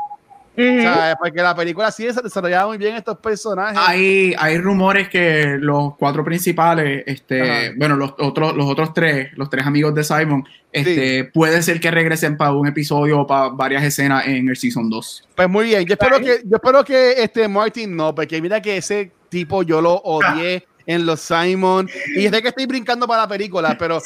Porque 0.57 1.43
la 1.43 1.55
película 1.55 1.91
sí 1.91 2.11
se 2.13 2.23
desarrollaba 2.23 2.69
muy 2.69 2.79
bien 2.79 2.97
estos 2.97 3.19
personajes. 3.19 3.79
Hay, 3.87 4.35
hay 4.39 4.59
rumores 4.59 5.09
que 5.09 5.57
los 5.61 5.97
cuatro 5.97 6.25
principales, 6.25 7.05
este, 7.07 7.75
bueno, 7.77 7.97
los 7.97 8.15
otros, 8.19 8.57
los 8.57 8.67
otros 8.67 8.95
tres, 8.95 9.31
los 9.37 9.51
tres 9.51 9.67
amigos 9.67 9.95
de 9.95 10.05
Simon, 10.05 10.45
este, 10.73 11.25
puede 11.25 11.63
ser 11.63 11.81
que 11.81 11.91
regresen 11.91 12.37
para 12.37 12.53
un 12.53 12.67
episodio 12.67 13.21
o 13.21 13.27
para 13.27 13.49
varias 13.49 13.83
escenas 13.85 14.27
en 14.27 14.49
el 14.49 14.57
Season 14.57 14.89
2. 14.89 15.29
Pues 15.35 15.49
muy 15.49 15.67
bien, 15.67 15.85
yo 15.85 15.95
espero 15.95 16.19
que, 16.19 16.41
yo 16.45 16.57
espero 16.57 16.85
que 16.85 17.23
este 17.23 17.49
Martin 17.49 17.97
no, 17.97 18.15
porque 18.15 18.41
mira 18.41 18.61
que 18.61 18.79
ese 18.79 19.13
tipo 19.29 19.63
yo 19.63 19.81
lo 19.81 19.95
odié. 19.95 20.67
en 20.87 21.05
los 21.05 21.21
Simon. 21.21 21.89
Y 22.15 22.29
sé 22.29 22.43
que 22.43 22.49
estoy 22.49 22.67
brincando 22.67 23.07
para 23.07 23.23
la 23.23 23.29
película, 23.29 23.77
pero 23.79 24.01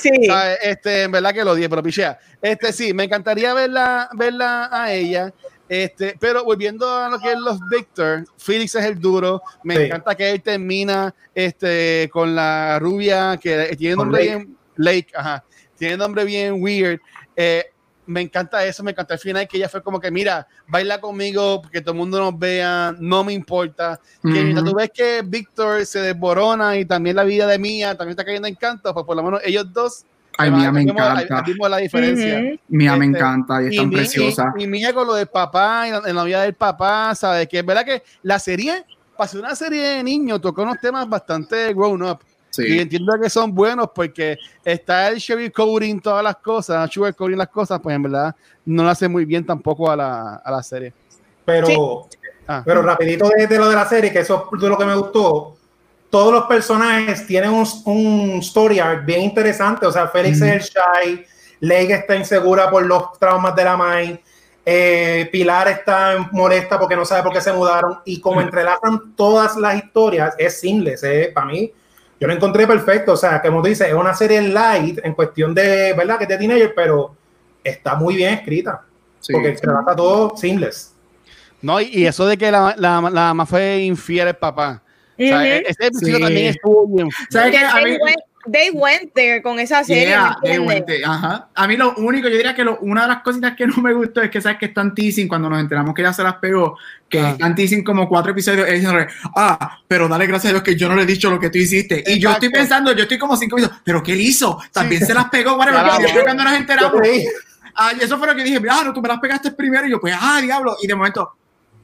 este, 0.62 1.02
en 1.02 1.12
verdad 1.12 1.32
que 1.32 1.44
lo 1.44 1.52
odié, 1.52 1.68
pero 1.68 1.82
pichea. 1.82 2.18
Este 2.40 2.72
sí, 2.72 2.94
me 2.94 3.04
encantaría 3.04 3.54
verla, 3.54 4.08
verla 4.14 4.68
a 4.72 4.92
ella. 4.92 5.32
Este, 5.70 6.16
pero 6.18 6.42
volviendo 6.42 6.92
a 6.92 7.08
lo 7.08 7.20
que 7.20 7.30
es 7.30 7.38
los 7.38 7.60
Victor, 7.70 8.24
Felix 8.36 8.74
es 8.74 8.84
el 8.84 8.98
duro. 8.98 9.40
Me 9.62 9.86
encanta 9.86 10.16
que 10.16 10.28
él 10.28 10.42
termina 10.42 11.14
este, 11.32 12.10
con 12.12 12.34
la 12.34 12.80
rubia 12.80 13.38
que 13.40 13.76
tiene 13.78 13.94
nombre 13.94 14.22
bien 14.22 14.56
Lake, 14.74 15.12
ajá, 15.14 15.44
tiene 15.78 15.96
nombre 15.96 16.24
bien 16.24 16.60
weird. 16.60 16.98
Eh, 17.36 17.66
me 18.04 18.20
encanta 18.20 18.66
eso, 18.66 18.82
me 18.82 18.90
encanta 18.90 19.14
el 19.14 19.20
final 19.20 19.46
que 19.46 19.58
ella 19.58 19.68
fue 19.68 19.80
como 19.80 20.00
que, 20.00 20.10
mira, 20.10 20.48
baila 20.66 21.00
conmigo, 21.00 21.62
que 21.70 21.80
todo 21.80 21.92
el 21.92 21.98
mundo 21.98 22.18
nos 22.18 22.36
vea, 22.36 22.92
no 22.98 23.22
me 23.22 23.32
importa. 23.32 24.00
Que 24.24 24.52
tú 24.52 24.74
ves 24.74 24.90
que 24.92 25.22
Víctor 25.24 25.86
se 25.86 26.00
desborona 26.00 26.78
y 26.78 26.84
también 26.84 27.14
la 27.14 27.22
vida 27.22 27.46
de 27.46 27.60
Mía 27.60 27.96
también 27.96 28.14
está 28.14 28.24
cayendo 28.24 28.48
en 28.48 28.56
canto, 28.56 28.92
pues 28.92 29.06
por 29.06 29.14
lo 29.14 29.22
menos 29.22 29.40
ellos 29.44 29.72
dos 29.72 30.04
Ay, 30.38 30.50
mía 30.50 30.72
me 30.72 30.82
encanta. 30.82 31.44
la 31.68 31.76
diferencia. 31.78 32.58
Mía 32.68 32.96
me 32.96 33.04
encanta 33.06 33.62
y 33.62 33.68
es 33.68 33.76
tan 33.76 33.90
preciosa. 33.90 34.54
Y, 34.58 34.66
mía 34.66 34.92
con 34.92 35.06
lo 35.06 35.14
del 35.14 35.26
papá 35.26 35.86
y 35.88 36.12
la, 36.12 36.24
vida 36.24 36.42
del 36.42 36.54
papá, 36.54 37.14
¿sabes? 37.14 37.48
Que 37.48 37.58
es 37.58 37.66
verdad 37.66 37.84
que 37.84 38.02
la 38.22 38.38
serie, 38.38 38.84
ser 39.26 39.40
una 39.40 39.54
serie 39.54 39.82
de 39.82 40.02
niños, 40.02 40.40
tocó 40.40 40.62
unos 40.62 40.78
temas 40.80 41.08
bastante 41.08 41.72
grown 41.74 42.02
up. 42.02 42.20
Y 42.58 42.80
entiendo 42.80 43.12
que 43.20 43.30
son 43.30 43.54
buenos 43.54 43.90
porque 43.94 44.36
está 44.64 45.08
el 45.08 45.20
sugar 45.20 45.52
coding, 45.52 46.00
todas 46.00 46.24
las 46.24 46.36
cosas, 46.36 46.90
sugar 46.90 47.14
coding 47.14 47.36
las 47.36 47.48
cosas, 47.48 47.78
pues 47.80 47.94
en 47.94 48.02
verdad 48.02 48.34
no 48.64 48.82
lo 48.82 48.88
hace 48.88 49.08
muy 49.08 49.24
bien 49.24 49.46
tampoco 49.46 49.90
a 49.90 49.96
la, 49.96 50.34
a 50.36 50.50
la 50.50 50.62
serie. 50.62 50.92
Pero, 51.44 52.08
ah. 52.48 52.62
pero 52.64 52.82
rapidito 52.82 53.28
de, 53.28 53.46
de, 53.46 53.58
lo 53.58 53.68
de 53.68 53.76
la 53.76 53.86
serie, 53.86 54.12
que 54.12 54.20
eso 54.20 54.48
es 54.52 54.60
de 54.60 54.68
lo 54.68 54.76
que 54.76 54.84
me 54.84 54.94
gustó 54.96 55.59
todos 56.10 56.32
los 56.32 56.44
personajes 56.44 57.26
tienen 57.26 57.50
un, 57.50 57.66
un 57.84 58.38
story 58.40 58.80
arc 58.80 59.04
bien 59.06 59.22
interesante. 59.22 59.86
O 59.86 59.92
sea, 59.92 60.08
Félix 60.08 60.40
es 60.42 60.42
el 60.42 60.60
shy, 60.60 61.26
Lake 61.60 61.92
está 61.94 62.16
insegura 62.16 62.68
por 62.70 62.84
los 62.84 63.18
traumas 63.18 63.54
de 63.54 63.64
la 63.64 63.76
Mai, 63.76 64.20
eh, 64.66 65.28
Pilar 65.32 65.68
está 65.68 66.28
molesta 66.32 66.78
porque 66.78 66.96
no 66.96 67.04
sabe 67.04 67.22
por 67.22 67.32
qué 67.32 67.40
se 67.40 67.52
mudaron. 67.52 67.98
Y 68.04 68.20
como 68.20 68.40
entrelazan 68.40 69.14
todas 69.14 69.56
las 69.56 69.76
historias, 69.76 70.34
es 70.36 70.60
seamless. 70.60 71.02
Eh, 71.04 71.30
para 71.32 71.46
mí, 71.46 71.72
yo 72.18 72.26
lo 72.26 72.34
encontré 72.34 72.66
perfecto. 72.66 73.12
O 73.12 73.16
sea, 73.16 73.40
como 73.40 73.62
tú 73.62 73.68
dices, 73.68 73.88
es 73.88 73.94
una 73.94 74.14
serie 74.14 74.42
light 74.42 74.98
en 75.04 75.14
cuestión 75.14 75.54
de, 75.54 75.94
¿verdad? 75.94 76.18
Que 76.18 76.24
es 76.24 76.28
de 76.28 76.38
teenager, 76.38 76.72
pero 76.74 77.14
está 77.62 77.94
muy 77.94 78.16
bien 78.16 78.34
escrita. 78.34 78.82
Porque 79.32 79.56
se 79.56 79.62
trata 79.62 79.94
todo 79.94 80.36
seamless. 80.36 80.94
No, 81.62 81.80
y, 81.80 82.06
eso 82.06 82.26
de 82.26 82.38
que 82.38 82.50
la, 82.50 82.74
la, 82.76 83.00
la 83.00 83.20
mamá 83.28 83.46
fue 83.46 83.80
infiel 83.80 84.28
al 84.28 84.36
papá. 84.36 84.82
O 85.20 85.28
sea, 85.28 85.46
e-, 85.46 85.64
ese 85.66 85.86
episodio 85.86 86.20
también 86.20 86.46
estuvo 86.46 86.86
bien. 86.88 87.08
¿Sabes 87.30 87.56
qué? 87.56 87.64
A 87.64 87.80
mí, 87.82 87.98
they 88.50 88.70
went 88.70 89.12
there 89.14 89.42
con 89.42 89.58
esa 89.58 89.84
serie. 89.84 90.16
they 90.42 90.58
went 90.58 90.86
there. 90.86 91.04
Ajá. 91.04 91.48
A 91.54 91.66
mí 91.66 91.76
lo 91.76 91.94
único, 91.96 92.28
yo 92.28 92.36
diría 92.36 92.54
que 92.54 92.64
lo, 92.64 92.78
una 92.80 93.02
de 93.02 93.08
las 93.08 93.22
cositas 93.22 93.54
que 93.54 93.66
no 93.66 93.76
me 93.78 93.92
gustó 93.92 94.22
es 94.22 94.30
que 94.30 94.40
sabes 94.40 94.58
que 94.58 94.66
están 94.66 94.94
teasing 94.94 95.28
cuando 95.28 95.50
nos 95.50 95.60
enteramos 95.60 95.94
que 95.94 96.02
ella 96.02 96.12
se 96.12 96.22
las 96.22 96.36
pegó, 96.36 96.78
que 97.08 97.20
ah. 97.20 97.30
están 97.30 97.54
teasing 97.54 97.84
como 97.84 98.08
cuatro 98.08 98.32
episodios 98.32 98.68
y 98.68 98.72
dicen, 98.72 99.06
ah, 99.36 99.78
pero 99.86 100.08
dale 100.08 100.26
gracias 100.26 100.50
a 100.50 100.54
Dios 100.54 100.62
que 100.62 100.76
yo 100.76 100.88
no 100.88 100.96
le 100.96 101.02
he 101.02 101.06
dicho 101.06 101.30
lo 101.30 101.38
que 101.38 101.50
tú 101.50 101.58
hiciste. 101.58 102.02
Y 102.06 102.18
yo 102.18 102.30
estoy 102.30 102.50
pensando, 102.50 102.92
yo 102.92 103.02
estoy 103.02 103.18
como 103.18 103.36
cinco 103.36 103.56
minutos, 103.56 103.78
pero 103.84 104.02
¿qué 104.02 104.12
él 104.12 104.20
hizo? 104.20 104.58
También 104.72 105.04
se 105.04 105.14
las 105.14 105.28
pegó, 105.28 105.56
whatever. 105.56 105.82
cuando 106.24 106.44
nos 106.44 106.54
enteramos, 106.54 107.00
ah, 107.74 107.92
eso 108.00 108.18
fue 108.18 108.26
lo 108.26 108.34
que 108.34 108.44
dije, 108.44 108.60
ah, 108.70 108.82
no, 108.84 108.92
tú 108.92 109.02
me 109.02 109.08
las 109.08 109.20
pegaste 109.20 109.50
primero 109.50 109.86
y 109.86 109.90
yo, 109.90 110.00
pues, 110.00 110.14
ah, 110.18 110.40
diablo. 110.40 110.76
Y 110.82 110.86
de 110.86 110.94
momento, 110.94 111.39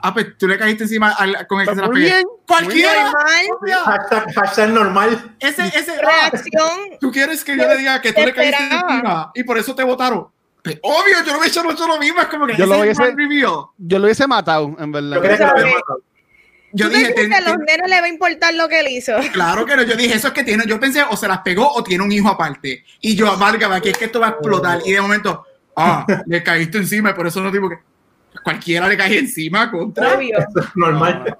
Ah, 0.06 0.14
pues 0.14 0.38
tú 0.38 0.46
le 0.46 0.56
caíste 0.56 0.84
encima 0.84 1.10
al, 1.10 1.48
con 1.48 1.60
el 1.60 1.66
que 1.66 1.74
se 1.74 1.80
la 1.80 1.88
bien, 1.88 2.24
Cualquiera. 2.46 3.10
Hashtag, 3.84 4.34
hashtag, 4.34 4.70
normal. 4.70 5.34
Ese, 5.40 5.66
ese, 5.66 6.00
Reacción. 6.00 6.98
tú 7.00 7.10
quieres 7.10 7.42
que 7.42 7.56
yo 7.56 7.66
le 7.66 7.76
diga 7.76 8.00
que 8.00 8.12
tú 8.12 8.20
le 8.20 8.32
caíste 8.32 8.62
encima 8.62 9.32
y 9.34 9.42
por 9.42 9.58
eso 9.58 9.74
te 9.74 9.82
votaron. 9.82 10.28
Pues, 10.62 10.78
obvio, 10.80 11.24
yo 11.26 11.32
no 11.36 11.42
he 11.42 11.48
hecho, 11.48 11.62
lo 11.64 11.98
mismo. 11.98 12.20
Es 12.20 12.28
como 12.28 12.46
que 12.46 12.54
yo 12.54 12.66
lo, 12.66 12.78
hubiese, 12.78 13.02
yo 13.78 13.98
lo 13.98 14.04
hubiese 14.04 14.28
matado, 14.28 14.76
en 14.78 14.92
verdad. 14.92 15.16
Yo 15.16 15.22
creo 15.22 15.36
que 15.38 15.44
lo 15.44 15.52
hubiese 15.54 15.74
matado. 15.74 16.02
Yo 16.70 16.88
dije, 16.88 17.12
que 17.12 17.34
a 17.34 17.40
los 17.40 17.58
nenes 17.58 17.88
le 17.90 18.00
va 18.00 18.06
a 18.06 18.08
importar 18.08 18.54
lo 18.54 18.68
que 18.68 18.78
él 18.78 18.88
hizo. 18.88 19.12
Claro 19.32 19.66
que 19.66 19.74
no, 19.74 19.82
yo 19.82 19.96
dije, 19.96 20.14
eso 20.14 20.28
es 20.28 20.34
que 20.34 20.44
tiene, 20.44 20.66
yo 20.68 20.78
pensé, 20.78 21.02
o 21.02 21.16
se 21.16 21.26
las 21.26 21.38
pegó 21.38 21.68
o 21.68 21.82
tiene 21.82 22.04
un 22.04 22.12
hijo 22.12 22.28
aparte. 22.28 22.84
Y 23.00 23.16
yo, 23.16 23.28
amarga, 23.28 23.80
que 23.80 23.90
es 23.90 23.98
que 23.98 24.04
esto 24.04 24.20
va 24.20 24.28
a 24.28 24.30
explotar. 24.30 24.82
Y 24.84 24.92
de 24.92 25.00
momento, 25.00 25.44
ah, 25.74 26.06
le 26.26 26.44
caíste 26.44 26.78
encima 26.78 27.10
y 27.10 27.14
por 27.14 27.26
eso 27.26 27.40
no 27.40 27.50
digo 27.50 27.68
que 27.68 27.78
cualquiera 28.42 28.88
le 28.88 28.96
cae 28.96 29.18
encima 29.18 29.70
contra. 29.70 30.14
Obvio. 30.14 30.38
normal. 30.74 31.36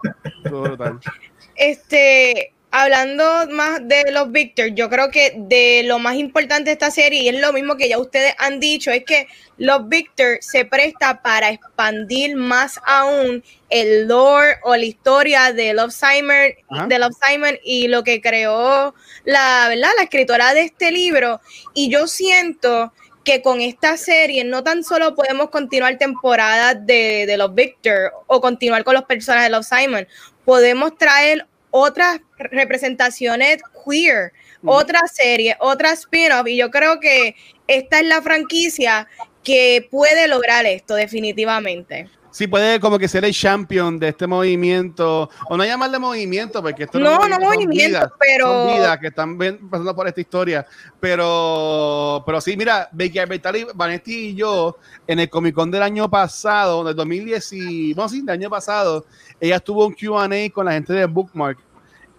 este, 1.56 2.52
hablando 2.70 3.24
más 3.50 3.86
de 3.88 4.10
los 4.12 4.30
Victor, 4.30 4.68
yo 4.74 4.90
creo 4.90 5.10
que 5.10 5.32
de 5.36 5.82
lo 5.84 5.98
más 5.98 6.16
importante 6.16 6.64
de 6.64 6.72
esta 6.72 6.90
serie, 6.90 7.22
y 7.22 7.28
es 7.28 7.40
lo 7.40 7.52
mismo 7.52 7.76
que 7.76 7.88
ya 7.88 7.98
ustedes 7.98 8.34
han 8.38 8.60
dicho, 8.60 8.90
es 8.90 9.04
que 9.04 9.28
los 9.56 9.88
Victor 9.88 10.36
se 10.40 10.66
presta 10.66 11.22
para 11.22 11.50
expandir 11.50 12.36
más 12.36 12.78
aún 12.84 13.42
el 13.70 14.06
lore 14.06 14.56
o 14.62 14.76
la 14.76 14.84
historia 14.84 15.52
de 15.52 15.72
Love 15.72 15.92
Simon, 15.92 16.88
de 16.88 16.98
Love 16.98 17.16
Simon 17.26 17.58
y 17.64 17.88
lo 17.88 18.04
que 18.04 18.20
creó 18.20 18.94
la, 19.24 19.66
¿verdad? 19.68 19.90
la 19.96 20.02
escritora 20.04 20.52
de 20.52 20.62
este 20.62 20.92
libro. 20.92 21.40
Y 21.74 21.88
yo 21.88 22.06
siento 22.06 22.92
que 23.26 23.42
con 23.42 23.60
esta 23.60 23.96
serie 23.96 24.44
no 24.44 24.62
tan 24.62 24.84
solo 24.84 25.16
podemos 25.16 25.50
continuar 25.50 25.98
temporadas 25.98 26.86
de, 26.86 27.34
los 27.36 27.52
Victor 27.52 28.12
o 28.28 28.40
continuar 28.40 28.84
con 28.84 28.94
los 28.94 29.02
personajes 29.02 29.50
de 29.50 29.56
los 29.56 29.66
Simon, 29.66 30.06
podemos 30.44 30.96
traer 30.96 31.44
otras 31.72 32.20
representaciones 32.38 33.58
queer, 33.84 34.32
otra 34.64 35.00
serie, 35.12 35.56
otra 35.58 35.90
spin-off, 35.90 36.46
y 36.46 36.56
yo 36.56 36.70
creo 36.70 37.00
que 37.00 37.34
esta 37.66 37.98
es 37.98 38.06
la 38.06 38.22
franquicia 38.22 39.08
que 39.42 39.88
puede 39.90 40.28
lograr 40.28 40.64
esto 40.64 40.94
definitivamente 40.94 42.08
sí 42.36 42.46
puede 42.48 42.78
como 42.80 42.98
que 42.98 43.08
ser 43.08 43.24
el 43.24 43.32
champion 43.32 43.98
de 43.98 44.08
este 44.08 44.26
movimiento, 44.26 45.30
o 45.48 45.56
no 45.56 45.64
llamarle 45.64 45.98
movimiento, 45.98 46.60
porque 46.60 46.84
esto 46.84 46.98
no, 46.98 47.18
no, 47.18 47.28
no 47.30 47.38
movimiento, 47.40 48.12
pero 48.20 48.46
son 48.46 48.76
vidas 48.76 48.98
que 48.98 49.06
están 49.06 49.38
pasando 49.70 49.96
por 49.96 50.06
esta 50.06 50.20
historia, 50.20 50.66
pero, 51.00 52.22
pero 52.26 52.38
sí, 52.42 52.54
mira, 52.54 52.90
Becky 52.92 53.20
Albertali, 53.20 53.66
Vanetti 53.74 54.14
y 54.14 54.34
yo, 54.34 54.76
en 55.06 55.20
el 55.20 55.30
Comic 55.30 55.54
Con 55.54 55.70
del 55.70 55.80
año 55.80 56.10
pasado, 56.10 56.84
del 56.84 56.94
2010, 56.94 57.52
y, 57.54 57.94
no, 57.94 58.06
sí, 58.06 58.20
del 58.20 58.34
año 58.34 58.50
pasado, 58.50 59.06
ella 59.40 59.56
estuvo 59.56 59.86
un 59.86 59.94
Q&A 59.94 60.52
con 60.52 60.66
la 60.66 60.72
gente 60.72 60.92
de 60.92 61.06
Bookmark, 61.06 61.58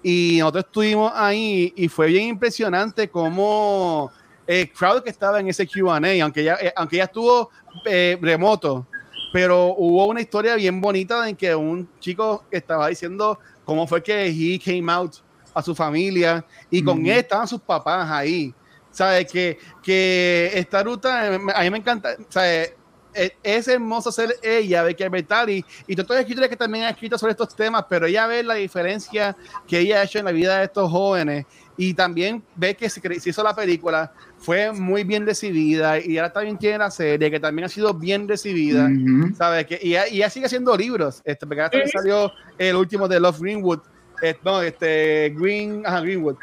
y 0.01 0.37
nosotros 0.39 0.65
estuvimos 0.65 1.11
ahí, 1.13 1.71
y 1.75 1.87
fue 1.89 2.07
bien 2.07 2.29
impresionante 2.29 3.07
cómo 3.07 4.11
el 4.47 4.71
crowd 4.71 5.03
que 5.03 5.11
estaba 5.11 5.39
en 5.39 5.49
ese 5.49 5.67
Q&A, 5.67 6.23
aunque 6.23 6.43
ya, 6.43 6.55
eh, 6.55 6.73
aunque 6.75 6.97
ya 6.97 7.03
estuvo 7.03 7.51
eh, 7.85 8.17
remoto, 8.19 8.87
pero 9.31 9.75
hubo 9.77 10.07
una 10.07 10.21
historia 10.21 10.55
bien 10.55 10.79
bonita 10.79 11.27
en 11.27 11.35
que 11.35 11.53
un 11.55 11.89
chico 11.99 12.45
estaba 12.51 12.87
diciendo 12.87 13.39
cómo 13.65 13.85
fue 13.87 14.01
que 14.01 14.27
he 14.27 14.59
came 14.59 14.91
out 14.91 15.15
a 15.53 15.61
su 15.61 15.73
familia 15.75 16.45
y 16.69 16.83
con 16.83 17.05
él 17.05 17.17
estaban 17.17 17.47
sus 17.47 17.61
papás 17.61 18.09
ahí. 18.09 18.53
¿Sabes? 18.91 19.31
Que, 19.31 19.59
que 19.83 20.51
esta 20.55 20.81
ruta, 20.81 21.35
a 21.35 21.61
mí 21.61 21.69
me 21.69 21.77
encanta, 21.77 22.15
¿sabes? 22.29 22.73
E, 23.13 23.35
es 23.43 23.67
hermoso 23.67 24.11
ser 24.11 24.35
ella, 24.41 24.83
Becky 24.83 25.03
Albertari, 25.03 25.65
y 25.87 25.95
todas 25.95 26.09
las 26.09 26.19
escritores 26.19 26.49
que 26.49 26.55
también 26.55 26.85
ha 26.85 26.89
escrito 26.91 27.17
sobre 27.17 27.31
estos 27.31 27.55
temas, 27.55 27.85
pero 27.89 28.05
ella 28.05 28.27
ve 28.27 28.43
la 28.43 28.55
diferencia 28.55 29.35
que 29.67 29.79
ella 29.79 30.01
ha 30.01 30.03
hecho 30.03 30.19
en 30.19 30.25
la 30.25 30.31
vida 30.31 30.59
de 30.59 30.65
estos 30.65 30.89
jóvenes 30.89 31.45
y 31.77 31.93
también 31.93 32.43
ve 32.55 32.75
que 32.75 32.89
se, 32.89 32.99
hizo 33.23 33.43
la 33.43 33.55
película, 33.55 34.11
fue 34.39 34.71
muy 34.71 35.03
bien 35.03 35.25
recibida 35.25 35.99
y 35.99 36.17
ahora 36.17 36.33
también 36.33 36.57
tiene 36.57 36.79
la 36.79 36.89
serie 36.89 37.29
que 37.29 37.39
también 37.39 37.65
ha 37.65 37.69
sido 37.69 37.93
bien 37.93 38.27
recibida, 38.27 38.89
¿sabes? 39.37 39.67
Que, 39.67 39.79
y, 39.81 39.95
ella 39.95 40.29
sigue 40.29 40.47
haciendo 40.47 40.75
libros, 40.75 41.21
este, 41.23 41.45
porque 41.45 41.61
ahora 41.61 41.71
también 41.71 41.91
salió 41.91 42.31
el 42.57 42.75
último 42.75 43.07
de 43.07 43.19
Love 43.19 43.39
Greenwood, 43.39 43.79
eh, 44.21 44.35
no, 44.43 44.61
este, 44.61 45.33
Green, 45.37 45.83
ajá, 45.85 46.01
Greenwood. 46.01 46.35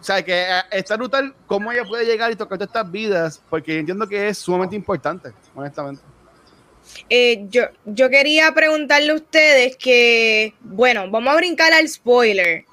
O 0.00 0.04
sea, 0.04 0.24
que 0.24 0.42
eh, 0.42 0.60
está 0.70 0.96
brutal 0.96 1.34
cómo 1.46 1.72
ella 1.72 1.82
puede 1.84 2.06
llegar 2.06 2.30
y 2.30 2.36
tocar 2.36 2.56
todas 2.56 2.68
estas 2.68 2.90
vidas, 2.90 3.42
porque 3.50 3.80
entiendo 3.80 4.06
que 4.06 4.28
es 4.28 4.38
sumamente 4.38 4.76
importante, 4.76 5.32
honestamente. 5.56 6.02
Eh, 7.10 7.46
yo, 7.50 7.62
yo 7.84 8.08
quería 8.08 8.52
preguntarle 8.54 9.10
a 9.10 9.16
ustedes 9.16 9.76
que, 9.76 10.54
bueno, 10.60 11.10
vamos 11.10 11.34
a 11.34 11.36
brincar 11.36 11.72
al 11.72 11.88
spoiler. 11.88 12.64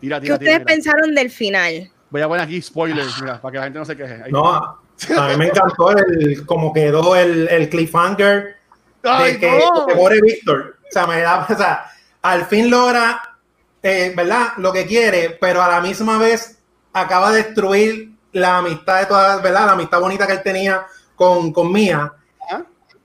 ¿Qué 0.00 0.32
ustedes 0.32 0.60
pensaron 0.60 1.14
del 1.14 1.30
final? 1.30 1.90
Voy 2.10 2.22
a 2.22 2.28
poner 2.28 2.44
aquí 2.44 2.62
spoilers, 2.62 3.20
mira, 3.20 3.40
para 3.40 3.52
que 3.52 3.58
la 3.58 3.64
gente 3.64 3.78
no 3.78 3.84
se 3.84 3.96
queje. 3.96 4.30
No, 4.30 4.54
a 4.54 5.28
mí 5.28 5.36
me 5.36 5.46
encantó 5.48 5.90
el, 5.96 6.46
como 6.46 6.72
quedó 6.72 7.14
el, 7.16 7.48
el 7.48 7.68
cliffhanger 7.68 8.56
de 9.02 9.38
que, 9.38 9.58
no. 9.58 9.94
muere 9.94 10.20
Víctor. 10.22 10.76
O 10.82 10.90
sea, 10.90 11.06
me 11.06 11.20
da, 11.20 11.46
o 11.48 11.56
sea, 11.56 11.90
al 12.22 12.46
fin 12.46 12.70
logra, 12.70 13.38
eh, 13.82 14.12
¿verdad? 14.16 14.52
Lo 14.58 14.72
que 14.72 14.86
quiere, 14.86 15.36
pero 15.40 15.62
a 15.62 15.68
la 15.68 15.80
misma 15.80 16.18
vez 16.18 16.58
acaba 16.92 17.30
de 17.30 17.42
destruir 17.42 18.12
la 18.32 18.58
amistad 18.58 19.00
de 19.00 19.06
todas, 19.06 19.42
¿verdad? 19.42 19.66
La 19.66 19.72
amistad 19.72 20.00
bonita 20.00 20.26
que 20.26 20.34
él 20.34 20.42
tenía 20.42 20.86
con, 21.14 21.52
con 21.52 21.72
Mía. 21.72 22.12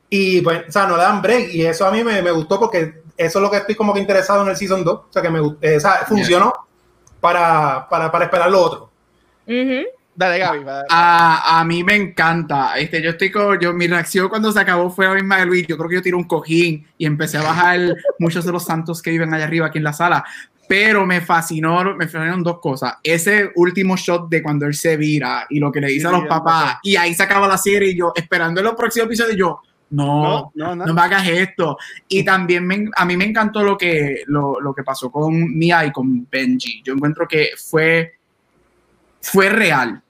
Y 0.09 0.41
pues, 0.41 0.69
o 0.69 0.71
sea, 0.71 0.85
no 0.85 0.95
le 0.95 1.01
dan 1.01 1.21
break. 1.23 1.53
Y 1.53 1.65
eso 1.65 1.87
a 1.87 1.91
mí 1.91 2.03
me, 2.03 2.21
me, 2.21 2.31
gustó 2.31 2.59
porque 2.59 3.01
eso 3.17 3.39
es 3.39 3.43
lo 3.43 3.49
que 3.49 3.57
estoy 3.57 3.73
como 3.73 3.93
que 3.93 3.99
interesado 3.99 4.43
en 4.43 4.49
el 4.49 4.55
Season 4.55 4.83
2. 4.83 4.93
O 4.93 5.07
sea, 5.09 5.23
que 5.23 5.29
me 5.31 5.39
eh, 5.61 5.77
o 5.77 5.79
sea, 5.79 6.05
funcionó 6.07 6.53
para, 7.23 7.87
para, 7.87 8.11
para 8.11 8.25
esperar 8.25 8.51
lo 8.51 8.61
otro. 8.61 8.91
Dale, 10.13 10.39
Gaby. 10.39 10.65
A, 10.89 11.59
a, 11.59 11.63
mí 11.63 11.81
me 11.81 11.95
encanta. 11.95 12.77
Este, 12.77 13.01
yo 13.01 13.11
estoy 13.11 13.31
con, 13.31 13.57
yo, 13.61 13.71
mi 13.71 13.87
reacción 13.87 14.27
cuando 14.27 14.51
se 14.51 14.59
acabó 14.59 14.89
fue 14.89 15.05
la 15.05 15.13
misma 15.13 15.37
de 15.37 15.45
Luis. 15.45 15.65
Yo 15.65 15.77
creo 15.77 15.89
que 15.89 15.95
yo 15.95 16.01
tiré 16.01 16.17
un 16.17 16.25
cojín 16.25 16.85
y 16.97 17.05
empecé 17.05 17.37
a 17.37 17.43
bajar 17.43 17.79
muchos 18.19 18.43
de 18.43 18.51
los 18.51 18.65
santos 18.65 19.01
que 19.01 19.11
viven 19.11 19.33
allá 19.33 19.45
arriba, 19.45 19.67
aquí 19.67 19.77
en 19.77 19.85
la 19.85 19.93
sala. 19.93 20.25
Pero 20.67 21.05
me 21.05 21.21
fascinó, 21.21 21.95
me 21.95 22.07
fascinaron 22.07 22.43
dos 22.43 22.59
cosas. 22.59 22.95
Ese 23.01 23.51
último 23.55 23.95
shot 23.95 24.27
de 24.27 24.43
cuando 24.43 24.65
él 24.65 24.73
se 24.73 24.97
vira 24.97 25.47
y 25.49 25.59
lo 25.59 25.71
que 25.71 25.79
le 25.79 25.87
dice 25.87 26.07
a 26.07 26.11
los 26.11 26.25
papás. 26.25 26.79
Y 26.83 26.97
ahí 26.97 27.13
se 27.13 27.23
acaba 27.23 27.47
la 27.47 27.57
serie 27.57 27.91
y 27.91 27.97
yo 27.97 28.11
esperando 28.13 28.59
en 28.59 28.65
los 28.65 28.75
próximos 28.75 29.07
episodios, 29.07 29.37
yo, 29.37 29.61
no, 29.93 30.51
no, 30.55 30.75
no, 30.75 30.93
me 30.93 31.01
hagas 31.01 31.27
esto. 31.27 31.77
Y 32.07 32.23
también 32.25 32.65
me, 32.65 32.89
a 32.95 33.05
mí 33.05 33.15
me 33.15 33.25
encantó 33.25 33.63
lo 33.63 33.77
que, 33.77 34.23
lo, 34.25 34.59
lo, 34.59 34.73
que 34.73 34.81
pasó 34.81 35.11
con 35.11 35.55
Mia 35.55 35.85
y 35.85 35.91
con 35.91 36.27
Benji. 36.29 36.81
Yo 36.83 36.93
encuentro 36.93 37.27
que 37.27 37.51
fue, 37.55 38.13
fue 39.21 39.49
real. 39.49 40.01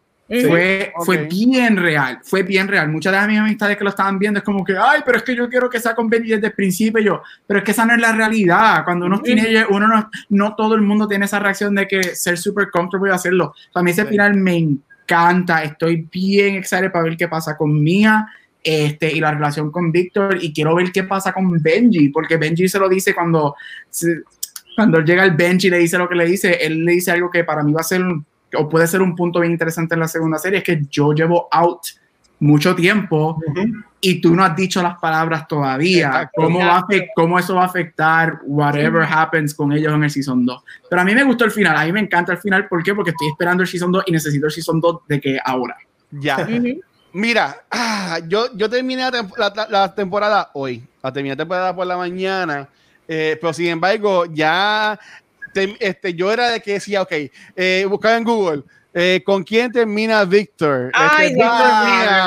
fue, 0.47 0.93
fue 1.03 1.17
bien 1.25 1.75
real, 1.75 2.19
fue 2.23 2.43
bien 2.43 2.69
real. 2.69 2.87
Muchas 2.87 3.11
de 3.11 3.27
mis 3.27 3.39
amistades 3.39 3.75
que 3.75 3.83
lo 3.83 3.89
estaban 3.89 4.17
viendo 4.17 4.39
es 4.39 4.45
como 4.45 4.63
que, 4.63 4.77
ay, 4.77 5.01
pero 5.05 5.17
es 5.17 5.23
que 5.23 5.35
yo 5.35 5.49
quiero 5.49 5.69
que 5.69 5.81
sea 5.81 5.93
con 5.93 6.09
Benji 6.09 6.29
desde 6.29 6.47
el 6.47 6.53
principio. 6.53 7.01
yo, 7.01 7.21
pero 7.45 7.59
es 7.59 7.65
que 7.65 7.71
esa 7.71 7.85
no 7.85 7.93
es 7.93 7.99
la 7.99 8.13
realidad. 8.13 8.85
Cuando 8.85 9.07
uno 9.07 9.19
tiene, 9.21 9.65
uno 9.69 9.85
no, 9.85 10.09
no 10.29 10.55
todo 10.55 10.75
el 10.75 10.81
mundo 10.81 11.09
tiene 11.09 11.25
esa 11.25 11.39
reacción 11.39 11.75
de 11.75 11.89
que 11.89 12.15
ser 12.15 12.37
súper 12.37 12.71
comfortable 12.71 13.11
y 13.11 13.15
hacerlo. 13.15 13.53
Para 13.73 13.83
mí 13.83 13.91
ese 13.91 14.05
final 14.05 14.33
me 14.35 14.55
encanta. 14.55 15.61
Estoy 15.61 16.07
bien 16.09 16.55
excited 16.55 16.89
para 16.89 17.03
ver 17.03 17.17
qué 17.17 17.27
pasa 17.27 17.57
con 17.57 17.83
Mia 17.83 18.29
este, 18.63 19.11
y 19.11 19.19
la 19.19 19.31
relación 19.31 19.71
con 19.71 19.91
Víctor 19.91 20.37
y 20.41 20.53
quiero 20.53 20.75
ver 20.75 20.91
qué 20.91 21.03
pasa 21.03 21.33
con 21.33 21.61
Benji, 21.61 22.09
porque 22.09 22.37
Benji 22.37 22.67
se 22.67 22.79
lo 22.79 22.87
dice 22.87 23.13
cuando, 23.13 23.55
cuando 24.75 25.01
llega 25.01 25.23
el 25.23 25.31
Benji 25.31 25.67
y 25.67 25.71
le 25.71 25.79
dice 25.79 25.97
lo 25.97 26.07
que 26.07 26.15
le 26.15 26.25
dice, 26.25 26.53
él 26.61 26.85
le 26.85 26.93
dice 26.93 27.11
algo 27.11 27.29
que 27.29 27.43
para 27.43 27.63
mí 27.63 27.73
va 27.73 27.81
a 27.81 27.83
ser 27.83 28.01
o 28.55 28.69
puede 28.69 28.87
ser 28.87 29.01
un 29.01 29.15
punto 29.15 29.39
bien 29.39 29.51
interesante 29.51 29.95
en 29.95 29.99
la 29.99 30.07
segunda 30.07 30.37
serie, 30.37 30.59
es 30.59 30.63
que 30.63 30.81
yo 30.89 31.11
llevo 31.13 31.47
out 31.51 31.81
mucho 32.39 32.75
tiempo 32.75 33.41
y 34.01 34.19
tú 34.19 34.35
no 34.35 34.43
has 34.43 34.55
dicho 34.55 34.83
las 34.83 34.99
palabras 34.99 35.47
todavía. 35.47 36.29
¿Cómo, 36.35 36.59
va 36.59 36.85
¿Cómo 37.15 37.39
eso 37.39 37.55
va 37.55 37.63
a 37.63 37.65
afectar 37.65 38.39
whatever 38.43 39.07
happens 39.09 39.53
con 39.53 39.71
ellos 39.71 39.93
en 39.93 40.03
el 40.03 40.09
Season 40.09 40.45
2? 40.45 40.63
Pero 40.89 41.01
a 41.01 41.05
mí 41.05 41.15
me 41.15 41.23
gustó 41.23 41.45
el 41.45 41.51
final, 41.51 41.77
a 41.77 41.85
mí 41.85 41.93
me 41.93 42.01
encanta 42.01 42.33
el 42.33 42.37
final. 42.39 42.67
¿Por 42.67 42.83
qué? 42.83 42.93
Porque 42.93 43.11
estoy 43.11 43.29
esperando 43.29 43.63
el 43.63 43.69
Season 43.69 43.91
2 43.91 44.03
y 44.07 44.11
necesito 44.11 44.47
el 44.47 44.51
Season 44.51 44.81
2 44.81 45.01
de 45.07 45.21
que 45.21 45.39
ahora. 45.43 45.77
Ya. 46.11 46.45
Mira, 47.13 47.63
ah, 47.69 48.19
yo, 48.27 48.47
yo 48.55 48.67
terminé 48.69 49.03
la, 49.69 49.93
temporada 49.93 50.49
hoy, 50.53 50.83
la 51.01 51.13
terminé 51.13 51.35
la 51.35 51.37
temporada 51.37 51.75
por 51.75 51.85
la 51.85 51.95
mañana, 51.95 52.67
eh, 53.07 53.37
pero 53.39 53.53
sin 53.53 53.67
embargo, 53.67 54.25
ya 54.25 54.99
este, 55.79 56.15
yo 56.15 56.31
era 56.31 56.49
de 56.49 56.59
que 56.59 56.73
decía, 56.73 57.03
ok, 57.03 57.11
eh, 57.55 57.85
buscaba 57.87 58.17
en 58.17 58.23
Google, 58.23 58.63
eh, 58.95 59.21
¿con 59.23 59.43
quién 59.43 59.71
termina 59.71 60.25
Víctor? 60.25 60.91
Este, 61.19 61.35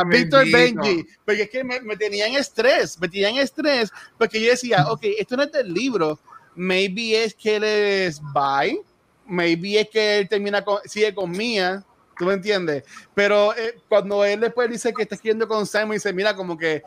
Víctor 0.06 0.50
Benji. 0.50 1.04
Porque 1.24 1.42
es 1.42 1.50
que 1.50 1.64
me, 1.64 1.80
me 1.80 1.96
tenía 1.96 2.26
en 2.26 2.36
estrés, 2.36 2.98
me 3.00 3.08
tenía 3.08 3.30
en 3.30 3.38
estrés, 3.38 3.90
porque 4.16 4.40
yo 4.40 4.50
decía, 4.50 4.86
ok, 4.88 5.00
esto 5.18 5.36
no 5.36 5.42
es 5.42 5.52
del 5.52 5.72
libro, 5.72 6.18
maybe 6.54 7.24
es 7.24 7.34
que 7.34 7.56
él 7.56 7.64
es 7.64 8.20
bye, 8.32 8.80
maybe 9.26 9.80
es 9.80 9.88
que 9.90 10.18
él 10.18 10.28
termina 10.28 10.62
con, 10.62 10.78
sigue 10.84 11.14
con 11.14 11.30
Mia, 11.30 11.84
¿tú 12.18 12.24
me 12.24 12.34
entiendes? 12.34 12.84
Pero 13.14 13.56
eh, 13.56 13.78
cuando 13.88 14.24
él 14.24 14.40
después 14.40 14.70
dice 14.70 14.92
que 14.92 15.02
está 15.02 15.14
escribiendo 15.14 15.46
con 15.48 15.66
Simon 15.66 15.92
y 15.92 15.94
dice, 15.94 16.12
mira, 16.12 16.34
como 16.34 16.56
que 16.56 16.82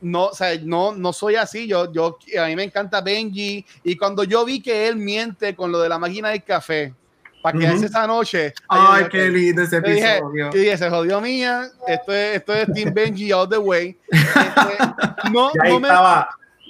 no, 0.00 0.26
o 0.26 0.34
sea, 0.34 0.56
no, 0.62 0.92
no 0.94 1.12
soy 1.12 1.36
así. 1.36 1.66
Yo, 1.66 1.92
yo, 1.92 2.18
a 2.40 2.46
mí 2.46 2.56
me 2.56 2.64
encanta 2.64 3.00
Benji. 3.00 3.64
Y 3.84 3.96
cuando 3.96 4.24
yo 4.24 4.44
vi 4.44 4.62
que 4.62 4.88
él 4.88 4.96
miente 4.96 5.54
con 5.54 5.70
lo 5.70 5.80
de 5.80 5.88
la 5.88 5.98
máquina 5.98 6.30
del 6.30 6.42
café, 6.42 6.94
para 7.42 7.58
que 7.58 7.66
hace 7.66 7.86
esa 7.86 8.06
noche. 8.06 8.52
Ay, 8.68 9.06
qué 9.10 9.28
lindo 9.28 9.62
ese 9.62 9.78
episodio. 9.78 10.50
y 10.52 10.58
dije, 10.58 10.76
se 10.76 10.90
jodió 10.90 11.20
mía. 11.20 11.70
Esto 11.86 12.12
es, 12.12 12.36
esto 12.36 12.54
es 12.54 12.72
Team 12.72 12.92
Benji 12.92 13.32
all 13.32 13.48
the 13.48 13.58
way. 13.58 13.98
Este, 14.10 15.30
no, 15.32 15.50
no 15.64 15.80
me, 15.80 15.88
estaba 15.88 16.28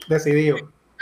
decidido. 0.09 0.56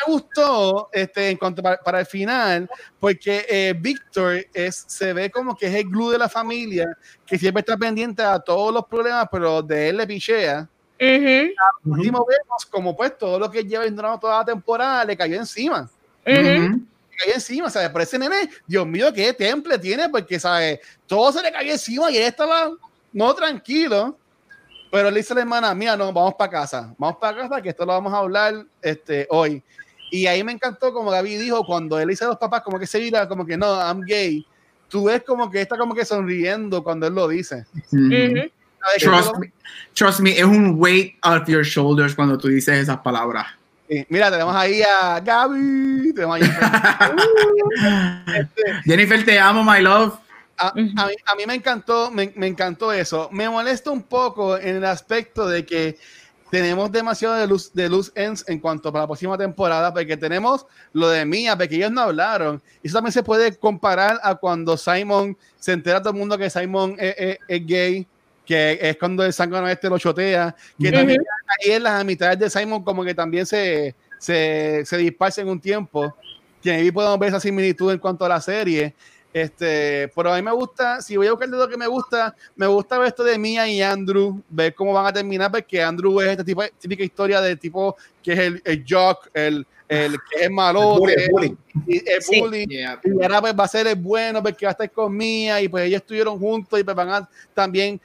Me 0.07 0.13
gustó 0.13 0.91
este, 0.93 1.31
en 1.31 1.37
cuanto 1.37 1.63
para, 1.63 2.01
el 2.01 2.07
final, 2.07 2.71
porque 3.01 3.45
eh, 3.49 3.75
Víctor 3.79 4.47
es, 4.53 4.85
se 4.87 5.13
ve 5.13 5.31
como 5.31 5.57
que 5.57 5.67
es 5.67 5.75
el 5.75 5.85
glue 5.85 6.13
de 6.13 6.19
la 6.19 6.29
familia, 6.29 6.97
que 7.27 7.39
siempre 7.39 7.61
está 7.61 7.77
pendiente 7.77 8.23
a 8.23 8.39
todos 8.39 8.73
los 8.73 8.87
problemas, 8.87 9.27
pero 9.31 9.63
de 9.63 9.89
él 9.89 9.97
le 9.97 10.07
pichea 10.07 10.69
Uh 11.01 11.55
último 11.85 12.27
vemos 12.29 12.67
como 12.67 12.97
pues 12.97 13.17
todo 13.17 13.39
lo 13.39 13.51
que 13.51 13.63
lleva 13.63 13.85
entrando 13.85 14.19
toda 14.19 14.39
la 14.39 14.45
temporada 14.45 15.05
le 15.05 15.17
cayó 15.17 15.37
encima. 15.37 15.89
Le 16.25 16.37
cayó 17.17 17.35
encima, 17.35 17.71
¿sabes? 17.71 17.91
Por 17.91 18.03
ese 18.03 18.19
nene, 18.19 18.51
Dios 18.67 18.87
mío, 18.87 19.13
qué 19.13 19.33
temple 19.33 19.79
tiene, 19.79 20.09
porque, 20.09 20.39
¿sabes? 20.39 20.81
Todo 21.07 21.33
se 21.33 21.43
le 21.43 21.53
cayó 21.53 21.73
encima 21.73 22.11
y 22.11 22.17
él 22.17 22.25
estaba 22.25 22.71
no 23.13 23.35
tranquilo. 23.35 24.19
Pero 24.91 25.11
le 25.11 25.19
dice 25.19 25.33
a 25.35 25.37
la 25.37 25.43
hermana, 25.43 25.75
mira, 25.75 25.97
no, 25.97 26.13
vamos 26.13 26.35
para 26.35 26.51
casa, 26.51 26.95
vamos 26.99 27.19
para 27.21 27.37
casa, 27.37 27.63
que 27.63 27.69
esto 27.69 27.85
lo 27.85 27.93
vamos 27.93 28.13
a 28.13 28.19
hablar 28.19 28.65
este, 28.83 29.27
hoy. 29.31 29.63
Y 30.11 30.27
ahí 30.27 30.43
me 30.43 30.53
encantó, 30.53 30.93
como 30.93 31.11
Gaby 31.11 31.37
dijo, 31.37 31.65
cuando 31.65 31.99
él 31.99 32.09
dice 32.09 32.25
a 32.25 32.29
los 32.29 32.37
papás, 32.37 32.63
como 32.63 32.79
que 32.79 32.87
se 32.87 32.99
mira, 33.01 33.29
como 33.29 33.45
que 33.45 33.57
no, 33.57 33.67
I'm 33.77 34.01
gay. 34.01 34.47
Tú 34.89 35.05
ves 35.05 35.23
como 35.27 35.51
que 35.51 35.61
está 35.61 35.77
como 35.77 35.95
que 35.95 36.05
sonriendo 36.05 36.83
cuando 36.83 37.07
él 37.07 37.15
lo 37.15 37.29
dice. 37.29 37.67
Trust 38.99 39.37
me, 39.39 39.53
trust 39.93 40.21
me, 40.21 40.31
es 40.31 40.45
un 40.45 40.75
weight 40.79 41.17
off 41.23 41.47
your 41.47 41.65
shoulders 41.65 42.15
cuando 42.15 42.39
tú 42.39 42.49
dices 42.49 42.79
esas 42.79 42.99
palabras. 42.99 43.47
mira, 44.09 44.31
tenemos 44.31 44.55
ahí 44.55 44.83
a 44.83 45.21
Gaby. 45.21 46.15
Este, 48.35 48.63
Jennifer, 48.85 49.25
te 49.25 49.39
amo, 49.39 49.63
my 49.65 49.81
love. 49.81 50.15
A, 50.59 50.73
mí, 50.75 50.93
a 50.97 51.35
mí, 51.37 51.47
me 51.47 51.55
encantó, 51.55 52.11
me, 52.11 52.33
me, 52.35 52.49
encantó 52.49 52.93
eso. 52.93 53.29
Me 53.31 53.49
molesta 53.49 53.91
un 53.91 54.03
poco 54.03 54.59
en 54.59 54.77
el 54.77 54.85
aspecto 54.85 55.49
de 55.49 55.65
que 55.65 55.99
tenemos 56.51 56.91
demasiado 56.91 57.35
de 57.35 57.47
luz, 57.47 57.73
de 57.73 57.89
luz 57.89 58.11
ends 58.15 58.45
en 58.49 58.59
cuanto 58.59 58.91
para 58.93 59.05
la 59.05 59.09
próxima 59.09 59.37
temporada, 59.37 59.93
porque 59.93 60.17
tenemos 60.17 60.67
lo 60.93 61.09
de 61.09 61.25
Mía, 61.25 61.57
porque 61.57 61.77
ellos 61.77 61.93
no 61.93 62.03
hablaron. 62.03 62.63
Y 62.83 62.89
eso 62.89 62.97
también 62.97 63.13
se 63.13 63.23
puede 63.23 63.57
comparar 63.57 64.19
a 64.23 64.35
cuando 64.35 64.77
Simon 64.77 65.37
se 65.59 65.73
entera 65.73 66.01
todo 66.01 66.13
el 66.13 66.19
mundo 66.19 66.39
que 66.39 66.51
Simon 66.51 66.97
es 66.99 67.67
gay 67.67 68.07
que 68.49 68.79
es 68.81 68.97
cuando 68.97 69.23
el 69.27 69.33
sangre 69.35 69.71
este 69.71 69.91
lo 69.91 69.99
chotea, 69.99 70.57
que 70.81 70.91
también 70.91 71.21
ahí 71.47 71.73
en 71.73 71.83
las 71.83 72.01
amistades 72.01 72.39
de 72.39 72.49
Simon 72.49 72.83
como 72.83 73.05
que 73.05 73.15
también 73.15 73.45
se, 73.45 73.95
se, 74.19 74.87
se 74.87 75.17
en 75.43 75.49
un 75.51 75.61
tiempo, 75.61 76.17
que 76.63 76.71
ahí 76.71 76.91
podemos 76.91 77.19
ver 77.19 77.29
esa 77.29 77.41
similitud 77.41 77.93
en 77.93 77.99
cuanto 77.99 78.25
a 78.25 78.29
la 78.31 78.41
serie. 78.41 78.95
Este, 79.33 80.11
pero 80.17 80.33
a 80.33 80.37
mí 80.37 80.43
me 80.43 80.53
gusta, 80.53 81.03
si 81.03 81.17
voy 81.17 81.27
a 81.27 81.33
buscar 81.33 81.49
de 81.49 81.57
lo 81.57 81.69
que 81.69 81.77
me 81.77 81.87
gusta, 81.87 82.35
me 82.57 82.67
gusta 82.67 82.99
ver 82.99 83.09
esto 83.09 83.23
de 83.23 83.39
Mia 83.39 83.69
y 83.69 83.83
Andrew, 83.83 84.43
ver 84.49 84.75
cómo 84.75 84.93
van 84.93 85.07
a 85.07 85.13
terminar, 85.13 85.51
porque 85.51 85.83
Andrew 85.83 86.21
es 86.21 86.29
esta 86.29 86.45
tipo, 86.45 86.63
típica 86.79 87.05
historia 87.05 87.41
de 87.41 87.57
tipo 87.57 87.97
que 88.23 88.33
es 88.33 88.39
el, 88.39 88.63
el 88.65 88.85
jock, 88.89 89.29
el, 89.35 89.67
el 89.89 90.17
que 90.31 90.45
es 90.45 90.51
malo, 90.51 90.97
el 91.07 91.31
bully, 91.31 91.57
Y, 91.87 91.97
el 91.99 92.41
bully. 92.41 92.67
Y 92.69 93.23
ahora 93.23 93.41
pues 93.41 93.55
va 93.55 93.65
a 93.65 93.69
ser 93.69 93.87
el 93.87 93.97
bueno 93.97 94.43
porque 94.43 94.67
va 94.67 94.71
a 94.71 94.73
estar 94.73 94.91
con 94.91 95.15
Mía 95.15 95.61
y 95.61 95.69
pues 95.69 95.85
ellos 95.85 96.01
estuvieron 96.01 96.39
juntos 96.39 96.81
y 96.81 96.85
pues 96.85 96.97
van 96.97 97.11
a 97.11 97.29
también 97.55 98.01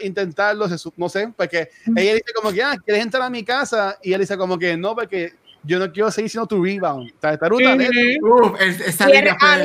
intentarlo, 0.00 0.66
no 0.96 1.08
sé, 1.08 1.32
porque 1.36 1.68
ella 1.96 2.14
dice 2.14 2.32
como 2.34 2.50
que, 2.50 2.62
ah, 2.62 2.76
¿quieres 2.84 3.02
entrar 3.02 3.22
a 3.22 3.30
mi 3.30 3.44
casa? 3.44 3.98
Y 4.02 4.12
él 4.12 4.20
dice 4.20 4.36
como 4.36 4.58
que 4.58 4.76
no, 4.76 4.94
porque 4.94 5.32
yo 5.64 5.78
no 5.78 5.92
quiero 5.92 6.10
seguir 6.10 6.30
siendo 6.30 6.46
tu 6.46 6.62
rebound. 6.62 7.10
O 7.10 7.20
sea, 7.20 7.32
esta 7.32 7.48
ruta 7.48 7.72
a 7.72 7.76
mí 7.76 7.86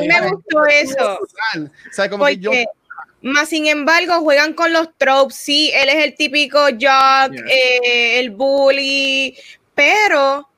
me 0.06 0.30
gustó 0.30 0.66
eso. 0.66 1.18
O 1.20 1.92
sea, 1.92 2.08
como 2.08 2.26
que 2.26 2.38
yo 2.38 2.50
más 3.20 3.48
sin 3.48 3.66
embargo, 3.66 4.20
juegan 4.20 4.54
con 4.54 4.72
los 4.72 4.88
tropes. 4.96 5.36
Sí, 5.36 5.72
él 5.74 5.88
es 5.88 6.04
el 6.04 6.14
típico 6.14 6.58
jock, 6.66 7.34
eh, 7.50 8.20
el 8.20 8.30
bully, 8.30 9.36
pero 9.74 10.48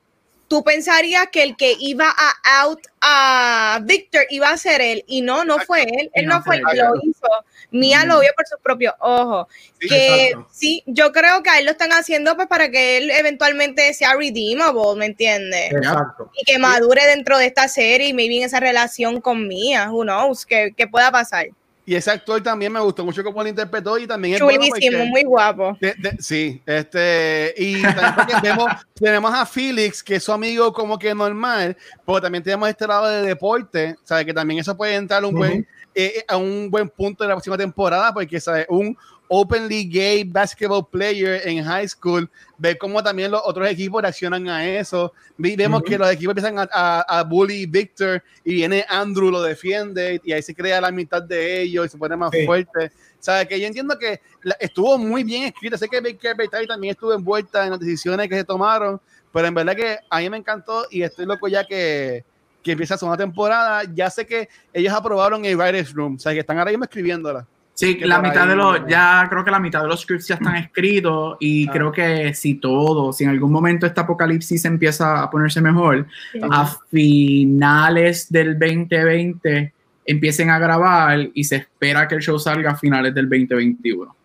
tú 0.51 0.65
pensarías 0.65 1.29
que 1.31 1.43
el 1.43 1.55
que 1.55 1.77
iba 1.79 2.09
a 2.09 2.63
out 2.63 2.81
a 2.99 3.79
Victor 3.83 4.23
iba 4.31 4.49
a 4.49 4.57
ser 4.57 4.81
él 4.81 5.01
y 5.07 5.21
no, 5.21 5.45
no 5.45 5.59
fue 5.59 5.83
él, 5.83 6.11
él 6.13 6.25
no 6.25 6.43
fue 6.43 6.57
el 6.57 6.63
que 6.65 6.75
lo 6.75 6.91
hizo. 7.01 7.25
Mía 7.71 8.03
lo 8.03 8.19
vio 8.19 8.31
por 8.35 8.45
sus 8.45 8.59
propios 8.59 8.93
ojos. 8.99 9.47
que 9.79 10.33
sí, 10.51 10.83
yo 10.87 11.13
creo 11.13 11.41
que 11.41 11.51
a 11.51 11.59
él 11.59 11.63
lo 11.63 11.71
están 11.71 11.93
haciendo 11.93 12.35
pues 12.35 12.49
para 12.49 12.69
que 12.69 12.97
él 12.97 13.11
eventualmente 13.11 13.93
sea 13.93 14.13
redeemable, 14.13 14.97
¿me 14.97 15.05
entiendes? 15.05 15.71
Exacto. 15.71 16.29
Y 16.37 16.43
que 16.43 16.59
madure 16.59 17.07
dentro 17.07 17.37
de 17.37 17.45
esta 17.45 17.69
serie 17.69 18.09
y 18.09 18.13
maybe 18.13 18.39
en 18.39 18.43
esa 18.43 18.59
relación 18.59 19.21
con 19.21 19.47
Mía, 19.47 19.89
who 19.89 20.03
knows, 20.03 20.45
que, 20.45 20.73
que 20.75 20.85
pueda 20.85 21.11
pasar. 21.11 21.47
Y 21.91 21.95
ese 21.95 22.09
actor 22.09 22.41
también 22.41 22.71
me 22.71 22.79
gustó 22.79 23.03
mucho 23.03 23.21
cómo 23.21 23.43
lo 23.43 23.49
interpretó 23.49 23.97
y 23.97 24.07
también 24.07 24.35
es 24.35 24.39
Chulísimo, 24.39 25.05
muy 25.07 25.23
guapo. 25.25 25.77
sí, 26.19 26.63
este, 26.65 27.53
y 27.57 27.81
también 27.81 28.39
tenemos 28.95 29.33
a 29.33 29.45
Felix, 29.45 30.01
que 30.01 30.15
es 30.15 30.23
su 30.23 30.31
amigo 30.31 30.71
como 30.71 30.97
que 30.97 31.13
normal, 31.13 31.75
pero 32.05 32.21
también 32.21 32.45
tenemos 32.45 32.69
este 32.69 32.87
lado 32.87 33.09
de 33.09 33.23
deporte, 33.23 33.97
¿sabes? 34.05 34.25
Que 34.25 34.33
también 34.33 34.61
eso 34.61 34.77
puede 34.77 34.95
entrar 34.95 35.25
un 35.25 35.35
buen, 35.35 35.67
eh, 35.93 36.23
a 36.29 36.37
un 36.37 36.71
buen 36.71 36.87
punto 36.87 37.25
en 37.25 37.27
la 37.31 37.35
próxima 37.35 37.57
temporada, 37.57 38.13
porque 38.13 38.39
¿sabes? 38.39 38.67
un 38.69 38.97
openly 39.33 39.85
gay 39.85 40.25
basketball 40.25 40.83
player 40.83 41.39
en 41.47 41.63
high 41.63 41.87
school, 41.87 42.29
ver 42.57 42.77
cómo 42.77 43.01
también 43.01 43.31
los 43.31 43.41
otros 43.45 43.65
equipos 43.69 44.01
reaccionan 44.01 44.49
a 44.49 44.67
eso. 44.67 45.13
Vemos 45.37 45.83
que 45.83 45.97
los 45.97 46.11
equipos 46.11 46.35
empiezan 46.35 46.59
a, 46.59 46.99
a, 46.99 47.23
bully 47.23 47.65
Victor 47.65 48.21
y 48.43 48.55
viene 48.55 48.85
Andrew, 48.89 49.31
lo 49.31 49.41
defiende 49.41 50.19
y 50.25 50.33
ahí 50.33 50.41
se 50.41 50.53
crea 50.53 50.81
la 50.81 50.91
mitad 50.91 51.23
de 51.23 51.61
ellos 51.61 51.85
y 51.85 51.89
se 51.89 51.97
pone 51.97 52.17
más 52.17 52.31
fuerte. 52.45 52.91
¿Sabes? 53.19 53.47
Que 53.47 53.57
yo 53.57 53.67
entiendo 53.67 53.97
que 53.97 54.19
estuvo 54.59 54.97
muy 54.97 55.23
bien 55.23 55.43
escrito. 55.43 55.77
Sé 55.77 55.87
que 55.87 56.01
Baker 56.01 56.67
también 56.67 56.91
estuvo 56.91 57.13
envuelta 57.13 57.63
en 57.63 57.69
las 57.69 57.79
decisiones 57.79 58.27
que 58.27 58.35
se 58.35 58.43
tomaron, 58.43 58.99
pero 59.31 59.47
en 59.47 59.53
verdad 59.53 59.77
que 59.77 59.97
a 60.09 60.19
mí 60.19 60.29
me 60.29 60.37
encantó 60.37 60.87
y 60.91 61.03
estoy 61.03 61.25
loco 61.25 61.47
ya 61.47 61.63
que, 61.65 62.25
que 62.61 62.73
empieza 62.73 62.95
su 62.95 63.05
segunda 63.05 63.23
temporada. 63.23 63.83
Ya 63.95 64.09
sé 64.09 64.25
que 64.25 64.49
ellos 64.73 64.91
aprobaron 64.93 65.45
el 65.45 65.55
Writers 65.55 65.93
Room, 65.93 66.15
o 66.15 66.19
sea, 66.19 66.33
que 66.33 66.39
están 66.39 66.59
ahora 66.59 66.71
mismo 66.71 66.83
escribiéndola. 66.83 67.47
Sí, 67.73 67.97
la 68.01 68.19
mitad 68.21 68.47
de 68.47 68.55
los, 68.55 68.81
ya 68.87 69.25
creo 69.29 69.43
que 69.43 69.51
la 69.51 69.59
mitad 69.59 69.81
de 69.81 69.87
los 69.87 70.01
scripts 70.01 70.27
ya 70.27 70.35
están 70.35 70.55
escritos 70.57 71.37
y 71.39 71.67
ah. 71.67 71.71
creo 71.71 71.91
que 71.91 72.33
si 72.33 72.55
todo, 72.55 73.11
si 73.13 73.23
en 73.23 73.31
algún 73.31 73.51
momento 73.51 73.85
este 73.85 74.01
apocalipsis 74.01 74.65
empieza 74.65 75.23
a 75.23 75.29
ponerse 75.29 75.61
mejor, 75.61 76.05
a 76.49 76.65
finales 76.89 78.31
del 78.31 78.59
2020 78.59 79.73
empiecen 80.05 80.49
a 80.49 80.59
grabar 80.59 81.29
y 81.33 81.43
se 81.43 81.57
espera 81.57 82.07
que 82.07 82.15
el 82.15 82.21
show 82.21 82.37
salga 82.37 82.71
a 82.71 82.75
finales 82.75 83.13
del 83.13 83.29
2021. 83.29 84.15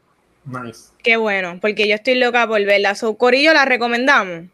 Nice. 0.47 0.90
Qué 1.02 1.16
bueno, 1.16 1.59
porque 1.60 1.89
yo 1.89 1.94
estoy 1.94 2.16
loca 2.16 2.47
por 2.47 2.62
verla. 2.64 2.94
So, 2.94 3.16
Corillo, 3.16 3.52
¿la 3.52 3.64
recomendamos? 3.64 4.44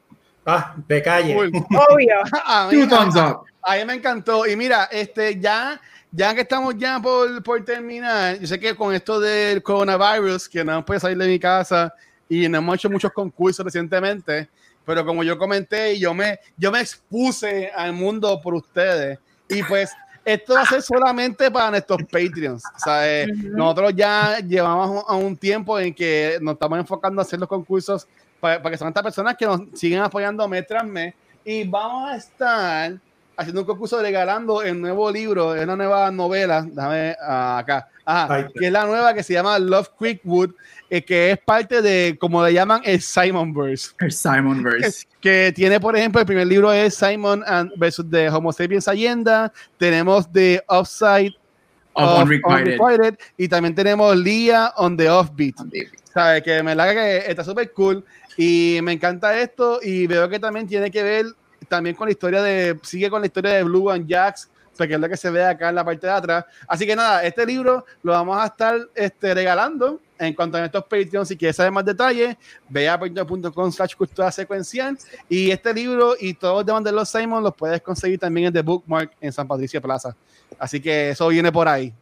Ah, 0.46 0.74
de 0.88 1.02
calle. 1.02 1.36
Obvio. 1.36 2.16
a, 2.46 2.68
mí, 2.70 2.86
thumbs 2.86 3.16
up. 3.16 3.44
a 3.62 3.76
mí 3.76 3.84
me 3.84 3.94
encantó. 3.94 4.46
Y 4.46 4.56
mira, 4.56 4.84
este 4.90 5.38
ya 5.38 5.80
ya 6.12 6.34
que 6.34 6.42
estamos 6.42 6.76
ya 6.76 7.00
por, 7.00 7.42
por, 7.42 7.64
terminar, 7.64 8.38
yo 8.38 8.46
sé 8.46 8.60
que 8.60 8.76
con 8.76 8.94
esto 8.94 9.18
del 9.18 9.62
coronavirus, 9.62 10.48
que 10.48 10.62
no 10.62 10.84
puede 10.84 11.00
salir 11.00 11.16
de 11.16 11.26
mi 11.26 11.38
casa 11.38 11.92
y 12.28 12.48
no 12.48 12.58
hemos 12.58 12.76
hecho 12.76 12.90
muchos 12.90 13.10
concursos 13.12 13.64
recientemente, 13.64 14.48
pero 14.84 15.04
como 15.04 15.24
yo 15.24 15.38
comenté, 15.38 15.98
yo 15.98 16.12
me, 16.12 16.38
yo 16.56 16.70
me 16.70 16.80
expuse 16.80 17.70
al 17.74 17.92
mundo 17.92 18.40
por 18.40 18.54
ustedes. 18.54 19.18
Y 19.48 19.62
pues 19.62 19.90
esto 20.24 20.54
va 20.54 20.62
a 20.62 20.66
ser 20.66 20.82
solamente 20.82 21.50
para 21.50 21.70
nuestros 21.70 22.02
Patreons. 22.04 22.62
Nosotros 23.50 23.92
ya 23.94 24.38
llevamos 24.40 25.04
a 25.08 25.14
un 25.14 25.36
tiempo 25.36 25.78
en 25.78 25.94
que 25.94 26.38
nos 26.40 26.54
estamos 26.54 26.78
enfocando 26.78 27.20
a 27.20 27.22
hacer 27.22 27.40
los 27.40 27.48
concursos 27.48 28.06
para, 28.38 28.62
que 28.62 28.76
son 28.76 28.88
estas 28.88 29.02
personas 29.02 29.36
que 29.36 29.46
nos 29.46 29.62
siguen 29.74 30.00
apoyando 30.00 30.46
mes 30.46 30.66
tras 30.66 30.84
mes. 30.84 31.14
Y 31.44 31.64
vamos 31.64 32.10
a 32.10 32.16
estar 32.16 33.00
haciendo 33.36 33.62
un 33.62 33.66
concurso 33.66 34.00
regalando 34.00 34.62
el 34.62 34.80
nuevo 34.80 35.10
libro, 35.10 35.52
una 35.52 35.76
nueva 35.76 36.10
novela, 36.10 36.66
déjame 36.68 37.16
ah, 37.20 37.58
acá, 37.58 37.88
que 38.58 38.66
es 38.66 38.72
la 38.72 38.86
nueva 38.86 39.14
que 39.14 39.22
se 39.22 39.32
llama 39.32 39.58
Love 39.58 39.90
Quickwood, 39.98 40.50
eh, 40.90 41.02
que 41.02 41.32
es 41.32 41.38
parte 41.38 41.82
de, 41.82 42.16
como 42.20 42.44
le 42.44 42.52
llaman, 42.52 42.82
el 42.84 43.00
Simon 43.00 43.54
Verse. 43.54 43.92
El 43.98 44.12
Simon 44.12 44.62
Verse. 44.62 45.06
Que, 45.20 45.52
tiene, 45.54 45.80
por 45.80 45.96
ejemplo, 45.96 46.20
el 46.20 46.26
primer 46.26 46.46
libro 46.46 46.72
es 46.72 46.94
Simon 46.94 47.42
and 47.46 47.72
versus 47.76 48.08
de 48.10 48.28
Homo 48.28 48.52
sapiens 48.52 48.88
Allenda, 48.88 49.52
tenemos 49.78 50.30
The 50.30 50.62
Offside 50.68 51.34
of, 51.94 52.28
Unrequited. 52.44 53.18
y 53.36 53.48
también 53.48 53.74
tenemos 53.74 54.16
Leah 54.16 54.72
on 54.76 54.96
the 54.96 55.08
Offbeat. 55.08 55.54
¿Sabes? 56.12 56.42
Que 56.42 56.62
me 56.62 56.74
la 56.74 56.92
que 56.92 57.18
está 57.26 57.42
súper 57.42 57.72
cool 57.72 58.04
y 58.36 58.80
me 58.82 58.92
encanta 58.92 59.38
esto 59.38 59.80
y 59.82 60.06
veo 60.06 60.28
que 60.28 60.38
también 60.38 60.66
tiene 60.66 60.90
que 60.90 61.02
ver 61.02 61.26
también 61.72 61.96
con 61.96 62.06
la 62.06 62.12
historia 62.12 62.42
de, 62.42 62.78
sigue 62.82 63.08
con 63.08 63.22
la 63.22 63.26
historia 63.26 63.54
de 63.54 63.62
Blue 63.62 63.90
and 63.90 64.06
Jacks, 64.06 64.50
que 64.76 64.92
es 64.92 65.00
lo 65.00 65.08
que 65.08 65.16
se 65.16 65.30
ve 65.30 65.42
acá 65.42 65.70
en 65.70 65.74
la 65.74 65.82
parte 65.82 66.06
de 66.06 66.12
atrás. 66.12 66.44
Así 66.68 66.86
que 66.86 66.94
nada, 66.94 67.24
este 67.24 67.46
libro 67.46 67.86
lo 68.02 68.12
vamos 68.12 68.36
a 68.38 68.44
estar 68.44 68.78
este, 68.94 69.32
regalando 69.32 69.98
en 70.18 70.34
cuanto 70.34 70.58
a 70.58 70.66
estos 70.66 70.82
Patreons. 70.84 71.28
Si 71.28 71.36
quieres 71.36 71.56
saber 71.56 71.72
más 71.72 71.86
detalles, 71.86 72.36
ve 72.68 72.90
a 72.90 73.00
patreon.com 73.00 73.72
slash 73.72 73.94
cultura 73.94 74.30
secuencial. 74.30 74.98
Y 75.30 75.50
este 75.50 75.72
libro 75.72 76.14
y 76.20 76.34
todos 76.34 76.56
los 76.56 76.66
demás 76.66 76.84
de 76.84 76.92
los 76.92 77.08
Simon 77.08 77.42
los 77.42 77.54
puedes 77.54 77.80
conseguir 77.80 78.18
también 78.18 78.48
en 78.48 78.52
The 78.52 78.60
Bookmark 78.60 79.12
en 79.18 79.32
San 79.32 79.48
Patricio 79.48 79.80
Plaza. 79.80 80.14
Así 80.58 80.78
que 80.78 81.10
eso 81.10 81.28
viene 81.28 81.50
por 81.50 81.68
ahí. 81.68 81.94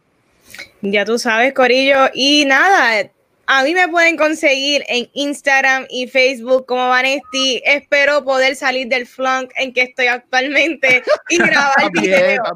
Ya 0.81 1.05
tú 1.05 1.17
sabes, 1.17 1.53
Corillo. 1.53 2.09
Y 2.13 2.43
nada, 2.43 3.09
a 3.53 3.63
mí 3.65 3.73
me 3.73 3.89
pueden 3.89 4.15
conseguir 4.15 4.81
en 4.87 5.09
Instagram 5.11 5.85
y 5.89 6.07
Facebook 6.07 6.65
como 6.65 6.87
Vanesti. 6.87 7.61
Espero 7.65 8.23
poder 8.23 8.55
salir 8.55 8.87
del 8.87 9.05
flunk 9.05 9.51
en 9.57 9.73
que 9.73 9.81
estoy 9.81 10.07
actualmente 10.07 11.03
y 11.27 11.37
grabar 11.37 11.91
videos. 11.91 12.47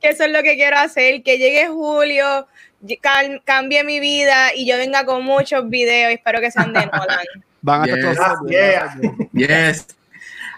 Que 0.00 0.08
eso 0.08 0.24
es 0.24 0.32
lo 0.32 0.42
que 0.42 0.54
quiero 0.54 0.78
hacer. 0.78 1.22
Que 1.22 1.36
llegue 1.36 1.68
julio, 1.68 2.46
cambie 3.44 3.84
mi 3.84 4.00
vida 4.00 4.54
y 4.54 4.66
yo 4.66 4.78
venga 4.78 5.04
con 5.04 5.22
muchos 5.22 5.68
videos. 5.68 6.12
Espero 6.12 6.40
que 6.40 6.50
sean 6.50 6.72
de 6.72 6.86
Nolan. 6.92 7.26
Van 7.60 7.82
a 7.82 7.94
yes. 9.34 9.86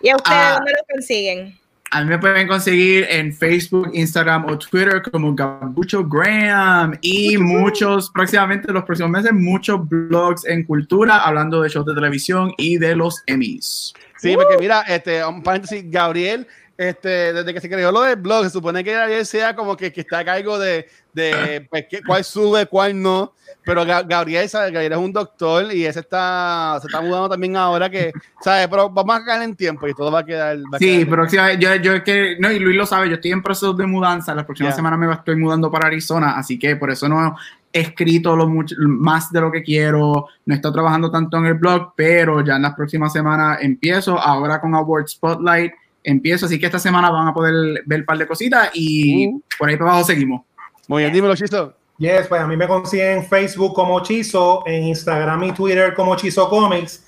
¿Y 0.02 0.08
a 0.08 0.16
ustedes 0.16 0.38
ah. 0.38 0.54
dónde 0.54 0.70
lo 0.70 0.94
consiguen? 0.94 1.58
A 1.90 2.02
mí 2.02 2.08
me 2.08 2.18
pueden 2.18 2.48
conseguir 2.48 3.06
en 3.08 3.32
Facebook, 3.32 3.90
Instagram 3.92 4.46
o 4.46 4.58
Twitter 4.58 5.00
como 5.02 5.34
Gabucho 5.34 6.04
Graham 6.04 6.98
y 7.00 7.38
muchos, 7.38 8.10
próximamente 8.10 8.72
los 8.72 8.84
próximos 8.84 9.12
meses, 9.12 9.32
muchos 9.32 9.88
blogs 9.88 10.44
en 10.46 10.64
cultura 10.64 11.18
hablando 11.18 11.62
de 11.62 11.68
shows 11.68 11.86
de 11.86 11.94
televisión 11.94 12.52
y 12.58 12.78
de 12.78 12.96
los 12.96 13.22
Emmys. 13.26 13.94
Sí, 14.16 14.34
porque 14.34 14.56
mira, 14.58 14.82
este, 14.82 15.24
un 15.24 15.42
paréntesis, 15.42 15.84
Gabriel 15.88 16.48
este, 16.76 17.32
desde 17.32 17.54
que 17.54 17.60
se 17.60 17.68
creó 17.68 17.92
lo 17.92 18.02
del 18.02 18.16
blog, 18.16 18.44
se 18.44 18.50
supone 18.50 18.82
que 18.82 18.92
Gabriel 18.92 19.24
sea 19.24 19.54
como 19.54 19.76
que, 19.76 19.92
que 19.92 20.00
está 20.00 20.20
a 20.20 20.24
cargo 20.24 20.58
de, 20.58 20.88
de 21.12 21.66
pues, 21.70 21.86
cuál 22.06 22.24
sube, 22.24 22.66
cuál 22.66 23.00
no. 23.00 23.32
Pero 23.64 23.84
Gabriel, 23.86 24.48
Gabriel 24.52 24.92
es 24.92 24.98
un 24.98 25.12
doctor 25.12 25.72
y 25.72 25.86
ese 25.86 26.00
está, 26.00 26.76
se 26.82 26.86
está 26.86 27.00
mudando 27.00 27.30
también 27.30 27.56
ahora 27.56 27.88
que, 27.88 28.12
¿sabes? 28.42 28.68
Pero 28.68 28.90
vamos 28.90 29.16
a 29.16 29.24
caer 29.24 29.42
en 29.42 29.56
tiempo 29.56 29.88
y 29.88 29.94
todo 29.94 30.12
va 30.12 30.18
a 30.18 30.24
quedar. 30.24 30.58
sí, 30.78 31.06
pero 31.08 31.26
yo, 31.26 31.74
yo 31.76 31.92
es 31.94 32.02
que, 32.02 32.36
no, 32.38 32.50
y 32.50 32.58
Luis 32.58 32.76
lo 32.76 32.84
sabe, 32.84 33.08
yo 33.08 33.14
estoy 33.14 33.32
en 33.32 33.42
proceso 33.42 33.72
de 33.72 33.86
mudanza. 33.86 34.34
La 34.34 34.44
próxima 34.44 34.72
semana 34.72 34.96
me 34.96 35.10
estoy 35.12 35.36
mudando 35.36 35.70
para 35.70 35.86
Arizona, 35.86 36.36
así 36.36 36.58
que 36.58 36.76
por 36.76 36.90
eso 36.90 37.08
no 37.08 37.36
he 37.72 37.80
escrito 37.80 38.36
lo 38.36 38.46
mucho, 38.46 38.74
más 38.78 39.32
de 39.32 39.40
lo 39.40 39.50
que 39.50 39.62
quiero, 39.62 40.28
no 40.44 40.54
estoy 40.54 40.72
trabajando 40.72 41.10
tanto 41.10 41.38
en 41.38 41.46
el 41.46 41.54
blog, 41.54 41.92
pero 41.96 42.44
ya 42.44 42.56
en 42.56 42.62
las 42.62 42.74
próximas 42.74 43.12
semanas 43.12 43.58
empiezo 43.62 44.18
ahora 44.18 44.60
con 44.60 44.74
Award 44.74 45.08
Spotlight 45.08 45.72
empiezo, 46.04 46.46
así 46.46 46.60
que 46.60 46.66
esta 46.66 46.78
semana 46.78 47.10
van 47.10 47.26
a 47.26 47.34
poder 47.34 47.82
ver 47.86 48.00
un 48.00 48.06
par 48.06 48.18
de 48.18 48.26
cositas 48.26 48.70
y 48.74 49.26
uh. 49.28 49.42
por 49.58 49.68
ahí 49.68 49.76
para 49.76 49.90
abajo 49.90 50.04
seguimos. 50.04 50.42
Muy 50.86 51.02
bien, 51.02 51.12
dímelo, 51.12 51.34
Chizo. 51.34 51.74
Yes, 51.98 52.26
pues 52.28 52.40
a 52.40 52.46
mí 52.46 52.56
me 52.56 52.68
consiguen 52.68 53.18
en 53.18 53.24
Facebook 53.24 53.72
como 53.74 54.00
Chizo, 54.02 54.62
en 54.66 54.84
Instagram 54.84 55.44
y 55.44 55.52
Twitter 55.52 55.94
como 55.94 56.14
Chizo 56.16 56.48
Comics. 56.48 57.04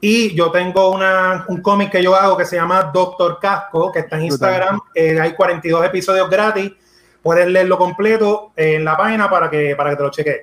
Y 0.00 0.34
yo 0.34 0.50
tengo 0.50 0.90
una, 0.90 1.44
un 1.48 1.60
cómic 1.60 1.90
que 1.90 2.02
yo 2.02 2.14
hago 2.14 2.36
que 2.36 2.46
se 2.46 2.56
llama 2.56 2.90
Doctor 2.92 3.38
Casco, 3.38 3.92
que 3.92 4.00
está 4.00 4.16
en 4.16 4.24
Instagram. 4.24 4.80
Eh, 4.94 5.20
hay 5.20 5.34
42 5.34 5.84
episodios 5.84 6.28
gratis. 6.30 6.72
Puedes 7.22 7.46
leerlo 7.48 7.76
completo 7.76 8.52
en 8.56 8.82
la 8.82 8.96
página 8.96 9.28
para 9.28 9.50
que, 9.50 9.76
para 9.76 9.90
que 9.90 9.96
te 9.96 10.02
lo 10.02 10.10
cheques. 10.10 10.40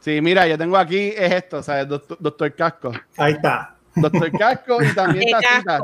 Sí, 0.00 0.20
mira, 0.22 0.46
yo 0.46 0.56
tengo 0.56 0.78
aquí, 0.78 1.12
es 1.14 1.32
esto, 1.32 1.62
¿sabes? 1.62 1.86
Doctor, 1.86 2.16
Doctor 2.18 2.54
Casco. 2.54 2.92
Ahí 3.18 3.34
está. 3.34 3.76
Doctor 3.94 4.32
Casco 4.32 4.82
y 4.82 4.94
también 4.94 5.28
está 5.28 5.82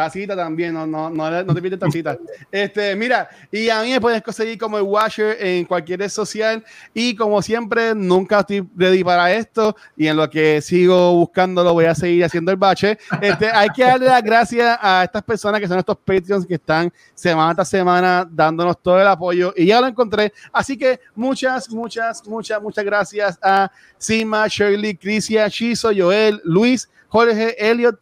Tacita 0.00 0.34
también, 0.34 0.72
no, 0.72 0.86
no, 0.86 1.10
no, 1.10 1.42
no 1.44 1.54
te 1.54 1.60
pides 1.60 1.78
tacita. 1.78 2.16
Este, 2.50 2.96
mira, 2.96 3.28
y 3.52 3.68
a 3.68 3.82
mí 3.82 3.90
me 3.90 4.00
puedes 4.00 4.22
conseguir 4.22 4.56
como 4.56 4.78
el 4.78 4.82
Washer 4.84 5.36
en 5.38 5.66
cualquier 5.66 5.98
red 6.00 6.08
social. 6.08 6.64
Y 6.94 7.14
como 7.14 7.42
siempre, 7.42 7.94
nunca 7.94 8.40
estoy 8.40 8.66
ready 8.74 9.04
para 9.04 9.30
esto. 9.30 9.76
Y 9.98 10.06
en 10.06 10.16
lo 10.16 10.30
que 10.30 10.62
sigo 10.62 11.12
buscándolo, 11.16 11.74
voy 11.74 11.84
a 11.84 11.94
seguir 11.94 12.24
haciendo 12.24 12.50
el 12.50 12.56
bache. 12.56 12.96
Este, 13.20 13.50
hay 13.50 13.68
que 13.68 13.84
darle 13.84 14.06
las 14.06 14.22
gracias 14.22 14.78
a 14.80 15.04
estas 15.04 15.22
personas 15.22 15.60
que 15.60 15.68
son 15.68 15.78
estos 15.78 15.98
Patreons 15.98 16.46
que 16.46 16.54
están 16.54 16.90
semana 17.14 17.54
tras 17.54 17.68
semana 17.68 18.26
dándonos 18.30 18.80
todo 18.80 18.98
el 18.98 19.06
apoyo. 19.06 19.52
Y 19.54 19.66
ya 19.66 19.82
lo 19.82 19.86
encontré. 19.86 20.32
Así 20.50 20.78
que 20.78 20.98
muchas, 21.14 21.68
muchas, 21.68 22.26
muchas, 22.26 22.62
muchas 22.62 22.84
gracias 22.86 23.38
a 23.42 23.70
Sima, 23.98 24.46
Shirley, 24.48 24.96
Crisia, 24.96 25.50
Chizo, 25.50 25.90
Joel, 25.94 26.40
Luis, 26.42 26.88
Jorge, 27.08 27.54
Elliot, 27.58 28.00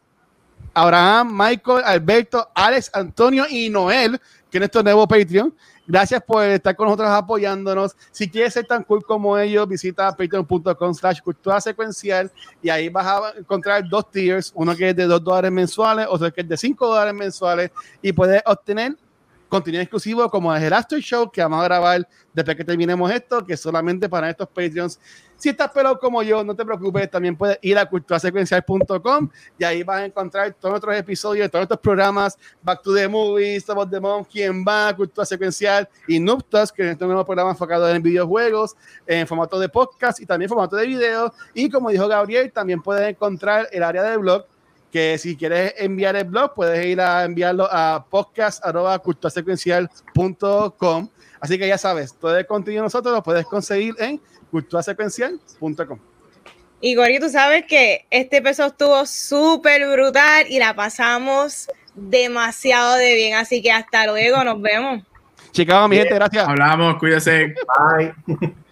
Abraham, 0.81 1.37
Michael, 1.37 1.83
Alberto, 1.83 2.49
Alex, 2.55 2.89
Antonio 2.93 3.45
y 3.49 3.69
Noel, 3.69 4.19
que 4.49 4.57
es 4.57 4.59
nuestro 4.59 4.81
nuevo 4.81 5.07
Patreon. 5.07 5.53
Gracias 5.85 6.21
por 6.21 6.43
estar 6.45 6.75
con 6.75 6.85
nosotros 6.85 7.09
apoyándonos. 7.09 7.95
Si 8.11 8.29
quieres 8.29 8.53
ser 8.53 8.65
tan 8.65 8.83
cool 8.83 9.03
como 9.03 9.37
ellos, 9.37 9.67
visita 9.67 10.15
patreon.com 10.15 10.93
slash 10.93 11.19
cultura 11.21 11.59
secuencial 11.59 12.31
y 12.61 12.69
ahí 12.69 12.89
vas 12.89 13.07
a 13.07 13.39
encontrar 13.39 13.89
dos 13.89 14.09
tiers, 14.09 14.51
uno 14.55 14.75
que 14.75 14.89
es 14.89 14.95
de 14.95 15.05
2 15.05 15.23
dólares 15.23 15.51
mensuales, 15.51 16.07
otro 16.09 16.31
que 16.31 16.41
es 16.41 16.47
de 16.47 16.57
5 16.57 16.87
dólares 16.87 17.13
mensuales 17.13 17.71
y 18.01 18.13
puedes 18.13 18.41
obtener 18.45 18.95
contenido 19.49 19.81
exclusivo 19.81 20.29
como 20.29 20.55
es 20.55 20.61
el 20.63 20.71
After 20.71 20.99
Show 20.99 21.31
que 21.31 21.41
vamos 21.41 21.61
a 21.61 21.63
grabar 21.63 22.07
después 22.31 22.55
que 22.55 22.63
terminemos 22.63 23.11
esto, 23.11 23.43
que 23.43 23.57
solamente 23.57 24.07
para 24.07 24.29
estos 24.29 24.47
Patreons. 24.47 24.99
Si 25.39 25.47
estás 25.47 25.71
pelado 25.71 25.97
como 25.97 26.21
yo, 26.21 26.43
no 26.43 26.53
te 26.53 26.65
preocupes, 26.65 27.09
también 27.09 27.33
puedes 27.33 27.57
ir 27.61 27.77
a 27.77 27.85
culturasecuencial.com 27.85 29.29
y 29.57 29.63
ahí 29.63 29.83
vas 29.83 30.01
a 30.01 30.05
encontrar 30.05 30.53
todos 30.53 30.73
nuestros 30.73 30.97
episodios, 30.97 31.49
todos 31.49 31.63
estos 31.63 31.79
programas, 31.79 32.37
Back 32.61 32.81
to 32.83 32.93
the 32.93 33.07
Movies, 33.07 33.69
of 33.69 33.89
the 33.89 34.01
Month, 34.01 34.27
Quién 34.29 34.65
va, 34.65 34.93
Cultura 34.93 35.25
Secuencial 35.25 35.87
y 36.09 36.19
Noobtas, 36.19 36.73
que 36.73 36.83
es 36.83 36.91
este 36.91 37.05
nuevo 37.05 37.23
programa 37.23 37.51
enfocado 37.51 37.89
en 37.89 38.03
videojuegos, 38.03 38.75
en 39.07 39.25
formato 39.25 39.57
de 39.57 39.69
podcast 39.69 40.19
y 40.19 40.25
también 40.25 40.49
formato 40.49 40.75
de 40.75 40.85
video. 40.85 41.33
Y 41.53 41.69
como 41.69 41.89
dijo 41.89 42.05
Gabriel, 42.09 42.51
también 42.51 42.81
puedes 42.81 43.07
encontrar 43.07 43.69
el 43.71 43.81
área 43.81 44.03
de 44.03 44.17
blog 44.17 44.43
que 44.91 45.17
si 45.17 45.37
quieres 45.37 45.73
enviar 45.77 46.17
el 46.17 46.25
blog, 46.25 46.53
puedes 46.53 46.85
ir 46.85 46.99
a 46.99 47.23
enviarlo 47.23 47.65
a 47.71 48.05
podcast.culturasecuencial.com. 48.09 51.09
Así 51.39 51.57
que 51.57 51.67
ya 51.67 51.77
sabes, 51.77 52.13
todo 52.15 52.37
el 52.37 52.45
contenido 52.45 52.83
nosotros 52.83 53.15
lo 53.15 53.23
puedes 53.23 53.45
conseguir 53.45 53.95
en 53.99 54.19
culturasecuencial.com. 54.51 55.99
Y 56.81 56.95
Gori, 56.95 57.19
tú 57.19 57.29
sabes 57.29 57.65
que 57.65 58.05
este 58.09 58.37
episodio 58.37 58.69
estuvo 58.69 59.05
súper 59.05 59.89
brutal 59.89 60.45
y 60.49 60.59
la 60.59 60.73
pasamos 60.73 61.69
demasiado 61.93 62.95
de 62.95 63.15
bien. 63.15 63.35
Así 63.35 63.61
que 63.61 63.71
hasta 63.71 64.05
luego, 64.07 64.43
nos 64.43 64.61
vemos. 64.61 65.03
Chicago, 65.51 65.87
mi 65.87 65.97
gente, 65.97 66.15
gracias. 66.15 66.47
Hablamos, 66.47 66.97
cuídense. 66.97 67.53
Bye. 67.97 68.13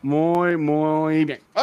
Muy, 0.00 0.56
muy 0.56 1.24
bien. 1.24 1.40
O 1.54 1.62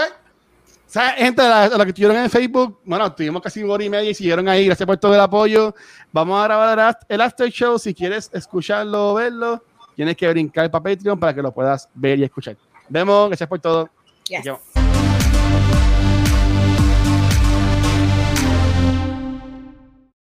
sea, 0.88 1.12
gente, 1.12 1.42
lo 1.72 1.84
que 1.84 1.90
estuvieron 1.90 2.18
en 2.18 2.30
Facebook, 2.30 2.80
bueno, 2.84 3.12
tuvimos 3.14 3.42
casi 3.42 3.64
una 3.64 3.74
hora 3.74 3.84
y 3.86 3.90
media 3.90 4.10
y 4.10 4.14
siguieron 4.14 4.48
ahí. 4.50 4.66
Gracias 4.66 4.86
por 4.86 4.98
todo 4.98 5.14
el 5.14 5.22
apoyo. 5.22 5.74
Vamos 6.12 6.40
a 6.40 6.44
grabar 6.44 6.98
el 7.08 7.22
after 7.22 7.50
show. 7.50 7.80
Si 7.80 7.94
quieres 7.94 8.30
escucharlo 8.34 9.12
o 9.12 9.14
verlo, 9.14 9.64
tienes 9.96 10.18
que 10.18 10.28
brincar 10.30 10.70
para 10.70 10.84
Patreon 10.84 11.20
para 11.20 11.34
que 11.34 11.42
lo 11.42 11.54
puedas 11.54 11.90
ver 11.94 12.20
y 12.20 12.24
escuchar. 12.26 12.58
Vemos, 12.90 13.28
gracias 13.30 13.50
por 13.50 13.60
todo. 13.60 13.90
Yes. 14.28 14.75